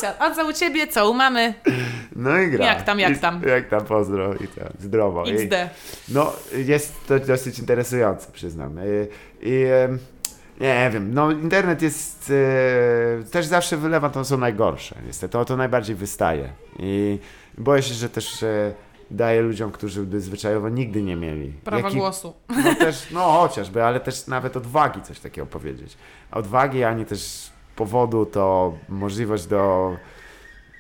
A 0.07 0.13
co, 0.13 0.21
a 0.21 0.35
co 0.35 0.47
u 0.49 0.53
ciebie, 0.53 0.87
co 0.87 1.11
u 1.11 1.13
mamy? 1.13 1.53
No 2.15 2.37
i 2.37 2.49
gra. 2.51 2.65
Jak 2.65 2.81
tam, 2.83 2.99
jak 2.99 3.17
I, 3.17 3.19
tam? 3.19 3.41
Jak 3.47 3.69
tam, 3.69 3.85
pozdro 3.85 4.33
i 4.35 4.47
tam, 4.47 4.67
zdrowo. 4.79 5.25
I, 5.25 5.31
XD. 5.31 5.53
no, 6.09 6.33
jest 6.53 7.07
to 7.07 7.19
dosyć 7.19 7.59
interesujące, 7.59 8.31
przyznam. 8.31 8.79
I, 8.79 9.07
i 9.49 9.63
em, 9.63 9.99
nie 10.61 10.89
wiem, 10.93 11.13
no 11.13 11.31
internet 11.31 11.81
jest, 11.81 12.33
e, 13.21 13.23
też 13.23 13.45
zawsze 13.45 13.77
wylewa 13.77 14.09
to, 14.09 14.23
co 14.23 14.37
najgorsze, 14.37 14.95
niestety, 15.05 15.31
to, 15.31 15.45
to 15.45 15.57
najbardziej 15.57 15.95
wystaje. 15.95 16.49
I 16.79 17.19
boję 17.57 17.81
się, 17.83 17.93
że 17.93 18.09
też 18.09 18.43
e, 18.43 18.73
daje 19.11 19.41
ludziom, 19.41 19.71
którzy 19.71 20.01
by 20.01 20.21
zwyczajowo 20.21 20.69
nigdy 20.69 21.01
nie 21.03 21.15
mieli. 21.15 21.53
Prawa 21.63 21.87
Jaki- 21.89 21.97
głosu. 21.97 22.33
No 22.63 22.75
też, 22.75 23.07
no 23.11 23.19
chociażby, 23.19 23.83
ale 23.83 23.99
też 23.99 24.27
nawet 24.27 24.57
odwagi 24.57 25.01
coś 25.01 25.19
takiego 25.19 25.47
powiedzieć. 25.47 25.97
A 26.31 26.37
Odwagi, 26.37 26.83
ani 26.83 27.05
też 27.05 27.50
powodu 27.81 28.25
to 28.25 28.73
możliwość 28.89 29.45
do 29.45 29.95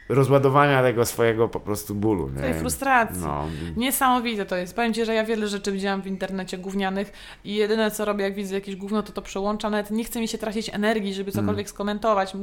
rozładowania 0.09 0.81
tego 0.81 1.05
swojego 1.05 1.47
po 1.47 1.59
prostu 1.59 1.95
bólu. 1.95 2.29
Nie? 2.29 2.41
Tej 2.41 2.53
frustracji. 2.53 3.21
No, 3.21 3.47
Niesamowite 3.77 4.45
to 4.45 4.55
jest. 4.55 4.75
Powiem 4.75 4.93
Ci, 4.93 5.05
że 5.05 5.13
ja 5.13 5.23
wiele 5.23 5.47
rzeczy 5.47 5.71
widziałam 5.71 6.01
w 6.01 6.07
internecie 6.07 6.57
gównianych 6.57 7.13
i 7.43 7.55
jedyne 7.55 7.91
co 7.91 8.05
robię, 8.05 8.23
jak 8.23 8.35
widzę 8.35 8.55
jakieś 8.55 8.75
gówno, 8.75 9.03
to 9.03 9.11
to 9.13 9.21
przełączam. 9.21 9.71
Nawet 9.71 9.91
nie 9.91 10.03
chce 10.03 10.19
mi 10.19 10.27
się 10.27 10.37
tracić 10.37 10.69
energii, 10.69 11.13
żeby 11.13 11.31
cokolwiek 11.31 11.69
skomentować. 11.69 12.33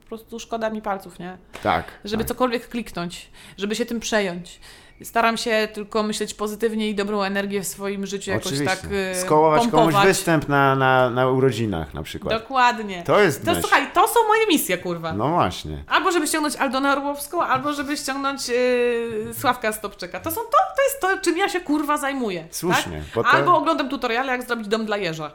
Po 0.00 0.08
prostu 0.08 0.40
szkoda 0.40 0.70
mi 0.70 0.82
palców, 0.82 1.18
nie? 1.18 1.38
tak. 1.62 1.84
Żeby 2.04 2.24
tak. 2.24 2.28
cokolwiek 2.28 2.68
kliknąć, 2.68 3.30
żeby 3.56 3.74
się 3.74 3.86
tym 3.86 4.00
przejąć. 4.00 4.60
Staram 5.02 5.36
się 5.36 5.68
tylko 5.72 6.02
myśleć 6.02 6.34
pozytywnie 6.34 6.88
i 6.90 6.94
dobrą 6.94 7.22
energię 7.22 7.62
w 7.62 7.66
swoim 7.66 8.06
życiu 8.06 8.30
jakoś 8.30 8.46
Oczywiście. 8.46 8.76
tak 8.76 8.90
y, 8.92 9.14
Skołować 9.20 9.60
pompować. 9.62 9.94
komuś 9.94 10.06
występ 10.06 10.48
na, 10.48 10.76
na, 10.76 11.10
na 11.10 11.28
urodzinach 11.28 11.94
na 11.94 12.02
przykład. 12.02 12.40
Dokładnie. 12.42 13.02
To 13.06 13.20
jest 13.20 13.44
To 13.44 13.50
myśl. 13.50 13.60
słuchaj, 13.60 13.86
to 13.94 14.08
są 14.08 14.20
moje 14.28 14.46
misje, 14.46 14.78
kurwa. 14.78 15.12
No 15.12 15.28
właśnie. 15.28 15.84
Albo 15.88 16.12
żeby 16.12 16.26
ściągnąć 16.26 16.56
Aldonę 16.56 16.92
Orłowską, 16.92 17.42
albo 17.42 17.72
żeby 17.72 17.96
ściągnąć 17.96 18.48
yy, 18.48 19.34
Sławka 19.38 19.72
Stopczyka. 19.72 20.20
To 20.20 20.30
są 20.30 20.40
to, 20.40 20.58
to 20.76 20.82
jest 20.82 21.00
to, 21.00 21.18
czym 21.30 21.38
ja 21.38 21.48
się 21.48 21.60
kurwa 21.60 21.96
zajmuję. 21.96 22.46
Słusznie, 22.50 22.98
Tak? 22.98 23.14
bo 23.14 23.22
to- 23.22 23.28
Albo 23.28 23.56
oglądam 23.56 23.88
tutoriale, 23.88 24.32
jak 24.32 24.42
zrobić 24.42 24.68
dom 24.68 24.86
dla 24.86 24.96
jeża 24.96 25.30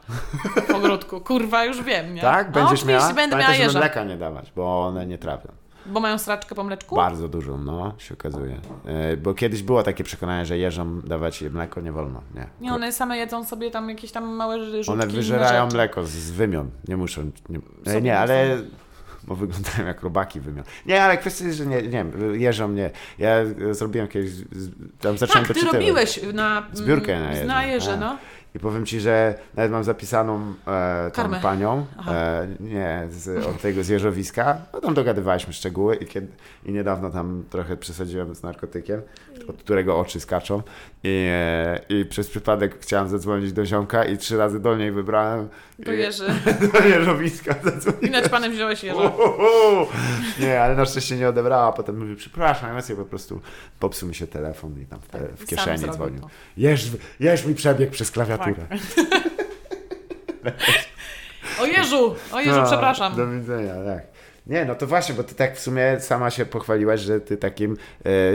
w 0.68 0.76
ogródku. 0.76 1.22
Kurwa, 1.22 1.66
już 1.66 1.82
wiem, 1.84 2.14
nie? 2.14 2.22
Tak? 2.22 2.47
No, 2.47 2.53
Będziesz 2.53 2.80
oczywiście 2.80 2.99
miała? 2.99 3.14
będę 3.14 3.36
Pamiętaj, 3.36 3.53
miała 3.55 3.66
jeża. 3.66 3.80
mleka 3.80 4.03
nie 4.03 4.18
dawać, 4.18 4.51
bo 4.55 4.88
one 4.88 5.05
nie 5.07 5.18
trafią. 5.18 5.49
Bo 5.86 5.99
mają 5.99 6.17
straczkę 6.17 6.55
po 6.55 6.63
mleczku? 6.63 6.95
Bardzo 6.95 7.27
dużą, 7.27 7.57
no, 7.57 7.93
się 7.97 8.13
okazuje. 8.13 8.59
E, 8.86 9.17
bo 9.17 9.34
kiedyś 9.34 9.63
było 9.63 9.84
takie 9.84 10.03
przekonanie, 10.03 10.45
że 10.45 10.57
jeżom 10.57 11.01
dawać 11.05 11.41
mleko 11.41 11.82
nie 11.82 11.91
wolno. 11.91 12.21
Nie. 12.36 12.47
Nie, 12.61 12.73
one 12.73 12.91
same 12.91 13.17
jedzą 13.17 13.43
sobie 13.43 13.71
tam 13.71 13.89
jakieś 13.89 14.11
tam 14.11 14.36
małe 14.36 14.65
żółtki. 14.65 14.91
One 14.91 15.07
wyżerają 15.07 15.67
mleko 15.67 16.03
z, 16.03 16.09
z 16.09 16.32
wymion. 16.32 16.69
Nie 16.88 16.97
muszą. 16.97 17.32
Nie, 17.49 17.59
e, 17.93 18.01
nie, 18.01 18.19
ale. 18.19 18.57
Bo 19.23 19.36
wyglądają 19.36 19.88
jak 19.88 20.01
robaki 20.01 20.39
wymion. 20.39 20.63
Nie, 20.86 21.03
ale 21.03 21.17
kwestia 21.17 21.45
jest, 21.45 21.57
że 21.57 21.65
nie, 21.65 21.82
nie 21.82 21.89
wiem, 21.89 22.36
jeżą 22.39 22.67
mnie. 22.67 22.91
Ja 23.17 23.30
e, 23.30 23.73
zrobiłem 23.73 24.07
kiedyś. 24.07 24.32
Tam 25.01 25.17
zacząłem 25.17 25.47
Tak, 25.47 25.57
ty 25.57 25.65
robiłeś 25.65 26.19
na... 26.34 26.67
Zbiórkę 26.73 27.19
na 27.19 27.32
jeże. 27.32 27.45
Na 27.45 27.65
jeże, 27.65 27.91
Tak. 27.91 27.99
no. 27.99 28.17
I 28.56 28.60
powiem 28.60 28.86
ci, 28.86 29.00
że 29.00 29.36
nawet 29.56 29.72
mam 29.72 29.84
zapisaną 29.84 30.54
e, 30.68 31.12
tą 31.12 31.16
Karmę. 31.16 31.39
panią, 31.39 31.86
e, 32.08 32.47
nie, 32.60 33.08
z, 33.10 33.45
od 33.45 33.62
tego 33.62 33.84
z 33.84 33.88
jeżowiska. 33.88 34.58
No 34.74 34.82
tam 34.82 34.93
dogadywaliśmy 34.93 35.54
szczegóły 35.54 35.95
i, 35.95 36.06
kiedy, 36.06 36.28
i 36.66 36.72
niedawno 36.72 37.10
tam 37.10 37.43
trochę 37.50 37.78
przesadziłem 37.78 38.36
z 38.36 38.43
narkotykiem, 38.43 39.02
od 39.47 39.58
którego 39.58 40.00
oczy 40.00 40.20
skaczą. 40.20 40.62
I, 41.04 41.28
e, 41.32 41.80
I 41.89 42.06
przez 42.06 42.30
przypadek 42.30 42.80
chciałem 42.82 43.10
zadzwonić 43.10 43.54
do 43.54 43.66
ziomka 43.66 44.06
i 44.06 44.18
trzy 44.18 44.38
razy 44.38 44.60
do 44.60 44.78
niej 44.78 44.91
wybrałem. 44.91 45.50
Do 45.80 45.91
jeży. 45.91 46.28
do 46.74 46.80
jeżowiska 46.80 47.56
zadzwoniłem. 47.64 48.08
I 48.08 48.10
nad 48.10 48.30
panem 48.30 48.52
wziąłeś 48.52 48.84
jeża. 48.84 49.12
Nie, 50.39 50.62
ale 50.62 50.76
na 50.76 50.86
szczęście 50.86 51.18
nie 51.18 51.30
odebrała. 51.30 51.72
Potem 51.72 52.00
mówi, 52.00 52.16
przepraszam, 52.16 52.76
ja 52.76 52.82
sobie 52.82 53.00
po 53.00 53.06
prostu 53.06 53.41
popsuł 53.80 54.10
mi 54.10 54.16
się 54.16 54.28
telefon 54.28 54.82
i 54.82 54.86
tam 54.86 55.00
w, 55.00 55.08
te, 55.08 55.20
Tak, 55.20 55.32
w 55.32 55.45
kieszeni 55.45 55.91
dzwonił. 55.91 56.22
Jeż, 56.58 56.91
jeż 57.20 57.45
mi 57.45 57.56
przebiegł 57.56 57.91
przez 57.91 58.12
klawiaturę. 58.12 58.38
O 61.61 61.65
jeżu! 61.65 62.15
O 62.31 62.39
jeżu, 62.39 62.55
No, 62.61 62.65
przepraszam. 62.65 63.15
Do 63.15 63.27
widzenia, 63.27 63.73
tak. 63.85 64.03
Nie, 64.47 64.65
no 64.65 64.75
to 64.75 64.87
właśnie, 64.87 65.15
bo 65.15 65.23
ty 65.23 65.35
tak 65.35 65.55
w 65.57 65.59
sumie 65.59 65.99
sama 65.99 66.29
się 66.29 66.45
pochwaliłaś, 66.45 66.99
że 66.99 67.19
ty 67.19 67.37
takim 67.37 67.77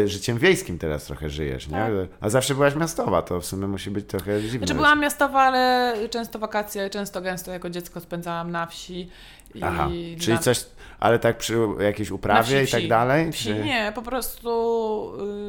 e, 0.03 0.09
życiem 0.09 0.39
wiejskim 0.39 0.79
teraz 0.79 1.05
trochę 1.05 1.31
żyjesz, 1.31 1.69
nie? 1.69 1.77
Tak. 1.77 1.93
A 2.21 2.29
zawsze 2.29 2.55
byłaś 2.55 2.75
miastowa, 2.75 3.23
to 3.23 3.41
w 3.41 3.47
sumie 3.47 3.67
musi 3.67 3.91
być 3.91 4.07
trochę 4.07 4.43
dziwne. 4.43 4.59
Znaczy 4.59 4.75
byłam 4.75 5.01
miastowa, 5.01 5.41
ale 5.43 5.95
często 6.11 6.39
wakacje, 6.39 6.91
często 6.91 7.21
gęsto 7.21 7.51
jako 7.53 7.71
dziecko 7.71 8.01
spędzałam 8.01 8.51
na 8.51 8.67
wsi. 8.67 9.11
I 9.55 9.63
Aha, 9.63 9.89
czyli 10.21 10.39
coś, 10.39 10.67
ale 11.05 11.19
tak 11.19 11.39
przy 11.39 11.59
jakiejś 11.81 12.11
uprawie 12.11 12.67
wsi, 12.67 12.77
i 12.77 12.81
tak 12.81 12.89
dalej? 12.89 13.33
Wsi, 13.33 13.45
czy- 13.45 13.65
nie, 13.65 13.93
po 13.95 14.03
prostu 14.03 14.51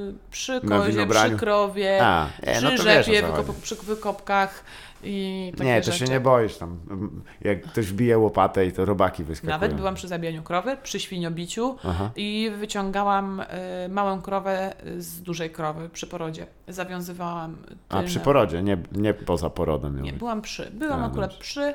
y, 0.10 0.14
przy 0.32 0.62
kozie, 0.62 1.08
przy 1.08 1.36
krowie, 1.38 2.00
A, 2.06 2.28
nie, 2.48 2.54
przy 2.54 2.64
no 2.64 2.78
rzepie, 2.78 3.22
wykop, 3.22 3.56
przy 3.56 3.76
wykopkach 3.76 4.64
i 5.04 5.52
takie 5.58 5.70
Nie, 5.70 5.82
to 5.82 5.86
rzeczy. 5.86 5.98
się 5.98 6.06
nie 6.14 6.20
boisz 6.20 6.58
tam. 6.58 6.80
Jak 7.42 7.62
ktoś 7.64 7.86
wbije 7.88 8.18
łopatę 8.18 8.66
i 8.66 8.72
to 8.72 8.86
robaki 8.86 9.24
wyskakują. 9.24 9.54
Nawet 9.60 9.74
byłam 9.74 9.96
przy 9.96 10.08
zabijaniu 10.08 10.44
krowy, 10.44 10.78
przy 10.84 11.00
świniobiciu 11.00 11.76
Aha. 11.84 12.10
i 12.16 12.52
wyciągałam 12.58 13.40
y, 13.86 13.90
małą 13.90 14.22
krowę 14.22 14.74
z 14.98 15.22
dużej 15.22 15.50
krowy 15.50 15.90
przy 15.90 16.08
porodzie. 16.08 16.46
Zawiązywałam 16.68 17.56
A 17.90 17.94
tylne- 17.94 18.08
przy 18.08 18.20
porodzie, 18.20 18.64
nie, 18.64 18.78
nie 18.92 19.14
poza 19.14 19.50
porodem. 19.50 20.02
Nie, 20.02 20.14
byłam 20.14 20.42
przy. 20.42 20.72
Byłam 20.74 21.04
A, 21.04 21.06
akurat 21.08 21.30
dobrze. 21.30 21.42
przy, 21.44 21.74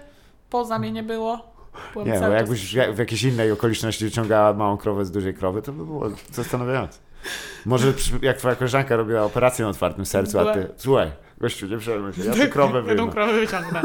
poza 0.51 0.79
mnie 0.79 0.93
nie 0.93 1.03
było. 1.03 1.51
Nie, 1.97 2.13
bo 2.13 2.21
czas 2.21 2.33
jakbyś 2.33 2.77
w 2.95 2.99
jakiejś 2.99 3.23
innej 3.23 3.53
okoliczności 3.53 4.05
wyciągała 4.05 4.53
małą 4.53 4.77
krowę 4.77 5.05
z 5.05 5.11
dużej 5.11 5.35
krowy, 5.35 5.63
to 5.63 5.73
by 5.73 5.85
było 5.87 6.11
zastanawiające. 6.33 6.99
Może 7.67 7.93
jak 8.23 8.37
twoja 8.37 8.55
koleżanka 8.55 8.97
robiła 8.97 9.23
operację 9.23 9.65
na 9.65 9.71
otwartym 9.71 10.07
sercu, 10.07 10.39
a 10.39 10.55
ty, 10.55 10.69
słuchaj, 10.77 11.11
gościu, 11.41 11.67
nie 11.67 11.79
przejmuj 11.79 12.13
się, 12.13 12.25
ja 12.25 12.35
tę 12.35 12.49
krowę 12.57 12.83
wyjmę. 12.83 13.13
krowę 13.13 13.33
wyciągnę. 13.33 13.83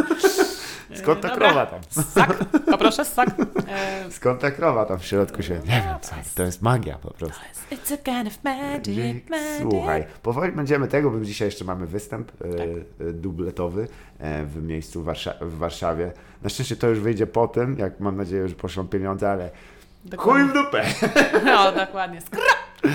Skąd 0.95 1.21
ta 1.21 1.27
Dobra. 1.29 1.47
krowa 1.47 1.65
tam? 1.65 1.79
Ssak, 2.03 2.37
poproszę, 2.71 3.05
ssak. 3.05 3.29
E, 3.69 4.11
Skąd 4.11 4.41
ta 4.41 4.51
krowa 4.51 4.85
tam 4.85 4.99
w 4.99 5.05
środku 5.05 5.43
się, 5.43 5.53
nie 5.53 5.59
wiem, 5.85 5.95
słuchaj, 6.01 6.23
to 6.35 6.43
jest 6.43 6.61
magia 6.61 6.97
po 6.97 7.11
prostu. 7.13 7.39
It's 7.71 7.93
a 7.93 7.97
kind 7.97 8.27
of 8.27 8.43
magic, 8.43 9.29
magic. 9.29 9.61
Słuchaj, 9.61 10.05
powoli 10.23 10.51
będziemy 10.51 10.87
tego, 10.87 11.11
bo 11.11 11.19
dzisiaj 11.19 11.47
jeszcze 11.47 11.65
mamy 11.65 11.87
występ 11.87 12.31
e, 12.31 12.53
Tak. 12.57 12.67
e, 13.09 13.13
dubletowy 13.13 13.87
e, 14.19 14.45
w 14.45 14.63
miejscu 14.63 15.01
w, 15.01 15.05
Warsza- 15.05 15.45
w 15.45 15.57
Warszawie. 15.57 16.11
Na 16.43 16.49
szczęście 16.49 16.75
to 16.75 16.87
już 16.87 16.99
wyjdzie 16.99 17.27
po 17.27 17.47
tym, 17.47 17.77
jak 17.79 17.99
mam 17.99 18.17
nadzieję, 18.17 18.47
że 18.47 18.55
poszło 18.55 18.83
pieniądze, 18.83 19.31
ale 19.31 19.49
chuj 19.49 20.09
Dokładnie. 20.11 20.45
w 20.49 20.53
dupę! 20.53 20.83
No, 21.45 21.71
dokładnie. 21.71 22.21
Skra! 22.21 22.41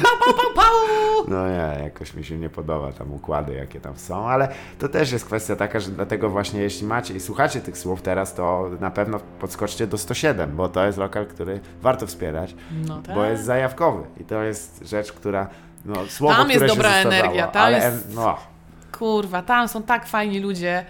Pau, 0.02 0.18
pau, 0.24 0.34
pau, 0.34 0.54
pau! 0.54 0.70
No 1.28 1.48
nie, 1.48 1.82
jakoś 1.84 2.14
mi 2.14 2.24
się 2.24 2.38
nie 2.38 2.48
podoba 2.50 2.92
tam 2.92 3.12
układy, 3.12 3.54
jakie 3.54 3.80
tam 3.80 3.96
są, 3.96 4.28
ale 4.28 4.48
to 4.78 4.88
też 4.88 5.12
jest 5.12 5.24
kwestia 5.24 5.56
taka, 5.56 5.80
że 5.80 5.90
dlatego 5.90 6.30
właśnie 6.30 6.60
jeśli 6.60 6.86
macie 6.86 7.14
i 7.14 7.20
słuchacie 7.20 7.60
tych 7.60 7.78
słów 7.78 8.02
teraz, 8.02 8.34
to 8.34 8.70
na 8.80 8.90
pewno 8.90 9.20
podskoczcie 9.40 9.86
do 9.86 9.98
107, 9.98 10.56
bo 10.56 10.68
to 10.68 10.86
jest 10.86 10.98
lokal, 10.98 11.26
który 11.26 11.60
warto 11.82 12.06
wspierać, 12.06 12.54
No 12.86 13.02
tak. 13.02 13.14
bo 13.14 13.24
jest 13.24 13.44
zajawkowy 13.44 14.02
i 14.20 14.24
to 14.24 14.42
jest 14.42 14.82
rzecz, 14.88 15.12
która, 15.12 15.48
no 15.84 15.94
słowo, 16.08 16.34
Tam 16.34 16.50
jest 16.50 16.66
dobra 16.66 16.90
energia, 16.94 17.46
tam 17.46 17.62
ale, 17.62 17.78
jest- 17.78 18.14
no, 18.14 18.36
Kurwa, 18.98 19.42
tam 19.42 19.68
są 19.68 19.82
tak 19.82 20.06
fajni 20.06 20.40
ludzie. 20.40 20.84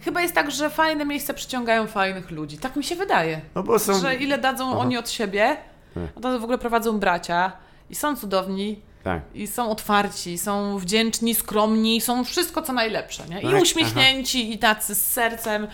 Chyba 0.00 0.20
jest 0.20 0.34
tak, 0.34 0.50
że 0.50 0.70
fajne 0.70 1.04
miejsca 1.04 1.34
przyciągają 1.34 1.86
fajnych 1.86 2.30
ludzi. 2.30 2.58
Tak 2.58 2.76
mi 2.76 2.84
się 2.84 2.96
wydaje. 2.96 3.40
No 3.54 3.62
bo 3.62 3.78
są, 3.78 3.94
Że 4.00 4.14
ile 4.14 4.38
dadzą 4.38 4.68
Aha. 4.70 4.78
oni 4.78 4.96
od 4.98 5.10
siebie, 5.10 5.56
no 5.96 6.20
to 6.20 6.38
w 6.40 6.42
ogóle 6.44 6.58
prowadzą 6.58 6.98
bracia 6.98 7.52
i 7.90 7.94
są 7.94 8.16
cudowni. 8.16 8.80
tak, 9.04 9.22
I 9.34 9.46
są 9.46 9.70
otwarci, 9.70 10.38
są 10.38 10.78
wdzięczni, 10.78 11.34
skromni, 11.34 12.00
są 12.00 12.24
wszystko 12.24 12.62
co 12.62 12.72
najlepsze, 12.72 13.22
nie? 13.28 13.40
I 13.40 13.50
Tak, 13.52 13.62
uśmiechnięci, 13.62 14.52
i 14.52 14.58
tacy 14.58 14.94
z 14.94 15.06
sercem. 15.06 15.66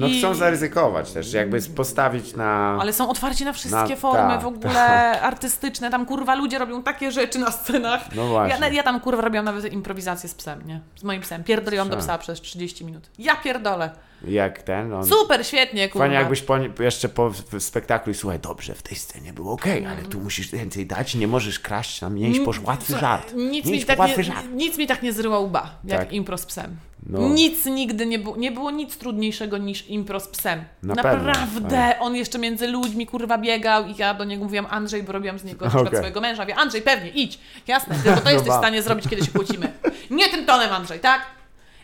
No 0.00 0.06
i... 0.06 0.18
chcą 0.18 0.34
zaryzykować 0.34 1.12
też, 1.12 1.32
jakby 1.32 1.62
postawić 1.62 2.36
na... 2.36 2.78
Ale 2.80 2.92
są 2.92 3.08
otwarci 3.10 3.44
na 3.44 3.52
wszystkie 3.52 3.90
Na- 3.90 3.96
formy 3.96 4.32
tak, 4.34 4.42
w 4.42 4.46
ogóle 4.46 5.20
artystyczne. 5.20 5.90
Tam 5.90 6.06
kurwa 6.06 6.34
ludzie 6.34 6.58
robią 6.58 6.82
takie 6.82 7.12
rzeczy 7.12 7.38
na 7.38 7.50
scenach. 7.50 8.14
No 8.14 8.28
właśnie. 8.28 8.66
Ja, 8.66 8.68
ja 8.68 8.82
tam 8.82 9.00
kurwa 9.00 9.22
robiłam 9.22 9.44
nawet 9.44 9.72
improwizację 9.72 10.28
z 10.28 10.34
psem, 10.34 10.66
nie? 10.66 10.80
Z 10.96 11.02
moim 11.02 11.20
psem. 11.20 11.44
Pierdoliłam 11.44 11.88
do 11.88 11.96
Tak. 11.96 12.04
psa 12.04 12.18
przez 12.18 12.40
30 12.40 12.84
minut. 12.84 13.10
Ja 13.18 13.36
pierdolę. 13.36 13.90
Jak 14.24 14.62
ten, 14.62 14.92
on... 14.92 15.06
Super, 15.06 15.46
świetnie, 15.46 15.88
kurwa. 15.88 16.04
Fajnie 16.04 16.16
jakbyś 16.16 16.42
po, 16.42 16.58
jeszcze 16.80 17.08
po 17.08 17.32
spektaklu 17.58 18.12
i 18.12 18.14
słuchaj, 18.14 18.38
dobrze, 18.38 18.74
w 18.74 18.82
tej 18.82 18.96
scenie 18.96 19.32
było 19.32 19.52
okej, 19.52 19.86
ale 19.86 20.02
tu 20.02 20.20
musisz 20.20 20.50
więcej 20.50 20.86
dać, 20.86 21.14
nie 21.14 21.28
możesz 21.28 21.60
kraść, 21.60 22.00
nam 22.00 22.14
nie 22.14 22.30
iść 22.30 22.40
po 22.40 22.52
łatwy 22.64 22.98
żart. 22.98 23.32
Nic 23.34 23.64
nie 23.66 23.72
mi, 23.72 23.78
iść 23.78 23.86
tak 23.86 23.98
nie, 23.98 24.34
nic 24.54 24.78
mi 24.78 24.86
tak 24.86 25.02
nie 25.02 25.12
zryła 25.12 25.38
łba, 25.38 25.70
jak 25.84 26.00
Tak. 26.00 26.12
impro 26.12 26.38
z 26.38 26.46
psem. 26.46 26.76
No. 27.06 27.28
Nic 27.28 27.66
nigdy 27.66 28.06
nie 28.06 28.18
było, 28.18 28.36
nie 28.36 28.52
było 28.52 28.70
nic 28.70 28.96
trudniejszego 28.98 29.58
niż 29.58 29.88
impro 29.88 30.20
z 30.20 30.28
psem. 30.28 30.64
Na 30.82 30.94
pewno, 30.94 31.10
Naprawdę, 31.26 31.70
tak. 31.70 31.96
on 32.00 32.16
jeszcze 32.16 32.38
między 32.38 32.66
ludźmi 32.66 33.06
kurwa 33.06 33.38
biegał 33.38 33.86
i 33.86 33.94
ja 33.96 34.14
do 34.14 34.24
niego 34.24 34.44
mówiłam 34.44 34.66
Andrzej, 34.70 35.02
bo 35.02 35.12
robiłam 35.12 35.38
z 35.38 35.44
niego 35.44 35.66
Okej. 35.66 35.86
swojego 35.98 36.20
męża. 36.20 36.42
Mówię, 36.42 36.56
Andrzej, 36.56 36.82
pewnie, 36.82 37.10
idź, 37.10 37.38
jasne, 37.66 37.94
tylko 38.04 38.20
to 38.20 38.30
jesteś 38.36 38.52
w 38.52 38.56
stanie 38.58 38.82
zrobić, 38.82 39.08
kiedy 39.08 39.24
się 39.24 39.32
kłócimy. 39.32 39.72
Nie 40.10 40.28
tym 40.28 40.46
tonem, 40.46 40.72
Andrzej, 40.72 41.00
tak? 41.00 41.22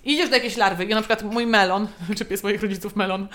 Idziesz 0.05 0.29
do 0.29 0.35
jakiejś 0.37 0.57
larwy 0.57 0.85
i 0.85 0.89
na 0.89 1.01
przykład 1.01 1.23
mój 1.23 1.47
melon, 1.47 1.89
czy 2.19 2.25
pies 2.25 2.43
moich 2.43 2.63
rodziców 2.63 2.97
melon, 2.97 3.29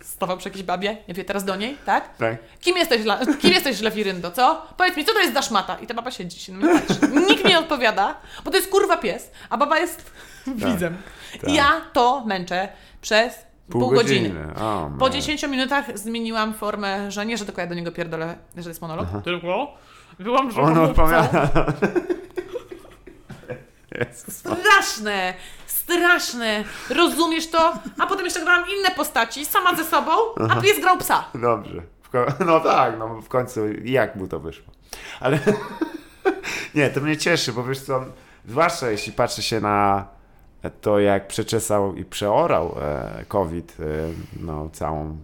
stawał 0.00 0.36
przy 0.36 0.48
jakiejś 0.48 0.64
babie, 0.64 0.96
ja 1.08 1.14
wie 1.14 1.24
teraz 1.24 1.44
do 1.44 1.56
niej, 1.56 1.76
tak? 1.86 2.16
Tak? 2.16 2.36
Kim 2.60 2.76
jesteś, 2.76 3.00
La- 3.04 3.20
kim 3.42 3.52
jesteś 3.52 3.80
Lefiryndo, 3.80 4.30
co? 4.30 4.66
Powiedz 4.76 4.96
mi, 4.96 5.04
co 5.04 5.12
to 5.12 5.20
jest 5.20 5.34
za 5.34 5.42
szmata? 5.42 5.76
I 5.82 5.86
ta 5.86 5.94
baba 5.94 6.10
siedzi 6.10 6.40
się 6.40 6.52
na 6.52 6.58
mnie 6.58 6.80
patrzy. 6.80 7.08
Nikt 7.28 7.44
nie 7.44 7.58
odpowiada, 7.58 8.14
bo 8.44 8.50
to 8.50 8.56
jest 8.56 8.70
kurwa 8.70 8.96
pies, 8.96 9.30
a 9.50 9.56
baba 9.56 9.78
jest 9.78 10.10
widzem. 10.46 10.96
Tak. 11.40 11.50
I 11.50 11.54
ja 11.54 11.80
to 11.92 12.24
męczę 12.26 12.68
przez 13.00 13.46
pół, 13.70 13.90
godziny. 13.90 14.54
O, 14.56 14.90
Po 14.98 15.04
man. 15.04 15.12
10 15.12 15.42
minutach 15.42 15.98
zmieniłam 15.98 16.54
formę, 16.54 17.10
że 17.10 17.26
nie, 17.26 17.36
że 17.38 17.44
tylko 17.44 17.60
ja 17.60 17.66
do 17.66 17.74
niego 17.74 17.92
pierdolę, 17.92 18.36
że 18.56 18.62
to 18.62 18.68
jest 18.68 18.80
monolog, 18.80 19.06
tylko 19.24 19.74
byłam 20.18 20.50
że 20.50 20.60
On 20.62 20.78
odpowiada. 20.78 21.48
Straszne, 24.28 25.34
straszne. 25.66 26.64
Rozumiesz 26.90 27.50
to? 27.50 27.72
A 27.98 28.06
potem 28.06 28.24
jeszcze 28.24 28.40
grałam 28.40 28.64
inne 28.78 28.90
postaci, 28.90 29.44
sama 29.44 29.74
ze 29.74 29.84
sobą, 29.84 30.12
a 30.50 30.60
pies 30.60 30.80
grał 30.80 30.96
psa. 30.98 31.24
Dobrze. 31.34 31.82
No 32.46 32.60
tak, 32.60 32.98
no 32.98 33.22
w 33.22 33.28
końcu 33.28 33.60
jak 33.84 34.16
mu 34.16 34.28
to 34.28 34.40
wyszło. 34.40 34.72
Ale 35.20 35.38
nie, 36.74 36.90
to 36.90 37.00
mnie 37.00 37.16
cieszy, 37.16 37.52
bo 37.52 37.64
wiesz 37.64 37.80
co, 37.80 38.04
zwłaszcza 38.48 38.90
jeśli 38.90 39.12
patrzy 39.12 39.42
się 39.42 39.60
na 39.60 40.06
to, 40.70 41.00
jak 41.00 41.26
przeczesał 41.26 41.94
i 41.94 42.04
przeorał 42.04 42.74
e, 42.80 43.24
COVID 43.28 43.76
e, 43.80 43.84
no, 44.40 44.68
całą, 44.72 45.16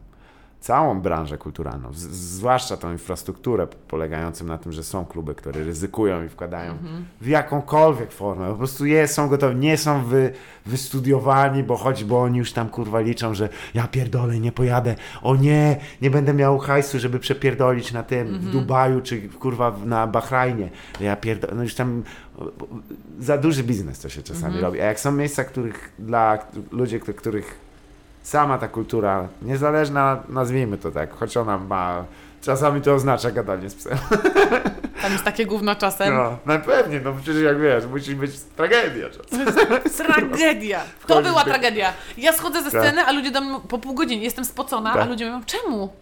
całą 0.63 1.01
branżę 1.01 1.39
kulturalną, 1.39 1.89
zwłaszcza 1.93 2.77
tą 2.77 2.93
infrastrukturę 2.93 3.67
polegającą 3.89 4.45
na 4.45 4.59
tym, 4.59 4.73
że 4.73 4.83
są 4.83 5.05
kluby, 5.05 5.35
które 5.35 5.65
ryzykują 5.65 6.25
i 6.25 6.29
wkładają 6.29 6.75
w 7.21 7.27
jakąkolwiek 7.27 8.13
formę, 8.13 8.51
po 8.51 8.57
prostu 8.57 8.87
je, 8.87 9.09
są 9.09 9.29
gotowi, 9.29 9.57
nie 9.57 9.77
są 9.77 10.05
wy, 10.05 10.33
wystudiowani, 10.67 11.63
bo 11.63 11.77
chodzi, 11.77 12.05
bo 12.05 12.23
oni 12.23 12.39
już 12.39 12.53
tam 12.53 12.69
kurwa 12.69 13.01
liczą, 13.01 13.35
że 13.35 13.49
ja 13.75 13.89
pierdolę, 13.89 14.41
nie 14.41 14.53
pojadę, 14.53 14.95
o 15.23 15.37
nie, 15.37 15.77
nie 16.03 16.11
będę 16.11 16.35
miał 16.35 16.59
hajsu, 16.59 16.99
żeby 16.99 17.19
przepierdolić 17.19 17.93
na 17.93 18.03
tym, 18.03 18.39
w 18.39 18.51
Dubaju, 18.51 19.01
czy 19.01 19.29
kurwa 19.29 19.77
na 19.85 20.07
Bahrajnie, 20.07 20.71
ja 21.01 21.17
pierdolę, 21.17 21.55
no 21.57 21.63
już 21.63 21.75
tam 21.75 22.03
za 23.21 23.39
duży 23.39 23.63
biznes 23.65 24.01
to 24.01 24.09
się 24.09 24.23
czasami 24.23 24.61
robi, 24.61 24.81
a 24.81 24.85
jak 24.85 25.01
są 25.01 25.13
miejsca, 25.13 25.45
których 25.45 25.93
dla 25.99 26.39
ludzi, 26.73 27.01
któ- 27.01 27.15
których 27.15 27.62
sama 28.23 28.59
ta 28.59 28.69
kultura, 28.69 29.29
niezależna, 29.43 30.23
nazwijmy 30.29 30.79
to 30.79 30.91
tak, 30.91 31.15
choć 31.17 31.37
ona 31.37 31.59
ma, 31.59 32.05
czasami 32.43 32.81
to 32.81 32.95
oznacza 32.95 33.31
gadanie 33.31 33.71
z 33.71 33.75
psem. 33.75 33.99
Tam 35.03 35.13
jest 35.13 35.25
takie 35.25 35.47
gówno 35.47 35.75
czasem. 35.75 36.15
No, 36.15 36.39
no 36.47 36.59
pewnie, 36.59 37.01
no 37.01 37.13
przecież 37.13 37.43
jak 37.43 37.61
wiesz, 37.61 37.87
musi 37.87 38.15
być 38.17 38.31
tragedia 38.57 39.07
czasem. 39.11 39.47
Tragedia. 40.07 40.81
To 41.07 41.23
była 41.23 41.45
tragedia. 41.45 41.93
Ja 42.17 42.33
schodzę 42.33 42.63
ze 42.63 42.71
Tak. 42.71 42.81
sceny, 42.81 43.03
a 43.05 43.13
ludzie 43.13 43.31
do 43.31 43.41
mnie 43.41 43.61
po 43.69 43.79
pół 43.79 43.95
godziny, 43.95 44.23
jestem 44.25 44.45
spocona, 44.45 44.93
a 44.93 44.95
Tak. 44.95 45.09
ludzie 45.09 45.27
mówią, 45.31 45.45
czemu? 45.45 45.93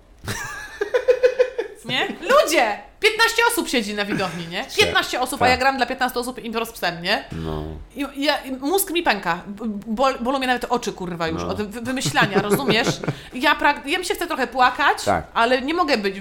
Nie? 1.90 2.06
Ludzie! 2.06 2.78
15 3.00 3.42
osób 3.52 3.68
siedzi 3.68 3.94
na 3.94 4.04
widowni, 4.04 4.46
nie? 4.48 4.64
15 4.78 5.20
osób, 5.20 5.42
a 5.42 5.44
Tak. 5.44 5.50
ja 5.50 5.56
gram 5.56 5.76
dla 5.76 5.86
15 5.86 6.20
osób 6.20 6.44
impro 6.44 6.66
z 6.66 6.72
psem, 6.72 7.02
nie? 7.02 7.24
No. 7.32 7.64
I, 7.96 8.06
ja, 8.24 8.38
mózg 8.60 8.90
mi 8.90 9.02
pęka. 9.02 9.40
Bol, 9.86 10.18
bolą 10.20 10.38
mnie 10.38 10.46
nawet 10.46 10.64
oczy, 10.64 10.92
kurwa, 10.92 11.28
już 11.28 11.42
No. 11.42 11.48
od 11.48 11.62
wy- 11.62 11.80
wymyślania, 11.80 12.42
rozumiesz? 12.42 12.88
Ja, 13.34 13.54
prag- 13.54 13.86
ja 13.86 13.98
mi 13.98 14.04
się 14.04 14.14
chce 14.14 14.26
trochę 14.26 14.46
płakać, 14.46 15.04
Tak. 15.04 15.24
ale 15.34 15.62
nie 15.62 15.74
mogę 15.74 15.98
być. 15.98 16.14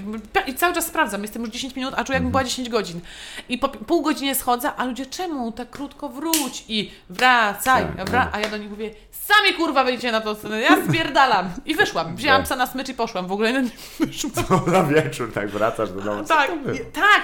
I 0.46 0.54
cały 0.54 0.74
czas 0.74 0.86
sprawdzam, 0.86 1.22
jestem 1.22 1.42
już 1.42 1.50
10 1.50 1.76
minut, 1.76 1.94
a 1.96 1.96
czuję, 1.96 2.00
Mhm. 2.00 2.14
jakbym 2.14 2.30
była 2.30 2.44
10 2.44 2.68
godzin. 2.68 3.00
I 3.48 3.58
po 3.58 3.68
pół 3.68 4.02
godziny 4.02 4.34
schodzę, 4.34 4.72
a 4.76 4.84
ludzie, 4.84 5.06
czemu 5.06 5.52
tak 5.52 5.70
krótko 5.70 6.08
wróć 6.08 6.64
i 6.68 6.90
wracaj, 7.10 7.86
Tak, 7.96 8.10
wra- 8.10 8.28
a 8.32 8.40
ja 8.40 8.48
do 8.48 8.56
nich 8.56 8.70
mówię, 8.70 8.90
sami 9.36 9.54
kurwa 9.56 9.84
wyjdziecie 9.84 10.12
na 10.12 10.20
to 10.20 10.34
scenę, 10.34 10.60
ja 10.60 10.84
spierdalam. 10.88 11.50
I 11.64 11.74
wyszłam, 11.74 12.16
wzięłam 12.16 12.38
Tak. 12.40 12.44
psa 12.46 12.56
na 12.56 12.66
smycz 12.66 12.88
i 12.88 12.94
poszłam, 12.94 13.26
w 13.26 13.32
ogóle 13.32 13.52
nie 13.62 13.70
wyszłam. 14.00 14.32
Na 14.72 14.82
wieczór 14.84 15.32
tak 15.32 15.48
wracasz 15.50 15.92
do 15.92 16.00
domu. 16.00 16.24
Tak, 16.24 16.50
tak, 16.92 17.22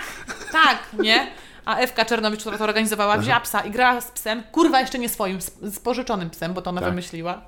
tak, 0.52 0.78
nie? 1.02 1.26
A 1.64 1.76
Ewka 1.76 2.04
Czernowicz, 2.04 2.40
która 2.40 2.58
to 2.58 2.64
organizowała, 2.64 3.18
wzięła 3.18 3.40
psa 3.40 3.60
i 3.60 3.70
grała 3.70 4.00
z 4.00 4.10
psem, 4.10 4.42
kurwa 4.52 4.80
jeszcze 4.80 4.98
nie 4.98 5.08
swoim, 5.08 5.40
z, 5.40 5.80
pożyczonym 5.80 6.30
psem, 6.30 6.54
bo 6.54 6.62
to 6.62 6.70
ona 6.70 6.80
Tak. 6.80 6.90
wymyśliła. 6.90 7.40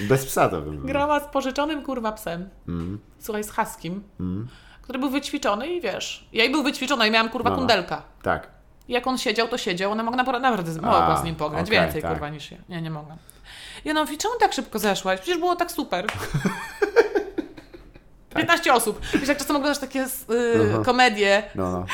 Bez 0.00 0.26
psa 0.26 0.48
to 0.48 0.60
bym 0.60 0.86
Grała 0.86 1.20
z 1.20 1.24
pożyczonym 1.28 1.82
kurwa 1.82 2.12
psem. 2.12 2.48
Mm. 2.68 2.98
Słuchaj, 3.18 3.44
z 3.44 3.50
huskim, 3.50 4.02
Mm. 4.20 4.48
który 4.82 4.98
był 4.98 5.10
wyćwiczony 5.10 5.68
i 5.68 5.80
wiesz, 5.80 6.28
ja 6.32 6.44
i 6.44 6.50
był 6.50 6.62
wyćwiczona 6.62 7.06
i 7.06 7.10
miałam 7.10 7.28
kurwa 7.28 7.50
No, 7.50 7.56
kundelka. 7.56 8.02
Tak. 8.22 8.48
I 8.88 8.92
jak 8.92 9.06
on 9.06 9.18
siedział, 9.18 9.48
to 9.48 9.58
siedział, 9.58 9.92
ona 9.92 10.02
mogła 10.02 10.16
naprawdę, 10.40 10.72
z- 10.72 10.76
mogła 10.76 11.16
z 11.16 11.24
nim 11.24 11.34
pograć, 11.34 11.70
więcej 11.70 12.02
tak. 12.02 12.10
kurwa 12.10 12.28
niż 12.28 12.50
ja. 12.50 12.58
Nie, 12.68 12.82
nie 12.82 12.90
mogłam. 12.90 13.18
Ona 13.90 14.00
mówi, 14.00 14.18
czemu 14.18 14.34
tak 14.40 14.52
szybko 14.52 14.78
zeszłaś? 14.78 15.20
Przecież 15.20 15.38
było 15.38 15.56
tak 15.56 15.72
super. 15.72 16.06
15 18.36 18.74
osób. 18.74 19.00
Wiesz, 19.14 19.28
jak 19.28 19.38
czasem 19.38 19.56
oglądasz 19.56 19.78
takie 19.80 20.04
y, 20.04 20.84
komedie 20.84 21.42
No, 21.54 21.70
no. 21.70 21.86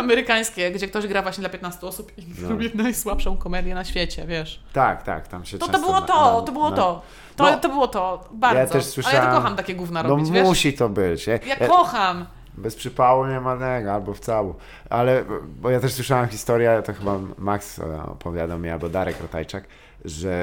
amerykańskie, 0.00 0.70
gdzie 0.70 0.88
ktoś 0.88 1.06
gra 1.06 1.22
właśnie 1.22 1.40
dla 1.40 1.48
15 1.50 1.86
osób 1.86 2.12
i 2.18 2.22
No. 2.42 2.48
robi 2.48 2.70
najsłabszą 2.74 3.36
komedię 3.36 3.74
na 3.74 3.84
świecie, 3.84 4.26
wiesz. 4.26 4.62
Tak, 4.72 5.02
tak, 5.02 5.28
tam 5.28 5.44
się 5.44 5.58
To, 5.58 5.68
to 5.68 5.78
było 5.78 5.92
na- 5.92 6.02
to, 6.06 6.40
na- 6.40 6.46
to 6.46 6.52
było 6.52 6.70
na- 6.70 6.76
to. 6.76 7.02
To, 7.36 7.44
No. 7.50 7.58
to 7.58 7.68
było 7.68 7.88
to, 7.88 8.28
bardzo. 8.32 8.58
Ja 8.58 8.66
też 8.66 8.74
Ale 8.74 8.82
ja 8.84 8.90
słyszałem- 8.90 9.30
to 9.30 9.36
kocham 9.36 9.56
takie 9.56 9.74
gówna 9.74 10.02
No 10.02 10.08
robić, 10.08 10.30
wiesz. 10.30 10.44
musi 10.46 10.72
to 10.72 10.88
być. 10.88 11.26
Ja, 11.26 11.32
Ja 11.32 11.56
ja, 11.60 11.66
kocham. 11.68 12.26
bez 12.54 12.76
przypału 12.76 13.26
nie 13.26 13.40
ma 13.40 13.56
tego, 13.56 13.92
albo 13.94 14.14
w 14.14 14.20
cały. 14.20 14.54
Ale, 14.90 15.24
bo 15.60 15.70
ja 15.70 15.80
też 15.80 15.92
słyszałem 15.92 16.28
historię, 16.28 16.82
to 16.86 16.92
chyba 16.94 17.18
Max 17.38 17.78
e, 17.78 18.02
opowiadał 18.02 18.58
mi, 18.58 18.70
albo 18.70 18.88
Darek 18.88 19.20
Rotajczak, 19.20 19.64
że 20.04 20.38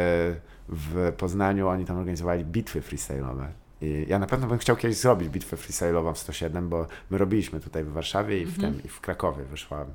w 0.69 1.13
Poznaniu 1.17 1.67
oni 1.67 1.85
tam 1.85 1.97
organizowali 1.97 2.45
bitwy 2.45 2.81
freestyle'owe. 2.81 3.47
I 3.81 4.05
ja 4.07 4.19
na 4.19 4.27
pewno 4.27 4.47
bym 4.47 4.57
chciał 4.57 4.75
kiedyś 4.75 4.97
zrobić 4.97 5.29
bitwę 5.29 5.57
freestyle'ową 5.57 6.13
w 6.13 6.17
107, 6.17 6.69
bo 6.69 6.87
my 7.09 7.17
robiliśmy 7.17 7.59
tutaj 7.59 7.83
w 7.83 7.91
Warszawie 7.91 8.41
i 8.41 8.45
w, 8.45 8.55
Mhm. 8.55 8.73
tym, 8.73 8.83
i 8.83 8.87
w 8.87 9.01
Krakowie 9.01 9.43
wyszła 9.43 9.85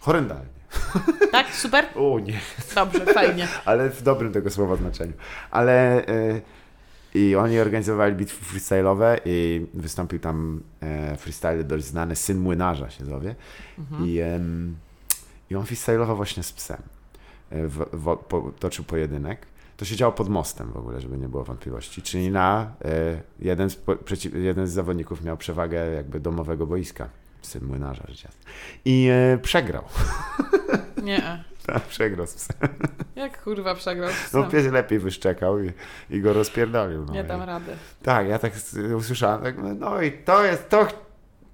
horrendalnie. 0.00 0.48
Tak? 1.32 1.54
Super? 1.54 1.86
O 1.96 2.18
nie, 2.20 2.40
Dobrze, 2.74 3.06
fajnie. 3.06 3.48
ale 3.64 3.90
w 3.90 4.02
dobrym 4.02 4.32
tego 4.32 4.50
słowa 4.50 4.76
znaczeniu. 4.76 5.12
Ale 5.50 6.08
y, 6.08 6.40
i 7.14 7.36
oni 7.36 7.58
organizowali 7.60 8.14
bitwy 8.14 8.44
freestyle'owe 8.58 9.18
i 9.24 9.66
wystąpił 9.74 10.18
tam 10.18 10.62
e, 10.80 11.16
freestyle 11.16 11.64
dość 11.64 11.84
znany, 11.84 12.16
Syn 12.16 12.38
Młynarza 12.38 12.90
się 12.90 13.04
zowie. 13.04 13.34
I, 14.04 14.18
em, 14.18 14.76
I 15.50 15.56
on 15.56 15.64
freestyle'ował 15.64 16.16
właśnie 16.16 16.42
z 16.42 16.52
psem. 16.52 16.82
E, 17.50 17.66
W, 17.68 17.84
w, 17.92 18.16
po, 18.16 18.52
toczył 18.58 18.84
pojedynek. 18.84 19.46
To 19.80 19.84
się 19.84 19.96
działo 19.96 20.12
pod 20.12 20.28
mostem 20.28 20.72
w 20.72 20.76
ogóle, 20.76 21.00
żeby 21.00 21.18
nie 21.18 21.28
było 21.28 21.44
wątpliwości. 21.44 22.02
Czyli 22.02 22.30
na 22.30 22.72
e, 22.84 23.20
jeden, 23.38 23.70
z, 23.70 23.76
przeciw, 24.04 24.34
jeden 24.34 24.66
z 24.66 24.70
zawodników 24.70 25.24
miał 25.24 25.36
przewagę 25.36 25.90
jakby 25.90 26.20
domowego 26.20 26.66
boiska. 26.66 27.08
Syn 27.42 27.64
młynarza, 27.64 28.04
jasna. 28.08 28.28
I 28.84 29.08
e, 29.12 29.38
przegrał. 29.38 29.84
Nie. 31.02 31.44
Tak, 31.66 31.82
przegrał 31.82 32.26
z 32.26 32.34
psem. 32.34 32.68
Jak 33.16 33.42
kurwa 33.42 33.74
przegrał? 33.74 34.10
z 34.10 34.32
No 34.32 34.40
psem? 34.40 34.50
pies 34.50 34.72
lepiej 34.72 34.98
wyszczekał 34.98 35.64
i, 35.64 35.72
i 36.10 36.20
go 36.20 36.32
rozpierdolił. 36.32 37.04
No. 37.04 37.12
Nie 37.12 37.24
dam 37.24 37.42
rady. 37.42 37.72
Tak, 38.02 38.28
ja 38.28 38.38
tak 38.38 38.52
usłyszałem, 38.96 39.42
tak, 39.42 39.54
no 39.78 40.02
i 40.02 40.12
to 40.12 40.44
jest, 40.44 40.68
to, 40.68 40.86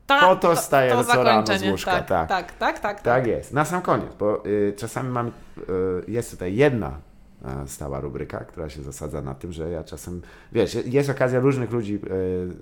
Ta, 0.07 0.21
Po 0.21 0.37
to 0.37 0.57
wstaję 0.57 0.93
to 0.93 1.05
co 1.05 1.23
rano 1.23 1.59
z 1.59 1.63
łóżka, 1.63 1.91
tak, 1.91 2.07
tak. 2.07 2.29
tak, 2.29 2.53
tak, 2.53 2.79
tak, 2.79 3.01
tak 3.01 3.27
jest. 3.27 3.53
Na 3.53 3.65
sam 3.65 3.83
koniec, 3.83 4.15
bo 4.19 4.47
y, 4.47 4.75
czasami 4.77 5.09
mam, 5.09 5.27
y, 5.29 5.33
jest 6.09 6.31
tutaj 6.31 6.55
jedna 6.55 7.06
stała 7.67 8.01
rubryka, 8.01 8.39
która 8.39 8.69
się 8.69 8.83
zasadza 8.83 9.23
na 9.23 9.35
tym, 9.35 9.53
że 9.53 9.71
ja 9.71 9.85
czasem, 9.85 10.23
wiesz, 10.53 10.77
jest 10.85 11.11
okazja 11.11 11.41
różnych 11.41 11.71
ludzi 11.71 11.99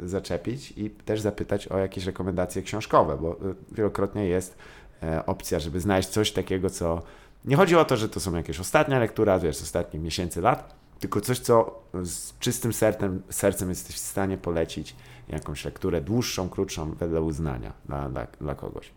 y, 0.05 0.09
zaczepić 0.09 0.73
i 0.77 0.91
też 0.91 1.21
zapytać 1.21 1.69
o 1.69 1.79
jakieś 1.79 2.05
rekomendacje 2.05 2.63
książkowe, 2.63 3.19
bo 3.21 3.33
y, 3.33 3.55
wielokrotnie 3.73 4.27
jest 4.27 4.57
e, 5.03 5.27
opcja, 5.27 5.59
żeby 5.59 5.81
znaleźć 5.81 6.09
coś 6.09 6.33
takiego, 6.33 6.71
co 6.71 7.03
nie 7.45 7.57
chodzi 7.57 7.77
o 7.77 7.85
to, 7.85 7.97
że 7.97 8.09
to 8.09 8.21
są 8.21 8.37
jakieś 8.37 8.61
ostatnia 8.61 8.99
lektura, 8.99 9.39
wiesz, 9.39 9.57
z 9.57 9.63
ostatnich 9.63 10.03
miesięcy, 10.03 10.41
lat, 10.41 10.75
tylko 10.99 11.21
coś, 11.21 11.39
co 11.39 11.83
z 12.03 12.39
czystym 12.39 12.73
sercem, 12.73 13.23
sercem 13.31 13.69
jesteś 13.69 13.97
w 13.97 13.99
stanie 13.99 14.39
polecić 14.39 14.97
jakąś 15.29 15.65
lekturę 15.65 16.01
dłuższą, 16.01 16.49
krótszą, 16.49 16.93
wedle 16.95 17.23
uznania 17.23 17.73
dla, 17.87 18.09
dla, 18.09 18.27
dla 18.41 18.55
kogoś. 18.55 18.91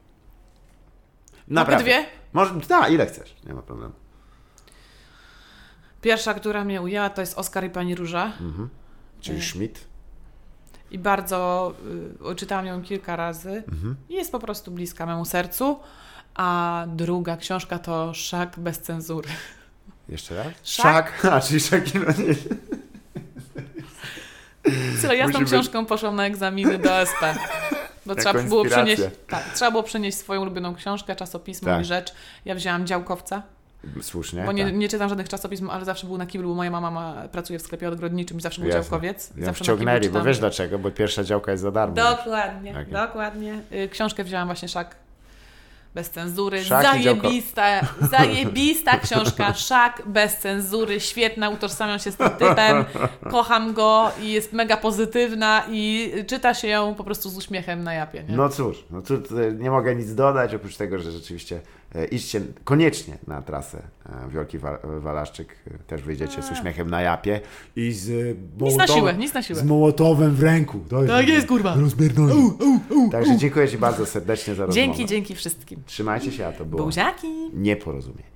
Dwie? 1.83 2.05
Może, 2.33 2.53
da, 2.69 2.87
ile 2.87 3.05
chcesz, 3.05 3.35
nie 3.45 3.53
ma 3.53 3.61
problemu. 3.61 3.93
Pierwsza, 6.01 6.33
która 6.33 6.63
mnie 6.63 6.81
ujęła, 6.81 7.09
to 7.09 7.21
jest 7.21 7.37
Oskar 7.37 7.65
i 7.65 7.69
Pani 7.69 7.95
Róża. 7.95 8.25
Mhm. 8.25 8.69
Czyli 9.21 9.37
Nie. 9.37 9.43
Schmidt. 9.43 9.79
I 10.91 10.99
bardzo 10.99 11.73
y, 12.31 12.35
czytałam 12.35 12.65
ją 12.65 12.81
kilka 12.81 13.15
razy. 13.15 13.49
Mhm. 13.71 13.95
I 14.09 14.13
jest 14.13 14.31
po 14.31 14.39
prostu 14.39 14.71
bliska 14.71 15.05
memu 15.05 15.25
sercu. 15.25 15.79
A 16.35 16.85
druga 16.87 17.37
książka 17.37 17.79
to 17.79 18.13
Szak 18.13 18.59
bez 18.59 18.79
cenzury. 18.79 19.29
Jeszcze 20.09 20.35
raz? 20.35 20.47
Szak. 20.63 21.13
Szak. 21.21 21.25
A, 21.33 21.41
czyli 21.41 21.59
Shakira 21.59 22.11
nie. 22.13 22.35
Co, 25.01 25.13
ja 25.13 25.27
z 25.27 25.31
tą 25.31 25.39
Musi 25.39 25.39
być- 25.39 25.47
książką 25.49 25.85
poszłam 25.85 26.15
na 26.15 26.25
egzaminy 26.25 26.77
do 26.77 26.91
SP. 27.11 27.21
Bo 28.05 28.13
Jako 28.13 28.21
trzeba 28.21 28.43
było 28.43 28.65
przenieść, 28.65 29.01
tak, 29.29 29.53
trzeba 29.53 29.71
było 29.71 29.83
przenieść 29.83 30.17
swoją 30.17 30.41
ulubioną 30.41 30.75
książkę, 30.75 31.15
czasopismo 31.15 31.65
Tak. 31.65 31.81
i 31.81 31.85
rzecz. 31.85 32.13
Ja 32.45 32.55
wzięłam 32.55 32.87
działkowca, 32.87 33.43
Słusznie. 34.01 34.43
bo 34.45 34.51
nie, 34.51 34.65
tak. 34.65 34.73
nie 34.73 34.89
czytam 34.89 35.09
żadnych 35.09 35.29
czasopism, 35.29 35.69
ale 35.69 35.85
zawsze 35.85 36.07
był 36.07 36.17
na 36.17 36.25
kiblu, 36.25 36.49
bo 36.49 36.55
moja 36.55 36.71
mama 36.71 36.91
ma, 36.91 37.27
pracuje 37.31 37.59
w 37.59 37.61
sklepie 37.61 37.89
ogrodniczym 37.89 38.37
i 38.37 38.41
zawsze 38.41 38.61
był 38.61 38.69
Jasne. 38.69 38.81
działkowiec. 38.83 39.31
Ja 39.37 39.45
zawsze 39.45 39.63
wciągnęli, 39.63 40.09
bo 40.09 40.23
wiesz 40.23 40.39
dlaczego? 40.39 40.79
Bo 40.79 40.91
pierwsza 40.91 41.23
działka 41.23 41.51
jest 41.51 41.63
za 41.63 41.71
darmo. 41.71 41.95
Dokładnie, 41.95 42.73
Tak 42.73 42.89
dokładnie. 42.91 43.59
Y, 43.73 43.89
Książkę 43.89 44.23
wzięłam 44.23 44.47
właśnie 44.47 44.67
Szak 44.67 44.95
bez 45.95 46.09
cenzury. 46.09 46.63
Szak 46.63 46.83
zajebista, 46.83 47.81
zajebista 48.11 48.97
książka. 48.99 49.53
Szak 49.53 50.01
bez 50.05 50.37
cenzury. 50.37 50.99
Świetna, 50.99 51.49
utożsamiam 51.49 51.99
się 51.99 52.11
z 52.11 52.15
tym 52.17 52.29
typem. 52.29 52.85
Kocham 53.31 53.73
go 53.73 54.11
i 54.21 54.31
jest 54.31 54.53
mega 54.53 54.77
pozytywna 54.77 55.63
i 55.69 56.11
czyta 56.27 56.53
się 56.53 56.67
ją 56.67 56.95
po 56.95 57.03
prostu 57.03 57.29
z 57.29 57.37
uśmiechem 57.37 57.83
na 57.83 57.93
japie. 57.93 58.23
Nie? 58.23 58.35
No 58.37 58.49
cóż, 58.49 58.83
no 58.91 59.01
tutaj 59.01 59.53
nie 59.59 59.71
mogę 59.71 59.95
nic 59.95 60.15
dodać, 60.15 60.53
oprócz 60.55 60.75
tego, 60.77 60.99
że 60.99 61.11
rzeczywiście 61.11 61.61
idźcie 62.05 62.41
koniecznie 62.63 63.17
na 63.27 63.41
trasę 63.41 63.81
e, 64.05 64.29
Wielki 64.29 64.57
Wa- 64.59 64.79
Walaszczyk. 64.99 65.55
E, 65.67 65.77
Też 65.77 66.01
wyjdziecie 66.01 66.41
z 66.43 66.51
uśmiechem 66.51 66.89
na 66.89 67.01
japie 67.01 67.41
i 67.75 67.91
z 67.91 68.09
e, 68.09 68.13
nic 68.65 68.77
na 68.77 68.85
Mołotowem- 68.85 68.95
siłę, 68.95 69.13
nic 69.13 69.33
na 69.33 69.41
siłę. 69.41 69.59
Z 69.59 69.63
Mołotowem 69.63 70.35
w 70.35 70.43
ręku. 70.43 70.79
To 70.89 71.03
Tak 71.05 71.27
jest, 71.27 71.47
kurwa. 71.47 71.75
Rozpierdolę. 71.75 72.33
Także 73.11 73.37
dziękuję 73.37 73.67
Ci 73.67 73.77
bardzo 73.77 74.05
serdecznie 74.05 74.55
za 74.55 74.65
rozmowę. 74.65 74.87
Dzięki, 74.87 75.05
dzięki 75.05 75.35
wszystkim. 75.35 75.83
Trzymajcie 75.85 76.31
się, 76.31 76.47
a 76.47 76.51
to 76.51 76.65
było 76.65 76.83
Buziaki! 76.83 77.27
nieporozumienie. 77.53 78.23